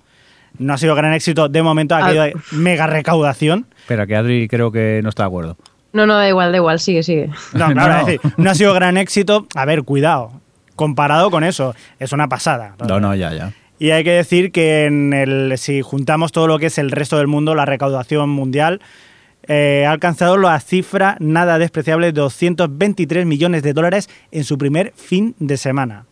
No 0.58 0.74
ha 0.74 0.78
sido 0.78 0.96
gran 0.96 1.14
éxito 1.14 1.48
de 1.48 1.62
momento, 1.62 1.94
ha 1.94 1.98
Ah. 1.98 2.06
habido 2.08 2.24
mega 2.50 2.88
recaudación. 2.88 3.66
Espera, 3.82 4.04
que 4.08 4.16
Adri 4.16 4.48
creo 4.48 4.72
que 4.72 4.98
no 5.00 5.08
está 5.08 5.22
de 5.22 5.26
acuerdo. 5.28 5.56
No, 5.92 6.06
no, 6.06 6.14
da 6.14 6.28
igual, 6.28 6.52
da 6.52 6.58
igual, 6.58 6.80
sigue, 6.80 7.02
sigue. 7.02 7.30
No, 7.52 7.68
No, 7.68 7.74
claro, 7.74 7.92
no. 7.94 7.98
es 8.00 8.06
decir, 8.06 8.20
no 8.36 8.50
ha 8.50 8.54
sido 8.54 8.74
gran 8.74 8.96
éxito. 8.96 9.46
A 9.54 9.64
ver, 9.64 9.82
cuidado. 9.82 10.32
Comparado 10.76 11.30
con 11.30 11.44
eso, 11.44 11.74
es 11.98 12.12
una 12.12 12.28
pasada. 12.28 12.74
No, 12.88 13.00
no, 13.00 13.14
ya, 13.14 13.32
ya. 13.34 13.52
Y 13.78 13.90
hay 13.90 14.04
que 14.04 14.12
decir 14.12 14.52
que 14.52 14.86
en 14.86 15.12
el, 15.12 15.54
si 15.56 15.82
juntamos 15.82 16.32
todo 16.32 16.46
lo 16.46 16.58
que 16.58 16.66
es 16.66 16.78
el 16.78 16.90
resto 16.90 17.18
del 17.18 17.26
mundo, 17.26 17.54
la 17.54 17.64
recaudación 17.64 18.28
mundial 18.28 18.80
eh, 19.48 19.84
ha 19.86 19.90
alcanzado 19.92 20.36
la 20.36 20.58
cifra 20.60 21.16
nada 21.18 21.58
despreciable 21.58 22.06
de 22.06 22.12
223 22.12 23.24
millones 23.26 23.62
de 23.62 23.72
dólares 23.72 24.08
en 24.32 24.44
su 24.44 24.58
primer 24.58 24.92
fin 24.96 25.34
de 25.38 25.56
semana. 25.56 26.04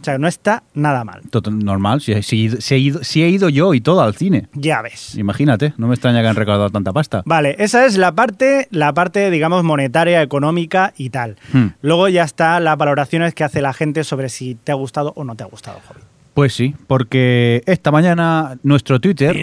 O 0.00 0.04
sea, 0.04 0.16
no 0.18 0.26
está 0.28 0.62
nada 0.74 1.04
mal. 1.04 1.20
Normal, 1.50 2.00
si, 2.00 2.22
si- 2.22 2.48
si 2.60 2.74
he 2.74 2.78
ido, 2.78 3.04
si 3.04 3.22
he 3.22 3.28
ido 3.28 3.48
yo 3.48 3.74
y 3.74 3.80
todo 3.80 4.00
al 4.00 4.14
cine. 4.14 4.48
Ya 4.54 4.80
ves. 4.82 5.14
Imagínate, 5.16 5.74
no 5.76 5.88
me 5.88 5.94
extraña 5.94 6.22
que 6.22 6.28
han 6.28 6.36
recaudado 6.36 6.70
tanta 6.70 6.92
pasta. 6.92 7.22
Vale, 7.26 7.56
esa 7.58 7.84
es 7.84 7.96
la 7.98 8.12
parte, 8.12 8.66
la 8.70 8.92
parte, 8.94 9.30
digamos, 9.30 9.62
monetaria, 9.62 10.22
económica 10.22 10.94
y 10.96 11.10
tal. 11.10 11.36
Hmm. 11.52 11.68
Luego 11.82 12.08
ya 12.08 12.24
está 12.24 12.60
las 12.60 12.76
valoraciones 12.78 13.34
que 13.34 13.44
hace 13.44 13.60
la 13.60 13.72
gente 13.74 14.04
sobre 14.04 14.28
si 14.30 14.54
te 14.54 14.72
ha 14.72 14.76
gustado 14.76 15.12
o 15.16 15.24
no 15.24 15.34
te 15.36 15.42
ha 15.44 15.46
gustado, 15.46 15.78
Hobbit. 15.90 16.04
Pues 16.32 16.54
sí, 16.54 16.74
porque 16.86 17.62
esta 17.66 17.90
mañana 17.90 18.56
nuestro 18.62 19.00
Twitter 19.00 19.36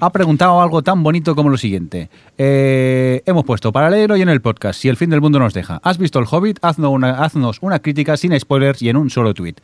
ha 0.00 0.10
preguntado 0.10 0.60
algo 0.60 0.82
tan 0.82 1.02
bonito 1.02 1.34
como 1.34 1.48
lo 1.50 1.56
siguiente. 1.56 2.08
Eh, 2.36 3.22
hemos 3.26 3.44
puesto 3.44 3.72
para 3.72 3.90
leerlo 3.90 4.16
y 4.16 4.22
en 4.22 4.28
el 4.28 4.40
podcast, 4.40 4.80
si 4.80 4.88
el 4.88 4.96
fin 4.96 5.10
del 5.10 5.20
mundo 5.20 5.38
nos 5.38 5.54
deja. 5.54 5.80
¿Has 5.82 5.98
visto 5.98 6.18
el 6.18 6.26
Hobbit? 6.30 6.58
Haznos 6.62 6.90
una, 6.90 7.22
haznos 7.22 7.58
una 7.60 7.78
crítica 7.80 8.16
sin 8.16 8.38
spoilers 8.38 8.82
y 8.82 8.88
en 8.88 8.96
un 8.96 9.10
solo 9.10 9.34
tweet. 9.34 9.54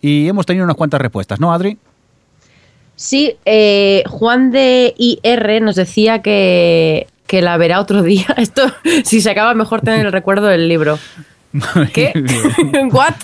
Y 0.00 0.28
hemos 0.28 0.46
tenido 0.46 0.64
unas 0.64 0.76
cuantas 0.76 1.00
respuestas, 1.00 1.40
¿no, 1.40 1.52
Adri? 1.52 1.78
Sí, 2.96 3.36
eh, 3.44 4.04
Juan 4.08 4.50
de 4.50 4.94
IR 4.96 5.62
nos 5.62 5.76
decía 5.76 6.22
que, 6.22 7.06
que 7.26 7.42
la 7.42 7.56
verá 7.56 7.80
otro 7.80 8.02
día. 8.02 8.26
Esto, 8.36 8.62
si 9.04 9.20
se 9.20 9.30
acaba, 9.30 9.54
mejor 9.54 9.80
tener 9.80 10.06
el 10.06 10.12
recuerdo 10.12 10.46
del 10.46 10.68
libro. 10.68 10.98
¿Qué? 11.92 12.12
¿What? 12.92 13.14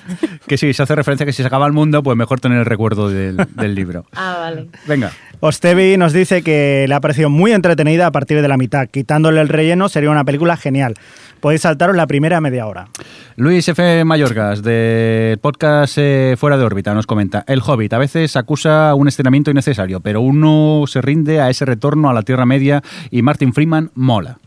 que 0.47 0.59
sí, 0.59 0.73
se 0.73 0.83
hace 0.83 0.95
referencia 0.95 1.25
a 1.25 1.27
que 1.27 1.33
si 1.33 1.43
se 1.43 1.47
acaba 1.47 1.67
el 1.67 1.73
mundo, 1.73 2.03
pues 2.03 2.17
mejor 2.17 2.41
tener 2.41 2.59
el 2.59 2.67
recuerdo 2.67 3.09
del, 3.09 3.37
del 3.37 3.75
libro. 3.75 4.05
Ah, 4.21 4.37
vale. 4.41 4.69
Venga. 4.87 5.13
Ostevi 5.41 5.97
nos 5.97 6.13
dice 6.13 6.43
que 6.43 6.87
le 6.89 6.95
ha 6.95 7.01
parecido 7.01 7.31
muy 7.31 7.53
entretenida 7.53 8.07
a 8.07 8.11
partir 8.11 8.43
de 8.43 8.49
la 8.49 8.57
mitad. 8.57 8.89
Quitándole 8.89 9.41
el 9.41 9.49
relleno 9.49 9.89
sería 9.89 10.11
una 10.11 10.25
película 10.25 10.57
genial. 10.57 10.95
Podéis 11.41 11.61
saltaros 11.61 11.95
la 11.95 12.09
primera 12.09 12.41
media 12.41 12.67
hora. 12.67 12.89
Luis 13.37 13.69
F. 13.69 14.05
Mayorgas, 14.05 14.63
del 14.63 15.39
podcast 15.39 15.95
eh, 15.99 16.35
Fuera 16.37 16.59
de 16.59 16.65
órbita, 16.65 16.95
nos 16.95 17.07
comenta: 17.07 17.45
El 17.47 17.63
Hobbit 17.65 17.93
a 17.93 17.99
veces 17.99 18.37
acusa 18.37 18.93
un 18.95 19.07
estiramiento 19.07 19.53
innecesario, 19.53 20.01
pero 20.01 20.21
uno 20.21 20.85
se 20.89 21.01
rinde 21.01 21.41
a 21.41 21.49
ese 21.49 21.65
retorno 21.65 22.11
a 22.11 22.13
la 22.13 22.23
Tierra 22.23 22.45
Media 22.45 22.83
y 23.11 23.23
Martin 23.23 23.53
Freeman 23.53 23.93
mola. 23.95 24.39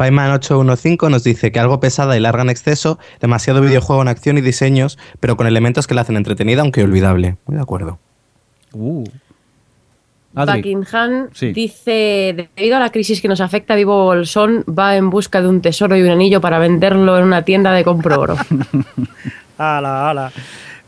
Paiman815 0.00 1.10
nos 1.10 1.24
dice 1.24 1.52
que 1.52 1.60
algo 1.60 1.78
pesada 1.78 2.16
y 2.16 2.20
larga 2.20 2.42
en 2.42 2.48
exceso, 2.48 2.98
demasiado 3.20 3.60
videojuego 3.60 4.00
en 4.00 4.08
acción 4.08 4.38
y 4.38 4.40
diseños, 4.40 4.98
pero 5.20 5.36
con 5.36 5.46
elementos 5.46 5.86
que 5.86 5.94
la 5.94 6.00
hacen 6.00 6.16
entretenida 6.16 6.62
aunque 6.62 6.82
olvidable. 6.82 7.36
Muy 7.44 7.56
de 7.56 7.62
acuerdo. 7.62 7.98
Uh. 8.72 9.04
Adri. 10.34 10.58
Buckingham 10.62 11.28
Sí. 11.34 11.52
dice, 11.52 12.48
debido 12.56 12.76
a 12.76 12.80
la 12.80 12.90
crisis 12.90 13.20
que 13.20 13.28
nos 13.28 13.42
afecta, 13.42 13.74
Vivo 13.74 14.04
Bolsón 14.04 14.64
va 14.66 14.96
en 14.96 15.10
busca 15.10 15.42
de 15.42 15.48
un 15.48 15.60
tesoro 15.60 15.96
y 15.98 16.02
un 16.02 16.08
anillo 16.10 16.40
para 16.40 16.58
venderlo 16.58 17.18
en 17.18 17.24
una 17.24 17.44
tienda 17.44 17.72
de 17.72 17.84
compro 17.84 18.20
oro. 18.20 18.36
Ala, 19.58 20.08
ala. 20.08 20.32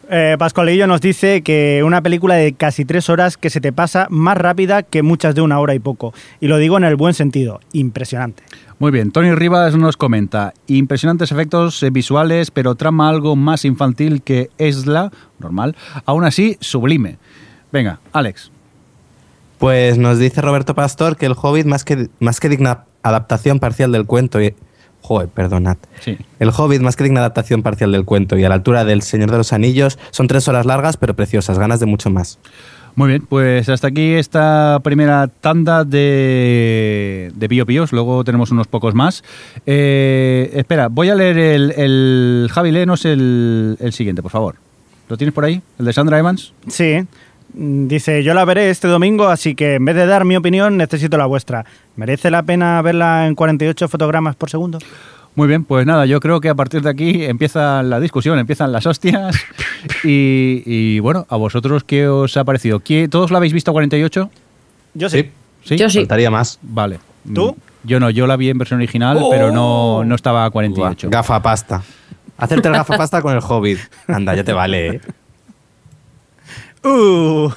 Eh, 0.08 0.36
Pascualillo 0.38 0.86
nos 0.86 1.00
dice 1.00 1.42
que 1.42 1.82
una 1.84 2.02
película 2.02 2.34
de 2.34 2.52
casi 2.54 2.84
tres 2.84 3.08
horas 3.08 3.36
que 3.36 3.50
se 3.50 3.60
te 3.60 3.72
pasa 3.72 4.06
más 4.10 4.36
rápida 4.36 4.82
que 4.82 5.02
muchas 5.02 5.34
de 5.34 5.42
una 5.42 5.58
hora 5.58 5.74
y 5.74 5.78
poco. 5.78 6.12
Y 6.40 6.48
lo 6.48 6.58
digo 6.58 6.76
en 6.76 6.84
el 6.84 6.96
buen 6.96 7.14
sentido. 7.14 7.60
Impresionante. 7.72 8.42
Muy 8.82 8.90
bien, 8.90 9.12
Tony 9.12 9.32
Rivas 9.32 9.76
nos 9.76 9.96
comenta: 9.96 10.54
Impresionantes 10.66 11.30
efectos 11.30 11.86
visuales, 11.92 12.50
pero 12.50 12.74
trama 12.74 13.08
algo 13.08 13.36
más 13.36 13.64
infantil 13.64 14.22
que 14.22 14.50
Esla, 14.58 15.12
normal, 15.38 15.76
aún 16.04 16.24
así 16.24 16.58
sublime. 16.60 17.16
Venga, 17.70 18.00
Alex. 18.12 18.50
Pues 19.58 19.98
nos 19.98 20.18
dice 20.18 20.40
Roberto 20.40 20.74
Pastor 20.74 21.16
que 21.16 21.26
el 21.26 21.36
Hobbit, 21.40 21.64
más 21.64 21.84
que, 21.84 22.08
más 22.18 22.40
que 22.40 22.48
digna 22.48 22.86
adaptación 23.04 23.60
parcial 23.60 23.92
del 23.92 24.04
cuento 24.04 24.42
y... 24.42 24.52
Joder, 25.00 25.28
perdonad. 25.28 25.76
Sí. 26.00 26.18
El 26.40 26.50
Hobbit, 26.50 26.80
más 26.80 26.96
que 26.96 27.04
digna 27.04 27.20
adaptación 27.20 27.62
parcial 27.62 27.92
del 27.92 28.04
cuento 28.04 28.36
y 28.36 28.42
a 28.42 28.48
la 28.48 28.56
altura 28.56 28.84
del 28.84 29.02
Señor 29.02 29.30
de 29.30 29.36
los 29.36 29.52
Anillos, 29.52 29.96
son 30.10 30.26
tres 30.26 30.48
horas 30.48 30.66
largas 30.66 30.96
pero 30.96 31.14
preciosas, 31.14 31.56
ganas 31.56 31.78
de 31.78 31.86
mucho 31.86 32.10
más. 32.10 32.40
Muy 32.94 33.08
bien, 33.08 33.22
pues 33.26 33.68
hasta 33.70 33.88
aquí 33.88 34.12
esta 34.12 34.78
primera 34.84 35.26
tanda 35.26 35.82
de, 35.84 37.32
de 37.34 37.48
Pío 37.48 37.64
Píos, 37.64 37.90
luego 37.92 38.22
tenemos 38.22 38.50
unos 38.50 38.66
pocos 38.66 38.94
más. 38.94 39.24
Eh, 39.64 40.50
espera, 40.54 40.88
voy 40.88 41.08
a 41.08 41.14
leer 41.14 41.38
el, 41.38 41.70
el 41.76 42.48
Javi, 42.52 42.70
léenos 42.70 43.04
el, 43.06 43.78
el 43.80 43.92
siguiente, 43.94 44.20
por 44.22 44.30
favor. 44.30 44.56
¿Lo 45.08 45.16
tienes 45.16 45.32
por 45.34 45.44
ahí? 45.44 45.62
¿El 45.78 45.86
de 45.86 45.92
Sandra 45.94 46.18
Evans? 46.18 46.52
Sí. 46.68 46.96
Mm, 47.54 47.86
Dice, 47.88 48.22
yo 48.22 48.34
la 48.34 48.44
veré 48.44 48.68
este 48.70 48.88
domingo, 48.88 49.28
así 49.28 49.54
que 49.54 49.74
en 49.76 49.84
vez 49.86 49.96
de 49.96 50.04
dar 50.06 50.24
mi 50.26 50.36
opinión, 50.36 50.76
necesito 50.76 51.16
la 51.16 51.26
vuestra. 51.26 51.64
¿Merece 51.96 52.30
la 52.30 52.42
pena 52.42 52.80
verla 52.82 53.26
en 53.26 53.34
48 53.34 53.88
fotogramas 53.88 54.36
por 54.36 54.50
segundo? 54.50 54.78
Muy 55.34 55.48
bien, 55.48 55.64
pues 55.64 55.86
nada, 55.86 56.04
yo 56.04 56.20
creo 56.20 56.40
que 56.40 56.48
a 56.50 56.54
partir 56.54 56.82
de 56.82 56.90
aquí 56.90 57.24
empieza 57.24 57.82
la 57.82 58.00
discusión, 58.00 58.38
empiezan 58.38 58.70
las 58.72 58.86
hostias. 58.86 59.36
Y, 60.04 60.62
y, 60.64 61.00
bueno, 61.00 61.26
¿a 61.28 61.34
vosotros 61.36 61.82
qué 61.82 62.06
os 62.06 62.36
ha 62.36 62.44
parecido? 62.44 62.78
¿Qué- 62.78 63.08
¿Todos 63.08 63.32
lo 63.32 63.36
habéis 63.36 63.52
visto 63.52 63.72
a 63.72 63.74
48? 63.74 64.30
Yo 64.94 65.10
sí. 65.10 65.28
¿Sí? 65.64 65.76
Yo 65.76 65.90
sí. 65.90 65.98
Faltaría 65.98 66.30
más. 66.30 66.60
Vale. 66.62 67.00
¿Tú? 67.34 67.52
Mm, 67.52 67.88
Yo 67.88 67.98
no, 67.98 68.08
yo 68.10 68.28
la 68.28 68.36
vi 68.36 68.48
en 68.50 68.58
versión 68.58 68.78
original, 68.78 69.18
pero 69.28 69.50
no, 69.50 70.04
no 70.04 70.14
estaba 70.14 70.44
a 70.44 70.50
48. 70.50 71.08
Buah, 71.08 71.18
Gafa 71.18 71.42
pasta. 71.42 71.82
Hacerte 72.38 72.68
el 72.68 72.74
gafa 72.74 72.96
pasta 72.96 73.20
con 73.22 73.34
el 73.34 73.40
Hobbit. 73.42 73.78
Anda, 74.06 74.36
ya 74.36 74.44
te 74.44 74.52
vale, 74.52 74.86
¿eh? 74.88 75.00
Uh. 76.84 77.48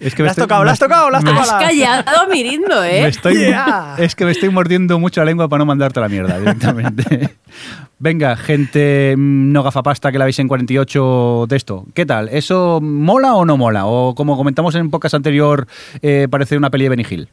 Es 0.00 0.14
que 0.14 0.22
me 0.22 0.26
¿La 0.26 0.32
has 0.32 0.38
estoy- 0.38 0.44
tocado? 0.44 0.64
¿La 0.64 0.72
has 0.72 0.80
me- 0.80 0.86
tocado? 0.86 1.10
¿La 1.10 1.18
has 1.18 1.24
me- 1.24 1.30
tocado? 1.30 1.52
Has 1.56 1.62
callado 1.62 2.28
mirindo, 2.30 2.80
me 2.80 3.00
¿eh? 3.00 3.08
estoy- 3.08 3.36
Yeah. 3.38 3.94
Es 3.98 4.14
que 4.14 4.24
me 4.24 4.30
estoy 4.32 4.48
mordiendo 4.50 4.98
mucho 4.98 5.20
la 5.20 5.26
lengua 5.26 5.48
para 5.48 5.58
no 5.60 5.66
mandarte 5.66 5.98
a 6.00 6.02
la 6.02 6.08
mierda 6.08 6.38
directamente. 6.38 7.36
Venga, 7.98 8.36
gente 8.36 9.14
mm, 9.16 9.52
no 9.52 9.62
gafapasta 9.62 10.12
que 10.12 10.18
la 10.18 10.24
veis 10.26 10.38
en 10.38 10.48
48 10.48 11.46
de 11.48 11.56
esto. 11.56 11.86
¿Qué 11.94 12.04
tal? 12.06 12.28
¿Eso 12.30 12.80
mola 12.82 13.34
o 13.34 13.44
no 13.44 13.56
mola? 13.56 13.86
O 13.86 14.14
como 14.14 14.36
comentamos 14.36 14.74
en 14.74 14.90
podcast 14.90 15.14
anterior, 15.14 15.66
eh, 16.02 16.28
parece 16.30 16.56
una 16.56 16.70
peli 16.70 16.84
de 16.84 16.88
Benny 16.90 17.06
Hill. 17.08 17.28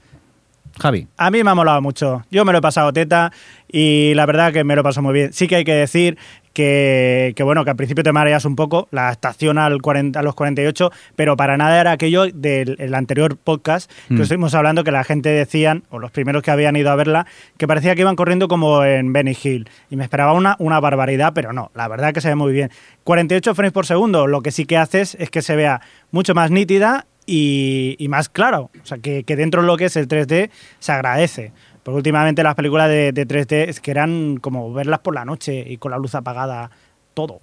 Javi. 0.80 1.08
A 1.18 1.30
mí 1.32 1.44
me 1.44 1.52
ha 1.52 1.56
molado 1.56 1.82
mucho. 1.82 2.24
Yo 2.32 2.46
me 2.46 2.52
lo 2.52 2.58
he 2.58 2.62
pasado 2.62 2.92
teta 2.94 3.32
y 3.72 4.14
la 4.16 4.26
verdad 4.26 4.52
que 4.54 4.64
me 4.64 4.76
lo 4.76 4.82
he 4.82 4.84
pasado 4.84 5.04
muy 5.04 5.14
bien. 5.14 5.34
Sí 5.34 5.48
que 5.48 5.58
hay 5.58 5.64
que 5.64 5.74
decir 5.76 6.18
que, 6.54 7.34
que, 7.36 7.42
bueno, 7.44 7.64
que 7.64 7.72
al 7.72 7.76
principio 7.76 8.04
te 8.04 8.12
mareas 8.12 8.46
un 8.46 8.56
poco, 8.56 8.88
la 8.92 9.12
estación 9.12 9.58
al 9.58 9.82
40, 9.82 10.20
a 10.20 10.24
los 10.24 10.36
48, 10.36 10.92
pero 11.16 11.36
para 11.36 11.58
nada 11.58 11.82
era 11.82 11.92
aquello 11.92 12.26
del 12.32 12.76
el 12.80 12.94
anterior 12.94 13.38
podcast 13.38 13.92
que 14.08 14.14
Mm. 14.14 14.22
estuvimos 14.22 14.54
hablando 14.54 14.84
que 14.84 14.92
la 14.92 15.04
gente 15.04 15.30
decían, 15.30 15.84
o 15.90 15.98
los 15.98 16.12
primeros 16.12 16.44
que 16.44 16.52
habían 16.52 16.76
ido 16.76 16.92
a 16.92 16.96
verla, 16.96 17.26
que 17.58 17.68
parecía 17.68 17.96
que 17.96 18.02
iban 18.02 18.16
corriendo 18.16 18.48
como 18.48 18.84
en 18.86 19.14
Benny 19.14 19.36
Hill. 19.42 19.68
Y 19.90 19.96
me 19.96 20.04
esperaba 20.04 20.34
una, 20.34 20.56
una 20.60 20.80
barbaridad, 20.80 21.34
pero 21.34 21.54
no, 21.54 21.72
la 21.74 21.88
verdad 21.88 22.14
que 22.14 22.22
se 22.22 22.30
ve 22.30 22.36
muy 22.36 22.54
bien. 22.54 22.70
48 23.04 23.56
frames 23.56 23.74
por 23.74 23.88
segundo, 23.88 24.28
lo 24.28 24.42
que 24.42 24.52
sí 24.52 24.66
que 24.66 24.78
haces 24.78 25.16
es 25.20 25.32
que 25.32 25.42
se 25.42 25.56
vea 25.56 25.82
mucho 26.12 26.36
más 26.36 26.52
nítida 26.52 27.08
y, 27.26 27.96
y 28.00 28.08
más 28.08 28.30
claro. 28.30 28.70
O 28.82 28.86
sea, 28.86 28.98
que, 28.98 29.24
que 29.24 29.36
dentro 29.36 29.62
de 29.62 29.68
lo 29.68 29.78
que 29.78 29.86
es 29.86 29.96
el 29.96 30.08
3D 30.08 30.50
se 30.80 30.92
agradece. 30.92 31.52
Porque 31.84 31.98
últimamente 31.98 32.44
las 32.44 32.56
películas 32.56 32.90
de, 32.90 33.12
de 33.12 33.28
3D 33.28 33.70
es 33.70 33.80
que 33.80 33.92
eran 33.92 34.38
como 34.38 34.72
verlas 34.74 35.00
por 35.00 35.14
la 35.14 35.26
noche 35.26 35.66
y 35.68 35.78
con 35.78 35.92
la 35.92 35.98
luz 35.98 36.16
apagada, 36.16 36.72
todo. 37.14 37.42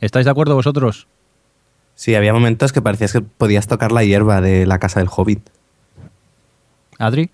¿Estáis 0.00 0.24
de 0.24 0.30
acuerdo 0.30 0.54
vosotros? 0.54 1.06
Sí, 1.94 2.14
había 2.14 2.32
momentos 2.32 2.72
que 2.72 2.82
parecías 2.82 3.12
que 3.12 3.20
podías 3.20 3.68
tocar 3.68 3.92
la 3.92 4.02
hierba 4.02 4.40
de 4.40 4.66
la 4.66 4.78
casa 4.78 5.00
del 5.00 5.08
hobbit. 5.14 5.48
Adri. 6.98 7.30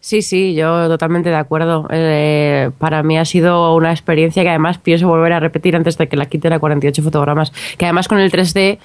Sí, 0.00 0.22
sí, 0.22 0.54
yo 0.54 0.88
totalmente 0.88 1.30
de 1.30 1.36
acuerdo. 1.36 1.88
Eh, 1.90 2.70
para 2.78 3.02
mí 3.02 3.18
ha 3.18 3.24
sido 3.24 3.74
una 3.74 3.90
experiencia 3.90 4.42
que 4.42 4.48
además 4.50 4.78
pienso 4.78 5.08
volver 5.08 5.32
a 5.32 5.40
repetir 5.40 5.74
antes 5.74 5.98
de 5.98 6.08
que 6.08 6.16
la 6.16 6.26
quiten 6.26 6.52
a 6.52 6.58
48 6.58 7.02
fotogramas. 7.02 7.52
Que 7.76 7.86
además 7.86 8.08
con 8.08 8.20
el 8.20 8.30
3D 8.30 8.78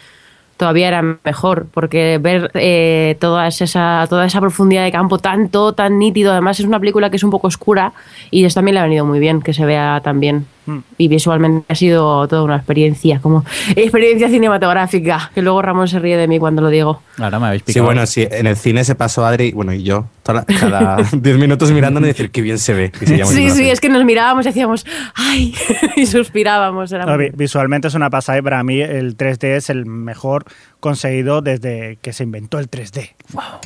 todavía 0.57 0.87
era 0.87 1.01
mejor, 1.23 1.67
porque 1.73 2.19
ver 2.21 2.51
eh, 2.53 3.17
toda, 3.19 3.47
esa, 3.47 4.05
toda 4.09 4.25
esa 4.25 4.39
profundidad 4.39 4.83
de 4.83 4.91
campo 4.91 5.17
tanto, 5.17 5.73
tan 5.73 5.99
nítido, 5.99 6.31
además 6.31 6.59
es 6.59 6.65
una 6.65 6.79
película 6.79 7.09
que 7.09 7.17
es 7.17 7.23
un 7.23 7.31
poco 7.31 7.47
oscura 7.47 7.93
y 8.31 8.45
eso 8.45 8.55
también 8.55 8.75
le 8.75 8.79
ha 8.81 8.83
venido 8.83 9.05
muy 9.05 9.19
bien, 9.19 9.41
que 9.41 9.53
se 9.53 9.65
vea 9.65 9.99
tan 10.03 10.19
bien. 10.19 10.45
Mm. 10.65 10.77
Y 10.97 11.07
visualmente 11.07 11.65
ha 11.71 11.75
sido 11.75 12.27
toda 12.27 12.43
una 12.43 12.55
experiencia, 12.55 13.19
como 13.19 13.43
experiencia 13.75 14.29
cinematográfica, 14.29 15.31
que 15.35 15.41
luego 15.41 15.61
Ramón 15.61 15.87
se 15.87 15.99
ríe 15.99 16.17
de 16.17 16.27
mí 16.27 16.39
cuando 16.39 16.61
lo 16.61 16.69
digo. 16.69 17.01
Ahora 17.17 17.39
me 17.39 17.47
habéis 17.47 17.61
Sí, 17.63 17.67
picado. 17.73 17.85
bueno, 17.85 18.05
sí, 18.05 18.27
en 18.29 18.47
el 18.47 18.55
cine 18.55 18.83
se 18.83 18.95
pasó 18.95 19.25
Adri, 19.25 19.51
bueno, 19.51 19.73
y 19.73 19.83
yo, 19.83 20.05
toda 20.23 20.45
la- 20.47 20.59
cada 20.59 20.97
10 21.11 21.37
minutos 21.37 21.71
mirándonos 21.71 22.07
y 22.07 22.11
decir 22.13 22.31
qué 22.31 22.41
bien 22.41 22.57
se 22.59 22.73
ve. 22.73 22.91
Sí, 23.27 23.49
sí, 23.51 23.69
es 23.69 23.79
que 23.81 23.89
nos 23.89 24.03
mirábamos 24.05 24.45
y 24.45 24.49
hacíamos 24.49 24.85
¡ay! 25.15 25.53
y 25.95 26.05
suspirábamos. 26.05 26.91
Era 26.91 27.05
No, 27.05 27.17
visualmente 27.33 27.87
es 27.87 27.93
una 27.95 28.09
pasada 28.09 28.37
y 28.37 28.41
para 28.41 28.63
mí 28.63 28.79
el 28.81 29.17
3D 29.17 29.55
es 29.57 29.69
el 29.69 29.85
mejor 29.85 30.45
conseguido 30.79 31.41
desde 31.41 31.97
que 32.01 32.13
se 32.13 32.23
inventó 32.23 32.59
el 32.59 32.69
3D. 32.69 33.11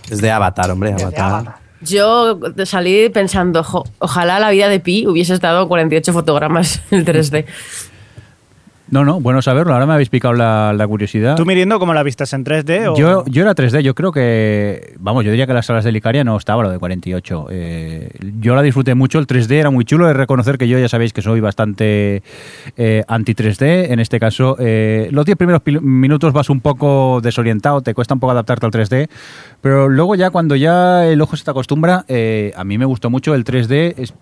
Es 0.09 0.21
de 0.21 0.31
Avatar, 0.31 0.71
hombre, 0.71 0.91
Desde 0.91 1.03
Avatar. 1.05 1.25
Avatar. 1.31 1.55
Yo 1.81 2.39
salí 2.65 3.09
pensando, 3.09 3.63
"Jo, 3.63 3.85
ojalá 3.99 4.39
la 4.39 4.49
vida 4.49 4.67
de 4.69 4.79
Pi 4.79 5.05
hubiese 5.07 5.33
estado 5.33 5.61
en 5.61 5.67
48 5.67 6.13
fotogramas 6.13 6.81
en 6.91 7.05
3D. 7.05 7.45
No, 8.89 9.03
no, 9.03 9.19
bueno 9.19 9.41
saberlo. 9.41 9.73
Ahora 9.73 9.85
me 9.85 9.93
habéis 9.93 10.09
picado 10.09 10.33
la, 10.33 10.73
la 10.73 10.87
curiosidad. 10.87 11.35
¿Tú, 11.35 11.45
Mirindo, 11.45 11.79
cómo 11.79 11.93
la 11.93 12.03
viste 12.03 12.23
en 12.31 12.45
3D? 12.45 12.93
O... 12.93 12.97
Yo, 12.97 13.25
yo 13.25 13.41
era 13.41 13.53
3D, 13.53 13.81
yo 13.81 13.93
creo 13.95 14.11
que, 14.11 14.93
vamos, 14.99 15.25
yo 15.25 15.31
diría 15.31 15.45
que 15.45 15.53
las 15.53 15.65
salas 15.65 15.83
de 15.83 15.91
Licaria 15.91 16.23
no 16.23 16.37
estaba 16.37 16.63
lo 16.63 16.69
de 16.69 16.79
48. 16.79 17.47
Eh, 17.49 18.09
yo 18.39 18.55
la 18.55 18.61
disfruté 18.61 18.95
mucho, 18.95 19.19
el 19.19 19.27
3D 19.27 19.51
era 19.51 19.69
muy 19.69 19.83
chulo, 19.83 20.07
de 20.07 20.13
reconocer 20.13 20.57
que 20.57 20.67
yo 20.67 20.79
ya 20.79 20.87
sabéis 20.87 21.13
que 21.13 21.21
soy 21.21 21.41
bastante 21.41 22.23
eh, 22.77 23.03
anti-3D, 23.07 23.91
en 23.91 23.99
este 23.99 24.19
caso, 24.19 24.55
eh, 24.59 25.09
los 25.11 25.25
10 25.25 25.37
primeros 25.37 25.61
minutos 25.81 26.33
vas 26.33 26.49
un 26.49 26.61
poco 26.61 27.19
desorientado, 27.21 27.81
te 27.81 27.93
cuesta 27.93 28.13
un 28.13 28.19
poco 28.19 28.31
adaptarte 28.31 28.65
al 28.65 28.71
3D, 28.71 29.09
pero 29.61 29.89
luego 29.89 30.15
ya 30.15 30.29
cuando 30.29 30.55
ya 30.55 31.05
el 31.05 31.21
ojo 31.21 31.35
se 31.35 31.43
te 31.43 31.51
acostumbra, 31.51 32.05
eh, 32.07 32.53
a 32.55 32.63
mí 32.63 32.77
me 32.77 32.85
gustó 32.85 33.09
mucho 33.09 33.35
el 33.35 33.43
3D, 33.43 33.95
es 33.97 34.13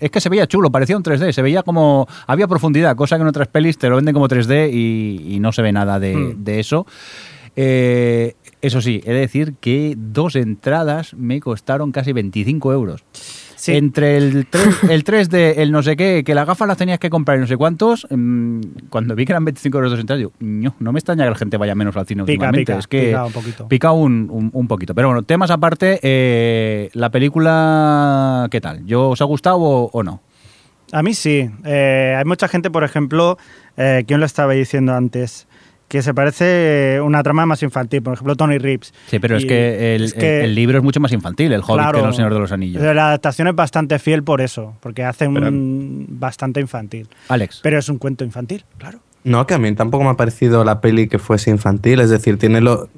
es 0.00 0.10
que 0.10 0.20
se 0.20 0.28
veía 0.28 0.46
chulo, 0.46 0.70
parecía 0.70 0.96
un 0.96 1.02
3D, 1.02 1.32
se 1.32 1.42
veía 1.42 1.62
como. 1.62 2.06
Había 2.26 2.48
profundidad, 2.48 2.96
cosa 2.96 3.16
que 3.16 3.22
en 3.22 3.28
otras 3.28 3.48
pelis 3.48 3.78
te 3.78 3.88
lo 3.88 3.96
venden 3.96 4.14
como 4.14 4.28
3D 4.28 4.70
y, 4.72 5.34
y 5.34 5.40
no 5.40 5.52
se 5.52 5.62
ve 5.62 5.72
nada 5.72 5.98
de, 6.00 6.14
Hmm. 6.16 6.44
de 6.44 6.60
eso. 6.60 6.86
Eh, 7.56 8.34
eso 8.60 8.80
sí, 8.80 9.00
he 9.04 9.12
de 9.12 9.20
decir 9.20 9.54
que 9.60 9.94
dos 9.96 10.36
entradas 10.36 11.14
me 11.14 11.40
costaron 11.40 11.92
casi 11.92 12.12
25 12.12 12.72
euros. 12.72 13.04
Sí. 13.62 13.76
Entre 13.76 14.16
el, 14.16 14.46
3, 14.50 14.82
el 14.90 15.04
3D, 15.04 15.54
el 15.58 15.70
no 15.70 15.84
sé 15.84 15.94
qué, 15.94 16.24
que 16.26 16.34
las 16.34 16.48
gafas 16.48 16.66
las 16.66 16.76
tenías 16.76 16.98
que 16.98 17.08
comprar 17.10 17.38
y 17.38 17.42
no 17.42 17.46
sé 17.46 17.56
cuántos, 17.56 18.08
mm, 18.10 18.60
cuando 18.90 19.14
vi 19.14 19.24
que 19.24 19.30
eran 19.30 19.44
25 19.44 19.78
euros 19.78 19.92
dos 19.92 20.00
entradas, 20.00 20.18
digo, 20.18 20.32
"Ño, 20.40 20.74
no 20.80 20.90
me 20.92 20.98
extraña 20.98 21.22
que 21.22 21.30
la 21.30 21.36
gente 21.36 21.56
vaya 21.58 21.76
menos 21.76 21.96
al 21.96 22.04
cine 22.04 22.24
Pica, 22.24 22.32
últimamente. 22.32 22.72
pica, 22.72 22.78
es 22.80 22.86
que 22.88 23.06
pica 23.06 23.24
un 23.24 23.32
poquito. 23.32 23.68
pica 23.68 23.92
un, 23.92 24.26
un- 24.32 24.50
un 24.52 24.66
poquito. 24.66 24.96
Pero 24.96 25.08
bueno, 25.08 25.22
temas 25.22 25.52
aparte, 25.52 26.00
eh, 26.02 26.90
la 26.94 27.10
película, 27.10 28.48
¿qué 28.50 28.60
tal? 28.60 28.84
¿Yo 28.84 29.10
os 29.10 29.20
ha 29.20 29.26
gustado 29.26 29.58
o, 29.60 29.90
o 29.92 30.02
no? 30.02 30.20
A 30.90 31.02
mí 31.04 31.14
sí. 31.14 31.48
Eh, 31.64 32.14
hay 32.18 32.24
mucha 32.24 32.48
gente, 32.48 32.68
por 32.70 32.82
ejemplo, 32.84 33.38
eh, 33.76 34.02
¿quién 34.08 34.18
lo 34.20 34.26
estaba 34.26 34.54
diciendo 34.54 34.92
antes? 34.94 35.46
Que 35.92 36.00
se 36.00 36.14
parece 36.14 37.00
una 37.02 37.22
trama 37.22 37.44
más 37.44 37.62
infantil. 37.62 38.00
Por 38.02 38.14
ejemplo, 38.14 38.34
Tony 38.34 38.56
Reeves. 38.56 38.94
Sí, 39.08 39.18
pero 39.18 39.36
es 39.36 39.44
que 39.44 39.94
el, 39.94 40.04
es 40.04 40.14
que- 40.14 40.38
el- 40.38 40.44
el 40.46 40.54
libro 40.54 40.78
es 40.78 40.82
mucho 40.84 41.00
más 41.00 41.12
infantil, 41.12 41.52
el 41.52 41.60
Hobbit, 41.60 41.74
Claro. 41.74 41.98
que 41.98 42.02
no 42.02 42.08
el 42.08 42.14
Señor 42.14 42.32
de 42.32 42.40
los 42.40 42.50
Anillos. 42.50 42.82
La 42.82 43.08
adaptación 43.08 43.48
es 43.48 43.54
bastante 43.54 43.98
fiel 43.98 44.22
por 44.22 44.40
eso, 44.40 44.74
porque 44.80 45.04
hace 45.04 45.28
un 45.28 46.06
bastante 46.08 46.60
infantil. 46.60 47.08
Alex. 47.28 47.60
Pero 47.62 47.78
es 47.78 47.90
un 47.90 47.98
cuento 47.98 48.24
infantil, 48.24 48.64
claro. 48.78 49.00
No, 49.24 49.46
que 49.46 49.52
a 49.52 49.58
mí 49.58 49.70
tampoco 49.74 50.02
me 50.04 50.08
ha 50.10 50.14
parecido 50.14 50.64
la 50.64 50.80
peli 50.80 51.08
que 51.08 51.18
fuese 51.18 51.50
infantil. 51.50 52.00
Es 52.00 52.08
decir, 52.08 52.38
tiene 52.38 52.62
lo. 52.62 52.88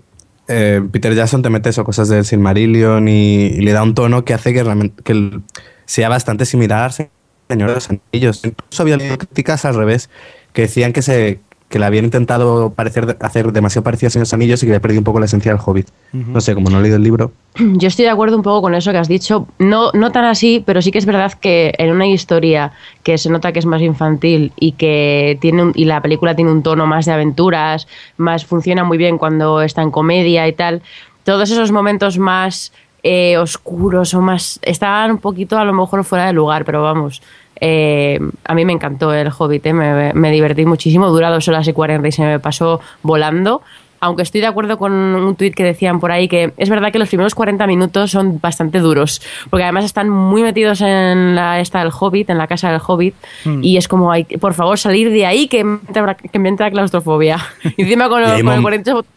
eh, 0.46 0.80
Peter 0.92 1.12
Jackson 1.16 1.42
te 1.42 1.50
mete 1.50 1.70
eso, 1.70 1.82
cosas 1.82 2.08
del 2.08 2.24
Silmarillion 2.24 3.08
y, 3.08 3.46
y 3.46 3.60
le 3.62 3.72
da 3.72 3.82
un 3.82 3.94
tono 3.96 4.24
que 4.24 4.34
hace 4.34 4.54
que 4.54 4.62
realmente 4.62 5.02
que 5.02 5.40
sea 5.84 6.08
bastante 6.08 6.46
similar 6.46 6.84
al 6.84 6.92
Señor 6.92 7.70
de 7.70 7.74
los 7.74 7.88
Anillos. 7.90 8.42
Incluso 8.44 8.82
había 8.84 8.98
críticas 8.98 9.64
al 9.64 9.74
revés, 9.74 10.10
que 10.52 10.62
decían 10.62 10.92
que 10.92 11.02
se 11.02 11.40
que 11.74 11.80
le 11.80 11.86
habían 11.86 12.04
intentado 12.04 12.70
parecer, 12.70 13.16
hacer 13.20 13.50
demasiado 13.50 13.82
parecido 13.82 14.06
a 14.06 14.10
Señor 14.10 14.28
Anillos 14.30 14.62
y 14.62 14.66
que 14.66 14.72
le 14.74 14.78
perdido 14.78 15.00
un 15.00 15.04
poco 15.04 15.18
la 15.18 15.24
esencia 15.26 15.50
del 15.50 15.60
Hobbit. 15.66 15.88
No 16.12 16.40
sé, 16.40 16.54
como 16.54 16.70
no 16.70 16.78
he 16.78 16.82
leído 16.82 16.98
el 16.98 17.02
libro. 17.02 17.32
Yo 17.58 17.88
estoy 17.88 18.04
de 18.04 18.12
acuerdo 18.12 18.36
un 18.36 18.44
poco 18.44 18.62
con 18.62 18.76
eso 18.76 18.92
que 18.92 18.98
has 18.98 19.08
dicho. 19.08 19.48
No, 19.58 19.90
no 19.92 20.12
tan 20.12 20.24
así, 20.24 20.62
pero 20.64 20.80
sí 20.82 20.92
que 20.92 20.98
es 20.98 21.04
verdad 21.06 21.32
que 21.32 21.74
en 21.76 21.90
una 21.90 22.06
historia 22.06 22.70
que 23.02 23.18
se 23.18 23.28
nota 23.28 23.50
que 23.50 23.58
es 23.58 23.66
más 23.66 23.82
infantil 23.82 24.52
y 24.54 24.72
que 24.72 25.36
tiene 25.40 25.64
un- 25.64 25.72
y 25.74 25.84
la 25.86 26.00
película 26.00 26.36
tiene 26.36 26.52
un 26.52 26.62
tono 26.62 26.86
más 26.86 27.06
de 27.06 27.12
aventuras, 27.12 27.88
más 28.18 28.46
funciona 28.46 28.84
muy 28.84 28.96
bien 28.96 29.18
cuando 29.18 29.60
está 29.60 29.82
en 29.82 29.90
comedia 29.90 30.46
y 30.46 30.52
tal. 30.52 30.80
Todos 31.24 31.50
esos 31.50 31.72
momentos 31.72 32.18
más 32.18 32.72
eh, 33.02 33.36
oscuros 33.36 34.14
o 34.14 34.20
más 34.20 34.60
estaban 34.62 35.10
un 35.10 35.18
poquito 35.18 35.58
a 35.58 35.64
lo 35.64 35.72
mejor 35.74 36.04
fuera 36.04 36.26
de 36.26 36.32
lugar, 36.32 36.64
pero 36.64 36.82
vamos. 36.84 37.20
Eh, 37.66 38.20
a 38.44 38.54
mí 38.54 38.64
me 38.66 38.72
encantó 38.74 39.14
el 39.14 39.30
Hobbit, 39.36 39.64
eh, 39.66 39.72
me, 39.72 40.12
me 40.12 40.30
divertí 40.30 40.66
muchísimo. 40.66 41.08
Dura 41.08 41.30
dos 41.30 41.48
horas 41.48 41.66
y 41.66 41.72
cuarenta 41.72 42.06
y 42.08 42.12
se 42.12 42.22
me 42.22 42.38
pasó 42.38 42.80
volando 43.02 43.62
aunque 44.00 44.22
estoy 44.22 44.42
de 44.42 44.46
acuerdo 44.48 44.76
con 44.76 44.92
un 44.92 45.34
tuit 45.34 45.54
que 45.54 45.64
decían 45.64 45.98
por 45.98 46.12
ahí 46.12 46.28
que 46.28 46.52
es 46.58 46.68
verdad 46.68 46.92
que 46.92 46.98
los 46.98 47.08
primeros 47.08 47.34
40 47.34 47.66
minutos 47.66 48.10
son 48.10 48.38
bastante 48.38 48.80
duros, 48.80 49.22
porque 49.48 49.62
además 49.62 49.86
están 49.86 50.10
muy 50.10 50.42
metidos 50.42 50.82
en 50.82 51.34
la 51.34 51.58
esta 51.58 51.78
del 51.78 51.90
Hobbit, 51.98 52.28
en 52.28 52.36
la 52.36 52.46
casa 52.46 52.70
del 52.70 52.82
Hobbit, 52.86 53.14
y 53.62 53.78
es 53.78 53.88
como, 53.88 54.12
hay, 54.12 54.24
por 54.24 54.52
favor, 54.52 54.78
salir 54.78 55.08
de 55.10 55.24
ahí 55.24 55.48
que 55.48 55.64
me 55.64 55.78
entra, 55.88 56.16
que 56.16 56.38
me 56.38 56.50
entra 56.50 56.70
claustrofobia. 56.70 57.38
Y 57.78 57.82
encima 57.82 58.10
con, 58.10 58.20
Y 58.20 58.26
con 58.26 58.34
el 58.36 58.44
mom- 58.44 58.62
48... 58.62 59.08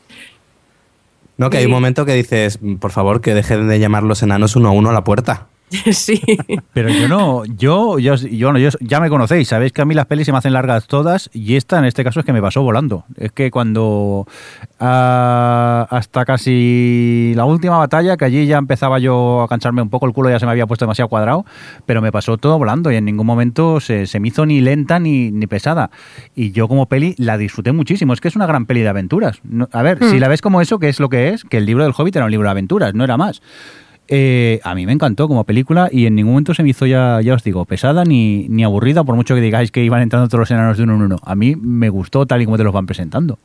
No, 1.35 1.49
que 1.49 1.57
hay 1.57 1.65
un 1.65 1.71
momento 1.71 2.05
que 2.05 2.13
dices, 2.13 2.57
por 2.79 2.91
favor, 2.91 3.19
que 3.19 3.33
dejen 3.33 3.67
de 3.67 3.79
llamar 3.79 4.03
los 4.03 4.23
enanos 4.23 4.55
uno 4.55 4.69
a 4.69 4.71
uno 4.71 4.89
a 4.89 4.93
la 4.93 5.03
puerta. 5.03 5.47
sí. 5.91 6.21
Pero 6.73 6.89
yo 6.89 7.07
no, 7.07 7.43
yo, 7.45 7.99
yo, 7.99 8.15
yo, 8.15 8.55
yo- 8.57 8.69
ya 8.79 8.99
me 9.01 9.09
conocéis, 9.09 9.49
sabéis 9.49 9.73
que 9.73 9.81
a 9.81 9.85
mí 9.85 9.93
las 9.93 10.05
pelis 10.05 10.25
se 10.25 10.31
me 10.31 10.37
hacen 10.37 10.53
largas 10.53 10.87
todas 10.87 11.29
y 11.33 11.55
esta 11.55 11.77
en 11.79 11.85
este 11.85 12.03
caso 12.03 12.19
es 12.21 12.25
que 12.25 12.31
me 12.33 12.41
pasó 12.41 12.61
volando. 12.61 13.03
Es 13.17 13.31
que 13.33 13.51
cuando 13.51 14.25
ah, 14.79 15.87
hasta 15.89 16.25
casi 16.25 17.33
la 17.35 17.45
última 17.45 17.77
batalla, 17.77 18.17
que 18.17 18.25
allí 18.25 18.45
ya 18.45 18.57
empezaba 18.57 18.99
yo 18.99 19.41
a 19.41 19.47
cansarme 19.47 19.81
un 19.81 19.89
poco, 19.89 20.05
el 20.05 20.13
culo 20.13 20.29
ya 20.29 20.39
se 20.39 20.45
me 20.45 20.51
había 20.51 20.67
puesto 20.67 20.85
demasiado 20.85 21.09
cuadrado, 21.09 21.45
pero 21.85 22.01
me 22.01 22.11
pasó 22.11 22.37
todo 22.37 22.57
volando 22.57 22.91
y 22.91 22.95
en 22.95 23.05
ningún 23.05 23.27
momento 23.27 23.79
se, 23.79 24.05
se 24.07 24.19
me 24.19 24.29
hizo 24.29 24.45
ni 24.45 24.61
lenta 24.61 24.99
ni, 24.99 25.31
ni 25.31 25.47
pesada. 25.47 25.89
Y 26.35 26.51
yo 26.51 26.67
como 26.67 26.85
peli 26.87 27.15
la 27.17 27.37
disfruté 27.37 27.71
muchísimo, 27.71 28.13
es 28.13 28.21
que 28.21 28.27
es 28.29 28.35
una 28.35 28.47
gran 28.47 28.65
peli 28.65 28.81
de 28.81 28.89
aventuras. 28.89 29.39
No- 29.43 29.67
a 29.71 29.81
ver, 29.81 29.99
si 30.03 30.19
la 30.19 30.27
ves 30.27 30.41
como 30.41 30.61
eso, 30.61 30.79
que 30.79 30.89
es 30.89 30.99
lo 30.99 31.09
que 31.09 31.29
es, 31.29 31.43
que 31.43 31.57
el 31.57 31.65
libro 31.65 31.83
del 31.83 31.93
Hobbit 31.97 32.15
era 32.15 32.25
un 32.25 32.31
libro 32.31 32.47
de 32.47 32.51
aventuras, 32.51 32.93
no 32.93 33.03
era 33.03 33.17
más. 33.17 33.41
Eh, 34.09 34.59
a 34.63 34.73
mí 34.75 34.85
me 34.85 34.93
encantó 34.93 35.27
como 35.27 35.43
película 35.43 35.89
y 35.91 36.05
en 36.05 36.15
ningún 36.15 36.33
momento 36.33 36.53
se 36.53 36.63
me 36.63 36.69
hizo 36.69 36.85
ya, 36.85 37.19
ya 37.21 37.33
os 37.33 37.43
digo, 37.43 37.65
pesada 37.65 38.03
ni, 38.05 38.47
ni 38.49 38.63
aburrida, 38.63 39.03
por 39.03 39.15
mucho 39.15 39.35
que 39.35 39.41
digáis 39.41 39.71
que 39.71 39.83
iban 39.83 40.01
entrando 40.01 40.27
todos 40.29 40.39
los 40.39 40.51
enanos 40.51 40.77
de 40.77 40.83
uno 40.83 40.95
en 40.95 41.01
uno. 41.01 41.17
A 41.23 41.35
mí 41.35 41.55
me 41.55 41.89
gustó 41.89 42.25
tal 42.25 42.41
y 42.41 42.45
como 42.45 42.57
te 42.57 42.63
los 42.63 42.73
van 42.73 42.85
presentando. 42.85 43.37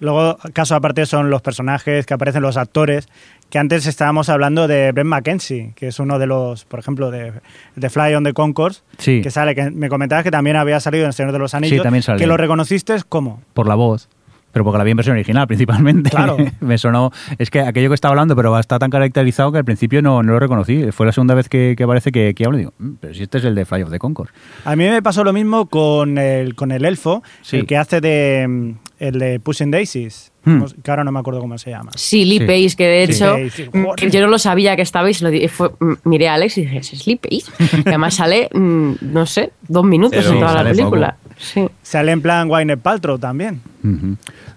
Luego, 0.00 0.36
caso 0.52 0.74
aparte 0.74 1.06
son 1.06 1.30
los 1.30 1.40
personajes 1.40 2.04
que 2.04 2.12
aparecen, 2.12 2.42
los 2.42 2.56
actores, 2.58 3.08
que 3.48 3.58
antes 3.58 3.86
estábamos 3.86 4.28
hablando 4.28 4.66
de 4.68 4.92
Brent 4.92 5.08
McKenzie, 5.08 5.72
que 5.76 5.86
es 5.86 5.98
uno 6.00 6.18
de 6.18 6.26
los, 6.26 6.64
por 6.66 6.80
ejemplo, 6.80 7.10
de, 7.10 7.32
de 7.76 7.90
Fly 7.90 8.14
on 8.14 8.24
the 8.24 8.32
Concourse, 8.34 8.82
Sí. 8.98 9.22
que 9.22 9.30
sale, 9.30 9.54
que 9.54 9.70
me 9.70 9.88
comentabas 9.88 10.24
que 10.24 10.30
también 10.32 10.56
había 10.56 10.80
salido 10.80 11.04
en 11.04 11.08
El 11.08 11.14
Señor 11.14 11.32
de 11.32 11.38
los 11.38 11.54
Anillos, 11.54 11.82
también 11.82 12.02
sale. 12.02 12.18
que 12.18 12.26
lo 12.26 12.36
reconociste 12.36 12.96
¿cómo? 13.08 13.40
Por 13.54 13.66
la 13.68 13.76
voz. 13.76 14.08
Pero 14.54 14.64
porque 14.64 14.78
la 14.78 14.84
vi 14.84 14.92
en 14.92 14.96
versión 14.96 15.16
original, 15.16 15.46
principalmente. 15.48 16.08
Claro. 16.08 16.38
me 16.60 16.78
sonó. 16.78 17.10
Es 17.38 17.50
que 17.50 17.60
aquello 17.60 17.90
que 17.90 17.94
estaba 17.94 18.12
hablando, 18.12 18.34
pero 18.34 18.58
está 18.58 18.78
tan 18.78 18.88
caracterizado 18.88 19.52
que 19.52 19.58
al 19.58 19.64
principio 19.66 20.00
no, 20.00 20.22
no 20.22 20.32
lo 20.32 20.38
reconocí. 20.38 20.90
Fue 20.92 21.04
la 21.04 21.12
segunda 21.12 21.34
vez 21.34 21.50
que, 21.50 21.74
que 21.76 21.84
aparece 21.84 22.10
que, 22.10 22.32
que 22.34 22.44
hablo 22.46 22.56
y 22.56 22.60
digo, 22.60 22.72
"Mm, 22.78 22.92
pero 23.00 23.12
si 23.12 23.24
este 23.24 23.36
es 23.38 23.44
el 23.44 23.54
de 23.54 23.66
Fly 23.66 23.82
of 23.82 23.90
the 23.90 23.98
Concord. 23.98 24.28
A 24.64 24.74
mí 24.76 24.88
me 24.88 25.02
pasó 25.02 25.24
lo 25.24 25.32
mismo 25.34 25.66
con 25.66 26.16
el, 26.16 26.54
con 26.54 26.70
el 26.72 26.84
elfo, 26.86 27.22
Sí. 27.42 27.58
el 27.58 27.66
que 27.66 27.76
hace 27.76 28.00
de 28.00 28.76
el 28.98 29.18
de 29.18 29.40
Pushing 29.40 29.70
Daisies, 29.70 30.30
Hmm. 30.44 30.58
¿cómo- 30.60 30.66
que 30.82 30.90
ahora 30.90 31.04
no 31.04 31.10
me 31.12 31.18
acuerdo 31.20 31.40
cómo 31.40 31.56
se 31.58 31.70
llama. 31.70 31.90
Sí, 31.96 32.24
Lee 32.24 32.38
Sí. 32.38 32.44
Pace, 32.44 32.76
que 32.76 32.86
de 32.86 33.06
Sí. 33.06 33.12
hecho 33.14 33.36
Sí, 33.36 33.50
sí, 33.50 33.68
mm, 33.72 34.10
yo 34.10 34.20
no 34.20 34.26
lo 34.28 34.38
sabía 34.38 34.76
que 34.76 34.82
estaba 34.82 35.08
y 35.10 35.14
se 35.14 35.24
lo 35.24 35.30
di- 35.30 35.48
fue- 35.48 35.70
mm, 35.80 35.92
miré 36.04 36.28
a 36.28 36.34
Alex 36.34 36.58
y 36.58 36.62
dije, 36.62 36.78
¿es 36.78 37.06
Lee 37.06 37.16
Pace? 37.16 37.50
Que 37.82 37.88
además 37.90 38.14
sale, 38.14 38.48
mm, 38.52 38.92
no 39.00 39.24
sé, 39.26 39.52
dos 39.68 39.84
minutos 39.84 40.18
Pero 40.22 40.34
en 40.34 40.40
toda 40.40 40.62
la 40.62 40.70
película. 40.70 41.16
Sí. 41.38 41.66
Sale 41.82 42.12
en 42.12 42.20
plan 42.22 42.48
Gwyneth 42.48 42.80
Paltrow 42.80 43.18
también. 43.18 43.60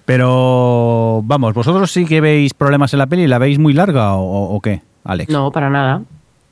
Pero 0.06 1.22
vamos, 1.26 1.54
vosotros 1.54 1.92
sí 1.92 2.06
que 2.06 2.22
veis 2.22 2.54
problemas 2.54 2.94
en 2.94 3.00
la 3.00 3.08
peli, 3.08 3.28
¿la 3.28 3.38
veis 3.40 3.60
muy 3.60 3.74
larga 3.74 4.16
o, 4.16 4.56
o 4.56 4.62
qué, 4.62 4.82
Alex? 5.04 5.30
No, 5.32 5.52
para 5.52 5.70
nada. 5.70 6.02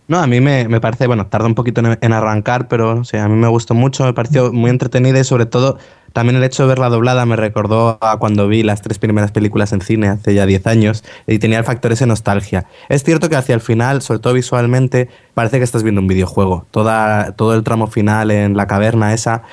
No, 0.08 0.20
a 0.20 0.28
mí 0.28 0.40
me, 0.40 0.68
me 0.68 0.80
parece, 0.80 1.08
bueno, 1.08 1.26
tarda 1.28 1.48
un 1.48 1.56
poquito 1.56 1.82
en, 1.82 1.98
en 2.00 2.14
arrancar, 2.14 2.68
pero 2.68 3.00
o 3.00 3.04
sea, 3.04 3.24
a 3.24 3.28
mí 3.28 3.36
me 3.36 3.48
gustó 3.48 3.74
mucho, 3.74 4.04
me 4.06 4.14
pareció 4.14 4.52
muy 4.54 4.70
entretenida 4.70 5.20
y 5.20 5.24
sobre 5.24 5.46
todo 5.46 5.78
también 6.16 6.38
el 6.38 6.45
hecho 6.45 6.63
de 6.63 6.70
verla 6.70 6.88
doblada 6.88 7.26
me 7.26 7.36
recordó 7.36 7.97
a 7.99 8.16
cuando 8.20 8.47
vi 8.47 8.63
las 8.63 8.82
tres 8.82 8.99
primeras 8.99 9.32
películas 9.32 9.74
en 9.74 9.82
cine 9.82 10.07
hace 10.07 10.34
ya 10.34 10.45
10 10.45 10.66
años 10.66 11.03
y 11.28 11.39
tenía 11.39 11.57
el 11.57 11.66
factor 11.66 11.91
ese 11.91 12.05
nostalgia. 12.05 12.68
Es 12.88 13.03
cierto 13.03 13.28
que 13.28 13.36
hacia 13.36 13.53
el 13.53 13.59
final, 13.59 14.01
sobre 14.01 14.22
todo 14.22 14.32
visualmente, 14.32 15.09
parece 15.34 15.57
que 15.57 15.66
estás 15.66 15.84
viendo 15.84 15.99
un 15.99 16.07
videojuego. 16.07 16.68
Toda, 16.72 17.34
todo 17.34 17.53
el 17.53 17.63
tramo 17.63 17.88
final 17.88 18.32
en 18.32 18.55
la 18.55 18.66
caverna 18.66 19.13
esa, 19.13 19.43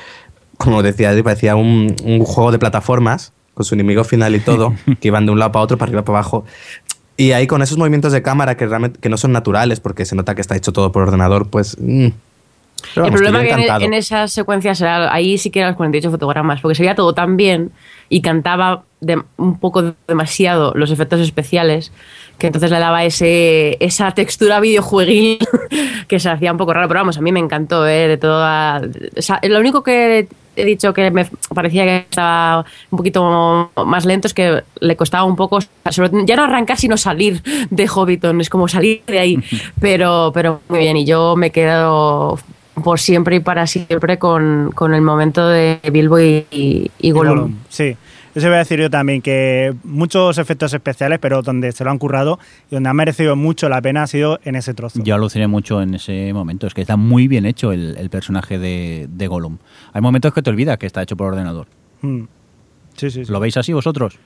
como 0.56 0.84
decía, 0.84 1.10
parecía 1.24 1.56
un, 1.56 1.96
un 2.04 2.20
juego 2.24 2.52
de 2.52 2.60
plataformas 2.60 3.32
con 3.54 3.66
su 3.66 3.74
enemigo 3.74 4.04
final 4.04 4.32
y 4.36 4.38
todo, 4.38 4.72
que 5.00 5.08
iban 5.08 5.26
de 5.26 5.32
un 5.32 5.40
lado 5.40 5.50
para 5.50 5.64
otro, 5.64 5.78
para 5.78 5.88
arriba 5.88 6.04
para 6.04 6.20
abajo. 6.20 6.44
Y 7.16 7.32
ahí 7.32 7.48
con 7.48 7.60
esos 7.62 7.76
movimientos 7.76 8.12
de 8.12 8.22
cámara 8.22 8.56
que 8.56 8.68
realmente 8.68 9.00
que 9.00 9.08
no 9.08 9.16
son 9.16 9.32
naturales, 9.32 9.80
porque 9.80 10.04
se 10.04 10.14
nota 10.14 10.36
que 10.36 10.40
está 10.40 10.54
hecho 10.54 10.72
todo 10.72 10.92
por 10.92 11.02
ordenador, 11.02 11.48
pues... 11.50 11.76
mm. 11.80 12.10
Pero 12.94 13.06
el 13.06 13.12
problema 13.12 13.38
que 13.42 13.50
en, 13.62 13.66
en 13.84 13.94
esas 13.94 14.32
secuencias 14.32 14.80
era, 14.80 15.12
ahí 15.12 15.38
sí 15.38 15.50
que 15.50 15.60
eran 15.60 15.70
los 15.72 15.76
48 15.76 16.10
fotogramas, 16.10 16.60
porque 16.60 16.74
se 16.74 16.82
veía 16.82 16.94
todo 16.94 17.14
tan 17.14 17.36
bien 17.36 17.70
y 18.08 18.20
cantaba 18.20 18.82
de- 19.00 19.22
un 19.36 19.58
poco 19.58 19.94
demasiado 20.06 20.72
los 20.74 20.90
efectos 20.90 21.20
especiales, 21.20 21.92
que 22.38 22.46
entonces 22.48 22.70
le 22.70 22.78
daba 22.78 23.04
ese, 23.04 23.76
esa 23.80 24.10
textura 24.12 24.60
videojueguil 24.60 25.38
que 26.08 26.18
se 26.20 26.28
hacía 26.28 26.52
un 26.52 26.58
poco 26.58 26.72
raro. 26.74 26.88
Pero 26.88 27.00
vamos, 27.00 27.16
a 27.16 27.20
mí 27.20 27.32
me 27.32 27.40
encantó, 27.40 27.86
¿eh? 27.86 28.08
De 28.08 28.16
toda, 28.16 28.82
o 29.16 29.22
sea, 29.22 29.40
lo 29.42 29.58
único 29.60 29.82
que 29.82 30.28
he 30.54 30.64
dicho 30.66 30.92
que 30.92 31.10
me 31.10 31.26
parecía 31.54 31.84
que 31.84 31.96
estaba 32.10 32.66
un 32.90 32.98
poquito 32.98 33.70
más 33.86 34.04
lento 34.04 34.26
es 34.26 34.34
que 34.34 34.62
le 34.80 34.96
costaba 34.96 35.24
un 35.24 35.34
poco, 35.36 35.60
sobre- 35.90 36.10
ya 36.26 36.36
no 36.36 36.44
arrancar, 36.44 36.76
sino 36.76 36.96
salir 36.98 37.42
de 37.70 37.88
Hobbiton, 37.88 38.40
es 38.40 38.50
como 38.50 38.68
salir 38.68 39.02
de 39.06 39.18
ahí. 39.18 39.38
Pero, 39.80 40.30
pero 40.34 40.60
muy 40.68 40.80
bien, 40.80 40.96
y 40.98 41.04
yo 41.06 41.34
me 41.36 41.50
quedo 41.50 42.38
por 42.82 42.98
siempre 42.98 43.36
y 43.36 43.40
para 43.40 43.66
siempre 43.66 44.18
con, 44.18 44.70
con 44.74 44.94
el 44.94 45.02
momento 45.02 45.48
de 45.48 45.80
Bilbo 45.92 46.18
y, 46.20 46.46
y, 46.50 46.90
y 46.98 47.10
Gollum. 47.10 47.34
Gollum, 47.34 47.56
Sí, 47.68 47.96
eso 48.34 48.46
voy 48.46 48.56
a 48.56 48.58
decir 48.58 48.80
yo 48.80 48.88
también, 48.88 49.20
que 49.20 49.74
muchos 49.84 50.38
efectos 50.38 50.72
especiales, 50.72 51.18
pero 51.18 51.42
donde 51.42 51.70
se 51.72 51.84
lo 51.84 51.90
han 51.90 51.98
currado 51.98 52.38
y 52.70 52.76
donde 52.76 52.88
ha 52.88 52.94
merecido 52.94 53.36
mucho 53.36 53.68
la 53.68 53.82
pena 53.82 54.04
ha 54.04 54.06
sido 54.06 54.40
en 54.44 54.56
ese 54.56 54.72
trozo. 54.72 55.00
Yo 55.02 55.14
aluciné 55.14 55.48
mucho 55.48 55.82
en 55.82 55.94
ese 55.94 56.32
momento. 56.32 56.66
Es 56.66 56.72
que 56.72 56.80
está 56.80 56.96
muy 56.96 57.28
bien 57.28 57.44
hecho 57.44 57.72
el, 57.72 57.96
el 57.98 58.08
personaje 58.08 58.58
de, 58.58 59.06
de 59.10 59.26
Gollum. 59.26 59.58
Hay 59.92 60.00
momentos 60.00 60.32
que 60.32 60.40
te 60.40 60.48
olvidas 60.48 60.78
que 60.78 60.86
está 60.86 61.02
hecho 61.02 61.16
por 61.16 61.28
ordenador. 61.28 61.66
Mm. 62.00 62.22
Sí, 62.96 63.10
sí, 63.10 63.24
sí. 63.24 63.32
¿Lo 63.32 63.38
veis 63.38 63.56
así 63.56 63.72
vosotros? 63.72 64.18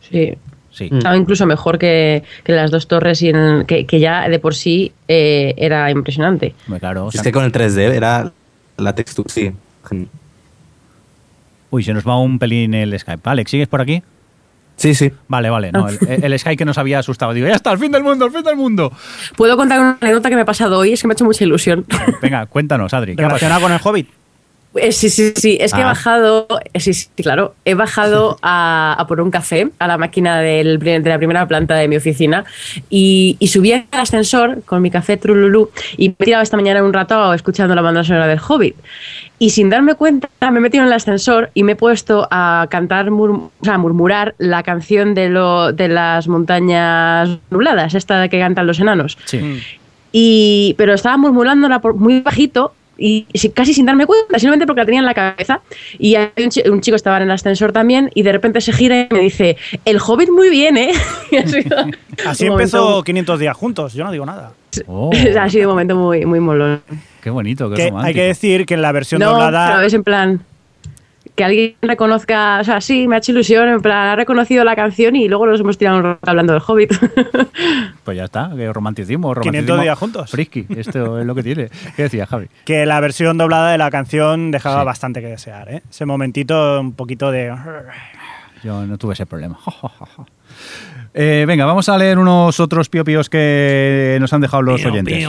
Sí. 0.00 0.36
Sí. 0.70 0.88
Estaba 0.92 1.16
incluso 1.16 1.46
mejor 1.46 1.78
que, 1.78 2.22
que 2.44 2.52
las 2.52 2.70
dos 2.70 2.86
torres 2.86 3.20
y 3.22 3.28
en- 3.30 3.64
que, 3.66 3.86
que 3.86 3.98
ya 4.00 4.28
de 4.28 4.38
por 4.38 4.54
sí 4.54 4.92
eh, 5.08 5.54
era 5.56 5.90
impresionante. 5.90 6.54
Claro. 6.78 7.06
o 7.06 7.10
Es 7.10 7.22
que 7.22 7.32
con 7.32 7.44
el 7.44 7.52
3D 7.52 7.78
era 7.92 8.32
la 8.76 8.94
textura, 8.94 9.28
sí. 9.32 9.52
Uy, 11.70 11.82
se 11.84 11.92
nos 11.94 12.06
va 12.06 12.18
un 12.18 12.38
pelín 12.38 12.74
el 12.74 12.98
Skype. 12.98 13.28
Alex, 13.28 13.50
¿sigues 13.50 13.68
por 13.68 13.80
aquí? 13.80 14.02
Sí, 14.76 14.94
sí. 14.94 15.12
Vale, 15.28 15.50
vale. 15.50 15.70
No, 15.72 15.88
el, 15.88 15.98
el 16.24 16.38
Skype 16.38 16.56
que 16.56 16.64
nos 16.64 16.78
había 16.78 16.98
asustado. 16.98 17.32
Digo, 17.32 17.46
ya 17.46 17.54
está, 17.54 17.70
el 17.72 17.78
fin 17.78 17.92
del 17.92 18.02
mundo, 18.02 18.26
el 18.26 18.32
fin 18.32 18.42
del 18.42 18.56
mundo. 18.56 18.92
Puedo 19.36 19.56
contar 19.56 19.78
una 19.78 19.98
anécdota 20.00 20.28
que 20.30 20.36
me 20.36 20.42
ha 20.42 20.46
pasado 20.46 20.78
hoy, 20.78 20.92
es 20.94 21.02
que 21.02 21.06
me 21.08 21.12
ha 21.12 21.14
hecho 21.14 21.24
mucha 21.24 21.44
ilusión. 21.44 21.84
Venga, 22.22 22.46
cuéntanos, 22.46 22.92
Adri. 22.94 23.14
¿qué 23.14 23.22
ha 23.22 23.28
pasado? 23.28 23.38
Relacionado 23.50 23.60
con 23.62 23.72
el 23.72 23.80
Hobbit. 23.82 24.08
Eh, 24.76 24.92
Sí, 24.92 25.10
sí, 25.10 25.32
sí. 25.34 25.58
Es 25.60 25.72
que 25.74 25.80
he 25.80 25.82
Ah. 25.82 25.86
bajado, 25.88 26.46
eh, 26.72 26.78
sí, 26.78 26.94
sí, 26.94 27.08
claro, 27.16 27.54
he 27.64 27.74
bajado 27.74 28.38
a, 28.42 28.94
a 28.98 29.06
por 29.08 29.20
un 29.20 29.30
café 29.32 29.68
a 29.80 29.88
la 29.88 29.98
máquina 29.98 30.38
del 30.40 30.78
de 30.78 31.00
la 31.00 31.18
primera 31.18 31.46
planta 31.48 31.74
de 31.74 31.88
mi 31.88 31.96
oficina 31.96 32.44
y, 32.88 33.36
y 33.40 33.48
subí 33.48 33.72
al 33.72 33.84
ascensor 33.90 34.62
con 34.64 34.80
mi 34.80 34.90
café 34.90 35.16
Trululú 35.16 35.70
y 35.96 36.10
me 36.10 36.14
he 36.20 36.24
tirado 36.24 36.42
esta 36.44 36.56
mañana 36.56 36.84
un 36.84 36.92
rato 36.92 37.34
escuchando 37.34 37.74
la 37.74 37.82
banda 37.82 38.04
sonora 38.04 38.28
del 38.28 38.38
Hobbit. 38.46 38.76
Y 39.40 39.50
sin 39.50 39.70
darme 39.70 39.94
cuenta 39.94 40.28
me 40.52 40.58
he 40.58 40.60
metido 40.60 40.82
en 40.84 40.88
el 40.88 40.92
ascensor 40.94 41.50
y 41.54 41.64
me 41.64 41.72
he 41.72 41.76
puesto 41.76 42.28
a 42.30 42.66
cantar, 42.70 43.10
mur- 43.10 43.30
o 43.60 43.64
sea, 43.64 43.74
a 43.74 43.78
murmurar 43.78 44.34
la 44.38 44.62
canción 44.62 45.14
de, 45.14 45.30
lo, 45.30 45.72
de 45.72 45.88
las 45.88 46.28
montañas 46.28 47.38
nubladas, 47.50 47.94
esta 47.94 48.28
que 48.28 48.38
cantan 48.38 48.66
los 48.66 48.78
enanos. 48.80 49.16
Sí. 49.24 49.40
Y, 50.12 50.74
pero 50.76 50.92
estaba 50.92 51.16
murmurándola 51.16 51.80
por- 51.80 51.94
muy 51.94 52.20
bajito 52.20 52.74
y 53.00 53.26
si- 53.34 53.48
casi 53.50 53.74
sin 53.74 53.86
darme 53.86 54.06
cuenta, 54.06 54.38
simplemente 54.38 54.66
porque 54.66 54.82
la 54.82 54.84
tenía 54.84 55.00
en 55.00 55.06
la 55.06 55.14
cabeza. 55.14 55.62
Y 55.98 56.14
hay 56.14 56.28
un, 56.44 56.50
chi- 56.50 56.68
un 56.68 56.80
chico 56.80 56.94
estaba 56.96 57.16
en 57.16 57.24
el 57.24 57.30
ascensor 57.32 57.72
también 57.72 58.10
y 58.14 58.22
de 58.22 58.30
repente 58.30 58.60
se 58.60 58.72
gira 58.72 59.08
y 59.10 59.14
me 59.14 59.20
dice, 59.20 59.56
el 59.84 59.98
hobbit 60.06 60.28
muy 60.30 60.50
bien, 60.50 60.76
¿eh? 60.76 60.92
Y 61.32 61.36
ha 61.38 61.46
sido 61.48 61.76
Así 62.26 62.46
empezó 62.46 62.82
momento- 62.82 63.04
500 63.04 63.40
días 63.40 63.56
juntos, 63.56 63.94
yo 63.94 64.04
no 64.04 64.12
digo 64.12 64.26
nada. 64.26 64.52
Oh, 64.86 65.10
ha 65.40 65.48
sido 65.48 65.68
un 65.68 65.72
momento 65.72 65.96
muy, 65.96 66.24
muy 66.26 66.38
molón. 66.38 66.82
qué 67.22 67.30
bonito, 67.30 67.70
qué 67.70 67.76
Que 67.76 67.84
romántico. 67.88 68.06
hay 68.06 68.14
que 68.14 68.22
decir 68.28 68.66
que 68.66 68.74
en 68.74 68.82
la 68.82 68.92
versión 68.92 69.20
No, 69.20 69.30
doblada... 69.30 69.72
pero 69.74 69.86
es 69.86 69.94
en 69.94 70.04
plan... 70.04 70.44
Que 71.40 71.44
alguien 71.44 71.74
reconozca, 71.80 72.58
o 72.60 72.64
sea, 72.64 72.82
sí, 72.82 73.08
me 73.08 73.14
ha 73.14 73.18
hecho 73.18 73.32
ilusión, 73.32 73.66
en 73.66 73.80
plan, 73.80 74.08
ha 74.08 74.14
reconocido 74.14 74.62
la 74.62 74.76
canción 74.76 75.16
y 75.16 75.26
luego 75.26 75.46
nos 75.46 75.58
hemos 75.58 75.78
tirado 75.78 75.96
un 75.96 76.02
rato 76.02 76.20
hablando 76.30 76.52
del 76.52 76.60
Hobbit. 76.66 76.92
Pues 78.04 78.18
ya 78.18 78.24
está, 78.24 78.50
que 78.54 78.70
romanticismo, 78.70 79.28
500 79.32 79.44
romanticismo. 79.46 79.82
días 79.82 79.98
juntos. 79.98 80.30
Frisky, 80.30 80.66
esto 80.76 81.18
es 81.18 81.24
lo 81.24 81.34
que 81.34 81.42
tiene. 81.42 81.70
¿Qué 81.96 82.02
decía 82.02 82.26
Javi? 82.26 82.48
que 82.66 82.84
la 82.84 83.00
versión 83.00 83.38
doblada 83.38 83.72
de 83.72 83.78
la 83.78 83.90
canción 83.90 84.50
dejaba 84.50 84.80
Sí. 84.80 84.84
bastante 84.84 85.22
que 85.22 85.28
desear, 85.28 85.72
¿eh? 85.72 85.82
Ese 85.88 86.04
momentito 86.04 86.78
un 86.78 86.92
poquito 86.92 87.30
de... 87.30 87.54
Yo 88.62 88.84
no 88.84 88.98
tuve 88.98 89.14
ese 89.14 89.24
problema. 89.24 89.58
Eh, 91.14 91.44
venga, 91.46 91.64
vamos 91.64 91.88
a 91.88 91.96
leer 91.98 92.18
unos 92.18 92.60
otros 92.60 92.88
piopíos 92.88 93.28
que 93.30 94.16
nos 94.20 94.32
han 94.32 94.40
dejado 94.42 94.62
los 94.62 94.84
oyentes. 94.84 95.26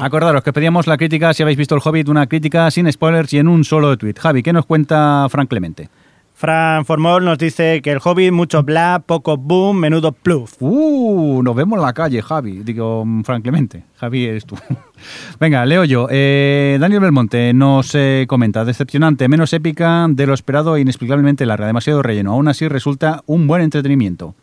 Acordaros 0.00 0.42
que 0.42 0.52
pedíamos 0.52 0.86
la 0.86 0.96
crítica, 0.96 1.34
si 1.34 1.42
habéis 1.42 1.58
visto 1.58 1.74
el 1.74 1.82
Hobbit, 1.84 2.08
una 2.08 2.26
crítica 2.26 2.70
sin 2.70 2.90
spoilers 2.90 3.32
y 3.34 3.38
en 3.38 3.48
un 3.48 3.64
solo 3.64 3.96
tweet. 3.96 4.14
Javi, 4.18 4.42
¿qué 4.42 4.52
nos 4.52 4.66
cuenta 4.66 5.26
Frank 5.30 5.48
Clemente? 5.48 5.88
Fran 6.36 6.84
Formol 6.84 7.24
nos 7.24 7.38
dice 7.38 7.80
que 7.80 7.92
el 7.92 7.98
Hobbit, 8.04 8.30
mucho 8.30 8.62
bla, 8.62 9.02
poco 9.06 9.38
boom, 9.38 9.78
menudo 9.78 10.12
pluf. 10.12 10.56
Uh, 10.60 11.42
nos 11.42 11.56
vemos 11.56 11.78
en 11.78 11.82
la 11.82 11.94
calle, 11.94 12.20
Javi. 12.20 12.58
Digo, 12.62 13.06
Frank 13.24 13.42
Clemente. 13.42 13.84
Javi 13.96 14.26
eres 14.26 14.44
tú. 14.44 14.54
Venga, 15.40 15.64
leo 15.64 15.84
yo. 15.84 16.08
Eh, 16.10 16.76
Daniel 16.78 17.00
Belmonte 17.00 17.54
nos 17.54 17.94
eh, 17.94 18.26
comenta, 18.28 18.66
decepcionante, 18.66 19.28
menos 19.28 19.54
épica 19.54 20.06
de 20.10 20.26
lo 20.26 20.34
esperado 20.34 20.76
e 20.76 20.82
inexplicablemente 20.82 21.46
larga, 21.46 21.66
demasiado 21.66 22.02
relleno. 22.02 22.32
Aún 22.32 22.48
así 22.48 22.68
resulta 22.68 23.22
un 23.24 23.46
buen 23.46 23.62
entretenimiento. 23.62 24.34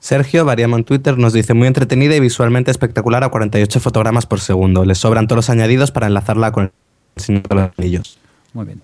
Sergio 0.00 0.44
Variamo 0.44 0.76
en 0.76 0.84
Twitter 0.84 1.18
nos 1.18 1.32
dice 1.32 1.54
muy 1.54 1.66
entretenida 1.66 2.14
y 2.14 2.20
visualmente 2.20 2.70
espectacular 2.70 3.24
a 3.24 3.28
48 3.30 3.80
fotogramas 3.80 4.26
por 4.26 4.40
segundo. 4.40 4.84
Le 4.84 4.94
sobran 4.94 5.26
todos 5.26 5.38
los 5.38 5.50
añadidos 5.50 5.90
para 5.90 6.06
enlazarla 6.06 6.52
con 6.52 6.70
el 7.16 7.22
Señor 7.22 7.42
de 7.48 7.54
los 7.54 7.70
Anillos. 7.78 8.18
Muy 8.54 8.64
bien. 8.66 8.80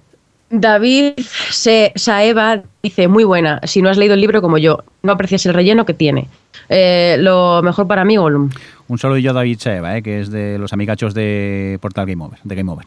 David 0.51 1.15
Se- 1.51 1.93
Saeva 1.97 2.63
dice, 2.83 3.09
muy 3.09 3.25
buena, 3.25 3.61
si 3.65 3.81
no 3.83 3.89
has 3.91 3.97
leído 3.97 4.15
el 4.15 4.21
libro 4.21 4.43
como 4.43 4.59
yo, 4.59 4.85
no 5.03 5.13
aprecias 5.13 5.47
el 5.47 5.55
relleno 5.55 5.85
que 5.87 5.95
tiene. 5.95 6.29
Eh, 6.69 7.17
lo 7.19 7.61
mejor 7.63 7.87
para 7.87 8.05
mí, 8.05 8.17
Gollum. 8.17 8.51
Un 8.87 8.99
saludillo 8.99 9.31
a 9.31 9.35
David 9.35 9.57
Chaeva, 9.59 9.97
eh, 9.97 10.03
que 10.03 10.21
es 10.21 10.31
de 10.31 10.59
los 10.59 10.73
amigachos 10.73 11.15
de 11.15 11.79
Portal 11.81 12.07
Game 12.07 12.23
Over, 12.25 12.39
de 12.45 12.55
Game 12.55 12.71
Over. 12.71 12.87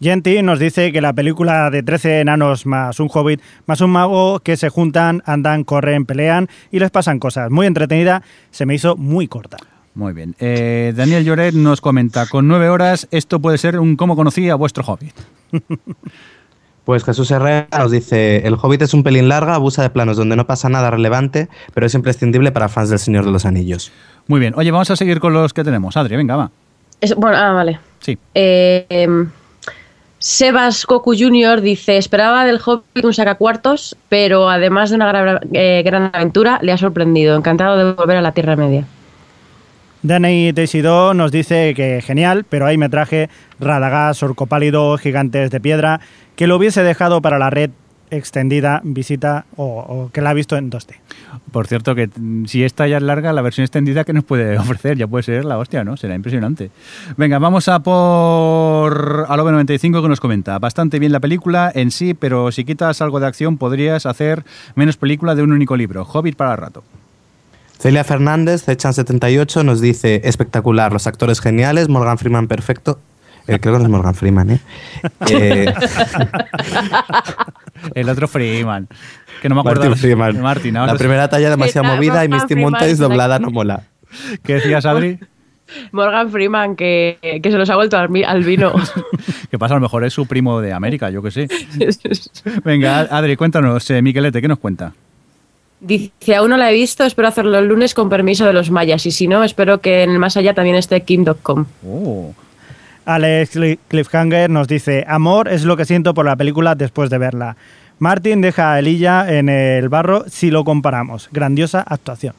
Genti 0.00 0.42
nos 0.42 0.58
dice 0.58 0.92
que 0.92 1.00
la 1.00 1.12
película 1.12 1.68
de 1.70 1.82
13 1.82 2.20
enanos 2.20 2.64
más 2.64 2.98
un 3.00 3.10
hobbit 3.12 3.40
más 3.66 3.80
un 3.82 3.90
mago 3.90 4.40
que 4.40 4.56
se 4.56 4.70
juntan, 4.70 5.22
andan, 5.26 5.62
corren, 5.64 6.06
pelean 6.06 6.48
y 6.70 6.78
les 6.78 6.90
pasan 6.90 7.18
cosas. 7.18 7.50
Muy 7.50 7.66
entretenida, 7.66 8.22
se 8.50 8.64
me 8.64 8.74
hizo 8.74 8.96
muy 8.96 9.28
corta. 9.28 9.58
Muy 9.94 10.12
bien. 10.12 10.34
Eh, 10.38 10.94
Daniel 10.96 11.24
Lloret 11.24 11.54
nos 11.54 11.80
comenta, 11.80 12.26
con 12.26 12.48
nueve 12.48 12.68
horas 12.70 13.08
esto 13.10 13.40
puede 13.40 13.58
ser 13.58 13.78
un 13.78 13.96
cómo 13.96 14.16
conocí 14.16 14.48
a 14.48 14.54
vuestro 14.54 14.84
Hobbit. 14.84 15.14
Pues 16.84 17.04
Jesús 17.04 17.30
Herrera 17.30 17.68
nos 17.78 17.92
dice, 17.92 18.38
el 18.46 18.54
Hobbit 18.54 18.82
es 18.82 18.94
un 18.94 19.02
pelín 19.04 19.28
larga, 19.28 19.54
abusa 19.54 19.82
de 19.82 19.90
planos 19.90 20.16
donde 20.16 20.34
no 20.34 20.46
pasa 20.46 20.68
nada 20.68 20.90
relevante, 20.90 21.48
pero 21.74 21.86
es 21.86 21.94
imprescindible 21.94 22.50
para 22.50 22.68
fans 22.68 22.88
del 22.88 22.98
Señor 22.98 23.24
de 23.26 23.30
los 23.30 23.44
Anillos. 23.44 23.92
Muy 24.26 24.40
bien. 24.40 24.54
Oye, 24.56 24.70
vamos 24.72 24.90
a 24.90 24.96
seguir 24.96 25.20
con 25.20 25.32
los 25.32 25.52
que 25.52 25.62
tenemos. 25.62 25.96
Adri, 25.96 26.16
venga, 26.16 26.36
va. 26.36 26.50
Es- 27.00 27.14
bueno, 27.14 27.36
ah, 27.36 27.52
vale. 27.52 27.78
Sí. 28.00 28.18
Eh, 28.34 28.86
em, 28.88 29.28
Sebas 30.20 30.84
Goku 30.84 31.14
Jr. 31.18 31.62
dice, 31.62 31.96
esperaba 31.96 32.44
del 32.44 32.60
Hobbit 32.62 33.06
un 33.06 33.14
sacacuartos, 33.14 33.96
pero 34.10 34.50
además 34.50 34.90
de 34.90 34.96
una 34.96 35.40
eh, 35.54 35.82
gran 35.82 36.10
aventura, 36.12 36.58
le 36.60 36.72
ha 36.72 36.76
sorprendido. 36.76 37.34
Encantado 37.36 37.78
de 37.78 37.94
volver 37.94 38.18
a 38.18 38.20
la 38.20 38.32
Tierra 38.32 38.54
Media. 38.54 38.84
Danny 40.02 40.52
Teixidó 40.52 41.14
nos 41.14 41.32
dice 41.32 41.72
que 41.74 42.02
genial, 42.02 42.44
pero 42.46 42.66
ahí 42.66 42.76
me 42.76 42.90
traje 42.90 43.30
Radagast, 43.60 44.22
Orco 44.22 44.44
Pálido, 44.44 44.98
Gigantes 44.98 45.50
de 45.50 45.60
Piedra, 45.60 46.00
que 46.36 46.46
lo 46.46 46.56
hubiese 46.56 46.82
dejado 46.82 47.22
para 47.22 47.38
la 47.38 47.48
red 47.48 47.70
extendida, 48.10 48.80
visita 48.84 49.46
o, 49.56 49.64
o 49.64 50.10
que 50.12 50.20
la 50.20 50.30
ha 50.30 50.34
visto 50.34 50.56
en 50.56 50.70
2D. 50.70 50.94
Por 51.52 51.66
cierto, 51.66 51.94
que 51.94 52.10
si 52.46 52.64
esta 52.64 52.86
ya 52.86 52.98
es 52.98 53.02
larga, 53.02 53.32
la 53.32 53.42
versión 53.42 53.64
extendida 53.64 54.04
que 54.04 54.12
nos 54.12 54.24
puede 54.24 54.58
ofrecer 54.58 54.96
ya 54.96 55.06
puede 55.06 55.22
ser 55.22 55.44
la 55.44 55.58
hostia, 55.58 55.84
¿no? 55.84 55.96
Será 55.96 56.14
impresionante. 56.14 56.70
Venga, 57.16 57.38
vamos 57.38 57.68
a 57.68 57.80
por 57.80 59.26
Alobe 59.28 59.52
95 59.52 60.02
que 60.02 60.08
nos 60.08 60.20
comenta. 60.20 60.58
Bastante 60.58 60.98
bien 60.98 61.12
la 61.12 61.20
película 61.20 61.70
en 61.74 61.90
sí, 61.90 62.14
pero 62.14 62.52
si 62.52 62.64
quitas 62.64 63.00
algo 63.00 63.20
de 63.20 63.26
acción 63.26 63.58
podrías 63.58 64.06
hacer 64.06 64.44
menos 64.74 64.96
película 64.96 65.34
de 65.34 65.42
un 65.42 65.52
único 65.52 65.76
libro. 65.76 66.04
Hobbit 66.04 66.36
para 66.36 66.56
rato. 66.56 66.84
Celia 67.78 68.04
Fernández, 68.04 68.68
Cechan78, 68.68 69.64
nos 69.64 69.80
dice, 69.80 70.20
espectacular, 70.24 70.92
los 70.92 71.06
actores 71.06 71.40
geniales, 71.40 71.88
Morgan 71.88 72.18
Freeman 72.18 72.46
perfecto. 72.46 72.98
Eh, 73.46 73.58
creo 73.58 73.74
que 73.74 73.78
no 73.78 73.84
es 73.84 73.90
Morgan 73.90 74.14
Freeman, 74.14 74.50
¿eh? 74.50 74.60
Eh, 75.30 75.72
El 77.94 78.08
otro 78.08 78.28
Freeman. 78.28 78.88
Que 79.40 79.48
no 79.48 79.54
me 79.54 79.60
acuerdo. 79.62 79.82
Martin 79.84 79.98
Freeman. 80.00 80.40
Martin, 80.40 80.74
La 80.74 80.94
primera 80.96 81.28
talla 81.28 81.50
demasiado 81.50 81.94
movida 81.94 82.24
y 82.24 82.28
Misty 82.28 82.54
la 82.54 82.94
doblada 82.96 83.38
no 83.38 83.50
mola. 83.50 83.82
¿Qué 84.42 84.54
decías, 84.54 84.84
Adri? 84.86 85.18
Morgan 85.92 86.30
Freeman, 86.30 86.74
que, 86.74 87.18
que 87.42 87.50
se 87.50 87.56
los 87.56 87.70
ha 87.70 87.76
vuelto 87.76 87.96
al, 87.96 88.08
vi- 88.08 88.24
al 88.24 88.42
vino. 88.42 88.72
Que 89.50 89.58
pasa, 89.58 89.74
a 89.74 89.76
lo 89.76 89.82
mejor 89.82 90.04
es 90.04 90.12
su 90.12 90.26
primo 90.26 90.60
de 90.60 90.72
América, 90.72 91.10
yo 91.10 91.22
que 91.22 91.30
sé. 91.30 91.48
Venga, 92.64 93.00
Adri, 93.02 93.36
cuéntanos, 93.36 93.88
eh, 93.90 94.02
Miquelete, 94.02 94.42
¿qué 94.42 94.48
nos 94.48 94.58
cuenta? 94.58 94.92
Dice, 95.78 96.34
aún 96.34 96.50
no 96.50 96.56
la 96.56 96.70
he 96.70 96.74
visto, 96.74 97.04
espero 97.04 97.28
hacerlo 97.28 97.56
el 97.58 97.68
lunes 97.68 97.94
con 97.94 98.08
permiso 98.10 98.44
de 98.44 98.52
los 98.52 98.70
mayas. 98.72 99.06
Y 99.06 99.12
si 99.12 99.28
no, 99.28 99.44
espero 99.44 99.80
que 99.80 100.02
en 100.02 100.10
el 100.10 100.18
más 100.18 100.36
allá 100.36 100.54
también 100.54 100.74
esté 100.76 101.02
Kim.com. 101.02 101.66
Oh, 101.86 102.34
Alex 103.06 103.56
Cli- 103.56 103.78
Cliffhanger 103.88 104.50
nos 104.50 104.68
dice, 104.68 105.04
amor 105.08 105.48
es 105.48 105.64
lo 105.64 105.76
que 105.76 105.84
siento 105.84 106.14
por 106.14 106.26
la 106.26 106.36
película 106.36 106.74
después 106.74 107.10
de 107.10 107.18
verla. 107.18 107.56
Martin 107.98 108.40
deja 108.40 108.72
a 108.72 108.78
Elilla 108.78 109.30
en 109.32 109.48
el 109.48 109.88
barro 109.88 110.24
si 110.28 110.50
lo 110.50 110.64
comparamos. 110.64 111.28
Grandiosa 111.32 111.80
actuación. 111.86 112.34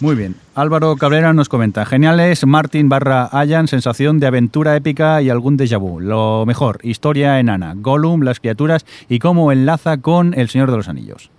muy 0.00 0.14
bien. 0.14 0.34
Álvaro 0.54 0.96
Cabrera 0.96 1.32
nos 1.32 1.48
comenta, 1.48 1.84
geniales, 1.86 2.46
Martin 2.46 2.88
barra 2.88 3.28
Ayan, 3.32 3.66
sensación 3.68 4.20
de 4.20 4.26
aventura 4.26 4.76
épica 4.76 5.20
y 5.22 5.30
algún 5.30 5.56
déjà 5.58 5.78
vu. 5.78 6.00
Lo 6.00 6.44
mejor, 6.46 6.78
historia 6.82 7.38
enana, 7.40 7.74
Gollum, 7.76 8.22
las 8.22 8.40
criaturas 8.40 8.84
y 9.08 9.18
cómo 9.18 9.52
enlaza 9.52 9.96
con 9.98 10.34
El 10.34 10.48
Señor 10.48 10.70
de 10.70 10.76
los 10.78 10.88
Anillos. 10.88 11.30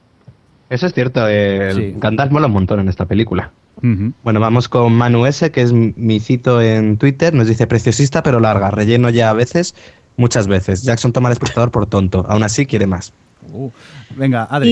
Eso 0.70 0.86
es 0.88 0.94
cierto, 0.94 1.28
eh, 1.30 1.72
Sí. 1.76 1.94
Gandalf 1.98 2.32
mola 2.32 2.48
un 2.48 2.54
montón 2.54 2.80
en 2.80 2.90
esta 2.90 3.06
película. 3.06 3.52
Bueno, 3.82 4.40
vamos 4.40 4.68
con 4.68 4.94
Manu 4.94 5.26
S, 5.26 5.52
que 5.52 5.62
es 5.62 5.72
mi 5.74 6.20
cito 6.20 6.62
en 6.62 6.98
Twitter. 6.98 7.34
Nos 7.34 7.48
dice 7.48 7.68
preciosista 7.68 8.24
pero 8.24 8.40
larga, 8.40 8.72
relleno 8.72 9.10
ya 9.10 9.30
a 9.30 9.34
veces, 9.34 9.76
muchas 10.18 10.48
veces. 10.48 10.84
Jackson 10.84 11.14
toma 11.14 11.30
al 11.30 11.34
espectador 11.34 11.72
por 11.72 11.86
tonto, 11.86 12.26
aún 12.28 12.44
así 12.44 12.66
quiere 12.66 12.88
más. 12.88 13.14
Uh, 13.54 13.70
Venga, 14.16 14.46
Adri. 14.50 14.70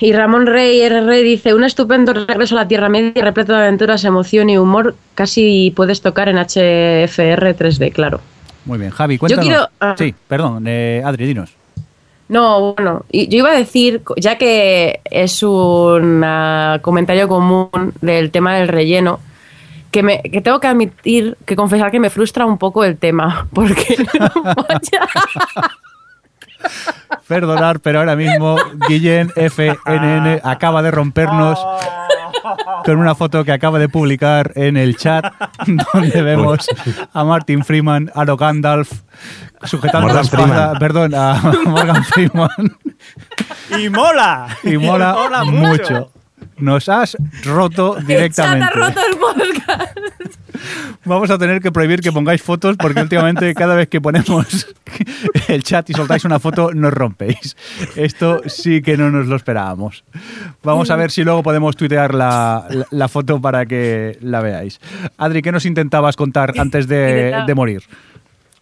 Y, 0.00 0.06
y 0.08 0.12
Ramón 0.12 0.46
Rey 0.46 0.80
RR 0.88 1.22
dice, 1.22 1.52
un 1.54 1.62
estupendo 1.62 2.14
regreso 2.14 2.56
a 2.56 2.62
la 2.62 2.68
Tierra 2.68 2.88
Media, 2.88 3.22
repleto 3.22 3.52
de 3.52 3.58
aventuras, 3.58 4.02
emoción 4.04 4.48
y 4.50 4.56
humor. 4.58 4.96
Casi 5.14 5.72
puedes 5.76 6.00
tocar 6.00 6.28
en 6.28 6.36
HFR 6.38 7.54
3D, 7.54 7.92
claro. 7.92 8.20
Muy 8.64 8.78
bien, 8.78 8.90
Javi, 8.90 9.18
cuéntanos. 9.18 9.46
quiero- 9.46 9.68
ah. 9.80 9.94
Sí, 9.98 10.14
perdón, 10.26 10.64
eh, 10.66 11.02
Adri, 11.04 11.26
dinos. 11.26 11.50
No, 12.28 12.74
bueno, 12.74 13.04
y 13.10 13.28
yo 13.28 13.38
iba 13.38 13.50
a 13.50 13.56
decir, 13.56 14.02
ya 14.16 14.36
que 14.36 15.00
es 15.04 15.42
un 15.42 16.22
ah, 16.24 16.78
comentario 16.82 17.26
común 17.26 17.70
del 18.02 18.30
tema 18.30 18.56
del 18.56 18.68
relleno, 18.68 19.20
que, 19.90 20.02
me, 20.02 20.22
que 20.22 20.42
tengo 20.42 20.60
que 20.60 20.66
admitir, 20.66 21.38
que 21.46 21.56
confesar 21.56 21.90
que 21.90 22.00
me 22.00 22.10
frustra 22.10 22.44
un 22.44 22.58
poco 22.58 22.84
el 22.84 22.98
tema, 22.98 23.48
porque 23.54 23.96
vaya, 24.44 25.08
Perdonar, 27.26 27.80
pero 27.80 28.00
ahora 28.00 28.16
mismo 28.16 28.56
Guillén 28.88 29.30
FNN 29.36 30.40
acaba 30.42 30.82
de 30.82 30.90
rompernos 30.90 31.58
con 32.84 32.96
una 32.98 33.14
foto 33.14 33.44
que 33.44 33.52
acaba 33.52 33.78
de 33.78 33.88
publicar 33.88 34.52
en 34.54 34.76
el 34.76 34.96
chat 34.96 35.24
donde 35.92 36.22
vemos 36.22 36.66
a 37.12 37.24
Martin 37.24 37.64
Freeman, 37.64 38.10
a 38.14 38.24
Lo 38.24 38.36
Gandalf 38.36 39.02
sujetando 39.64 40.12
la 40.12 40.20
espada, 40.20 40.78
perdón, 40.78 41.14
a 41.14 41.40
Morgan 41.66 42.04
Freeman 42.04 42.76
¡Y 43.78 43.88
mola! 43.88 44.48
y 44.62 44.76
mola, 44.76 45.44
mucho. 45.44 46.10
Nos 46.58 46.88
has 46.88 47.16
roto 47.44 47.96
el 47.98 48.02
chat 48.04 48.06
directamente. 48.06 48.64
ha 48.66 48.70
roto 48.70 49.00
el 49.10 49.16
podcast. 49.18 49.98
Vamos 51.04 51.30
a 51.30 51.38
tener 51.38 51.60
que 51.62 51.70
prohibir 51.70 52.00
que 52.00 52.10
pongáis 52.12 52.42
fotos 52.42 52.76
porque 52.76 53.00
últimamente 53.00 53.54
cada 53.54 53.74
vez 53.76 53.88
que 53.88 54.00
ponemos 54.00 54.66
el 55.48 55.62
chat 55.62 55.88
y 55.88 55.94
soltáis 55.94 56.24
una 56.24 56.38
foto 56.40 56.74
nos 56.74 56.92
rompéis. 56.92 57.56
Esto 57.96 58.42
sí 58.46 58.82
que 58.82 58.96
no 58.96 59.10
nos 59.10 59.26
lo 59.26 59.36
esperábamos. 59.36 60.04
Vamos 60.62 60.90
a 60.90 60.96
ver 60.96 61.10
si 61.12 61.22
luego 61.24 61.42
podemos 61.42 61.76
tuitear 61.76 62.12
la, 62.14 62.66
la- 62.70 62.86
la 62.90 63.08
foto 63.08 63.40
para 63.40 63.64
que 63.66 64.18
la 64.20 64.40
veáis. 64.40 64.80
Adri, 65.16 65.40
¿qué 65.42 65.52
nos 65.52 65.64
intentabas 65.64 66.16
contar 66.16 66.52
antes 66.58 66.88
de, 66.88 67.34
de 67.46 67.54
morir? 67.54 67.82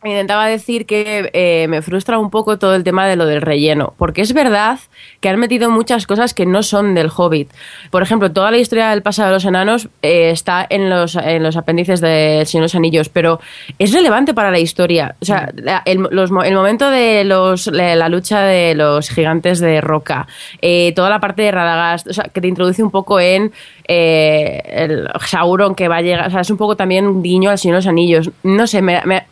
Intentaba 0.06 0.46
decir 0.46 0.86
que 0.86 1.30
eh, 1.32 1.66
me 1.68 1.82
frustra 1.82 2.18
un 2.18 2.30
poco 2.30 2.58
todo 2.58 2.74
el 2.74 2.84
tema 2.84 3.06
de 3.06 3.16
lo 3.16 3.26
del 3.26 3.42
relleno, 3.42 3.94
porque 3.98 4.22
es 4.22 4.32
verdad 4.32 4.78
que 5.20 5.28
han 5.28 5.38
metido 5.38 5.70
muchas 5.70 6.06
cosas 6.06 6.32
que 6.34 6.46
no 6.46 6.62
son 6.62 6.94
del 6.94 7.10
Hobbit. 7.14 7.50
Por 7.90 8.02
ejemplo, 8.02 8.30
toda 8.32 8.50
la 8.50 8.58
historia 8.58 8.90
del 8.90 9.02
pasado 9.02 9.28
de 9.28 9.34
los 9.34 9.44
enanos 9.44 9.88
eh, 10.02 10.30
está 10.30 10.66
en 10.68 10.88
los, 10.90 11.16
en 11.16 11.42
los 11.42 11.56
apéndices 11.56 12.00
de 12.00 12.42
Señor 12.46 12.62
los 12.66 12.74
Anillos, 12.74 13.08
pero 13.08 13.40
es 13.78 13.92
relevante 13.92 14.34
para 14.34 14.50
la 14.50 14.58
historia. 14.58 15.14
O 15.20 15.24
sea, 15.24 15.50
la- 15.54 15.82
el, 15.84 16.06
los 16.10 16.30
el 16.44 16.54
momento 16.54 16.90
de 16.90 17.24
los, 17.24 17.66
la, 17.68 18.08
lucha 18.08 18.40
de 18.42 18.74
los 18.74 19.08
gigantes 19.10 19.60
de 19.60 19.80
roca, 19.80 20.26
eh, 20.62 20.92
toda 20.96 21.10
la 21.10 21.20
parte 21.20 21.42
de 21.42 21.50
Radagast, 21.52 22.06
o 22.08 22.12
sea, 22.12 22.24
que 22.24 22.40
te 22.40 22.48
introduce 22.48 22.82
un 22.82 22.90
poco 22.90 23.20
en 23.20 23.52
el 23.88 25.08
Sauron 25.26 25.74
que 25.74 25.88
va 25.88 25.96
a 25.98 26.02
llegar, 26.02 26.26
o 26.26 26.30
sea, 26.30 26.40
es 26.40 26.50
un 26.50 26.56
poco 26.56 26.76
también 26.76 27.06
un 27.06 27.22
guiño 27.22 27.50
al 27.50 27.58
Señor 27.58 27.76
de 27.76 27.78
los 27.78 27.86
Anillos. 27.86 28.30
No 28.42 28.66
sé, 28.66 28.82
me, 28.82 29.00
me- 29.04 29.24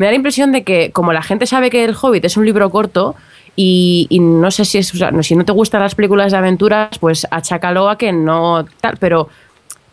me 0.00 0.06
da 0.06 0.12
la 0.12 0.16
impresión 0.16 0.50
de 0.50 0.64
que 0.64 0.92
como 0.92 1.12
la 1.12 1.20
gente 1.20 1.44
sabe 1.44 1.68
que 1.68 1.84
El 1.84 1.94
Hobbit 1.94 2.24
es 2.24 2.38
un 2.38 2.46
libro 2.46 2.70
corto 2.70 3.16
y, 3.54 4.06
y 4.08 4.18
no 4.18 4.50
sé 4.50 4.64
si 4.64 4.78
es, 4.78 4.94
o 4.94 4.96
sea, 4.96 5.10
no, 5.10 5.22
si 5.22 5.36
no 5.36 5.44
te 5.44 5.52
gustan 5.52 5.82
las 5.82 5.94
películas 5.94 6.32
de 6.32 6.38
aventuras, 6.38 6.98
pues 6.98 7.26
achácalo 7.30 7.90
a 7.90 7.98
que 7.98 8.10
no 8.10 8.64
tal, 8.80 8.96
pero 8.98 9.28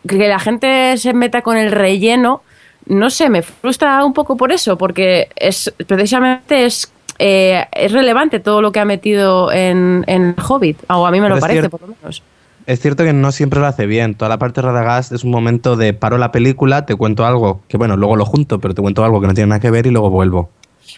que 0.08 0.30
la 0.30 0.40
gente 0.40 0.96
se 0.96 1.14
meta 1.14 1.42
con 1.42 1.58
el 1.58 1.74
relleno, 1.74 2.42
no 2.86 3.10
sé, 3.10 3.30
me 3.30 3.42
frustra 3.42 4.06
un 4.06 4.14
poco 4.14 4.38
por 4.38 4.54
eso, 4.54 4.78
porque 4.78 5.28
es 5.36 5.74
precisamente 5.86 6.64
es 6.64 6.90
eh, 7.20 7.66
es 7.74 7.92
relevante 7.92 8.40
todo 8.40 8.62
lo 8.62 8.72
que 8.72 8.80
ha 8.80 8.86
metido 8.86 9.52
en, 9.52 10.06
en 10.08 10.36
El 10.38 10.46
Hobbit, 10.48 10.84
o 10.88 11.06
a 11.06 11.12
mí 11.12 11.20
me 11.20 11.26
Pero 11.26 11.36
lo 11.36 11.42
parece, 11.42 11.60
cierto. 11.60 11.78
por 11.78 11.90
lo 11.90 11.96
menos. 12.00 12.24
Es 12.68 12.80
cierto 12.82 13.04
que 13.04 13.14
no 13.14 13.32
siempre 13.32 13.60
lo 13.60 13.66
hace 13.66 13.86
bien. 13.88 14.14
Toda 14.14 14.30
la 14.30 14.38
parte 14.38 14.62
de 14.62 14.68
Radagast 14.68 15.12
es 15.14 15.24
un 15.24 15.32
momento 15.32 15.76
de 15.78 15.94
paro 15.94 16.18
la 16.18 16.32
película, 16.32 16.86
te 16.86 16.96
cuento 16.96 17.26
algo, 17.26 17.62
que 17.70 17.78
bueno, 17.78 17.96
luego 17.98 18.16
lo 18.18 18.26
junto, 18.26 18.60
pero 18.60 18.74
te 18.76 18.82
cuento 18.82 19.04
algo 19.06 19.20
que 19.22 19.28
no 19.28 19.34
tiene 19.34 19.48
nada 19.48 19.60
que 19.62 19.72
ver 19.72 19.88
y 19.88 19.92
luego 19.92 20.10
vuelvo. 20.10 20.50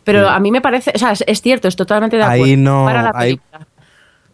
Pero 0.03 0.27
a 0.27 0.39
mí 0.39 0.51
me 0.51 0.61
parece, 0.61 0.91
o 0.95 0.97
sea, 0.97 1.11
es, 1.11 1.41
cierto, 1.41 1.67
es 1.67 1.75
totalmente 1.75 2.17
de 2.17 2.23
Ahí 2.23 2.41
acuerdo. 2.41 2.57
no- 2.63 2.85
para 2.85 3.01
la 3.03 3.11
ahí- 3.13 3.37
película. 3.37 3.67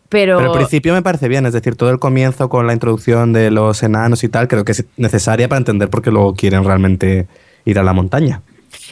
Pero, 0.07 0.37
Pero 0.37 0.51
al 0.51 0.57
principio 0.59 0.93
me 0.93 1.01
parece 1.01 1.27
bien, 1.27 1.45
es 1.45 1.51
decir, 1.53 1.75
todo 1.75 1.89
el 1.89 1.99
comienzo 1.99 2.47
con 2.47 2.67
la 2.67 2.73
introducción 2.73 3.33
de 3.33 3.51
los 3.51 3.83
enanos 3.83 4.23
y 4.23 4.29
tal, 4.29 4.47
creo 4.47 4.63
que 4.63 4.71
es 4.71 4.85
necesaria 4.97 5.49
para 5.49 5.57
entender 5.57 5.89
por 5.89 6.01
qué 6.01 6.11
luego 6.11 6.33
quieren 6.35 6.63
realmente 6.63 7.27
ir 7.65 7.79
a 7.79 7.83
la 7.83 7.91
montaña. 7.91 8.41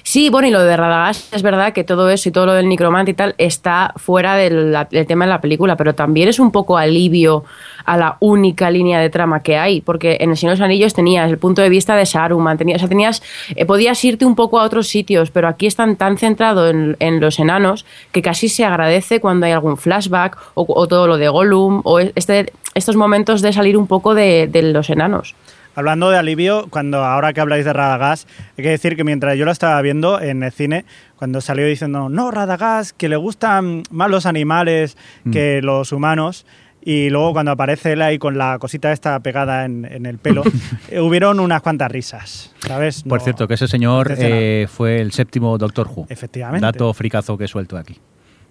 Sí, 0.01 0.29
bueno, 0.29 0.47
y 0.47 0.51
lo 0.51 0.63
de 0.63 0.75
Radagast 0.75 1.33
es 1.33 1.43
verdad 1.43 1.71
que 1.71 1.83
todo 1.83 2.09
eso 2.09 2.27
y 2.27 2.31
todo 2.31 2.47
lo 2.47 2.53
del 2.53 2.67
necromante 2.67 3.11
y 3.11 3.13
tal 3.13 3.35
está 3.37 3.93
fuera 3.97 4.35
del, 4.35 4.75
tema 5.07 5.25
de 5.25 5.29
la 5.29 5.39
película, 5.41 5.75
pero 5.75 5.93
también 5.93 6.27
es 6.29 6.39
un 6.39 6.51
poco 6.51 6.77
alivio 6.77 7.43
a 7.85 7.97
la 7.97 8.17
única 8.19 8.71
línea 8.71 8.99
de 8.99 9.09
trama 9.09 9.41
que 9.41 9.57
hay, 9.57 9.81
porque 9.81 10.17
en 10.19 10.31
El 10.31 10.37
Señor 10.37 10.55
de 10.55 10.59
los 10.59 10.65
Anillos 10.65 10.93
tenías 10.93 11.29
el 11.29 11.37
punto 11.37 11.61
de 11.61 11.69
vista 11.69 11.95
de 11.95 12.05
Saruman, 12.05 12.57
tenías, 12.57 12.77
o 12.77 12.79
sea, 12.79 12.89
tenías, 12.89 13.21
eh, 13.55 13.65
podías 13.65 14.03
irte 14.03 14.25
un 14.25 14.35
poco 14.35 14.59
a 14.59 14.63
otros 14.63 14.87
sitios, 14.87 15.31
pero 15.31 15.47
aquí 15.47 15.67
están 15.67 15.95
tan 15.95 16.17
centrados 16.17 16.73
en, 16.99 17.19
los 17.19 17.39
enanos 17.39 17.85
que 18.11 18.21
casi 18.21 18.49
se 18.49 18.65
agradece 18.65 19.19
cuando 19.19 19.45
hay 19.45 19.51
algún 19.51 19.77
flashback 19.77 20.37
o, 20.55 20.87
todo 20.87 21.07
lo 21.07 21.17
de 21.17 21.29
Gollum 21.29 21.81
o 21.83 21.99
este, 21.99 22.51
estos 22.73 22.95
momentos 22.95 23.41
de 23.41 23.53
salir 23.53 23.77
un 23.77 23.87
poco 23.87 24.15
de 24.15 24.49
los 24.73 24.89
enanos. 24.89 25.35
Hablando 25.75 26.09
de 26.09 26.17
alivio, 26.17 26.67
cuando 26.69 27.03
ahora 27.03 27.33
que 27.33 27.41
habláis 27.41 27.65
de 27.65 27.73
Radagast, 27.73 28.29
hay 28.57 28.63
que 28.63 28.69
decir 28.69 28.95
que 28.95 29.03
mientras 29.03 29.37
yo 29.37 29.45
lo 29.45 29.51
estaba 29.51 29.81
viendo 29.81 30.21
en 30.21 30.43
el 30.43 30.51
cine, 30.51 30.85
cuando 31.15 31.41
salió 31.41 31.65
diciendo, 31.65 32.09
no, 32.09 32.31
Radagast, 32.31 32.95
que 32.95 33.09
le 33.09 33.15
gustan 33.15 33.83
más 33.89 34.09
los 34.09 34.25
animales 34.25 34.97
que 35.31 35.61
los 35.61 35.91
humanos, 35.91 36.45
y 36.85 37.09
luego 37.09 37.33
cuando 37.33 37.51
aparece 37.51 37.93
él 37.93 38.01
ahí 38.01 38.17
con 38.17 38.37
la 38.37 38.59
cosita 38.59 38.91
esta 38.91 39.19
pegada 39.21 39.65
en, 39.65 39.85
en 39.85 40.05
el 40.05 40.17
pelo, 40.17 40.43
eh, 40.89 40.99
hubieron 40.99 41.39
unas 41.39 41.61
cuantas 41.61 41.91
risas, 41.91 42.53
¿sabes? 42.59 43.03
Por 43.03 43.21
cierto, 43.21 43.47
que 43.47 43.53
ese 43.53 43.67
señor 43.67 44.13
eh, 44.17 44.67
fue 44.69 44.99
el 44.99 45.11
séptimo 45.11 45.57
Doctor 45.57 45.87
Who. 45.87 46.07
Efectivamente. 46.09 46.65
Dato 46.65 46.93
fricazo 46.93 47.37
que 47.37 47.47
suelto 47.47 47.77
aquí. 47.77 47.99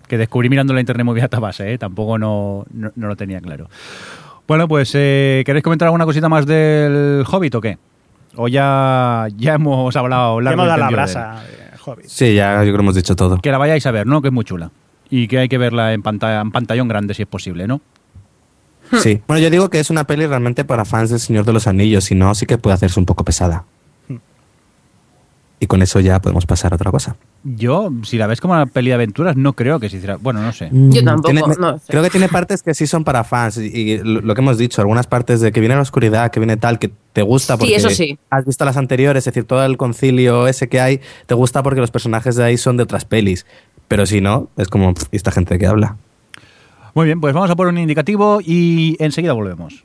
Que 0.09 0.19
descubrí 0.19 0.49
mirando 0.49 0.75
la 0.75 0.81
internet 0.81 1.05
muy 1.05 1.21
a 1.21 1.29
base, 1.29 1.73
¿eh? 1.73 1.79
tampoco 1.79 2.19
no, 2.19 2.65
no, 2.73 2.91
no 2.95 3.09
lo 3.09 3.17
tenía 3.17 3.41
claro. 3.41 3.69
Bueno, 4.49 4.69
pues, 4.69 4.93
eh, 4.95 5.43
¿queréis 5.47 5.63
comentar 5.63 5.87
alguna 5.87 6.05
cosita 6.05 6.29
más 6.29 6.47
del 6.47 7.25
Hobbit 7.31 7.55
o 7.55 7.61
qué? 7.61 7.79
O 8.37 8.49
ya, 8.49 9.27
ya 9.37 9.55
hemos 9.55 9.95
hablado 9.97 10.41
Ya 10.41 10.45
largo 10.45 10.63
hemos 10.63 10.67
y 10.67 10.69
dado 10.69 10.81
la 10.81 10.87
de 10.87 10.93
brasa, 10.93 11.43
Hobbit. 11.85 12.07
Sí, 12.07 12.35
ya 12.35 12.57
yo 12.57 12.63
creo 12.63 12.77
que 12.77 12.83
hemos 12.83 12.95
dicho 12.95 13.17
todo. 13.17 13.39
Que 13.39 13.51
la 13.51 13.59
vayáis 13.59 13.87
a 13.87 13.91
ver, 13.91 14.07
¿no? 14.07 14.23
Que 14.23 14.29
es 14.29 14.35
muy 14.35 14.45
chula. 14.45 14.71
Y 15.11 15.29
que 15.29 15.39
hay 15.39 15.49
que 15.49 15.59
verla 15.59 15.93
en, 15.93 16.03
pantalla, 16.03 16.41
en 16.41 16.51
pantallón 16.51 16.89
grande 16.89 17.15
si 17.15 17.23
es 17.23 17.29
posible, 17.29 17.67
¿no? 17.67 17.81
Sí. 19.01 19.23
Bueno, 19.27 19.43
yo 19.43 19.51
digo 19.51 19.71
que 19.71 19.81
es 19.81 19.91
una 19.91 20.05
peli 20.05 20.27
realmente 20.27 20.65
para 20.65 20.85
fans 20.85 21.11
del 21.11 21.21
Señor 21.21 21.45
de 21.45 21.53
los 21.53 21.67
Anillos, 21.67 22.05
si 22.05 22.15
no, 22.15 22.35
sí 22.35 22.47
que 22.47 22.59
puede 22.59 22.75
hacerse 22.75 23.01
un 23.01 23.07
poco 23.07 23.25
pesada. 23.25 23.65
Y 25.63 25.69
con 25.69 25.81
eso 25.81 26.01
ya 26.01 26.21
podemos 26.21 26.45
pasar 26.45 26.73
a 26.73 26.75
otra 26.75 26.91
cosa. 26.91 27.15
Yo, 27.45 27.93
si 28.03 28.19
la 28.19 28.27
ves 28.27 28.41
como 28.41 28.55
una 28.55 28.67
peli 28.67 28.89
de 28.89 28.95
aventuras, 28.95 29.37
no 29.37 29.53
creo 29.53 29.79
que 29.79 29.89
se 29.89 29.99
hiciera. 29.99 30.17
Bueno, 30.17 30.43
no 30.43 30.53
sé. 30.53 30.69
Yo 30.73 31.05
tampoco, 31.05 31.31
Tiene- 31.33 31.43
no 31.57 31.79
sé. 31.79 31.85
Creo 31.87 32.03
que 32.03 32.11
tiene 32.11 32.29
partes 32.29 32.65
que 32.65 32.75
sí 32.75 32.89
son 32.89 33.05
para 33.05 33.23
fans 33.23 33.59
y, 33.59 33.67
y 33.67 33.99
lo 34.03 34.35
que 34.35 34.41
hemos 34.41 34.59
dicho, 34.59 34.81
algunas 34.81 35.07
partes 35.07 35.41
de 35.41 35.53
que 35.53 35.61
viene 35.61 35.77
la 35.77 35.83
oscuridad, 35.83 36.33
que 36.33 36.41
viene 36.41 36.57
tal, 36.57 36.81
que 36.81 36.91
te 37.13 37.23
gusta 37.23 37.55
Sí, 37.55 37.59
porque 37.61 37.77
eso 37.77 37.91
sí. 37.91 38.19
has 38.29 38.45
visto 38.45 38.65
las 38.65 38.77
anteriores, 38.77 39.21
es 39.21 39.33
decir, 39.33 39.45
todo 39.45 39.65
el 39.65 39.77
concilio 39.77 40.49
ese 40.49 40.69
que 40.69 40.81
hay, 40.81 41.01
te 41.27 41.35
gusta 41.35 41.63
porque 41.63 41.81
los 41.81 41.93
personajes 41.93 42.35
de 42.35 42.43
ahí 42.43 42.57
son 42.59 42.77
de 42.77 42.83
otras 42.83 43.05
pelis. 43.05 43.47
Pero 43.87 44.05
si 44.07 44.21
no, 44.21 44.49
es 44.57 44.67
como, 44.67 44.95
"Pff, 44.95 45.05
¿y 45.13 45.17
esta 45.17 45.31
gente 45.31 45.55
de 45.55 45.61
qué 45.61 45.67
habla? 45.69 45.97
Muy 46.95 47.07
bien, 47.07 47.21
pues 47.21 47.35
vamos 47.35 47.51
a 47.51 47.55
por 47.57 47.69
un 47.69 47.79
indicativo 47.79 48.41
y 48.45 48.97
enseguida 48.99 49.33
volvemos. 49.33 49.85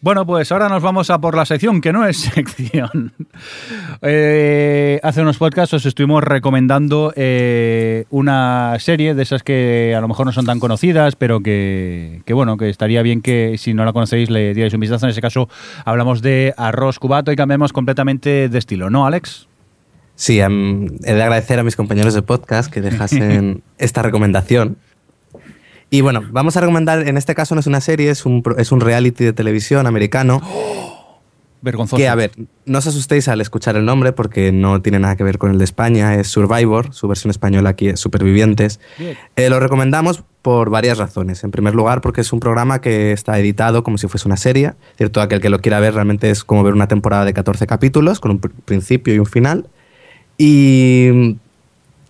Bueno, 0.00 0.24
pues 0.24 0.52
ahora 0.52 0.68
nos 0.68 0.80
vamos 0.80 1.10
a 1.10 1.20
por 1.20 1.36
la 1.36 1.44
sección, 1.44 1.80
que 1.80 1.92
no 1.92 2.06
es 2.06 2.18
sección. 2.34 3.12
Eh, 4.00 5.00
hace 5.02 5.22
unos 5.22 5.38
podcasts 5.38 5.74
os 5.74 5.86
estuvimos 5.86 6.22
recomendando 6.22 7.12
eh, 7.16 8.04
una 8.10 8.76
serie 8.78 9.14
de 9.14 9.22
esas 9.24 9.42
que 9.42 9.94
a 9.96 10.00
lo 10.00 10.06
mejor 10.06 10.26
no 10.26 10.32
son 10.32 10.46
tan 10.46 10.60
conocidas, 10.60 11.16
pero 11.16 11.40
que, 11.40 12.22
que, 12.26 12.32
bueno, 12.32 12.56
que 12.56 12.68
estaría 12.68 13.02
bien 13.02 13.22
que 13.22 13.56
si 13.58 13.74
no 13.74 13.84
la 13.84 13.92
conocéis 13.92 14.30
le 14.30 14.54
dierais 14.54 14.72
un 14.72 14.80
vistazo. 14.80 15.06
En 15.06 15.10
ese 15.10 15.20
caso 15.20 15.48
hablamos 15.84 16.22
de 16.22 16.54
Arroz 16.56 17.00
Cubato 17.00 17.32
y 17.32 17.36
cambiamos 17.36 17.72
completamente 17.72 18.48
de 18.48 18.58
estilo, 18.58 18.90
¿no, 18.90 19.04
Alex? 19.04 19.48
Sí, 20.14 20.40
em, 20.40 20.86
he 21.04 21.14
de 21.14 21.22
agradecer 21.22 21.58
a 21.58 21.64
mis 21.64 21.76
compañeros 21.76 22.14
de 22.14 22.22
podcast 22.22 22.72
que 22.72 22.80
dejasen 22.80 23.62
esta 23.78 24.02
recomendación. 24.02 24.76
Y 25.90 26.00
bueno, 26.02 26.22
vamos 26.30 26.56
a 26.56 26.60
recomendar, 26.60 27.08
en 27.08 27.16
este 27.16 27.34
caso 27.34 27.54
no 27.54 27.60
es 27.60 27.66
una 27.66 27.80
serie, 27.80 28.10
es 28.10 28.26
un, 28.26 28.42
es 28.58 28.72
un 28.72 28.80
reality 28.80 29.24
de 29.24 29.32
televisión 29.32 29.86
americano. 29.86 30.40
Vergonzoso. 31.60 31.96
Que, 31.96 32.06
a 32.06 32.14
ver, 32.14 32.30
no 32.66 32.78
os 32.78 32.86
asustéis 32.86 33.26
al 33.26 33.40
escuchar 33.40 33.74
el 33.74 33.84
nombre 33.84 34.12
porque 34.12 34.52
no 34.52 34.80
tiene 34.80 35.00
nada 35.00 35.16
que 35.16 35.24
ver 35.24 35.38
con 35.38 35.50
el 35.50 35.58
de 35.58 35.64
España, 35.64 36.14
es 36.14 36.28
Survivor, 36.28 36.94
su 36.94 37.08
versión 37.08 37.32
española 37.32 37.70
aquí 37.70 37.88
es 37.88 37.98
Supervivientes. 37.98 38.78
Eh, 39.34 39.50
lo 39.50 39.58
recomendamos 39.58 40.22
por 40.42 40.70
varias 40.70 40.98
razones. 40.98 41.42
En 41.42 41.50
primer 41.50 41.74
lugar, 41.74 42.00
porque 42.00 42.20
es 42.20 42.32
un 42.32 42.38
programa 42.38 42.80
que 42.80 43.10
está 43.10 43.36
editado 43.40 43.82
como 43.82 43.98
si 43.98 44.06
fuese 44.06 44.28
una 44.28 44.36
serie. 44.36 44.74
Cierto, 44.98 45.20
aquel 45.20 45.40
que 45.40 45.48
lo 45.50 45.58
quiera 45.58 45.80
ver 45.80 45.94
realmente 45.94 46.30
es 46.30 46.44
como 46.44 46.62
ver 46.62 46.74
una 46.74 46.86
temporada 46.86 47.24
de 47.24 47.34
14 47.34 47.66
capítulos 47.66 48.20
con 48.20 48.30
un 48.30 48.40
pr- 48.40 48.52
principio 48.64 49.12
y 49.14 49.18
un 49.18 49.26
final. 49.26 49.66
Y, 50.38 51.08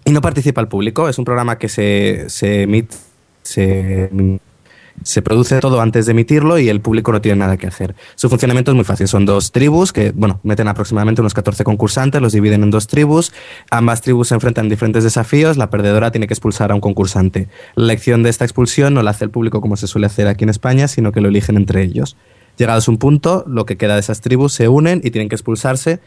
y 0.05 0.11
no 0.11 0.20
participa 0.20 0.61
el 0.61 0.68
público. 0.68 1.09
Es 1.09 1.18
un 1.18 1.24
programa 1.24 1.57
que 1.57 1.70
se, 1.70 2.26
se 2.29 2.64
emite, 2.64 2.95
se, 3.49 4.11
se 5.03 5.22
produce 5.22 5.59
todo 5.61 5.80
antes 5.80 6.07
de 6.07 6.12
emitirlo 6.12 6.59
y 6.59 6.68
el 6.68 6.80
público 6.80 7.12
no 7.12 7.20
tiene 7.20 7.38
nada 7.38 7.57
que 7.57 7.66
hacer. 7.66 7.94
Su 8.14 8.28
funcionamiento 8.28 8.72
es 8.72 8.74
muy 8.74 8.84
fácil. 8.84 9.09
Son 9.09 9.24
dos 9.24 9.53
tribus 9.53 9.92
que, 9.92 10.12
bueno, 10.12 10.40
meten 10.42 10.68
aproximadamente 10.68 11.22
unos 11.22 11.34
14 11.34 11.64
concursantes, 11.64 12.20
los 12.20 12.32
dividen 12.32 12.62
en 12.62 12.70
dos 12.70 12.86
tribus. 12.86 13.32
Ambas 13.70 14.03
tribus 14.03 14.28
se 14.28 14.34
enfrentan 14.34 14.68
diferentes 14.68 15.05
desafíos. 15.05 15.57
La 15.57 15.70
perdedora 15.70 16.11
tiene 16.11 16.26
que 16.26 16.34
expulsar 16.34 16.72
a 16.72 16.74
un 16.74 16.80
concursante. 16.80 17.49
La 17.74 17.84
elección 17.84 18.22
de 18.22 18.30
esta 18.30 18.44
expulsión 18.44 18.92
no 18.94 19.03
la 19.03 19.12
hace 19.12 19.24
el 19.24 19.30
público 19.30 19.61
como 19.61 19.76
se 19.76 19.86
suele 19.86 20.07
hacer 20.07 20.26
aquí 20.26 20.44
en 20.44 20.51
España, 20.51 20.88
sino 20.88 21.11
que 21.12 21.20
lo 21.20 21.28
eligen 21.28 21.57
entre 21.57 21.82
ellos. 21.82 22.16
Llegados 22.59 22.88
a 22.88 22.90
un 22.90 22.99
punto, 22.99 23.44
lo 23.46 23.66
que 23.66 23.76
queda 23.76 23.94
de 23.94 24.01
esas 24.01 24.20
tribus 24.20 24.53
se 24.53 24.68
unen 24.68 25.01
y 25.03 25.11
tienen 25.11 25.28
que 25.28 25.36
expulsarse 25.36 26.01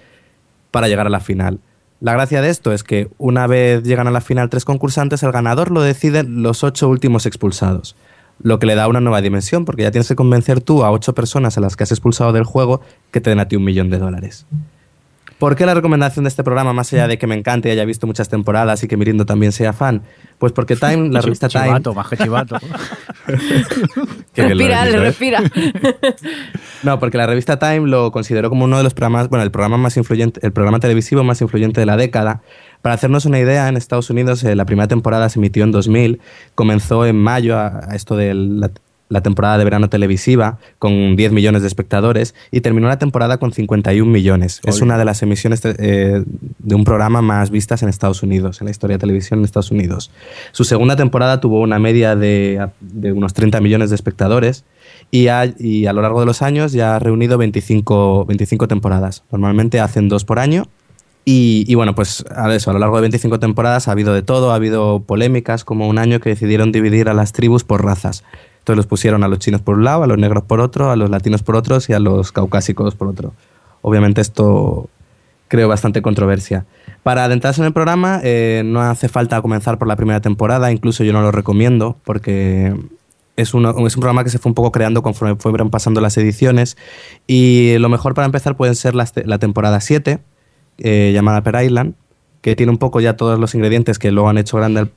para 0.69 0.87
llegar 0.87 1.07
a 1.07 1.09
la 1.09 1.21
final. 1.21 1.59
La 2.01 2.13
gracia 2.13 2.41
de 2.41 2.49
esto 2.49 2.71
es 2.71 2.83
que 2.83 3.11
una 3.19 3.45
vez 3.45 3.83
llegan 3.83 4.07
a 4.07 4.11
la 4.11 4.21
final 4.21 4.49
tres 4.49 4.65
concursantes, 4.65 5.21
el 5.21 5.31
ganador 5.31 5.69
lo 5.69 5.83
deciden 5.83 6.41
los 6.41 6.63
ocho 6.63 6.89
últimos 6.89 7.27
expulsados. 7.27 7.95
Lo 8.41 8.57
que 8.57 8.65
le 8.65 8.73
da 8.73 8.87
una 8.87 9.01
nueva 9.01 9.21
dimensión, 9.21 9.65
porque 9.65 9.83
ya 9.83 9.91
tienes 9.91 10.07
que 10.07 10.15
convencer 10.15 10.61
tú 10.61 10.83
a 10.83 10.89
ocho 10.89 11.13
personas 11.13 11.59
a 11.59 11.61
las 11.61 11.75
que 11.75 11.83
has 11.83 11.91
expulsado 11.91 12.33
del 12.33 12.43
juego 12.43 12.81
que 13.11 13.21
te 13.21 13.29
den 13.29 13.39
a 13.39 13.47
ti 13.47 13.55
un 13.55 13.65
millón 13.65 13.91
de 13.91 13.99
dólares. 13.99 14.47
¿Por 15.41 15.55
qué 15.55 15.65
la 15.65 15.73
recomendación 15.73 16.25
de 16.25 16.29
este 16.29 16.43
programa, 16.43 16.71
más 16.71 16.93
allá 16.93 17.07
de 17.07 17.17
que 17.17 17.25
me 17.25 17.33
encante 17.33 17.67
y 17.67 17.71
haya 17.71 17.83
visto 17.83 18.05
muchas 18.05 18.29
temporadas 18.29 18.83
y 18.83 18.87
que 18.87 18.95
Mirindo 18.95 19.25
también 19.25 19.51
sea 19.51 19.73
fan? 19.73 20.03
Pues 20.37 20.53
porque 20.53 20.75
Time, 20.75 21.09
la 21.09 21.19
revista 21.19 21.49
Time... 21.49 21.65
Chivato, 21.65 21.95
maje 21.95 22.15
chivato. 22.15 22.57
Respira, 24.35 24.85
dicho, 24.85 24.97
¿eh? 24.97 24.99
respira. 24.99 25.41
No, 26.83 26.99
porque 26.99 27.17
la 27.17 27.25
revista 27.25 27.57
Time 27.57 27.87
lo 27.87 28.11
consideró 28.11 28.49
como 28.49 28.65
uno 28.65 28.77
de 28.77 28.83
los 28.83 28.93
programas, 28.93 29.29
bueno, 29.29 29.41
el 29.43 29.49
programa 29.49 29.77
más 29.77 29.97
influyente, 29.97 30.39
el 30.43 30.51
programa 30.51 30.79
televisivo 30.79 31.23
más 31.23 31.41
influyente 31.41 31.79
de 31.79 31.87
la 31.87 31.97
década. 31.97 32.43
Para 32.83 32.93
hacernos 32.93 33.25
una 33.25 33.39
idea, 33.39 33.67
en 33.67 33.77
Estados 33.77 34.11
Unidos 34.11 34.43
eh, 34.43 34.55
la 34.55 34.65
primera 34.65 34.87
temporada 34.87 35.27
se 35.29 35.39
emitió 35.39 35.63
en 35.63 35.71
2000, 35.71 36.21
comenzó 36.53 37.03
en 37.07 37.17
mayo 37.17 37.57
a, 37.57 37.81
a 37.89 37.95
esto 37.95 38.15
de 38.15 38.35
la, 38.35 38.69
la 39.11 39.21
temporada 39.21 39.57
de 39.57 39.65
verano 39.65 39.89
televisiva 39.89 40.57
con 40.79 41.15
10 41.15 41.33
millones 41.33 41.61
de 41.61 41.67
espectadores 41.67 42.33
y 42.49 42.61
terminó 42.61 42.87
la 42.87 42.97
temporada 42.97 43.37
con 43.37 43.51
51 43.51 44.09
millones. 44.09 44.61
Es 44.63 44.81
una 44.81 44.97
de 44.97 45.05
las 45.05 45.21
emisiones 45.21 45.61
de, 45.61 45.75
eh, 45.77 46.23
de 46.59 46.75
un 46.75 46.85
programa 46.85 47.21
más 47.21 47.51
vistas 47.51 47.83
en 47.83 47.89
Estados 47.89 48.23
Unidos, 48.23 48.61
en 48.61 48.65
la 48.65 48.71
historia 48.71 48.95
de 48.95 49.01
televisión 49.01 49.39
en 49.39 49.45
Estados 49.45 49.69
Unidos. 49.69 50.11
Su 50.53 50.63
segunda 50.63 50.95
temporada 50.95 51.41
tuvo 51.41 51.59
una 51.59 51.77
media 51.77 52.15
de, 52.15 52.67
de 52.79 53.11
unos 53.11 53.33
30 53.33 53.59
millones 53.59 53.89
de 53.89 53.95
espectadores 53.95 54.63
y 55.11 55.27
a, 55.27 55.53
y 55.59 55.87
a 55.87 55.93
lo 55.93 56.01
largo 56.01 56.21
de 56.21 56.25
los 56.25 56.41
años 56.41 56.71
ya 56.71 56.95
ha 56.95 56.99
reunido 56.99 57.37
25, 57.37 58.25
25 58.25 58.67
temporadas. 58.69 59.23
Normalmente 59.29 59.81
hacen 59.81 60.07
dos 60.07 60.23
por 60.23 60.39
año. 60.39 60.69
Y, 61.23 61.65
y 61.67 61.75
bueno, 61.75 61.93
pues 61.93 62.25
a 62.35 62.51
eso, 62.55 62.71
a 62.71 62.73
lo 62.73 62.79
largo 62.79 62.95
de 62.95 63.01
25 63.01 63.39
temporadas 63.39 63.87
ha 63.87 63.91
habido 63.91 64.13
de 64.13 64.23
todo, 64.23 64.51
ha 64.51 64.55
habido 64.55 65.01
polémicas, 65.01 65.63
como 65.63 65.87
un 65.87 65.99
año 65.99 66.19
que 66.19 66.29
decidieron 66.29 66.71
dividir 66.71 67.09
a 67.09 67.13
las 67.13 67.31
tribus 67.31 67.63
por 67.63 67.85
razas. 67.85 68.23
Entonces 68.61 68.77
los 68.77 68.85
pusieron 68.87 69.23
a 69.23 69.27
los 69.27 69.39
chinos 69.39 69.61
por 69.61 69.75
un 69.77 69.83
lado, 69.83 70.03
a 70.03 70.07
los 70.07 70.17
negros 70.17 70.43
por 70.43 70.59
otro, 70.61 70.91
a 70.91 70.95
los 70.95 71.09
latinos 71.09 71.43
por 71.43 71.55
otros 71.55 71.89
y 71.89 71.93
a 71.93 71.99
los 71.99 72.31
caucásicos 72.31 72.95
por 72.95 73.07
otro. 73.07 73.33
Obviamente 73.81 74.21
esto 74.21 74.89
creo 75.47 75.67
bastante 75.67 76.01
controversia. 76.01 76.65
Para 77.03 77.25
adentrarse 77.25 77.61
en 77.61 77.67
el 77.67 77.73
programa 77.73 78.21
eh, 78.23 78.61
no 78.63 78.79
hace 78.81 79.09
falta 79.09 79.41
comenzar 79.41 79.77
por 79.79 79.87
la 79.87 79.95
primera 79.95 80.21
temporada, 80.21 80.71
incluso 80.71 81.03
yo 81.03 81.11
no 81.11 81.21
lo 81.21 81.31
recomiendo 81.31 81.97
porque 82.05 82.73
es, 83.35 83.53
uno- 83.55 83.71
es 83.87 83.95
un 83.95 84.01
programa 84.01 84.23
que 84.23 84.29
se 84.29 84.37
fue 84.37 84.51
un 84.51 84.53
poco 84.55 84.71
creando 84.71 85.01
conforme 85.01 85.35
fueron 85.35 85.71
pasando 85.71 85.99
las 85.99 86.15
ediciones 86.17 86.77
y 87.27 87.75
lo 87.79 87.89
mejor 87.89 88.13
para 88.13 88.25
empezar 88.27 88.55
pueden 88.55 88.75
ser 88.75 88.93
las 88.93 89.13
la 89.25 89.39
temporada 89.39 89.81
7, 89.81 90.19
eh, 90.77 91.11
llamada 91.13 91.41
Per 91.41 91.63
Island, 91.63 91.95
que 92.41 92.55
tiene 92.55 92.71
un 92.71 92.77
poco 92.77 92.99
ya 93.01 93.17
todos 93.17 93.39
los 93.39 93.55
ingredientes 93.55 93.97
que 93.97 94.11
luego 94.11 94.29
han 94.29 94.37
hecho 94.37 94.57
grande, 94.57 94.81
al- 94.81 94.91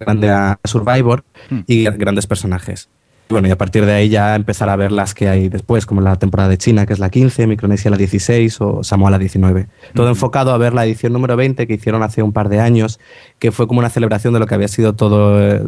grande 0.00 0.30
a 0.30 0.58
Survivor 0.64 1.22
y 1.68 1.84
grandes 1.84 2.26
personajes. 2.26 2.88
Bueno, 3.34 3.48
y 3.48 3.50
a 3.50 3.58
partir 3.58 3.84
de 3.84 3.92
ahí 3.92 4.10
ya 4.10 4.36
empezar 4.36 4.68
a 4.68 4.76
ver 4.76 4.92
las 4.92 5.12
que 5.12 5.28
hay 5.28 5.48
después, 5.48 5.86
como 5.86 6.00
la 6.00 6.14
temporada 6.14 6.48
de 6.48 6.56
China, 6.56 6.86
que 6.86 6.92
es 6.92 7.00
la 7.00 7.10
15, 7.10 7.48
Micronesia 7.48 7.90
la 7.90 7.96
16 7.96 8.60
o 8.60 8.84
Samoa 8.84 9.10
la 9.10 9.18
19. 9.18 9.66
Todo 9.92 10.08
enfocado 10.08 10.52
a 10.52 10.56
ver 10.56 10.72
la 10.72 10.86
edición 10.86 11.12
número 11.12 11.34
20 11.36 11.66
que 11.66 11.74
hicieron 11.74 12.04
hace 12.04 12.22
un 12.22 12.32
par 12.32 12.48
de 12.48 12.60
años, 12.60 13.00
que 13.40 13.50
fue 13.50 13.66
como 13.66 13.80
una 13.80 13.90
celebración 13.90 14.34
de 14.34 14.38
lo 14.38 14.46
que 14.46 14.54
había 14.54 14.68
sido 14.68 14.92
todo, 14.92 15.42
eh, 15.42 15.66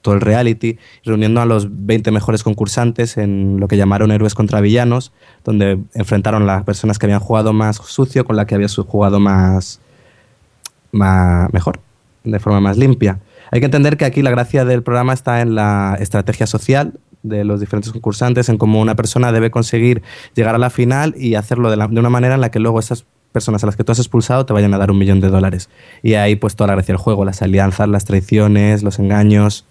todo 0.00 0.14
el 0.14 0.20
reality, 0.20 0.78
reuniendo 1.04 1.40
a 1.40 1.44
los 1.44 1.66
20 1.68 2.12
mejores 2.12 2.44
concursantes 2.44 3.16
en 3.16 3.58
lo 3.58 3.66
que 3.66 3.76
llamaron 3.76 4.12
héroes 4.12 4.36
contra 4.36 4.60
villanos, 4.60 5.10
donde 5.42 5.80
enfrentaron 5.94 6.46
las 6.46 6.62
personas 6.62 7.00
que 7.00 7.06
habían 7.06 7.18
jugado 7.18 7.52
más 7.52 7.78
sucio 7.78 8.24
con 8.24 8.36
la 8.36 8.46
que 8.46 8.54
había 8.54 8.68
jugado 8.68 9.18
más, 9.18 9.80
más 10.92 11.52
mejor, 11.52 11.80
de 12.22 12.38
forma 12.38 12.60
más 12.60 12.78
limpia. 12.78 13.18
Hay 13.50 13.58
que 13.58 13.66
entender 13.66 13.96
que 13.96 14.04
aquí 14.04 14.22
la 14.22 14.30
gracia 14.30 14.64
del 14.64 14.84
programa 14.84 15.14
está 15.14 15.40
en 15.40 15.56
la 15.56 15.96
estrategia 15.98 16.46
social 16.46 17.00
de 17.22 17.44
los 17.44 17.60
diferentes 17.60 17.92
concursantes, 17.92 18.48
en 18.48 18.58
cómo 18.58 18.80
una 18.80 18.94
persona 18.94 19.32
debe 19.32 19.50
conseguir 19.50 20.02
llegar 20.34 20.54
a 20.54 20.58
la 20.58 20.70
final 20.70 21.14
y 21.18 21.34
hacerlo 21.34 21.70
de, 21.70 21.76
la- 21.76 21.88
de 21.88 21.98
una 22.00 22.10
manera 22.10 22.34
en 22.34 22.40
la 22.40 22.50
que 22.50 22.58
luego 22.60 22.78
esas 22.78 23.04
personas 23.32 23.62
a 23.62 23.66
las 23.66 23.76
que 23.76 23.84
tú 23.84 23.92
has 23.92 23.98
expulsado 23.98 24.46
te 24.46 24.52
vayan 24.52 24.72
a 24.74 24.78
dar 24.78 24.90
un 24.90 24.98
millón 24.98 25.20
de 25.20 25.28
dólares. 25.28 25.68
Y 26.02 26.14
ahí 26.14 26.36
pues 26.36 26.56
toda 26.56 26.68
la 26.68 26.74
gracia 26.74 26.92
del 26.94 27.00
juego, 27.02 27.24
las 27.24 27.42
alianzas, 27.42 27.88
las 27.88 28.04
traiciones, 28.04 28.82
los 28.82 28.98
engaños 28.98 29.66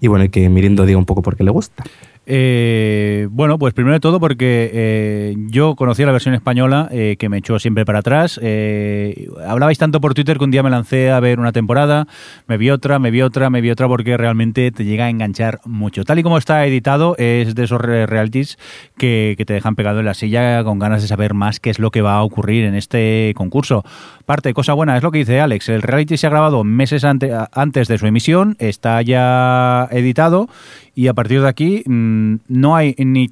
y 0.00 0.06
bueno, 0.08 0.24
y 0.24 0.28
que 0.28 0.48
Mirindo 0.48 0.86
diga 0.86 0.98
un 0.98 1.06
poco 1.06 1.22
por 1.22 1.36
qué 1.36 1.44
le 1.44 1.50
gusta. 1.50 1.84
Eh, 2.30 3.26
bueno, 3.30 3.58
pues 3.58 3.72
primero 3.72 3.94
de 3.94 4.00
todo 4.00 4.20
porque 4.20 4.70
eh, 4.70 5.34
yo 5.48 5.74
conocía 5.76 6.04
la 6.04 6.12
versión 6.12 6.34
española 6.34 6.86
eh, 6.92 7.16
que 7.18 7.30
me 7.30 7.38
echó 7.38 7.58
siempre 7.58 7.86
para 7.86 8.00
atrás. 8.00 8.38
Eh, 8.42 9.28
hablabais 9.46 9.78
tanto 9.78 9.98
por 10.02 10.12
Twitter 10.12 10.36
que 10.36 10.44
un 10.44 10.50
día 10.50 10.62
me 10.62 10.68
lancé 10.68 11.10
a 11.10 11.20
ver 11.20 11.40
una 11.40 11.52
temporada, 11.52 12.06
me 12.46 12.58
vi 12.58 12.68
otra, 12.68 12.98
me 12.98 13.10
vi 13.10 13.22
otra, 13.22 13.48
me 13.48 13.62
vi 13.62 13.70
otra 13.70 13.88
porque 13.88 14.18
realmente 14.18 14.70
te 14.72 14.84
llega 14.84 15.06
a 15.06 15.10
enganchar 15.10 15.60
mucho. 15.64 16.04
Tal 16.04 16.18
y 16.18 16.22
como 16.22 16.36
está 16.36 16.66
editado, 16.66 17.16
es 17.16 17.54
de 17.54 17.64
esos 17.64 17.80
re- 17.80 18.04
realities 18.04 18.58
que, 18.98 19.34
que 19.38 19.46
te 19.46 19.54
dejan 19.54 19.74
pegado 19.74 20.00
en 20.00 20.04
la 20.04 20.12
silla 20.12 20.62
con 20.64 20.78
ganas 20.78 21.00
de 21.00 21.08
saber 21.08 21.32
más 21.32 21.60
qué 21.60 21.70
es 21.70 21.78
lo 21.78 21.90
que 21.90 22.02
va 22.02 22.16
a 22.16 22.22
ocurrir 22.24 22.64
en 22.64 22.74
este 22.74 23.32
concurso. 23.36 23.84
Parte, 24.26 24.52
cosa 24.52 24.74
buena, 24.74 24.98
es 24.98 25.02
lo 25.02 25.10
que 25.10 25.20
dice 25.20 25.40
Alex. 25.40 25.70
El 25.70 25.80
reality 25.80 26.18
se 26.18 26.26
ha 26.26 26.30
grabado 26.30 26.62
meses 26.62 27.04
ante- 27.04 27.32
antes 27.52 27.88
de 27.88 27.96
su 27.96 28.06
emisión, 28.06 28.54
está 28.58 29.00
ya 29.00 29.88
editado 29.90 30.48
y 30.94 31.06
a 31.06 31.14
partir 31.14 31.40
de 31.40 31.48
aquí 31.48 31.82
mm, 31.86 32.17
no 32.48 32.76
hay 32.76 32.94
ni, 32.98 33.28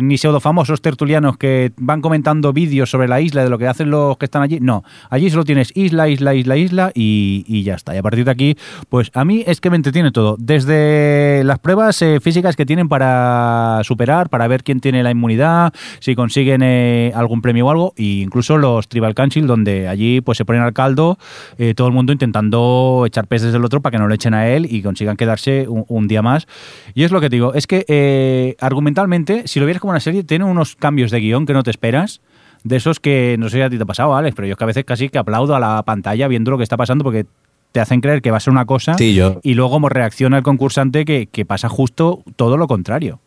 ni 0.00 0.18
pseudo 0.18 0.40
famosos 0.40 0.80
tertulianos 0.80 1.36
que 1.36 1.72
van 1.76 2.00
comentando 2.00 2.52
vídeos 2.52 2.90
sobre 2.90 3.08
la 3.08 3.20
isla 3.20 3.42
de 3.44 3.50
lo 3.50 3.58
que 3.58 3.66
hacen 3.66 3.90
los 3.90 4.16
que 4.16 4.26
están 4.26 4.42
allí. 4.42 4.58
No, 4.60 4.84
allí 5.10 5.30
solo 5.30 5.44
tienes 5.44 5.72
isla, 5.74 6.08
isla, 6.08 6.34
isla, 6.34 6.56
isla 6.56 6.92
y, 6.94 7.44
y 7.46 7.62
ya 7.62 7.74
está. 7.74 7.94
Y 7.94 7.98
a 7.98 8.02
partir 8.02 8.24
de 8.24 8.30
aquí, 8.30 8.56
pues 8.88 9.10
a 9.14 9.24
mí 9.24 9.44
es 9.46 9.60
que 9.60 9.70
me 9.70 9.76
entretiene 9.76 10.10
todo. 10.10 10.36
Desde 10.38 11.42
las 11.44 11.58
pruebas 11.58 12.00
eh, 12.02 12.20
físicas 12.20 12.56
que 12.56 12.66
tienen 12.66 12.88
para 12.88 13.80
superar, 13.82 14.28
para 14.28 14.48
ver 14.48 14.62
quién 14.62 14.80
tiene 14.80 15.02
la 15.02 15.10
inmunidad, 15.10 15.72
si 16.00 16.14
consiguen 16.14 16.62
eh, 16.62 17.12
algún 17.14 17.42
premio 17.42 17.66
o 17.66 17.70
algo, 17.70 17.94
e 17.96 18.22
incluso 18.22 18.56
los 18.58 18.88
Tribal 18.88 19.14
Council, 19.14 19.46
donde 19.46 19.88
allí 19.88 20.20
pues 20.20 20.38
se 20.38 20.44
ponen 20.44 20.62
al 20.62 20.72
caldo 20.72 21.18
eh, 21.58 21.74
todo 21.74 21.88
el 21.88 21.94
mundo 21.94 22.12
intentando 22.12 23.04
echar 23.06 23.26
peces 23.26 23.52
del 23.52 23.64
otro 23.64 23.80
para 23.80 23.92
que 23.92 23.98
no 23.98 24.08
le 24.08 24.14
echen 24.14 24.34
a 24.34 24.48
él 24.48 24.66
y 24.70 24.82
consigan 24.82 25.16
quedarse 25.16 25.66
un, 25.68 25.84
un 25.88 26.08
día 26.08 26.22
más. 26.22 26.46
Y 26.94 27.04
es 27.04 27.10
lo 27.10 27.20
que 27.20 27.28
digo, 27.28 27.54
es 27.54 27.66
que 27.66 27.84
eh, 28.06 28.56
argumentalmente, 28.60 29.46
si 29.46 29.60
lo 29.60 29.66
vieras 29.66 29.80
como 29.80 29.92
una 29.92 30.00
serie, 30.00 30.24
tiene 30.24 30.44
unos 30.44 30.76
cambios 30.76 31.10
de 31.10 31.20
guion 31.20 31.46
que 31.46 31.52
no 31.54 31.62
te 31.62 31.70
esperas. 31.70 32.20
De 32.62 32.76
esos 32.76 32.98
que 32.98 33.36
no 33.38 33.48
sé 33.50 33.58
si 33.58 33.62
a 33.62 33.68
ti 33.70 33.76
te 33.76 33.82
ha 33.82 33.86
pasado, 33.86 34.14
Alex, 34.16 34.34
pero 34.34 34.48
yo 34.48 34.52
es 34.52 34.58
que 34.58 34.64
a 34.64 34.66
veces 34.66 34.84
casi 34.84 35.08
que 35.10 35.18
aplaudo 35.18 35.54
a 35.54 35.60
la 35.60 35.82
pantalla 35.82 36.28
viendo 36.28 36.50
lo 36.50 36.56
que 36.56 36.62
está 36.62 36.76
pasando 36.78 37.04
porque 37.04 37.26
te 37.72 37.80
hacen 37.80 38.00
creer 38.00 38.22
que 38.22 38.30
va 38.30 38.38
a 38.38 38.40
ser 38.40 38.52
una 38.52 38.64
cosa 38.64 38.94
Sí, 38.96 39.14
yo. 39.14 39.40
y 39.42 39.54
luego 39.54 39.72
como 39.72 39.88
reacciona 39.90 40.38
el 40.38 40.42
concursante 40.42 41.04
que, 41.04 41.26
que 41.30 41.44
pasa 41.44 41.68
justo 41.68 42.22
todo 42.36 42.56
lo 42.56 42.66
contrario. 42.66 43.18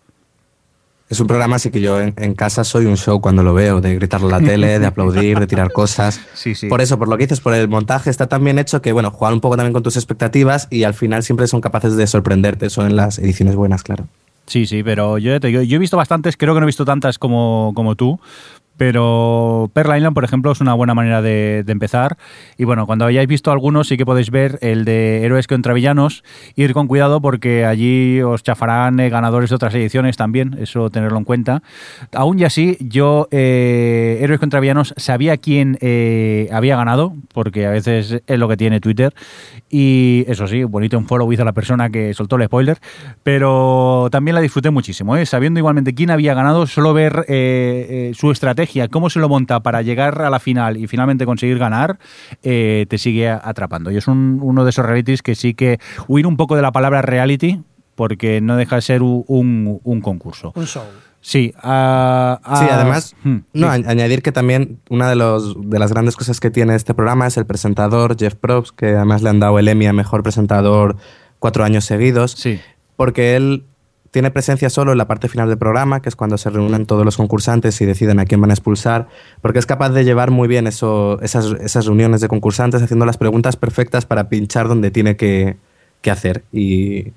Es 1.10 1.20
un 1.22 1.28
programa 1.28 1.56
así 1.58 1.70
que 1.70 1.80
yo 1.80 2.02
en, 2.02 2.14
en 2.18 2.34
casa 2.34 2.64
soy 2.66 2.86
un 2.86 2.98
show 2.98 3.22
cuando 3.22 3.42
lo 3.44 3.54
veo, 3.54 3.80
de 3.80 3.96
gritar 3.96 4.22
la 4.22 4.40
tele, 4.42 4.80
de 4.80 4.86
aplaudir, 4.88 5.40
de 5.40 5.48
tirar 5.48 5.72
cosas. 5.72 6.20
Sí, 6.34 6.54
sí. 6.56 6.68
Por 6.68 6.82
eso, 6.82 6.98
por 6.98 7.08
lo 7.08 7.16
que 7.18 7.24
dices, 7.26 7.40
por 7.40 7.54
el 7.54 7.68
montaje 7.70 8.10
está 8.10 8.28
tan 8.28 8.44
bien 8.44 8.58
hecho 8.60 8.82
que, 8.82 8.92
bueno, 8.92 9.12
juegan 9.12 9.36
un 9.36 9.40
poco 9.42 9.56
también 9.56 9.72
con 9.74 9.84
tus 9.84 9.96
expectativas 9.96 10.68
y 10.70 10.84
al 10.84 10.94
final 10.96 11.24
siempre 11.24 11.48
son 11.48 11.62
capaces 11.62 11.96
de 11.96 12.08
sorprenderte. 12.08 12.70
Son 12.70 12.88
en 12.88 12.96
las 12.98 13.20
ediciones 13.20 13.56
buenas, 13.56 13.84
claro. 13.84 14.08
Sí, 14.48 14.66
sí, 14.66 14.82
pero 14.82 15.18
yo, 15.18 15.38
te 15.42 15.48
digo, 15.48 15.62
yo 15.62 15.76
he 15.76 15.80
visto 15.80 15.98
bastantes, 15.98 16.38
creo 16.38 16.54
que 16.54 16.62
no 16.62 16.66
he 16.66 16.68
visto 16.68 16.86
tantas 16.86 17.20
como, 17.20 17.74
como 17.76 17.96
tú, 17.96 18.18
pero 18.78 19.70
Pearl 19.74 19.98
Island, 19.98 20.14
por 20.14 20.24
ejemplo, 20.24 20.52
es 20.52 20.62
una 20.62 20.74
buena 20.74 20.94
manera 20.94 21.22
de, 21.22 21.64
de 21.66 21.72
empezar. 21.72 22.18
Y 22.58 22.64
bueno, 22.64 22.86
cuando 22.86 23.06
hayáis 23.06 23.28
visto 23.28 23.52
algunos, 23.52 23.88
sí 23.88 23.98
que 23.98 24.06
podéis 24.06 24.32
ver 24.32 24.60
el 24.62 24.86
de 24.86 25.26
Héroes 25.26 25.48
contra 25.48 25.74
Villanos. 25.74 26.24
Ir 26.56 26.74
con 26.74 26.88
cuidado 26.88 27.22
porque 27.22 27.66
allí 27.66 28.22
os 28.22 28.44
chafarán 28.44 29.00
eh, 29.00 29.10
ganadores 29.10 29.50
de 29.50 29.56
otras 29.56 29.74
ediciones 29.76 30.18
también, 30.18 30.58
eso 30.60 30.90
tenerlo 30.90 31.18
en 31.18 31.24
cuenta. 31.24 31.64
Aún 32.14 32.40
y 32.40 32.44
así, 32.44 32.78
yo, 32.80 33.28
eh, 33.32 34.20
Héroes 34.22 34.40
contra 34.40 34.60
Villanos, 34.60 34.94
sabía 34.98 35.38
quién 35.38 35.78
eh, 35.82 36.50
había 36.52 36.76
ganado, 36.76 37.14
porque 37.34 37.66
a 37.66 37.72
veces 37.72 38.22
es 38.26 38.40
lo 38.40 38.48
que 38.48 38.58
tiene 38.58 38.80
Twitter. 38.80 39.14
Y 39.70 40.24
eso 40.28 40.48
sí, 40.48 40.64
bonito 40.64 40.98
un 40.98 41.08
follow 41.08 41.32
hizo 41.34 41.44
la 41.44 41.54
persona 41.54 41.90
que 41.90 42.14
soltó 42.14 42.38
el 42.38 42.46
spoiler, 42.46 42.78
pero 43.24 44.08
también 44.12 44.36
la 44.36 44.42
disfruté 44.42 44.70
muchísimo, 44.70 45.18
¿eh? 45.18 45.26
sabiendo 45.26 45.60
igualmente 45.60 45.94
quién 45.94 46.10
había 46.12 46.34
ganado, 46.34 46.68
solo 46.68 46.94
ver 46.94 47.26
eh, 47.28 48.10
eh, 48.10 48.12
su 48.16 48.32
estrategia, 48.32 48.67
cómo 48.92 49.10
se 49.10 49.20
lo 49.20 49.30
monta 49.30 49.60
para 49.62 49.82
llegar 49.82 50.22
a 50.22 50.30
la 50.30 50.40
final 50.40 50.78
y 50.78 50.88
finalmente 50.88 51.26
conseguir 51.26 51.58
ganar, 51.60 51.98
eh, 52.44 52.86
te 52.90 52.98
sigue 52.98 53.30
atrapando. 53.30 53.92
Y 53.92 53.98
es 53.98 54.08
un- 54.08 54.40
uno 54.42 54.64
de 54.64 54.70
esos 54.70 54.86
realities 54.86 55.22
que 55.22 55.36
sí 55.36 55.54
que 55.54 55.80
huir 56.08 56.28
un 56.28 56.38
poco 56.38 56.56
de 56.56 56.62
la 56.62 56.72
palabra 56.72 57.02
reality, 57.02 57.62
porque 57.96 58.42
no 58.42 58.56
deja 58.58 58.76
de 58.76 58.82
ser 58.82 59.02
un, 59.02 59.24
un- 59.28 59.80
un 59.84 60.02
concurso. 60.02 60.52
Un 60.56 60.66
show. 60.68 60.84
Sí, 61.20 61.52
Sí, 61.52 61.62
además, 61.62 63.16
hmm, 63.24 63.38
no, 63.54 63.74
sí. 63.76 63.84
añadir 63.88 64.22
que 64.22 64.32
también 64.32 64.80
una 64.90 65.10
de, 65.10 65.16
los, 65.16 65.56
de 65.70 65.80
las 65.80 65.92
grandes 65.92 66.16
cosas 66.16 66.40
que 66.40 66.52
tiene 66.52 66.76
este 66.76 66.94
programa 66.94 67.28
es 67.28 67.38
el 67.38 67.46
presentador 67.46 68.16
Jeff 68.18 68.36
Probst, 68.36 68.76
que 68.76 68.96
además 68.96 69.24
le 69.24 69.30
han 69.30 69.40
dado 69.40 69.60
el 69.60 69.68
Emmy 69.68 69.88
a 69.88 69.94
Mejor 69.94 70.24
Presentador 70.24 70.96
cuatro 71.40 71.64
años 71.66 71.86
seguidos, 71.86 72.32
Sí. 72.32 72.60
porque 72.96 73.36
él 73.36 73.66
tiene 74.12 74.32
presencia 74.32 74.70
solo 74.70 74.92
en 74.92 74.98
la 74.98 75.08
parte 75.08 75.28
final 75.28 75.50
del 75.50 75.58
programa, 75.58 76.02
que 76.02 76.10
es 76.10 76.16
cuando 76.16 76.38
se 76.38 76.50
reúnen 76.50 76.86
todos 76.86 77.06
los 77.06 77.18
concursantes 77.18 77.80
y 77.82 77.86
deciden 77.86 78.20
a 78.20 78.26
quién 78.26 78.42
van 78.42 78.52
a 78.52 78.54
expulsar, 78.54 79.08
porque 79.42 79.60
es 79.60 79.66
capaz 79.66 79.90
de 79.90 80.04
llevar 80.04 80.32
muy 80.32 80.48
bien 80.48 80.68
eso, 80.68 81.20
esas, 81.22 81.86
reuniones 81.86 82.22
de 82.22 82.28
concursantes 82.28 82.82
haciendo 82.82 83.06
las 83.06 83.18
preguntas 83.18 83.56
perfectas 83.56 84.06
para 84.06 84.30
pinchar 84.30 84.68
donde 84.68 84.92
tiene 84.92 85.16
que, 85.16 85.58
que 86.02 86.12
hacer. 86.12 86.44
Y, 86.52 87.14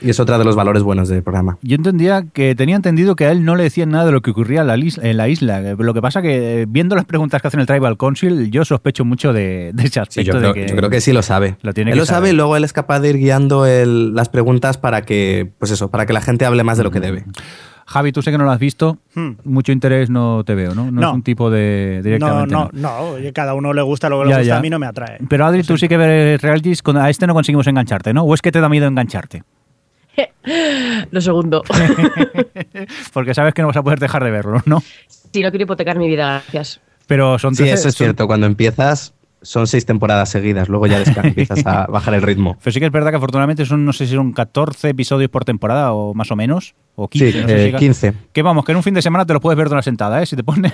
y 0.00 0.10
es 0.10 0.18
otra 0.20 0.38
de 0.38 0.44
los 0.44 0.56
valores 0.56 0.82
buenos 0.82 1.08
del 1.08 1.22
programa. 1.22 1.58
Yo 1.62 1.76
entendía 1.76 2.24
que 2.32 2.54
tenía 2.54 2.76
entendido 2.76 3.14
que 3.16 3.26
a 3.26 3.30
él 3.32 3.44
no 3.44 3.54
le 3.56 3.64
decían 3.64 3.90
nada 3.90 4.06
de 4.06 4.12
lo 4.12 4.20
que 4.22 4.30
ocurría 4.30 4.62
en 4.62 4.66
la, 4.66 4.76
lis- 4.76 4.98
en 5.02 5.16
la 5.16 5.28
isla. 5.28 5.60
Lo 5.78 5.94
que 5.94 6.00
pasa 6.02 6.22
que 6.22 6.62
eh, 6.62 6.66
viendo 6.68 6.96
las 6.96 7.04
preguntas 7.04 7.40
que 7.42 7.48
hacen 7.48 7.60
el 7.60 7.66
Tribal 7.66 7.96
Council, 7.96 8.50
yo 8.50 8.64
sospecho 8.64 9.04
mucho 9.04 9.32
de, 9.32 9.70
de 9.74 9.82
ese 9.84 9.94
Sí, 9.94 10.00
aspecto 10.00 10.32
yo, 10.32 10.40
de 10.40 10.52
creo, 10.52 10.66
yo 10.68 10.76
creo 10.76 10.90
que 10.90 11.00
sí 11.00 11.12
lo 11.12 11.22
sabe. 11.22 11.56
Lo 11.62 11.72
tiene 11.74 11.90
él 11.90 11.94
que 11.96 12.00
lo 12.00 12.06
sabe 12.06 12.30
y 12.30 12.32
luego 12.32 12.56
él 12.56 12.64
es 12.64 12.72
capaz 12.72 13.00
de 13.00 13.10
ir 13.10 13.18
guiando 13.18 13.66
el- 13.66 14.14
las 14.14 14.28
preguntas 14.28 14.78
para 14.78 15.02
que, 15.02 15.52
pues 15.58 15.70
eso, 15.70 15.90
para 15.90 16.06
que 16.06 16.12
la 16.12 16.20
gente 16.20 16.44
hable 16.46 16.64
más 16.64 16.78
de 16.78 16.84
lo 16.84 16.90
que 16.90 17.00
debe. 17.00 17.24
Javi, 17.84 18.12
tú 18.12 18.22
sé 18.22 18.30
que 18.30 18.38
no 18.38 18.44
lo 18.44 18.50
has 18.52 18.60
visto, 18.60 18.98
Hmm. 19.14 19.32
mucho 19.44 19.72
interés 19.72 20.08
no 20.08 20.44
te 20.44 20.54
veo, 20.54 20.74
¿no? 20.74 20.86
No, 20.90 21.00
No. 21.02 21.08
es 21.10 21.14
un 21.14 21.22
tipo 21.22 21.50
de 21.50 21.96
No, 21.98 22.02
directamente. 22.02 22.54
no, 22.54 22.70
no. 22.72 22.98
Oye, 23.10 23.32
cada 23.32 23.52
uno 23.54 23.72
le 23.74 23.82
gusta 23.82 24.08
lo 24.08 24.20
que 24.20 24.26
le 24.28 24.34
gusta. 24.36 24.42
ya. 24.44 24.56
A 24.56 24.60
mí 24.62 24.70
no 24.70 24.78
me 24.78 24.86
atrae. 24.86 25.18
Pero 25.28 25.44
Adri, 25.44 25.62
tú 25.62 25.76
sí 25.76 25.88
que 25.88 25.96
ves 25.98 26.40
realities, 26.40 26.80
con- 26.80 26.96
a 26.96 27.10
este 27.10 27.26
no 27.26 27.34
conseguimos 27.34 27.66
engancharte, 27.66 28.14
¿no? 28.14 28.22
¿O 28.22 28.32
es 28.34 28.40
que 28.40 28.50
te 28.52 28.60
da 28.60 28.68
miedo 28.70 28.86
engancharte? 28.86 29.42
Lo 31.10 31.20
segundo. 31.20 31.62
Porque 33.12 33.34
sabes 33.34 33.54
que 33.54 33.62
no 33.62 33.68
vas 33.68 33.76
a 33.76 33.82
poder 33.82 33.98
dejar 33.98 34.24
de 34.24 34.30
verlo, 34.30 34.62
¿no? 34.66 34.82
sí, 35.08 35.40
no 35.42 35.50
quiero 35.50 35.62
hipotecar 35.64 35.96
mi 35.98 36.08
vida, 36.08 36.42
gracias. 36.52 36.80
Pero 37.06 37.38
son 37.38 37.54
Sí, 37.54 37.62
13 37.62 37.74
eso 37.74 37.88
es 37.88 37.94
son- 37.94 38.04
cierto. 38.06 38.26
Cuando 38.26 38.46
empiezas, 38.46 39.14
son 39.42 39.66
seis 39.66 39.84
temporadas 39.86 40.28
seguidas. 40.30 40.68
Luego 40.68 40.86
ya 40.86 41.02
empiezas 41.22 41.66
a 41.66 41.86
bajar 41.86 42.14
el 42.14 42.22
ritmo. 42.22 42.56
Pero 42.62 42.72
sí 42.72 42.80
que 42.80 42.86
es 42.86 42.92
verdad 42.92 43.10
que 43.10 43.16
afortunadamente 43.16 43.64
son, 43.66 43.84
no 43.84 43.92
sé 43.92 44.06
si 44.06 44.14
son 44.14 44.32
14 44.32 44.88
episodios 44.90 45.30
por 45.30 45.44
temporada 45.44 45.92
o 45.92 46.14
más 46.14 46.30
o 46.30 46.36
menos, 46.36 46.74
o 46.94 47.08
15. 47.08 47.32
Sí, 47.32 47.38
no 47.40 47.48
sé 47.48 47.68
eh, 47.68 47.70
si- 47.72 47.76
15. 47.78 48.12
Que 48.32 48.42
vamos, 48.42 48.64
que 48.64 48.72
en 48.72 48.76
un 48.76 48.82
fin 48.82 48.94
de 48.94 49.02
semana 49.02 49.26
te 49.26 49.32
lo 49.32 49.40
puedes 49.40 49.56
ver 49.58 49.68
de 49.68 49.74
una 49.74 49.82
sentada, 49.82 50.22
¿eh? 50.22 50.26
Si 50.26 50.36
te 50.36 50.44
pones... 50.44 50.72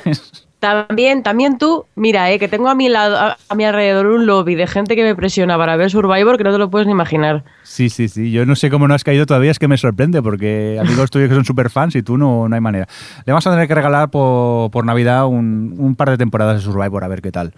También, 0.59 1.23
también 1.23 1.57
tú, 1.57 1.85
mira, 1.95 2.33
eh, 2.33 2.41
que 2.41 2.49
tengo 2.49 2.69
a 2.69 2.75
mi 2.75 2.89
lado, 2.89 3.17
a, 3.17 3.37
a 3.49 3.55
mi 3.55 3.65
alrededor 3.65 4.07
un 4.07 4.27
lobby 4.27 4.57
de 4.57 4.67
gente 4.67 4.97
que 4.97 5.05
me 5.05 5.15
presiona 5.15 5.57
para 5.57 5.77
ver 5.77 5.89
Survivor 5.89 6.37
que 6.37 6.43
no 6.43 6.51
te 6.51 6.59
lo 6.59 6.69
puedes 6.69 6.87
ni 6.87 6.93
imaginar. 6.93 7.45
Sí, 7.63 7.89
sí, 7.89 8.09
sí. 8.09 8.33
Yo 8.33 8.45
no 8.45 8.57
sé 8.57 8.69
cómo 8.69 8.89
no 8.89 8.95
has 8.95 9.05
caído 9.05 9.25
todavía, 9.25 9.53
es 9.53 9.61
que 9.61 9.69
me 9.69 9.79
sorprende, 9.79 10.21
porque 10.21 10.77
amigos 10.81 11.11
tuyos 11.13 11.29
que 11.29 11.37
son 11.37 11.45
súper 11.45 11.71
fans 11.71 11.95
y 11.95 12.03
tú 12.03 12.19
no, 12.19 12.49
no 12.49 12.55
hay 12.57 12.61
manera. 12.61 12.89
Le 13.25 13.33
vamos 13.33 13.47
a 13.47 13.53
tener 13.53 13.69
que 13.69 13.75
regalar 13.77 14.11
por, 14.11 14.73
por 14.73 14.85
Navidad 14.85 15.27
un, 15.29 15.77
un 15.79 15.95
par 15.95 16.11
de 16.11 16.19
temporadas 16.19 16.57
de 16.57 16.63
Survivor, 16.63 17.05
a 17.05 17.09
ver 17.09 17.23
qué 17.23 17.31
tal. 17.31 17.53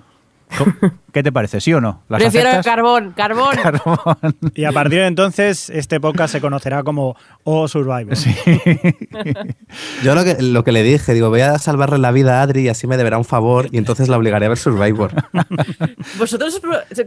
¿Qué 1.12 1.22
te 1.22 1.32
parece? 1.32 1.60
¿Sí 1.60 1.72
o 1.74 1.80
no? 1.80 2.02
¿Las 2.08 2.20
Prefiero 2.22 2.48
aceptas? 2.50 2.66
carbón, 2.66 3.12
carbón. 3.16 3.56
Carbón. 3.62 4.36
Y 4.54 4.64
a 4.64 4.72
partir 4.72 5.00
de 5.00 5.06
entonces, 5.06 5.68
este 5.70 5.98
podcast 6.00 6.32
se 6.32 6.40
conocerá 6.40 6.82
como 6.84 7.16
O 7.44 7.66
Survivor. 7.68 8.14
Yo 10.04 10.14
lo 10.14 10.24
que, 10.24 10.36
lo 10.40 10.64
que 10.64 10.72
le 10.72 10.82
dije, 10.82 11.12
digo, 11.14 11.28
voy 11.30 11.40
a 11.40 11.58
salvarle 11.58 11.98
la 11.98 12.12
vida 12.12 12.38
a 12.38 12.42
Adri 12.42 12.62
y 12.62 12.68
así 12.68 12.86
me 12.86 12.96
deberá 12.96 13.18
un 13.18 13.24
favor 13.24 13.68
y 13.72 13.78
entonces 13.78 14.08
la 14.08 14.16
obligaré 14.18 14.46
a 14.46 14.50
ver 14.50 14.58
Survivor. 14.58 15.10
¿Vosotros 16.18 16.60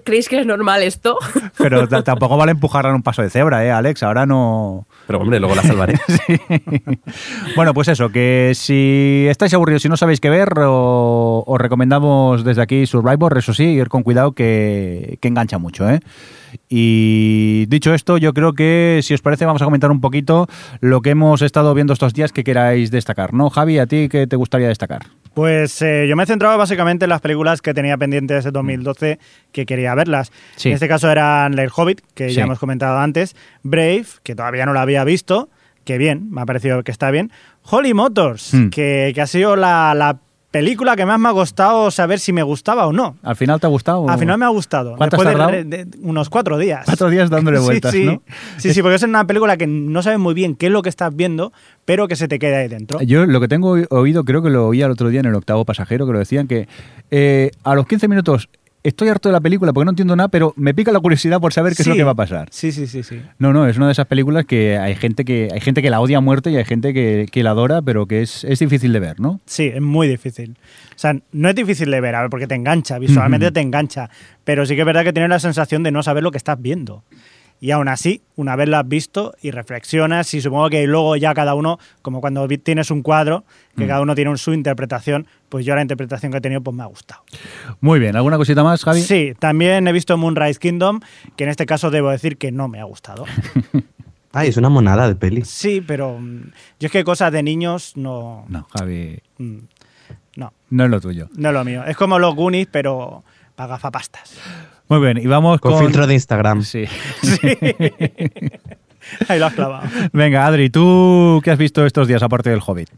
creéis 0.04 0.28
que 0.30 0.40
es 0.40 0.46
normal 0.46 0.84
esto? 0.84 1.18
Pero 1.58 1.88
tampoco 2.04 2.38
vale 2.38 2.52
empujarla 2.52 2.90
en 2.90 2.96
un 2.98 3.04
paso 3.04 3.22
de 3.22 3.30
cebra, 3.30 3.64
¿eh, 3.66 3.72
Alex? 3.72 4.04
Ahora 4.04 4.26
no... 4.26 4.86
Pero 5.08 5.20
hombre, 5.20 5.40
luego 5.40 5.56
la 5.56 5.64
salvaré. 5.64 6.00
Bueno, 7.56 7.74
pues 7.74 7.88
eso, 7.90 8.10
que 8.10 8.52
si 8.56 9.26
estáis 9.30 9.54
aburridos 9.54 9.84
y 9.86 9.90
no 9.90 9.98
sabéis 9.98 10.20
qué 10.20 10.30
ver, 10.30 10.50
o- 10.60 11.44
os 11.46 11.60
recomendamos 11.60 12.44
desde 12.44 12.62
aquí 12.62 12.86
Survivor, 12.86 13.33
eso 13.38 13.54
sí, 13.54 13.64
ir 13.64 13.88
con 13.90 14.04
cuidado 14.04 14.32
que, 14.34 15.18
que 15.22 15.28
engancha 15.28 15.58
mucho, 15.58 15.90
¿eh? 15.90 16.00
Y 16.70 17.66
dicho 17.68 17.94
esto, 17.94 18.18
yo 18.18 18.34
creo 18.34 18.54
que 18.54 19.00
si 19.04 19.14
os 19.14 19.22
parece 19.22 19.46
vamos 19.46 19.62
a 19.62 19.66
comentar 19.66 19.92
un 19.92 20.02
poquito 20.02 20.48
lo 20.82 21.02
que 21.02 21.12
hemos 21.12 21.42
estado 21.42 21.74
viendo 21.74 21.94
estos 21.94 22.14
días 22.14 22.32
que 22.32 22.44
queráis 22.44 22.92
destacar, 22.92 23.34
¿no? 23.34 23.50
Javi, 23.50 23.80
¿a 23.80 23.88
ti 23.88 24.08
qué 24.10 24.28
te 24.28 24.36
gustaría 24.36 24.68
destacar? 24.68 25.04
Pues 25.34 25.82
eh, 25.82 26.06
yo 26.08 26.16
me 26.16 26.24
he 26.24 26.26
centrado 26.28 26.58
básicamente 26.58 27.06
en 27.06 27.10
las 27.10 27.22
películas 27.22 27.62
que 27.62 27.74
tenía 27.74 27.98
pendientes 27.98 28.44
de 28.44 28.52
2012 28.52 29.20
que 29.52 29.66
quería 29.66 29.96
verlas. 29.96 30.32
Sí. 30.56 30.70
En 30.70 30.76
este 30.76 30.88
caso 30.88 31.10
eran 31.12 31.58
El 31.58 31.70
Hobbit, 31.76 32.02
que 32.14 32.30
Sí. 32.30 32.36
ya 32.36 32.44
hemos 32.44 32.60
comentado 32.60 33.00
antes, 33.00 33.36
Brave, 33.64 34.06
que 34.24 34.36
todavía 34.36 34.66
no 34.66 34.74
la 34.74 34.82
había 34.84 35.04
visto, 35.04 35.50
que 35.86 35.98
bien, 35.98 36.30
me 36.32 36.42
ha 36.42 36.46
parecido 36.46 36.84
que 36.84 36.92
está 36.92 37.12
bien, 37.12 37.32
Holly 37.64 37.94
Motors, 37.94 38.54
Hmm. 38.54 38.70
que, 38.70 39.12
que 39.16 39.22
ha 39.22 39.28
sido 39.28 39.56
la, 39.56 39.94
la 39.96 40.20
película 40.54 40.96
que 40.96 41.04
más 41.04 41.20
me 41.20 41.30
ha 41.30 41.32
costado 41.34 41.90
saber 41.90 42.20
si 42.20 42.32
me 42.32 42.44
gustaba 42.44 42.86
o 42.86 42.94
no. 42.94 43.18
¿Al 43.24 43.36
final 43.36 43.60
te 43.60 43.66
ha 43.66 43.70
gustado? 43.70 44.08
Al 44.08 44.20
final 44.20 44.38
me 44.38 44.46
ha 44.46 44.50
gustado. 44.50 44.96
¿Cuánto 44.96 45.16
has 45.16 45.24
Después 45.24 45.28
de- 45.36 45.40
tardado? 45.66 45.70
de- 45.84 45.86
de 45.86 45.98
unos 46.08 46.30
cuatro 46.30 46.60
días. 46.60 46.84
Cuatro 46.86 47.10
días 47.10 47.32
dándole 47.32 47.58
Sí, 47.60 47.64
vueltas, 47.66 47.92
sí. 47.92 48.06
¿no? 48.06 48.22
Sí, 48.58 48.72
sí, 48.72 48.82
porque 48.84 48.96
es 48.98 49.04
una 49.04 49.26
película 49.26 49.58
que 49.58 49.66
no 49.66 50.04
sabes 50.04 50.20
muy 50.20 50.36
bien 50.36 50.56
qué 50.56 50.68
es 50.68 50.72
lo 50.72 50.84
que 50.84 50.90
estás 50.90 51.16
viendo, 51.16 51.52
pero 51.86 52.08
que 52.08 52.16
se 52.16 52.28
te 52.28 52.38
queda 52.38 52.60
ahí 52.60 52.68
dentro. 52.68 53.02
Yo 53.02 53.26
lo 53.26 53.42
que 53.42 53.48
tengo 53.48 53.76
oído, 53.90 54.24
creo 54.26 54.44
que 54.44 54.52
lo 54.52 54.68
oí 54.68 54.84
el 54.84 54.92
otro 54.92 55.10
día 55.10 55.22
en 55.22 55.26
el 55.26 55.34
octavo 55.36 55.66
pasajero, 55.66 56.06
que 56.06 56.14
lo 56.14 56.20
decían 56.20 56.48
que 56.48 56.68
eh, 57.10 57.50
a 57.64 57.74
los 57.74 57.88
15 57.88 58.08
minutos 58.08 58.48
estoy 58.84 59.10
harto 59.10 59.30
de 59.30 59.34
la 59.34 59.42
película 59.42 59.74
porque 59.74 59.86
no 59.86 59.92
entiendo 59.92 60.16
nada, 60.16 60.28
pero 60.28 60.54
me 60.58 60.74
pica 60.74 60.92
la 60.92 61.00
curiosidad 61.00 61.40
por 61.40 61.54
saber 61.54 61.76
qué 61.76 61.82
es 61.84 61.88
lo 61.88 61.96
que 61.96 62.04
va 62.04 62.12
a 62.12 62.16
pasar. 62.16 62.50
Sí, 62.52 62.72
sí, 62.72 62.88
sí, 62.88 63.04
sí. 63.04 63.22
No, 63.40 63.54
no, 63.54 63.68
es 63.68 63.78
una 63.78 63.88
de 63.88 63.94
esas 63.94 64.08
películas 64.08 64.46
que 64.46 64.78
hay 64.78 64.96
gente 64.96 65.26
que 65.26 65.50
hay 65.52 65.62
gente 65.62 65.82
que 65.82 65.90
la 65.90 66.02
odia 66.02 66.18
a 66.18 66.22
muerte 66.22 66.52
y 66.52 66.58
hay 66.58 66.66
gente 66.66 66.94
que, 66.94 67.28
que 67.32 67.44
la 67.44 67.52
adora, 67.52 67.82
pero 67.82 68.06
que 68.06 68.22
es, 68.22 68.44
es 68.44 68.60
difícil 68.60 68.94
de 68.94 69.00
ver, 69.00 69.20
¿no? 69.20 69.40
Sí, 69.46 69.72
es 69.74 69.82
muy 69.82 70.08
difícil. 70.08 70.58
O 70.96 71.00
sea, 71.00 71.16
no 71.32 71.50
es 71.50 71.56
difícil 71.56 71.90
de 71.90 72.02
ver, 72.02 72.16
a 72.16 72.22
ver, 72.22 72.30
porque 72.30 72.48
te 72.48 72.56
engancha, 72.56 73.00
visualmente 73.00 73.52
te 73.52 73.62
engancha, 73.62 74.10
pero 74.44 74.66
sí 74.66 74.76
que 74.76 74.82
es 74.82 74.86
verdad 74.86 75.04
que 75.04 75.14
tienes 75.14 75.30
la 75.30 75.40
sensación 75.40 75.84
de 75.84 75.92
no 75.92 76.04
saber 76.04 76.24
lo 76.24 76.32
que 76.32 76.38
estás 76.38 76.62
viendo. 76.62 77.04
Y 77.64 77.72
aún 77.72 77.88
así, 77.88 78.22
una 78.36 78.58
vez 78.58 78.68
lo 78.68 78.76
has 78.76 78.86
visto 78.86 79.36
y 79.42 79.52
reflexionas, 79.52 80.34
y 80.34 80.42
supongo 80.42 80.70
que 80.70 80.86
luego 80.86 81.16
ya 81.16 81.34
cada 81.34 81.56
uno, 81.56 81.80
como 82.02 82.20
cuando 82.20 82.46
tienes 82.50 82.92
un 82.92 83.02
cuadro, 83.04 83.46
que 83.78 83.86
Mm. 83.86 83.88
cada 83.88 84.02
uno 84.02 84.16
tiene 84.16 84.36
su 84.36 84.52
interpretación, 84.54 85.28
pues 85.48 85.66
yo 85.66 85.74
la 85.74 85.82
interpretación 85.82 86.34
que 86.34 86.40
he 86.40 86.42
tenido 86.42 86.60
pues 86.60 86.76
me 86.76 86.84
ha 86.84 86.88
gustado. 86.88 87.24
Muy 87.80 88.00
bien, 88.02 88.18
¿alguna 88.18 88.36
cosita 88.36 88.66
más, 88.66 88.84
Javi? 88.84 89.02
Sí, 89.02 89.32
también 89.40 89.88
he 89.88 89.94
visto 89.94 90.18
Moonrise 90.18 90.60
Kingdom, 90.60 91.00
que 91.38 91.46
en 91.46 91.52
este 91.52 91.66
caso 91.66 91.90
debo 91.90 92.10
decir 92.10 92.38
que 92.38 92.52
no 92.52 92.68
me 92.68 92.82
ha 92.82 92.84
gustado. 92.84 93.24
Ay, 94.34 94.50
es 94.50 94.58
una 94.58 94.68
monada 94.68 95.08
de 95.08 95.16
peli. 95.16 95.46
Sí, 95.46 95.80
pero 95.80 96.18
mm, 96.20 96.42
yo 96.82 96.88
es 96.88 96.92
que 96.92 97.06
cosas 97.06 97.32
de 97.32 97.44
niños 97.44 97.94
no, 97.96 98.44
No, 98.50 98.68
Javi, 98.78 99.20
mm, 99.38 99.58
no, 100.36 100.52
no 100.70 100.84
es 100.84 100.90
lo 100.90 101.00
tuyo. 101.00 101.30
no 101.38 101.48
es 101.48 101.54
lo 101.54 101.64
mío. 101.64 101.86
Es 101.86 101.96
como 101.96 102.20
los 102.20 102.36
Goonies, 102.36 102.68
pero 102.70 103.24
para 103.56 103.68
gafapastas. 103.70 104.34
Muy 104.90 105.00
bien, 105.00 105.18
y 105.18 105.26
vamos 105.28 105.60
Con, 105.62 105.74
con... 105.74 105.84
filtro 105.86 106.06
de 106.08 106.14
Instagram. 106.14 106.62
Sí. 106.64 106.86
Ahí 109.28 109.38
lo 109.40 109.48
has 109.48 109.54
clavado. 109.54 109.88
Venga, 110.14 110.46
Adri, 110.46 110.70
¿tú 110.70 111.42
qué 111.44 111.52
has 111.52 111.58
visto 111.58 111.86
estos 111.86 112.08
días 112.08 112.24
aparte 112.24 112.50
del 112.50 112.62
Hobbit? 112.66 112.90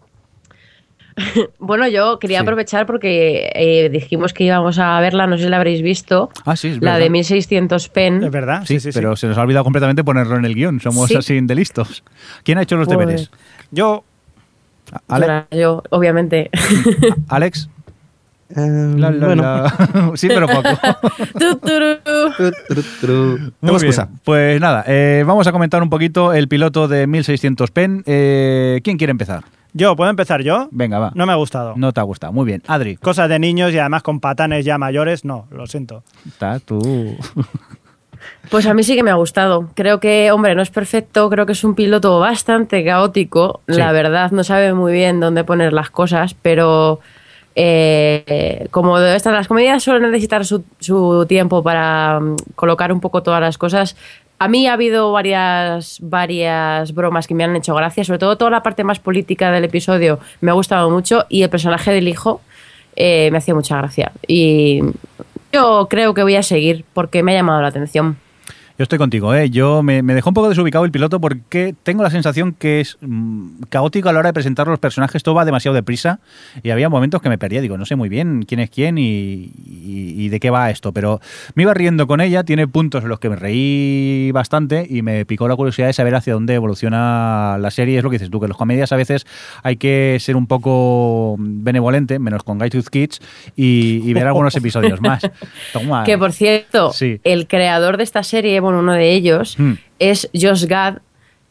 Bueno, 1.59 1.87
yo 1.87 2.19
quería 2.19 2.39
Sí. 2.39 2.43
aprovechar 2.43 2.85
porque 2.85 3.49
eh, 3.55 3.89
dijimos 3.89 4.33
que 4.33 4.43
íbamos 4.43 4.77
a 4.79 4.99
verla, 4.99 5.27
no 5.27 5.37
sé 5.37 5.43
si 5.45 5.49
la 5.49 5.57
habréis 5.57 5.81
visto, 5.81 6.29
Ah, 6.45 6.55
sí, 6.57 6.67
es 6.69 6.81
la 6.81 6.91
verdad. 6.93 6.99
de 7.05 7.09
1600 7.09 7.89
pen. 7.89 8.23
Es 8.23 8.31
verdad, 8.31 8.61
Sí, 8.65 8.75
sí, 8.75 8.79
sí, 8.81 8.91
sí. 8.91 8.99
pero 8.99 9.15
se 9.15 9.27
nos 9.27 9.37
ha 9.37 9.41
olvidado 9.41 9.63
completamente 9.63 10.03
ponerlo 10.03 10.35
en 10.37 10.43
el 10.45 10.53
guion. 10.55 10.79
Somos 10.81 11.07
Sí. 11.09 11.15
así 11.15 11.39
de 11.39 11.55
listos. 11.55 12.03
¿Quién 12.43 12.57
ha 12.57 12.63
hecho 12.63 12.75
los 12.75 12.87
Pues- 12.87 12.97
deberes? 12.99 13.31
Yo, 13.71 14.03
Ale- 15.07 15.45
Yo, 15.51 15.81
obviamente. 15.89 16.49
Alex. 17.29 17.69
Eh, 18.49 18.93
La, 18.97 19.11
la, 19.11 19.25
bueno. 19.25 19.43
la. 19.43 20.11
sí, 20.15 20.27
pero 20.27 20.47
poco. 20.47 20.69
Muy 23.61 23.81
bien. 23.81 23.93
Pues 24.23 24.61
nada, 24.61 24.83
eh, 24.87 25.23
vamos 25.25 25.47
a 25.47 25.51
comentar 25.51 25.81
un 25.81 25.89
poquito 25.89 26.33
el 26.33 26.47
piloto 26.47 26.87
de 26.87 27.07
1600 27.07 27.71
pen. 27.71 28.03
Eh, 28.05 28.81
¿Quién 28.83 28.97
quiere 28.97 29.11
empezar? 29.11 29.43
yo, 29.73 29.95
¿puedo 29.95 30.09
empezar 30.09 30.41
yo? 30.41 30.69
Venga, 30.71 30.99
va. 30.99 31.11
No 31.15 31.25
me 31.25 31.33
ha 31.33 31.35
gustado. 31.35 31.73
No 31.75 31.91
te 31.91 31.99
ha 31.99 32.03
gustado. 32.03 32.31
Muy 32.31 32.45
bien. 32.45 32.61
Adri, 32.67 32.95
Cosas 32.95 33.27
de 33.27 33.39
niños 33.39 33.73
y 33.73 33.79
además 33.79 34.03
con 34.03 34.19
patanes 34.21 34.63
ya 34.63 34.77
mayores, 34.77 35.25
no, 35.25 35.47
lo 35.51 35.67
siento. 35.67 36.03
está 36.27 36.59
tú. 36.59 37.17
Pues 38.49 38.65
a 38.65 38.73
mí 38.73 38.81
sí 38.81 38.95
que 38.95 39.03
me 39.03 39.11
ha 39.11 39.15
gustado. 39.15 39.69
Creo 39.75 39.99
que, 39.99 40.31
hombre, 40.31 40.55
no 40.55 40.63
es 40.63 40.71
perfecto, 40.71 41.29
creo 41.29 41.45
que 41.45 41.51
es 41.51 41.63
un 41.63 41.75
piloto 41.75 42.19
bastante 42.19 42.83
caótico. 42.83 43.61
Sí. 43.67 43.75
La 43.75 43.91
verdad, 43.91 44.31
no 44.31 44.43
sabe 44.43 44.73
muy 44.73 44.93
bien 44.93 45.19
dónde 45.19 45.43
poner 45.43 45.73
las 45.73 45.91
cosas, 45.91 46.35
pero 46.41 47.01
eh, 47.55 48.67
como 48.71 48.99
estas 48.99 49.33
las 49.33 49.47
comedias 49.47 49.81
suelen 49.81 50.11
necesitar 50.11 50.45
su, 50.45 50.63
su 50.79 51.25
tiempo 51.27 51.63
para 51.63 52.19
mm, 52.19 52.35
colocar 52.55 52.91
un 52.91 52.99
poco 52.99 53.23
todas 53.23 53.39
las 53.39 53.57
cosas. 53.57 53.95
A 54.37 54.49
mí 54.49 54.67
ha 54.67 54.73
habido 54.73 55.13
varias, 55.13 55.99
varias 56.01 56.93
bromas 56.93 57.25
que 57.25 57.33
me 57.33 57.45
han 57.45 57.55
hecho 57.55 57.73
gracia, 57.73 58.03
sobre 58.03 58.19
todo 58.19 58.37
toda 58.37 58.51
la 58.51 58.63
parte 58.63 58.83
más 58.83 58.99
política 58.99 59.49
del 59.51 59.63
episodio 59.63 60.19
me 60.41 60.51
ha 60.51 60.53
gustado 60.53 60.89
mucho 60.89 61.25
y 61.29 61.43
el 61.43 61.49
personaje 61.49 61.91
del 61.91 62.09
hijo 62.09 62.41
eh, 62.97 63.29
me 63.31 63.37
hacía 63.37 63.55
mucha 63.55 63.77
gracia. 63.77 64.11
Y 64.27 64.81
yo 65.53 65.87
creo 65.89 66.13
que 66.13 66.23
voy 66.23 66.35
a 66.35 66.43
seguir 66.43 66.83
porque 66.93 67.23
me 67.23 67.31
ha 67.31 67.35
llamado 67.35 67.61
la 67.61 67.69
atención. 67.69 68.17
Yo 68.77 68.83
estoy 68.83 68.97
contigo, 68.99 69.33
¿eh? 69.33 69.49
Yo 69.49 69.81
me, 69.83 70.03
me 70.03 70.13
dejó 70.13 70.31
un 70.31 70.33
poco 70.33 70.49
desubicado 70.49 70.83
el 70.83 70.91
piloto 70.91 71.21
porque 71.21 71.73
tengo 71.83 72.03
la 72.03 72.09
sensación 72.09 72.51
que 72.51 72.81
es 72.81 72.97
mm, 72.99 73.61
caótico 73.69 74.09
a 74.09 74.13
la 74.13 74.19
hora 74.19 74.29
de 74.29 74.33
presentar 74.33 74.67
los 74.67 74.79
personajes, 74.79 75.23
todo 75.23 75.33
va 75.35 75.45
demasiado 75.45 75.73
deprisa 75.73 76.19
y 76.61 76.71
había 76.71 76.89
momentos 76.89 77.21
que 77.21 77.29
me 77.29 77.37
perdía, 77.37 77.61
digo, 77.61 77.77
no 77.77 77.85
sé 77.85 77.95
muy 77.95 78.09
bien 78.09 78.43
quién 78.45 78.59
es 78.59 78.69
quién 78.69 78.97
y, 78.97 79.51
y- 79.65 80.13
y 80.17 80.27
de 80.29 80.39
qué 80.41 80.49
va 80.49 80.69
esto, 80.71 80.91
pero 80.91 81.21
me 81.53 81.63
iba 81.63 81.73
riendo 81.73 82.05
con 82.05 82.19
ella, 82.19 82.43
tiene 82.43 82.67
puntos 82.67 83.03
en 83.03 83.09
los 83.09 83.19
que 83.21 83.29
me 83.29 83.37
reí 83.37 84.31
bastante 84.33 84.85
y 84.89 85.01
me 85.03 85.25
picó 85.25 85.47
la 85.47 85.55
curiosidad 85.55 85.87
de 85.87 85.93
saber 85.93 86.13
hacia 86.15 86.33
dónde 86.33 86.55
evoluciona 86.55 87.57
la 87.57 87.71
serie, 87.71 87.97
es 87.97 88.03
lo 88.03 88.09
que 88.09 88.15
dices 88.15 88.29
tú, 88.29 88.41
que 88.41 88.45
en 88.47 88.49
los 88.49 88.57
comedias 88.57 88.91
a 88.91 88.97
veces 88.97 89.25
hay 89.63 89.77
que 89.77 90.17
ser 90.19 90.35
un 90.35 90.47
poco 90.47 91.35
benevolente, 91.39 92.19
menos 92.19 92.43
con 92.43 92.59
Guy 92.59 92.69
Tooth 92.71 92.89
Kids, 92.89 93.21
y, 93.55 94.01
y 94.03 94.13
ver 94.13 94.27
algunos 94.27 94.53
episodios 94.55 94.99
más. 94.99 95.21
Toma. 95.73 96.03
Que 96.03 96.17
por 96.17 96.33
cierto, 96.33 96.91
Sí. 96.91 97.21
el 97.23 97.47
creador 97.47 97.95
de 97.95 98.03
esta 98.03 98.21
serie, 98.23 98.59
bueno, 98.65 98.79
uno 98.79 98.91
de 98.93 99.13
ellos, 99.13 99.55
Hmm. 99.57 99.73
es 99.99 100.29
Josh 100.33 100.65
Gad, 100.65 100.97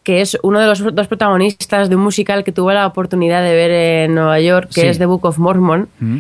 que 0.02 0.20
es 0.20 0.36
uno 0.42 0.60
de 0.60 0.66
los 0.66 0.94
dos 0.94 1.06
protagonistas 1.08 1.88
de 1.88 1.96
un 1.96 2.02
musical 2.02 2.44
que 2.44 2.52
tuve 2.52 2.74
la 2.74 2.86
oportunidad 2.86 3.42
de 3.42 3.54
ver 3.54 3.70
en 3.70 4.14
Nueva 4.14 4.38
York, 4.40 4.68
que 4.74 4.82
Sí. 4.82 4.86
es 4.88 4.98
The 4.98 5.06
Book 5.06 5.24
of 5.24 5.38
Mormon. 5.38 5.88
Mm. 5.98 6.18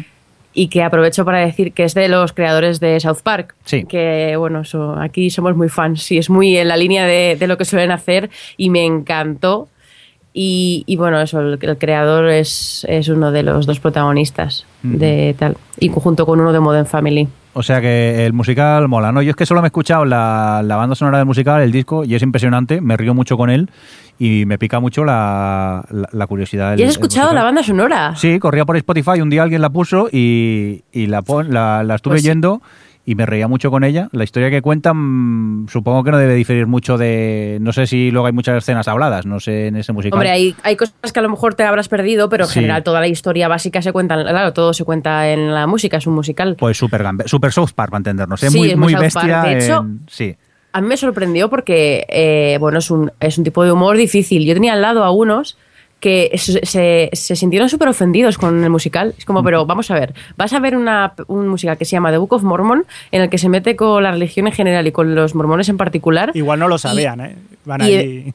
Y 0.56 0.68
que 0.68 0.84
aprovecho 0.84 1.24
para 1.24 1.40
decir 1.40 1.72
que 1.72 1.82
es 1.82 1.94
de 1.94 2.06
los 2.08 2.32
creadores 2.32 2.78
de 2.78 2.98
South 3.00 3.18
Park. 3.24 3.56
Sí. 3.64 3.84
Que, 3.86 4.36
bueno, 4.38 4.62
aquí 5.00 5.28
somos 5.28 5.56
muy 5.56 5.68
fans. 5.68 6.02
Sí, 6.04 6.16
es 6.16 6.30
muy 6.30 6.56
en 6.56 6.68
la 6.68 6.76
línea 6.76 7.04
de, 7.06 7.36
de 7.38 7.46
lo 7.48 7.58
que 7.58 7.64
suelen 7.64 7.90
hacer 7.90 8.30
y 8.56 8.70
me 8.70 8.84
encantó. 8.84 9.66
Y, 10.32 10.84
y 10.86 10.94
bueno, 10.96 11.20
eso, 11.20 11.40
el, 11.40 11.58
el 11.60 11.76
creador 11.76 12.28
es, 12.28 12.86
es 12.88 13.08
uno 13.08 13.32
de 13.32 13.42
los 13.42 13.66
dos 13.66 13.80
protagonistas 13.80 14.64
de 14.82 15.34
tal. 15.38 15.56
Y 15.80 15.88
junto 15.90 16.24
con 16.24 16.40
uno 16.40 16.52
de 16.52 16.60
Modern 16.60 16.86
Family. 16.86 17.28
O 17.56 17.62
sea 17.62 17.80
que 17.80 18.26
el 18.26 18.32
musical 18.32 18.88
mola, 18.88 19.12
¿no? 19.12 19.22
Yo 19.22 19.30
es 19.30 19.36
que 19.36 19.46
solo 19.46 19.60
me 19.62 19.66
he 19.66 19.68
escuchado 19.68 20.04
la, 20.04 20.60
la 20.64 20.74
banda 20.76 20.94
sonora 20.96 21.18
del 21.18 21.26
musical, 21.26 21.62
el 21.62 21.70
disco, 21.70 22.04
y 22.04 22.14
es 22.16 22.22
impresionante, 22.22 22.80
me 22.80 22.96
río 22.96 23.14
mucho 23.14 23.36
con 23.36 23.48
él 23.48 23.70
y 24.18 24.44
me 24.46 24.58
pica 24.58 24.80
mucho 24.80 25.04
la, 25.04 25.84
la- 25.90 26.08
la 26.12 26.26
curiosidad. 26.26 26.70
del- 26.72 26.80
¿Y 26.80 26.82
has 26.82 26.90
escuchado 26.90 27.32
la 27.32 27.44
banda 27.44 27.62
sonora? 27.62 28.14
Sí, 28.16 28.38
corría 28.40 28.64
por 28.64 28.76
Spotify, 28.76 29.20
un 29.20 29.30
día 29.30 29.44
alguien 29.44 29.62
la 29.62 29.70
puso 29.70 30.08
y, 30.10 30.82
y 30.92 31.06
la, 31.06 31.22
pon- 31.22 31.52
la, 31.54 31.84
la 31.84 31.94
estuve 31.94 32.14
Pues 32.14 32.22
sí. 32.22 32.28
Y 33.06 33.14
me 33.16 33.26
reía 33.26 33.48
mucho 33.48 33.70
con 33.70 33.84
ella. 33.84 34.08
La 34.12 34.24
historia 34.24 34.50
que 34.50 34.62
cuentan 34.62 35.66
supongo 35.68 36.04
que 36.04 36.10
no 36.10 36.18
debe 36.18 36.34
diferir 36.34 36.66
mucho 36.66 36.96
de... 36.96 37.58
No 37.60 37.72
sé 37.72 37.86
si 37.86 38.10
luego 38.10 38.26
hay 38.26 38.32
muchas 38.32 38.56
escenas 38.58 38.88
habladas, 38.88 39.26
no 39.26 39.40
sé, 39.40 39.66
en 39.66 39.76
ese 39.76 39.92
musical. 39.92 40.16
Hombre, 40.16 40.30
hay, 40.30 40.54
hay 40.62 40.76
cosas 40.76 40.94
que 41.12 41.18
a 41.18 41.22
lo 41.22 41.28
mejor 41.28 41.54
te 41.54 41.64
habrás 41.64 41.88
perdido, 41.88 42.28
pero 42.28 42.44
en 42.44 42.48
Sí. 42.50 42.54
general 42.54 42.82
toda 42.82 43.00
la 43.00 43.06
historia 43.08 43.46
básica 43.48 43.82
se 43.82 43.92
cuenta, 43.92 44.14
claro, 44.22 44.52
todo 44.52 44.72
se 44.72 44.84
cuenta 44.84 45.28
en 45.30 45.52
la 45.52 45.66
música, 45.66 45.98
es 45.98 46.06
un 46.06 46.14
musical. 46.14 46.56
Pues 46.58 46.76
super, 46.78 47.02
gambe- 47.04 47.26
super 47.28 47.52
South 47.52 47.70
Park, 47.74 47.90
para 47.90 47.98
entendernos. 47.98 48.42
¿eh? 48.42 48.50
Sí, 48.50 48.58
muy 48.58 48.70
es 48.70 48.76
muy 48.76 48.92
muy 48.94 49.02
bestia. 49.02 49.42
De 49.42 49.58
hecho, 49.58 49.80
en- 49.80 50.00
sí. 50.08 50.36
A 50.72 50.80
mí 50.80 50.88
me 50.88 50.96
sorprendió 50.96 51.48
porque, 51.50 52.04
eh, 52.08 52.56
bueno, 52.58 52.78
es 52.78 52.90
un, 52.90 53.12
es 53.20 53.38
un 53.38 53.44
tipo 53.44 53.62
de 53.64 53.70
humor 53.70 53.96
difícil. 53.96 54.44
Yo 54.44 54.54
tenía 54.54 54.72
al 54.72 54.82
lado 54.82 55.04
a 55.04 55.10
unos 55.12 55.56
que 56.04 56.30
se, 56.36 56.60
se- 56.66 57.08
se 57.14 57.34
sintieron 57.34 57.70
súper 57.70 57.88
ofendidos 57.88 58.36
con 58.36 58.62
el 58.62 58.68
musical. 58.68 59.14
Es 59.16 59.24
como, 59.24 59.42
pero 59.42 59.64
vamos 59.64 59.90
a 59.90 59.94
ver, 59.94 60.12
vas 60.36 60.52
a 60.52 60.60
ver 60.60 60.76
una, 60.76 61.14
un 61.28 61.48
musical 61.48 61.78
que 61.78 61.86
se 61.86 61.92
llama 61.92 62.10
The 62.10 62.18
Book 62.18 62.34
of 62.34 62.42
Mormon, 62.42 62.84
en 63.10 63.22
el 63.22 63.30
que 63.30 63.38
se 63.38 63.48
mete 63.48 63.74
con 63.74 64.02
la 64.02 64.10
religión 64.12 64.46
en 64.46 64.52
general 64.52 64.86
y 64.86 64.92
con 64.92 65.14
los 65.14 65.34
mormones 65.34 65.70
en 65.70 65.78
particular. 65.78 66.30
Igual 66.34 66.58
no 66.58 66.68
lo 66.68 66.76
sabían, 66.76 67.20
¿eh? 67.22 67.36
Van 67.64 67.80
y- 67.80 67.84
ahí. 67.94 68.34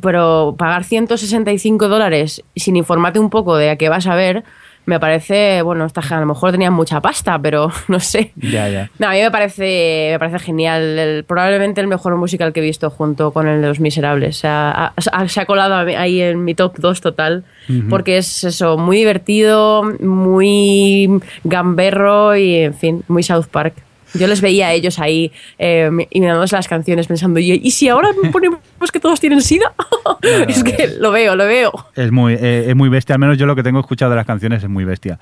pero 0.00 0.54
pagar 0.56 0.84
165 0.84 1.88
dólares 1.88 2.44
sin 2.54 2.76
informarte 2.76 3.18
un 3.18 3.30
poco 3.30 3.56
de 3.56 3.70
a 3.70 3.76
qué 3.76 3.88
vas 3.88 4.06
a 4.06 4.14
ver, 4.14 4.44
me 4.88 4.98
parece, 4.98 5.60
bueno, 5.62 5.84
esta, 5.84 6.00
a 6.00 6.20
lo 6.20 6.26
mejor 6.26 6.50
tenían 6.50 6.72
mucha 6.72 7.00
pasta, 7.00 7.38
pero 7.38 7.70
no 7.88 8.00
sé. 8.00 8.32
Ya, 8.36 8.68
ya. 8.68 8.90
No, 8.98 9.08
a 9.08 9.12
mí 9.12 9.20
me 9.20 9.30
parece, 9.30 10.08
me 10.12 10.18
parece 10.18 10.38
genial. 10.38 10.98
El- 10.98 11.24
probablemente 11.24 11.80
el 11.80 11.86
mejor 11.88 12.16
musical 12.16 12.52
que 12.52 12.60
he 12.60 12.62
visto 12.62 12.88
junto 12.88 13.30
con 13.32 13.46
el 13.46 13.60
de 13.60 13.68
Los 13.68 13.80
Miserables. 13.80 14.36
O 14.38 14.40
sea, 14.40 14.70
ha- 14.70 14.92
ha- 15.12 15.28
se 15.28 15.40
ha 15.40 15.46
colado 15.46 15.74
ahí 15.76 16.22
en 16.22 16.42
mi 16.44 16.54
top 16.54 16.78
2 16.78 17.00
total. 17.00 17.44
Porque 17.90 18.16
es 18.16 18.44
eso, 18.44 18.78
muy 18.78 18.96
divertido, 18.96 19.82
muy 20.00 21.20
gamberro 21.44 22.34
y, 22.36 22.54
en 22.56 22.74
fin, 22.74 23.02
muy 23.08 23.22
South 23.22 23.46
Park. 23.50 23.74
Yo 24.14 24.26
les 24.26 24.40
veía 24.40 24.68
a 24.68 24.72
ellos 24.72 24.98
ahí 24.98 25.30
eh, 25.58 25.90
y 26.10 26.20
las 26.20 26.68
canciones 26.68 27.06
pensando, 27.06 27.40
¿y, 27.40 27.52
y 27.52 27.70
si 27.70 27.88
ahora 27.88 28.08
ponemos 28.32 28.60
que 28.92 29.00
todos 29.00 29.20
tienen 29.20 29.42
sida? 29.42 29.72
es 30.48 30.64
que 30.64 30.96
lo 30.98 31.10
veo, 31.10 31.36
lo 31.36 31.46
veo. 31.46 31.72
Es 31.94 32.10
muy, 32.10 32.34
eh, 32.34 32.66
es 32.68 32.76
muy 32.76 32.88
bestia, 32.88 33.14
al 33.14 33.20
menos 33.20 33.38
yo 33.38 33.46
lo 33.46 33.56
que 33.56 33.62
tengo 33.62 33.80
escuchado 33.80 34.10
de 34.10 34.16
las 34.16 34.26
canciones 34.26 34.62
es 34.62 34.68
muy 34.68 34.84
bestia. 34.84 35.18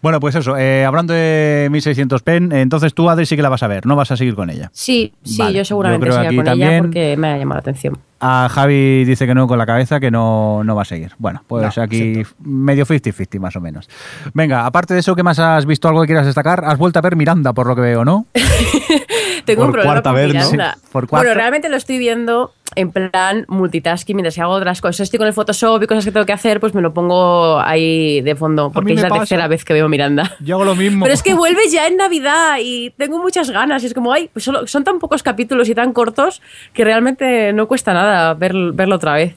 Bueno, 0.00 0.20
pues 0.20 0.34
eso, 0.36 0.56
eh, 0.56 0.84
hablando 0.84 1.12
de 1.12 1.68
1600 1.72 2.22
pen, 2.22 2.52
entonces 2.52 2.94
tú, 2.94 3.10
Adri, 3.10 3.26
sí 3.26 3.34
que 3.36 3.42
la 3.42 3.48
vas 3.48 3.62
a 3.62 3.66
ver, 3.68 3.84
no 3.86 3.96
vas 3.96 4.10
a 4.12 4.16
seguir 4.16 4.34
con 4.36 4.48
ella. 4.48 4.70
Sí, 4.72 5.12
sí, 5.24 5.38
Vale, 5.38 5.58
yo 5.58 5.64
seguramente 5.64 6.06
yo 6.08 6.14
con 6.14 6.44
también- 6.44 6.70
ella 6.70 6.82
porque 6.82 7.16
me 7.16 7.28
ha 7.28 7.36
llamado 7.38 7.56
la 7.56 7.60
atención. 7.60 7.98
A 8.20 8.48
Javi 8.50 9.04
dice 9.04 9.26
que 9.28 9.34
no 9.34 9.46
con 9.46 9.58
la 9.58 9.66
cabeza, 9.66 10.00
que 10.00 10.10
no, 10.10 10.62
no 10.64 10.74
va 10.74 10.82
a 10.82 10.84
seguir. 10.84 11.12
Bueno, 11.18 11.42
pues 11.46 11.76
No, 11.76 11.82
aquí 11.84 12.22
medio 12.40 12.84
50-50 12.84 13.38
más 13.38 13.54
o 13.54 13.60
menos. 13.60 13.88
Venga, 14.34 14.66
aparte 14.66 14.92
de 14.94 15.00
eso, 15.00 15.14
¿qué 15.14 15.22
más 15.22 15.38
has 15.38 15.66
visto 15.66 15.86
algo 15.88 16.00
que 16.00 16.08
quieras 16.08 16.26
destacar? 16.26 16.64
Has 16.64 16.78
vuelto 16.78 16.98
a 16.98 17.02
ver 17.02 17.14
Miranda, 17.14 17.52
por 17.52 17.68
lo 17.68 17.76
que 17.76 17.82
veo, 17.82 18.04
¿no? 18.04 18.26
Tengo 19.44 19.62
un 19.62 19.68
Por 19.68 19.80
problema 19.80 19.92
cuarta 20.02 20.10
con 20.10 20.16
vez, 20.16 20.34
¿no? 20.34 20.42
Sí, 20.42 20.56
por 20.92 21.06
cuarta. 21.06 21.26
Bueno, 21.28 21.34
realmente 21.40 21.68
lo 21.68 21.76
estoy 21.76 21.98
viendo 21.98 22.52
en 22.74 22.90
plan 22.92 23.44
multitasking 23.48 24.16
mientras 24.16 24.38
hago 24.38 24.52
otras 24.52 24.80
cosas. 24.80 25.00
Estoy 25.00 25.18
con 25.18 25.26
el 25.26 25.32
Photoshop 25.32 25.82
y 25.82 25.86
cosas 25.86 26.04
que 26.04 26.12
tengo 26.12 26.26
que 26.26 26.32
hacer, 26.32 26.60
pues 26.60 26.74
me 26.74 26.82
lo 26.82 26.92
pongo 26.94 27.58
ahí 27.60 28.20
de 28.20 28.34
fondo, 28.36 28.70
porque 28.72 28.92
es 28.92 29.02
la 29.02 29.08
pasa. 29.08 29.20
tercera 29.20 29.48
vez 29.48 29.64
que 29.64 29.72
veo 29.72 29.88
Miranda. 29.88 30.36
Yo 30.40 30.56
hago 30.56 30.64
lo 30.64 30.76
mismo. 30.76 31.04
Pero 31.04 31.14
es 31.14 31.22
que 31.22 31.34
vuelve 31.34 31.68
ya 31.70 31.86
en 31.86 31.96
Navidad 31.96 32.56
y 32.62 32.90
tengo 32.90 33.18
muchas 33.20 33.50
ganas. 33.50 33.82
Y 33.82 33.86
es 33.86 33.94
como, 33.94 34.12
ay, 34.12 34.30
pues 34.32 34.44
solo, 34.44 34.66
son 34.66 34.84
tan 34.84 34.98
pocos 34.98 35.22
capítulos 35.22 35.68
y 35.68 35.74
tan 35.74 35.92
cortos 35.92 36.40
que 36.72 36.84
realmente 36.84 37.52
no 37.52 37.66
cuesta 37.68 37.92
nada 37.94 38.34
ver- 38.34 38.72
verlo 38.74 38.96
otra 38.96 39.14
vez. 39.14 39.34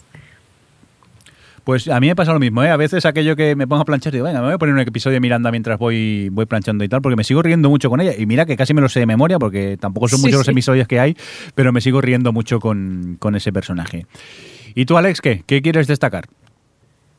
Pues 1.64 1.88
a 1.88 2.00
mí 2.00 2.08
me 2.08 2.16
pasa 2.16 2.34
lo 2.34 2.40
mismo, 2.40 2.64
¿eh? 2.64 2.70
A 2.70 2.78
veces 2.78 3.06
aquello 3.06 3.36
que 3.36 3.56
me 3.56 3.68
pongo 3.68 3.84
a 3.84 3.86
planchar 3.86 4.14
y 4.14 4.18
digo, 4.18 4.26
venga, 4.26 4.40
me 4.40 4.48
voy 4.48 4.56
a 4.56 4.58
poner 4.58 4.74
un 4.74 4.82
episodio 4.82 5.16
de 5.16 5.20
Miranda 5.20 5.52
mientras 5.52 5.78
voy, 5.78 6.30
voy 6.30 6.46
planchando 6.48 6.84
y 6.84 6.90
tal, 6.90 7.02
porque 7.02 7.16
me 7.16 7.24
sigo 7.24 7.42
riendo 7.44 7.70
mucho 7.70 7.90
con 7.90 8.02
ella. 8.02 8.14
Y 8.18 8.26
mira 8.26 8.46
que 8.46 8.58
casi 8.58 8.74
me 8.74 8.82
lo 8.82 8.90
sé 8.90 9.00
de 9.00 9.06
memoria, 9.06 9.38
porque 9.38 9.78
tampoco 9.80 10.08
son 10.08 10.20
Sí, 10.20 10.26
muchos 10.26 10.40
los 10.40 10.48
episodios 10.48 10.88
que 10.88 11.00
hay, 11.00 11.16
pero 11.54 11.72
me 11.72 11.80
sigo 11.82 12.02
riendo 12.02 12.34
mucho 12.34 12.60
con, 12.60 13.18
con 13.20 13.36
ese 13.36 13.54
personaje. 13.54 14.08
¿Y 14.74 14.86
tú, 14.86 14.98
Alex, 14.98 15.22
qué? 15.22 15.44
¿Qué 15.46 15.62
quieres 15.62 15.86
destacar? 15.88 16.26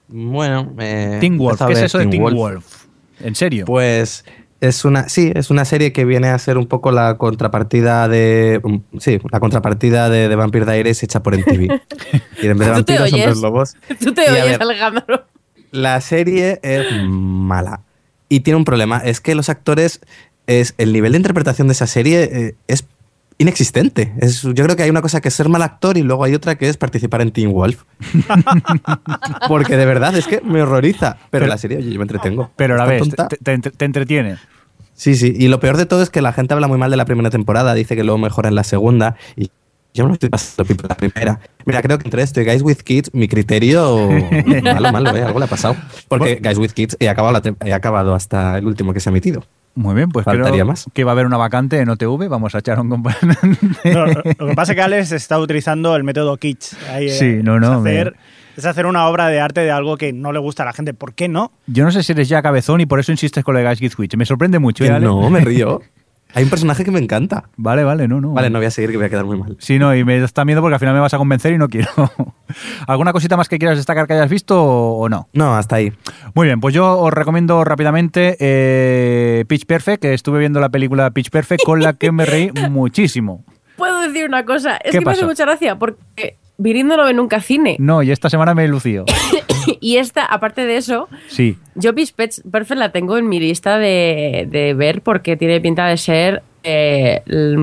Bueno, 0.09 0.75
eh, 0.79 1.19
Teen 1.21 1.39
Wolf, 1.39 1.63
¿qué 1.67 1.73
es 1.75 1.83
eso 1.83 1.99
de 1.99 2.07
Teen 2.07 2.23
Wolf. 2.23 2.35
Wolf? 2.37 2.85
¿En 3.21 3.35
serio? 3.35 3.65
Pues 3.67 4.25
es 4.63 4.85
una, 4.85 5.09
sí, 5.09 5.33
es 5.35 5.51
una 5.51 5.65
serie 5.65 5.93
que 5.93 6.05
viene 6.05 6.29
a 6.29 6.39
ser 6.39 6.57
un 6.57 6.67
poco 6.69 6.93
la 6.93 7.19
contrapartida 7.19 8.07
de, 8.07 8.61
um, 8.63 8.81
sí, 9.01 9.19
la 9.31 9.41
contrapartida 9.41 10.09
de, 10.09 10.29
de 10.29 10.37
Vampire 10.37 10.65
Diaries 10.65 11.03
hecha 11.03 11.21
por 11.21 11.37
MTV. 11.37 11.81
y 12.43 12.47
en 12.47 12.59
vez 12.59 12.69
de 12.69 12.75
¿Tú 12.75 12.85
te 12.85 12.99
vampiros, 12.99 13.03
oyes? 13.13 13.27
hombres 13.27 13.39
lobos. 13.39 13.75
Tú 14.01 14.15
te 14.15 14.23
Y 14.23 14.29
oyes, 14.31 14.45
ver, 14.45 14.63
Alejandro. 14.63 15.27
La 15.73 16.01
serie 16.01 16.61
es 16.63 16.87
mala 17.05 17.81
y 18.29 18.41
tiene 18.41 18.57
un 18.57 18.65
problema, 18.65 18.99
es 18.99 19.21
que 19.21 19.35
los 19.35 19.49
actores, 19.49 20.01
es 20.47 20.75
el 20.79 20.93
nivel 20.93 21.13
de 21.13 21.19
interpretación 21.19 21.67
de 21.69 21.73
esa 21.73 21.87
serie 21.87 22.23
eh, 22.23 22.55
es 22.69 22.85
inexistente. 23.43 24.13
Es, 24.19 24.43
yo 24.43 24.53
creo 24.65 24.75
que 24.77 24.83
hay 24.83 24.91
una 24.91 25.03
cosa 25.03 25.21
que 25.21 25.29
es 25.29 25.35
ser 25.35 25.49
mal 25.49 25.63
actor 25.63 25.97
y 25.99 26.03
luego 26.03 26.25
hay 26.25 26.35
otra 26.35 26.55
que 26.57 26.69
es 26.69 26.77
participar 26.77 27.21
en 27.21 27.31
Teen 27.33 27.53
Wolf. 27.53 27.83
Porque 29.49 29.77
de 29.77 29.87
verdad 29.87 30.15
es 30.17 30.27
que 30.27 30.41
me 30.41 30.63
horroriza. 30.63 31.17
Pero, 31.31 31.43
Pero- 31.43 31.47
la 31.47 31.59
serie, 31.59 31.79
oye, 31.79 31.91
yo 31.93 31.99
me 31.99 32.05
entretengo. 32.05 32.51
Pero 32.57 32.81
a 32.81 32.87
la 32.87 32.99
tonta. 32.99 33.29
te, 33.29 33.37
te 33.37 33.53
entre- 33.53 33.73
te 33.73 33.85
entretiene. 33.85 34.37
Sí, 34.95 35.15
sí. 35.17 35.35
Y 35.37 35.49
lo 35.49 35.59
peor 35.61 35.77
de 35.77 35.87
todo 35.87 36.03
es 36.03 36.11
que 36.11 36.23
la 36.23 36.33
gente 36.33 36.55
habla 36.55 36.69
muy 36.69 36.79
mal 36.79 36.91
de 36.91 36.97
la 36.97 37.05
primera 37.05 37.31
temporada, 37.31 37.75
dice 37.75 37.97
que 37.97 38.05
luego 38.05 38.19
mejora 38.19 38.49
en 38.49 38.55
la 38.55 38.65
segunda. 38.65 39.17
Y 39.37 39.51
yo 39.95 40.05
me 40.05 40.09
lo 40.09 40.15
estoy 40.15 40.29
pasando 40.29 40.65
pipa 40.65 40.87
la 40.89 40.97
primera. 40.97 41.41
Mira, 41.67 41.83
creo 41.83 41.99
que 41.99 42.05
entre 42.05 42.23
esto 42.23 42.41
y 42.41 42.45
Guys 42.45 42.63
with 42.63 42.79
Kids, 42.79 43.11
mi 43.13 43.27
criterio. 43.29 44.09
malo, 44.63 44.93
malo, 44.93 45.17
¿eh? 45.17 45.23
Algo 45.23 45.39
le 45.39 45.47
ha 45.47 45.49
pasado. 45.49 45.77
Porque 46.09 46.37
Guys 46.43 46.59
with 46.59 46.71
Kids 46.73 46.97
he 47.01 47.09
acabado, 47.09 47.33
la 47.33 47.67
he 47.67 47.73
acabado 47.73 48.15
hasta 48.15 48.59
el 48.59 48.67
último 48.67 48.93
que 48.93 49.01
se 49.01 49.09
ha 49.09 49.13
emitido. 49.13 49.45
Muy 49.75 49.95
bien, 49.95 50.11
pues 50.11 50.25
Faltaría 50.25 50.51
creo 50.53 50.67
más. 50.67 50.85
que 50.93 51.03
va 51.05 51.13
a 51.13 51.15
haber 51.15 51.25
una 51.27 51.39
vacante 51.39 51.79
en 51.81 51.89
OTV. 51.89 52.29
Vamos 52.29 52.55
a 52.55 52.59
echar 52.59 52.79
un 52.79 52.91
compañero. 52.91 53.35
No, 53.85 54.07
lo 54.07 54.23
que 54.49 54.55
pasa 54.55 54.73
es 54.73 54.77
que 54.77 54.83
Alex 54.83 55.13
está 55.13 55.39
utilizando 55.39 55.97
el 55.97 56.05
método 56.05 56.37
Kitsch. 56.37 56.75
Ahí, 56.91 57.09
Sí, 57.09 57.25
eh, 57.27 57.41
no, 57.43 57.59
no, 57.59 57.73
Es 57.73 57.79
hacer, 57.81 58.13
me- 58.13 58.19
es 58.59 58.67
hacer 58.67 58.85
una 58.87 59.07
obra 59.09 59.29
de 59.29 59.41
arte 59.41 59.63
de 59.63 59.71
algo 59.71 59.97
que 59.97 60.13
no 60.13 60.31
le 60.33 60.39
gusta 60.41 60.63
a 60.63 60.67
la 60.67 60.73
gente. 60.75 60.93
¿Por 60.93 61.15
qué 61.15 61.29
no? 61.29 61.53
Yo 61.67 61.85
no 61.85 61.91
sé 61.91 62.03
si 62.03 62.13
eres 62.13 62.29
ya 62.29 62.43
cabezón 62.43 62.83
y 62.83 62.87
por 62.87 63.01
eso 63.01 63.13
insistes 63.13 63.43
con 63.45 63.55
la 63.55 63.61
de 63.63 63.75
Guys 63.75 63.93
Switch. 63.93 64.15
Me 64.17 64.27
sorprende 64.27 64.59
mucho. 64.59 64.85
¿eh, 64.85 65.01
no, 65.01 65.31
me 65.31 65.41
río. 65.41 65.81
Hay 66.35 66.45
un 66.45 66.51
personaje 66.51 66.85
que 66.85 66.91
me 66.91 66.99
encanta. 66.99 67.45
Vale, 67.57 67.85
vale, 67.85 68.09
no, 68.09 68.21
no. 68.21 68.33
Vale, 68.33 68.49
no 68.49 68.59
voy 68.59 68.67
a 68.67 68.71
seguir 68.71 68.91
que 68.91 68.97
voy 68.97 69.07
a 69.07 69.11
quedar 69.11 69.25
muy 69.25 69.39
mal. 69.39 69.57
Sí, 69.59 69.79
no, 69.79 69.95
y 69.95 70.05
me 70.05 70.19
da 70.19 70.45
miedo 70.45 70.61
porque 70.61 70.75
al 70.75 70.81
final 70.81 70.95
me 70.95 71.01
vas 71.01 71.13
a 71.13 71.19
convencer 71.19 71.53
y 71.53 71.59
no 71.59 71.69
quiero. 71.69 71.91
¿Alguna 72.87 73.13
cosita 73.13 73.37
más 73.37 73.49
que 73.49 73.59
quieras 73.59 73.77
destacar 73.77 74.07
que 74.07 74.15
hayas 74.15 74.31
visto 74.31 74.63
o 74.63 75.09
no? 75.09 75.29
No, 75.33 75.55
hasta 75.55 75.77
ahí. 75.77 75.93
Muy 76.35 76.47
bien, 76.47 76.61
pues 76.61 76.75
yo 76.75 76.99
os 76.99 77.13
recomiendo 77.13 77.65
rápidamente 77.65 78.37
eh, 78.41 79.45
Pitch 79.47 79.67
Perfect, 79.67 80.03
que 80.03 80.15
estuve 80.15 80.39
viendo 80.39 80.61
la 80.61 80.71
película 80.71 81.11
Pitch 81.11 81.31
Perfect 81.31 81.65
con 81.65 81.81
la 81.81 81.93
que 81.95 82.13
me 82.13 82.25
reí 82.25 82.51
muchísimo. 82.71 83.45
Puedo 83.77 84.01
decir 84.01 84.27
una 84.27 84.45
cosa. 84.45 84.77
Es 84.77 84.93
¿Qué 84.93 84.99
que 84.99 85.05
me 85.05 85.13
hace 85.13 85.25
mucha 85.25 85.45
gracia 85.45 85.79
porque 85.79 86.39
Virindo 86.63 86.97
no 86.97 87.05
ve 87.05 87.13
nunca 87.13 87.41
cine. 87.41 87.77
No, 87.81 88.03
y 88.03 88.13
esta 88.13 88.31
semana 88.31 88.55
me 88.55 88.65
he 88.65 88.69
lucido. 88.69 89.05
Y 89.81 89.97
esta, 89.99 90.25
aparte 90.25 90.65
de 90.67 90.77
eso, 90.77 91.09
Sí. 91.29 91.57
yo 91.77 91.95
Pitch 91.95 92.15
Perfect 92.15 92.79
la 92.79 92.91
tengo 92.91 93.17
en 93.17 93.29
mi 93.29 93.39
lista 93.39 93.79
de, 93.79 94.47
de 94.51 94.75
ver 94.75 95.03
porque 95.03 95.37
tiene 95.37 95.61
pinta 95.61 95.87
de 95.87 95.97
ser 95.97 96.43
eh, 96.63 97.23
l- 97.27 97.57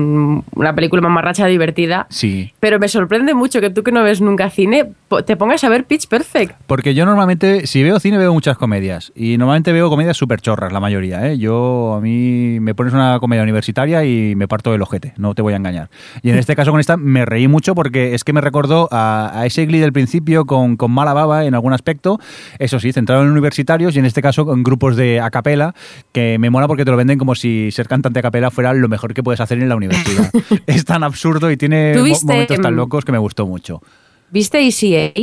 una 0.54 0.74
película 0.74 1.02
mamarracha 1.02 1.46
divertida. 1.46 2.06
Sí. 2.10 2.52
Pero 2.60 2.78
me 2.78 2.88
sorprende 2.88 3.34
mucho 3.34 3.60
que 3.60 3.70
tú 3.70 3.82
que 3.82 3.92
no 3.92 4.02
ves 4.02 4.20
nunca 4.20 4.50
cine 4.50 4.92
te 5.26 5.36
pongas 5.36 5.64
a 5.64 5.68
ver 5.68 5.84
Pitch 5.86 6.06
Perfect. 6.06 6.54
Porque 6.68 6.94
yo 6.94 7.04
normalmente, 7.04 7.66
si 7.66 7.82
veo 7.82 7.98
cine, 7.98 8.16
veo 8.16 8.32
muchas 8.32 8.56
comedias. 8.56 9.10
Y 9.16 9.38
normalmente 9.38 9.72
veo 9.72 9.90
comedias 9.90 10.16
súper 10.16 10.40
chorras, 10.40 10.72
la 10.72 10.78
mayoría. 10.78 11.26
¿eh? 11.28 11.36
Yo, 11.36 11.94
a 11.96 12.00
mí, 12.00 12.58
me 12.60 12.76
pones 12.76 12.92
una 12.94 13.18
comedia 13.18 13.42
universitaria 13.42 14.04
y 14.04 14.36
me 14.36 14.46
parto 14.46 14.70
del 14.70 14.82
ojete, 14.82 15.12
no 15.16 15.34
te 15.34 15.42
voy 15.42 15.52
a 15.52 15.56
engañar. 15.56 15.90
Y 16.22 16.30
en 16.30 16.38
este 16.38 16.54
caso 16.56 16.70
con 16.70 16.78
esta 16.78 16.96
me 16.96 17.24
reí 17.24 17.48
mucho 17.48 17.74
porque 17.74 18.14
es 18.14 18.22
que 18.22 18.32
me 18.32 18.40
recordó 18.40 18.88
a, 18.92 19.32
a 19.34 19.46
ese 19.46 19.66
Glee 19.66 19.80
del 19.80 19.92
principio 19.92 20.44
con, 20.44 20.76
con 20.76 20.92
mala 20.92 21.12
baba 21.12 21.44
en 21.44 21.54
algún 21.54 21.72
aspecto. 21.72 22.20
Eso 22.60 22.78
sí, 22.78 22.92
centrado 22.92 23.22
en 23.24 23.30
universitarios 23.30 23.96
y 23.96 23.98
en 23.98 24.04
este 24.04 24.22
caso 24.22 24.52
en 24.54 24.62
grupos 24.62 24.94
de 24.94 25.18
a 25.20 25.30
capela, 25.30 25.74
que 26.12 26.38
me 26.38 26.50
mola 26.50 26.68
porque 26.68 26.84
te 26.84 26.90
lo 26.92 26.96
venden 26.96 27.18
como 27.18 27.34
si 27.34 27.70
ser 27.72 27.88
cantante 27.88 28.20
a 28.20 28.22
capela 28.22 28.52
fuera 28.52 28.72
lo 28.74 28.88
mejor 28.90 29.14
que 29.14 29.22
puedes 29.22 29.40
hacer 29.40 29.58
en 29.58 29.68
la 29.70 29.76
universidad. 29.76 30.30
es 30.66 30.84
tan 30.84 31.02
absurdo 31.02 31.50
y 31.50 31.56
tiene 31.56 31.92
¿Tú 31.94 32.00
mo- 32.00 32.04
viste, 32.04 32.26
momentos 32.26 32.60
tan 32.60 32.76
locos 32.76 33.04
que 33.06 33.12
me 33.12 33.18
gustó 33.18 33.46
mucho. 33.46 33.82
¿Viste 34.30 34.58
ECA? 34.66 35.18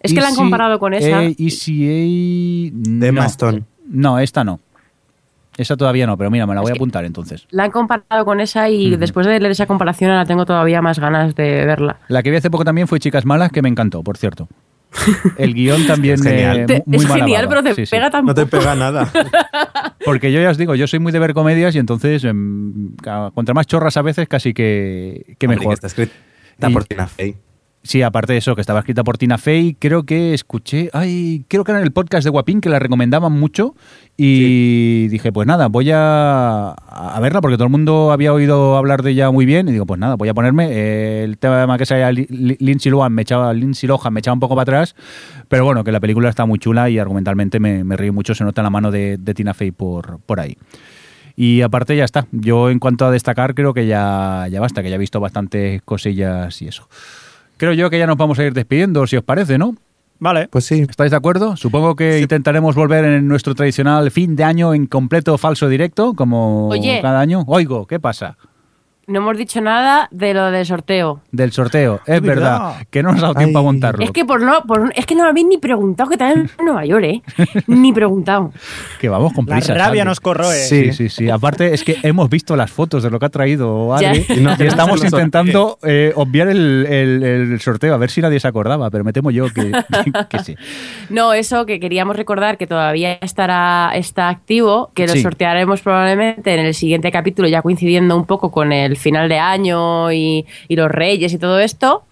Es 0.00 0.12
que 0.14 0.20
la 0.20 0.28
han 0.28 0.34
ECA, 0.34 0.42
comparado 0.42 0.78
con 0.78 0.94
esa. 0.94 1.24
eh, 1.24 1.34
ECA. 1.38 2.70
De 2.72 2.72
no. 3.00 3.06
Emma 3.06 3.26
Stone. 3.26 3.64
No, 3.88 4.18
esta 4.20 4.44
no. 4.44 4.60
Esa 5.56 5.76
todavía 5.76 6.06
no, 6.06 6.18
pero 6.18 6.30
mira, 6.30 6.46
me 6.46 6.54
la 6.54 6.60
Es 6.60 6.64
voy 6.64 6.72
a 6.72 6.74
apuntar 6.74 7.04
entonces. 7.06 7.46
La 7.50 7.64
han 7.64 7.70
comparado 7.70 8.24
con 8.26 8.40
esa 8.40 8.68
y 8.68 8.94
después 8.96 9.26
de 9.26 9.40
leer 9.40 9.52
esa 9.52 9.66
comparación 9.66 10.10
ahora 10.10 10.26
tengo 10.26 10.44
todavía 10.44 10.82
más 10.82 10.98
ganas 10.98 11.34
de 11.34 11.64
verla. 11.64 11.96
La 12.08 12.22
que 12.22 12.30
vi 12.30 12.36
hace 12.36 12.50
poco 12.50 12.64
también 12.64 12.86
fue 12.86 13.00
Chicas 13.00 13.24
Malas, 13.24 13.50
que 13.50 13.62
me 13.62 13.68
encantó, 13.70 14.02
por 14.02 14.18
cierto. 14.18 14.48
El 15.38 15.54
guion 15.54 15.86
también 15.86 16.14
Es 16.14 16.22
genial. 16.22 16.58
eh, 16.60 16.64
Te- 16.66 16.82
muy 16.86 17.04
es 17.04 17.06
genial, 17.12 17.46
pero 17.48 17.62
te 17.62 17.74
Sí, 17.74 17.86
sí. 17.86 17.90
pega 17.90 18.10
tan 18.10 18.24
No 18.24 18.34
te 18.34 18.46
pega 18.46 18.74
nada. 18.74 19.10
Porque 20.04 20.30
yo 20.32 20.40
ya 20.40 20.50
os 20.50 20.58
digo, 20.58 20.74
yo 20.74 20.86
soy 20.86 20.98
muy 21.00 21.12
de 21.12 21.18
ver 21.18 21.34
comedias 21.34 21.74
y 21.74 21.78
entonces, 21.78 22.24
em, 22.24 22.94
contra 23.34 23.54
más 23.54 23.66
chorras 23.66 23.96
a 23.96 24.02
veces, 24.02 24.28
casi 24.28 24.54
que, 24.54 25.36
que 25.38 25.46
Hombre, 25.46 25.58
mejor. 25.58 25.74
está 25.74 25.86
escrita 25.88 26.12
Y- 26.68 26.72
por 26.72 26.84
Tina 26.84 27.06
Fey. 27.06 27.36
Sí, 27.86 28.02
aparte 28.02 28.32
de 28.32 28.40
eso, 28.40 28.56
que 28.56 28.60
estaba 28.62 28.80
escrita 28.80 29.04
por 29.04 29.16
Tina 29.16 29.38
Fey, 29.38 29.76
creo 29.78 30.02
que 30.02 30.34
escuché, 30.34 30.90
ay, 30.92 31.44
creo 31.46 31.62
que 31.62 31.70
era 31.70 31.78
en 31.78 31.84
el 31.86 31.92
podcast 31.92 32.24
de 32.24 32.30
Guapín 32.30 32.60
que 32.60 32.68
la 32.68 32.80
recomendaban 32.80 33.32
mucho 33.32 33.76
y 34.16 35.06
dije, 35.06 35.30
pues 35.30 35.46
nada, 35.46 35.68
voy 35.68 35.92
a, 35.92 36.70
a 36.70 37.20
verla 37.20 37.40
porque 37.40 37.56
todo 37.56 37.66
el 37.66 37.70
mundo 37.70 38.10
había 38.10 38.32
oído 38.32 38.76
hablar 38.76 39.02
de 39.04 39.12
ella 39.12 39.30
muy 39.30 39.46
bien 39.46 39.68
y 39.68 39.72
digo, 39.72 39.86
pues 39.86 40.00
nada, 40.00 40.16
voy 40.16 40.28
a 40.28 40.34
ponerme 40.34 40.66
eh, 40.72 41.22
el 41.22 41.38
tema 41.38 41.78
que 41.78 41.86
sea 41.86 42.10
Li- 42.10 42.26
Li- 42.28 42.56
Lindsay 42.58 42.90
Lohan 42.90 43.12
me 43.12 43.22
echaba 43.22 43.52
Lindsay 43.52 43.86
Lohan 43.86 44.12
me 44.12 44.18
echaba 44.18 44.32
un 44.34 44.40
poco 44.40 44.56
para 44.56 44.62
atrás, 44.62 44.96
pero 45.48 45.64
bueno, 45.64 45.84
que 45.84 45.92
la 45.92 46.00
película 46.00 46.28
está 46.28 46.44
muy 46.44 46.58
chula 46.58 46.90
y 46.90 46.98
argumentalmente 46.98 47.60
me, 47.60 47.84
me 47.84 47.96
reí 47.96 48.10
mucho, 48.10 48.34
se 48.34 48.42
nota 48.42 48.64
la 48.64 48.70
mano 48.70 48.90
de, 48.90 49.16
de 49.16 49.32
Tina 49.34 49.54
Fey 49.54 49.70
por, 49.70 50.18
por 50.26 50.40
ahí. 50.40 50.56
Y 51.36 51.60
aparte 51.60 51.94
ya 51.96 52.04
está. 52.04 52.26
Yo 52.32 52.70
en 52.70 52.78
cuanto 52.78 53.04
a 53.04 53.10
destacar 53.10 53.54
creo 53.54 53.74
que 53.74 53.86
ya, 53.86 54.48
ya 54.50 54.58
basta, 54.58 54.82
que 54.82 54.88
ya 54.88 54.96
he 54.96 54.98
visto 54.98 55.20
bastantes 55.20 55.82
cosillas 55.82 56.60
y 56.62 56.68
eso. 56.68 56.88
Creo 57.56 57.72
yo 57.72 57.90
que 57.90 57.98
ya 57.98 58.06
nos 58.06 58.16
vamos 58.16 58.38
a 58.38 58.44
ir 58.44 58.52
despidiendo, 58.52 59.06
si 59.06 59.16
os 59.16 59.24
parece, 59.24 59.58
¿no? 59.58 59.74
Vale. 60.18 60.48
Pues 60.48 60.64
sí. 60.64 60.86
¿Estáis 60.88 61.10
de 61.10 61.16
acuerdo? 61.16 61.56
Supongo 61.56 61.94
que 61.94 62.20
intentaremos 62.20 62.74
volver 62.74 63.04
en 63.04 63.28
nuestro 63.28 63.54
tradicional 63.54 64.10
fin 64.10 64.34
de 64.34 64.44
año 64.44 64.74
en 64.74 64.86
completo 64.86 65.36
falso 65.38 65.68
directo, 65.68 66.14
como 66.14 66.68
Oye. 66.68 67.00
cada 67.02 67.20
año. 67.20 67.44
Oigo, 67.46 67.86
¿qué 67.86 68.00
pasa? 68.00 68.36
No 69.08 69.20
hemos 69.20 69.38
dicho 69.38 69.60
nada 69.60 70.08
de 70.10 70.34
lo 70.34 70.50
del 70.50 70.66
sorteo. 70.66 71.20
Del 71.30 71.52
sorteo. 71.52 72.00
Es 72.06 72.16
Es 72.16 72.20
verdad. 72.22 72.58
verdad, 72.60 72.86
que 72.90 73.02
no 73.04 73.12
nos 73.12 73.20
ha 73.20 73.26
dado 73.28 73.34
tiempo 73.36 73.60
a 73.60 73.62
montarlo. 73.62 74.04
Es 74.04 74.10
que 74.10 74.24
por 74.24 74.42
no, 74.42 74.64
por, 74.64 74.92
es 74.96 75.06
que 75.06 75.14
no 75.14 75.22
me 75.22 75.28
habéis 75.30 75.46
ni 75.46 75.58
preguntado 75.58 76.10
que 76.10 76.16
también 76.16 76.50
en 76.58 76.64
Nueva 76.64 76.84
York, 76.84 77.04
¿eh? 77.04 77.22
Ni 77.68 77.92
preguntado. 77.92 78.52
Que 79.00 79.08
vamos 79.08 79.32
con 79.32 79.46
La 79.46 79.56
prisa. 79.56 79.74
rabia 79.74 80.00
Sandy. 80.00 80.04
nos 80.08 80.18
corroe. 80.20 80.54
Sí, 80.56 80.92
sí, 80.92 81.08
sí. 81.08 81.30
Aparte 81.30 81.72
es 81.72 81.84
que 81.84 81.98
hemos 82.02 82.28
visto 82.28 82.56
las 82.56 82.72
fotos 82.72 83.04
de 83.04 83.10
lo 83.10 83.20
que 83.20 83.26
ha 83.26 83.28
traído 83.28 83.94
Adri 83.94 84.26
y, 84.58 84.62
estamos 84.64 85.04
intentando 85.04 85.78
eh, 85.84 86.12
obviar 86.16 86.48
el, 86.48 86.86
el- 86.88 87.22
el 87.22 87.60
sorteo, 87.60 87.94
a 87.94 87.98
ver 87.98 88.10
si 88.10 88.20
nadie 88.20 88.40
se 88.40 88.48
acordaba, 88.48 88.90
pero 88.90 89.04
me 89.04 89.12
temo 89.12 89.30
yo 89.30 89.46
que, 89.52 89.70
que 90.28 90.38
sí. 90.40 90.56
No, 91.10 91.32
eso 91.32 91.64
que 91.64 91.78
queríamos 91.78 92.16
recordar 92.16 92.58
que 92.58 92.66
todavía 92.66 93.12
estará 93.22 93.92
está 93.94 94.28
activo, 94.30 94.90
que 94.94 95.06
lo 95.06 95.12
Sí. 95.12 95.22
sortearemos 95.22 95.80
probablemente 95.80 96.52
en 96.54 96.66
el 96.66 96.74
siguiente 96.74 97.12
capítulo, 97.12 97.46
ya 97.46 97.62
coincidiendo 97.62 98.16
un 98.16 98.26
poco 98.26 98.50
con 98.50 98.72
el 98.72 98.95
final 98.96 99.28
de 99.28 99.38
año 99.38 100.12
y, 100.12 100.46
y 100.68 100.76
los 100.76 100.90
reyes 100.90 101.32
y 101.32 101.38
todo 101.38 101.60
esto. 101.60 102.04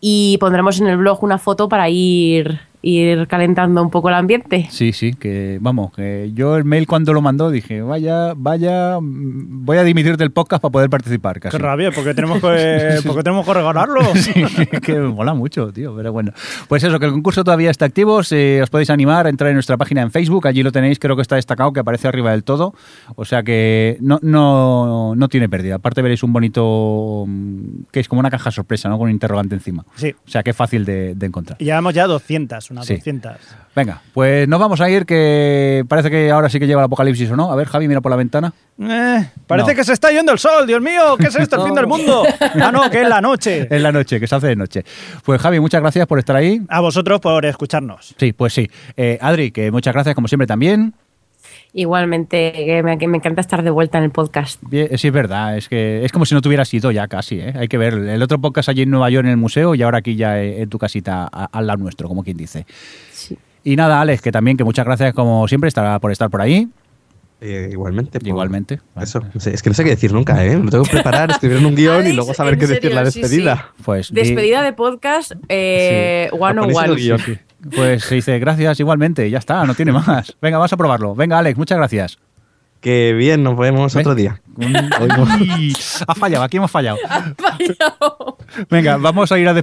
Y 0.00 0.38
pondremos 0.38 0.80
en 0.80 0.86
el 0.86 0.96
blog 0.96 1.22
una 1.22 1.38
foto 1.38 1.68
para 1.68 1.88
ir 1.88 2.60
ir 2.82 3.28
calentando 3.28 3.80
un 3.82 3.90
poco 3.90 4.08
el 4.08 4.16
ambiente. 4.16 4.66
Sí, 4.70 4.92
sí, 4.92 5.12
que 5.12 5.58
vamos, 5.60 5.92
que 5.94 6.32
yo 6.34 6.56
el 6.56 6.64
mail 6.64 6.86
cuando 6.86 7.12
lo 7.12 7.22
mandó 7.22 7.50
dije, 7.50 7.80
vaya, 7.80 8.34
vaya, 8.36 8.98
mm, 9.00 9.64
voy 9.64 9.78
a 9.78 9.84
dimitir 9.84 10.16
del 10.16 10.32
podcast 10.32 10.60
para 10.60 10.72
poder 10.72 10.90
participar. 10.90 11.38
Casi. 11.40 11.56
Qué 11.56 11.62
rabia, 11.62 11.92
porque 11.92 12.12
tenemos 12.14 12.40
que, 12.40 12.98
porque 13.06 13.22
tenemos 13.22 13.46
que 13.46 13.54
regalarlo. 13.54 14.00
Sí, 14.22 14.32
que 14.82 14.98
mola 14.98 15.34
mucho, 15.34 15.72
tío, 15.72 15.94
pero 15.96 16.12
bueno. 16.12 16.32
Pues 16.68 16.84
eso, 16.84 16.98
que 16.98 17.06
el 17.06 17.12
concurso 17.12 17.44
todavía 17.44 17.70
está 17.70 17.86
activo, 17.86 18.22
si 18.22 18.60
os 18.60 18.70
podéis 18.70 18.90
animar 18.90 19.26
a 19.26 19.30
entrar 19.30 19.48
en 19.48 19.54
nuestra 19.54 19.76
página 19.76 20.02
en 20.02 20.10
Facebook, 20.10 20.46
allí 20.46 20.62
lo 20.62 20.70
tenéis, 20.70 20.98
creo 20.98 21.16
que 21.16 21.22
está 21.22 21.36
destacado, 21.36 21.72
que 21.72 21.80
aparece 21.80 22.08
arriba 22.08 22.30
del 22.30 22.44
todo, 22.44 22.74
o 23.16 23.24
sea 23.24 23.42
que 23.42 23.96
no, 24.00 24.18
no, 24.22 25.14
no 25.16 25.28
tiene 25.28 25.48
pérdida. 25.48 25.76
Aparte 25.76 26.02
veréis 26.02 26.22
un 26.22 26.32
bonito, 26.32 27.24
mm, 27.26 27.84
que 27.90 28.00
es 28.00 28.08
como 28.08 28.20
una 28.20 28.30
caja 28.30 28.50
sorpresa, 28.50 28.88
¿no? 28.88 28.98
Con 28.98 29.06
un 29.06 29.10
interrogante 29.12 29.54
encima. 29.54 29.84
Sí. 29.96 30.14
O 30.26 30.30
sea 30.30 30.42
que 30.42 30.50
es 30.50 30.56
fácil 30.56 30.84
de, 30.84 31.14
de 31.14 31.26
encontrar. 31.26 31.56
Y 31.60 31.64
llevamos 31.64 31.94
ya 31.94 32.06
200, 32.06 32.71
unas 32.72 32.86
Sí. 32.86 32.96
200. 32.96 33.32
Venga, 33.74 34.02
pues 34.12 34.46
nos 34.48 34.60
vamos 34.60 34.80
a 34.80 34.90
ir, 34.90 35.06
que 35.06 35.84
parece 35.88 36.10
que 36.10 36.30
ahora 36.30 36.48
sí 36.50 36.58
que 36.58 36.66
llega 36.66 36.80
el 36.80 36.84
apocalipsis 36.84 37.30
o 37.30 37.36
no. 37.36 37.50
A 37.52 37.56
ver, 37.56 37.68
Javi, 37.68 37.88
mira 37.88 38.00
por 38.00 38.10
la 38.10 38.16
ventana. 38.16 38.52
Eh, 38.80 39.30
parece 39.46 39.70
No. 39.70 39.76
que 39.76 39.84
se 39.84 39.92
está 39.92 40.10
yendo 40.10 40.32
el 40.32 40.38
sol, 40.38 40.66
Dios 40.66 40.80
mío, 40.82 41.16
¿qué 41.18 41.28
es 41.28 41.36
esto? 41.36 41.56
¿El 41.56 41.62
fin 41.66 41.74
del 41.74 41.86
mundo? 41.88 42.24
Ah, 42.60 42.70
no, 42.72 42.90
que 42.90 43.02
es 43.02 43.08
la 43.08 43.20
noche. 43.20 43.66
Es 43.70 43.80
la 43.80 43.92
noche, 43.92 44.18
que 44.20 44.26
se 44.26 44.34
hace 44.34 44.48
de 44.48 44.56
noche. 44.56 44.84
Pues 45.24 45.40
Javi, 45.40 45.60
muchas 45.60 45.80
gracias 45.80 46.06
por 46.06 46.18
estar 46.18 46.36
ahí. 46.36 46.60
A 46.68 46.80
vosotros 46.80 47.20
por 47.20 47.46
escucharnos. 47.46 48.14
Sí, 48.18 48.32
pues 48.32 48.52
sí. 48.52 48.70
Eh, 48.96 49.18
Adri, 49.20 49.50
que 49.52 49.70
muchas 49.70 49.94
gracias 49.94 50.14
como 50.14 50.28
siempre 50.28 50.46
también. 50.46 50.94
Igualmente, 51.74 52.52
que 52.52 52.82
me, 52.82 52.98
que 52.98 53.08
me 53.08 53.16
encanta 53.16 53.40
estar 53.40 53.62
de 53.62 53.70
vuelta 53.70 53.96
en 53.98 54.04
el 54.04 54.10
podcast. 54.10 54.60
Bien, 54.68 54.88
sí, 54.98 55.06
es 55.08 55.12
verdad, 55.12 55.56
es 55.56 55.68
que 55.70 56.04
es 56.04 56.12
como 56.12 56.26
si 56.26 56.34
no 56.34 56.42
tuvieras 56.42 56.72
ido 56.74 56.90
ya 56.90 57.08
casi, 57.08 57.40
¿eh? 57.40 57.54
Hay 57.56 57.68
que 57.68 57.78
ver 57.78 57.94
el 57.94 58.22
otro 58.22 58.38
podcast 58.38 58.68
allí 58.68 58.82
en 58.82 58.90
Nueva 58.90 59.08
York 59.08 59.24
en 59.24 59.30
el 59.30 59.36
museo 59.38 59.74
y 59.74 59.82
ahora 59.82 59.98
aquí 59.98 60.14
ya 60.14 60.38
eh, 60.42 60.60
en 60.62 60.68
tu 60.68 60.76
casita 60.78 61.24
al 61.26 61.66
lado 61.66 61.78
nuestro, 61.78 62.08
como 62.08 62.22
quien 62.24 62.36
dice. 62.36 62.66
Sí. 63.12 63.38
Y 63.64 63.76
nada, 63.76 64.00
Alex, 64.02 64.20
que 64.20 64.30
también 64.32 64.56
que 64.58 64.64
muchas 64.64 64.84
gracias 64.84 65.14
como 65.14 65.48
siempre 65.48 65.68
estar, 65.68 65.98
por 66.00 66.12
estar 66.12 66.28
por 66.28 66.42
ahí. 66.42 66.68
Eh, 67.40 67.70
igualmente. 67.72 68.20
por- 68.20 68.28
Igualmente. 68.28 68.80
Eso, 69.00 69.22
es 69.46 69.62
que 69.62 69.70
no 69.70 69.74
sé 69.74 69.82
qué 69.82 69.90
decir 69.90 70.12
nunca, 70.12 70.44
¿eh? 70.44 70.56
Me 70.58 70.64
lo 70.66 70.70
tengo 70.70 70.84
que 70.84 70.90
preparar, 70.90 71.30
escribir 71.30 71.56
en 71.56 71.66
un 71.66 71.74
guion 71.74 72.06
y 72.06 72.12
luego 72.12 72.34
saber 72.34 72.58
qué 72.58 72.66
decir 72.66 72.92
la 72.92 73.10
sí, 73.10 73.20
despedida. 73.20 73.70
Pues 73.84 74.10
di- 74.12 74.20
Despedida 74.20 74.62
de 74.62 74.74
podcast 74.74 75.32
eh, 75.48 76.28
Sí. 76.30 76.36
one 76.38 76.60
on 76.60 76.70
one. 76.74 77.38
Pues 77.74 78.04
se 78.04 78.16
dice 78.16 78.38
gracias 78.38 78.80
igualmente, 78.80 79.28
ya 79.30 79.38
está, 79.38 79.64
no 79.64 79.74
tiene 79.74 79.92
más. 79.92 80.36
Venga, 80.42 80.58
vamos 80.58 80.72
a 80.72 80.76
probarlo. 80.76 81.14
Venga, 81.14 81.38
Alex, 81.38 81.56
muchas 81.58 81.78
gracias. 81.78 82.18
Que 82.80 83.12
bien, 83.12 83.44
nos 83.44 83.56
vemos 83.56 83.94
Ven. 83.94 84.00
otro 84.00 84.16
día. 84.16 84.42
Uy, 84.56 85.72
ha 86.04 86.14
fallado, 86.16 86.42
aquí 86.42 86.56
hemos 86.56 86.70
fallado. 86.70 86.98
Venga, 88.70 88.96
vamos 88.96 89.30
a 89.30 89.38
ir 89.38 89.48
a, 89.48 89.54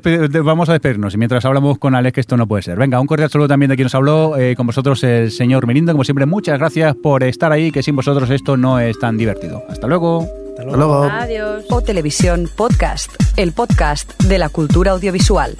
vamos 0.41 0.69
a 0.69 0.71
despedirnos 0.71 1.13
y 1.13 1.17
mientras 1.17 1.43
hablamos 1.43 1.77
con 1.77 1.95
Alex, 1.95 2.13
que 2.13 2.21
esto 2.21 2.37
no 2.37 2.47
puede 2.47 2.63
ser. 2.63 2.77
Venga, 2.77 2.99
un 3.01 3.07
cordial 3.07 3.29
saludo 3.29 3.49
también 3.49 3.69
de 3.69 3.75
quien 3.75 3.85
nos 3.87 3.95
habló, 3.95 4.37
eh, 4.37 4.55
con 4.55 4.67
vosotros 4.67 5.03
el 5.03 5.31
señor 5.31 5.67
Merindo. 5.67 5.91
Como 5.91 6.05
siempre, 6.05 6.25
muchas 6.25 6.57
gracias 6.59 6.95
por 6.95 7.23
estar 7.23 7.51
ahí, 7.51 7.71
que 7.73 7.83
sin 7.83 7.97
vosotros 7.97 8.29
esto 8.29 8.55
no 8.55 8.79
es 8.79 8.97
tan 8.97 9.17
divertido. 9.17 9.63
Hasta 9.69 9.87
luego. 9.87 10.21
Hasta 10.21 10.61
Hasta 10.61 10.77
luego. 10.77 11.03
Adiós. 11.03 11.65
O 11.69 11.81
Televisión 11.81 12.49
Podcast, 12.55 13.11
el 13.35 13.51
podcast 13.51 14.17
de 14.23 14.37
la 14.37 14.47
cultura 14.47 14.91
audiovisual. 14.91 15.57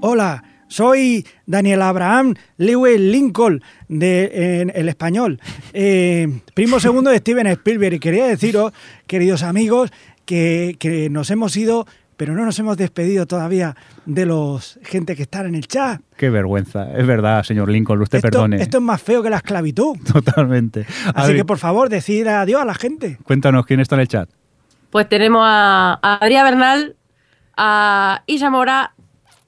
Hola, 0.00 0.44
soy 0.68 1.26
Daniel 1.46 1.80
Abraham 1.82 2.34
Lewis 2.58 3.00
Lincoln 3.00 3.62
de 3.88 4.60
en 4.60 4.72
el 4.74 4.88
español, 4.88 5.40
eh, 5.72 6.40
primo 6.54 6.80
segundo 6.80 7.10
de 7.10 7.18
Steven 7.18 7.46
Spielberg 7.46 7.94
y 7.94 7.98
quería 7.98 8.26
deciros, 8.26 8.72
queridos 9.06 9.42
amigos, 9.42 9.90
que, 10.26 10.76
que 10.78 11.08
nos 11.08 11.30
hemos 11.30 11.56
ido, 11.56 11.86
pero 12.16 12.34
no 12.34 12.44
nos 12.44 12.58
hemos 12.58 12.76
despedido 12.76 13.26
todavía 13.26 13.74
de 14.04 14.26
los 14.26 14.78
gente 14.82 15.16
que 15.16 15.22
están 15.22 15.46
en 15.46 15.54
el 15.54 15.66
chat. 15.66 16.00
Qué 16.16 16.28
vergüenza. 16.28 16.92
Es 16.94 17.06
verdad, 17.06 17.42
señor 17.42 17.70
Lincoln, 17.70 18.02
usted 18.02 18.18
esto, 18.18 18.28
perdone. 18.28 18.60
esto 18.60 18.78
es 18.78 18.82
más 18.82 19.00
feo 19.00 19.22
que 19.22 19.30
la 19.30 19.36
esclavitud. 19.38 19.96
Totalmente. 20.12 20.84
Así 21.14 21.34
que 21.34 21.44
por 21.44 21.58
favor, 21.58 21.88
decid 21.88 22.26
adiós 22.26 22.60
a 22.60 22.64
la 22.64 22.74
gente. 22.74 23.18
Cuéntanos 23.24 23.64
quién 23.64 23.80
está 23.80 23.94
en 23.94 24.02
el 24.02 24.08
chat. 24.08 24.28
Pues 24.90 25.08
tenemos 25.08 25.42
a, 25.42 25.98
a 26.02 26.14
Adrián 26.16 26.44
Bernal, 26.44 26.96
a 27.56 28.22
Isa 28.26 28.50
Mora, 28.50 28.92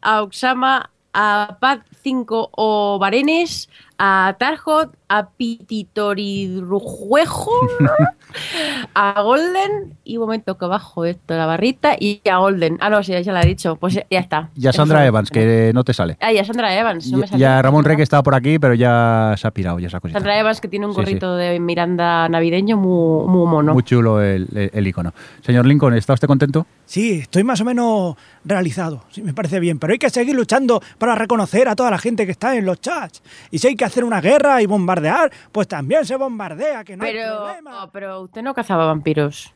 a 0.09 0.23
Oxama, 0.23 0.89
a 1.13 1.59
Pat 1.61 1.85
5 2.03 2.49
o 2.57 2.99
Barenes, 2.99 3.69
a 3.99 4.37
Tarjot, 4.39 4.95
a 5.09 5.31
Pititoridrujuejo, 5.31 7.51
a 8.95 9.21
Golden, 9.23 9.97
y 10.05 10.17
un 10.17 10.23
momento 10.25 10.57
que 10.59 10.67
bajo 10.67 11.05
esto 11.05 11.35
la 11.37 11.47
barrita, 11.47 11.97
y 11.99 12.21
a 12.31 12.39
Golden. 12.39 12.77
Ah, 12.81 12.91
no, 12.91 13.03
sí, 13.03 13.13
ya 13.23 13.33
la 13.33 13.43
he 13.43 13.47
dicho. 13.47 13.77
Pues 13.77 13.95
ya 13.95 14.05
está. 14.21 14.51
Y 14.57 14.67
a 14.67 14.73
Sandra. 14.73 15.07
Evans, 15.07 15.31
que 15.31 15.73
no 15.75 15.85
te 15.85 15.95
sale. 15.95 16.17
Ah, 16.21 16.33
y 16.33 16.39
a 16.39 16.45
Sandra 16.45 16.77
Evans. 16.79 17.11
No 17.11 17.19
me 17.19 17.27
Y, 17.27 17.29
sale. 17.29 17.41
y 17.41 17.45
a 17.45 17.63
Ramón 17.63 17.85
Rey, 17.85 17.97
que 17.97 18.03
estaba 18.03 18.23
por 18.23 18.35
aquí, 18.35 18.59
pero 18.59 18.75
ya 18.75 19.35
se 19.37 19.47
ha 19.49 19.51
pirado, 19.51 19.79
ya 19.79 19.89
esa 19.89 20.01
cosita. 20.01 20.19
Sandra 20.19 20.39
Evans, 20.39 20.61
que 20.61 20.69
tiene 20.69 20.87
un 20.87 20.93
Sí, 20.93 20.97
sí. 20.97 21.01
gorrito 21.05 21.37
de 21.37 21.59
Miranda 21.61 22.29
navideño 22.29 22.77
muy, 22.77 23.27
muy 23.29 23.47
mono. 23.51 23.73
Muy 23.75 23.83
chulo 23.83 24.21
el, 24.23 24.47
el- 24.55 24.71
el 24.75 24.87
icono. 24.87 25.13
Señor 25.43 25.67
Lincoln, 25.67 25.95
¿está 25.95 26.13
usted 26.13 26.29
contento? 26.29 26.67
Sí, 26.87 27.13
estoy 27.21 27.45
más 27.45 27.61
o 27.61 27.65
menos 27.65 28.17
realizado, 28.45 29.05
sí, 29.11 29.23
me 29.23 29.35
parece 29.35 29.61
bien, 29.61 29.79
pero 29.79 29.93
hay 29.93 29.99
que 29.99 30.09
seguir 30.09 30.35
luchando 30.35 30.81
para 30.97 31.15
reconocer 31.15 31.69
a 31.69 31.77
toda 31.77 31.91
la 31.91 31.99
gente 31.99 32.25
que 32.25 32.33
está 32.33 32.57
en 32.57 32.65
los 32.65 32.81
chats. 32.81 33.23
Y 33.51 33.59
si 33.59 33.67
hay 33.69 33.77
que 33.77 33.85
hacer 33.89 34.05
una 34.05 34.21
guerra 34.21 34.63
y 34.63 34.67
bombardear, 34.67 35.31
pues 35.53 35.69
también 35.69 36.05
se 36.05 36.17
bombardea, 36.17 36.85
que 36.85 36.97
no 36.97 37.05
hay 37.05 37.13
pero, 37.13 37.37
problema. 37.37 37.91
pero 37.93 38.21
usted 38.23 38.43
no 38.43 38.55
cazaba 38.55 38.87
vampiros. 38.87 39.53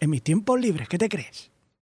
En 0.00 0.10
mis 0.10 0.22
tiempos 0.22 0.60
libres, 0.60 0.88
¿qué 0.88 0.98
te 0.98 1.08
crees? 1.08 1.50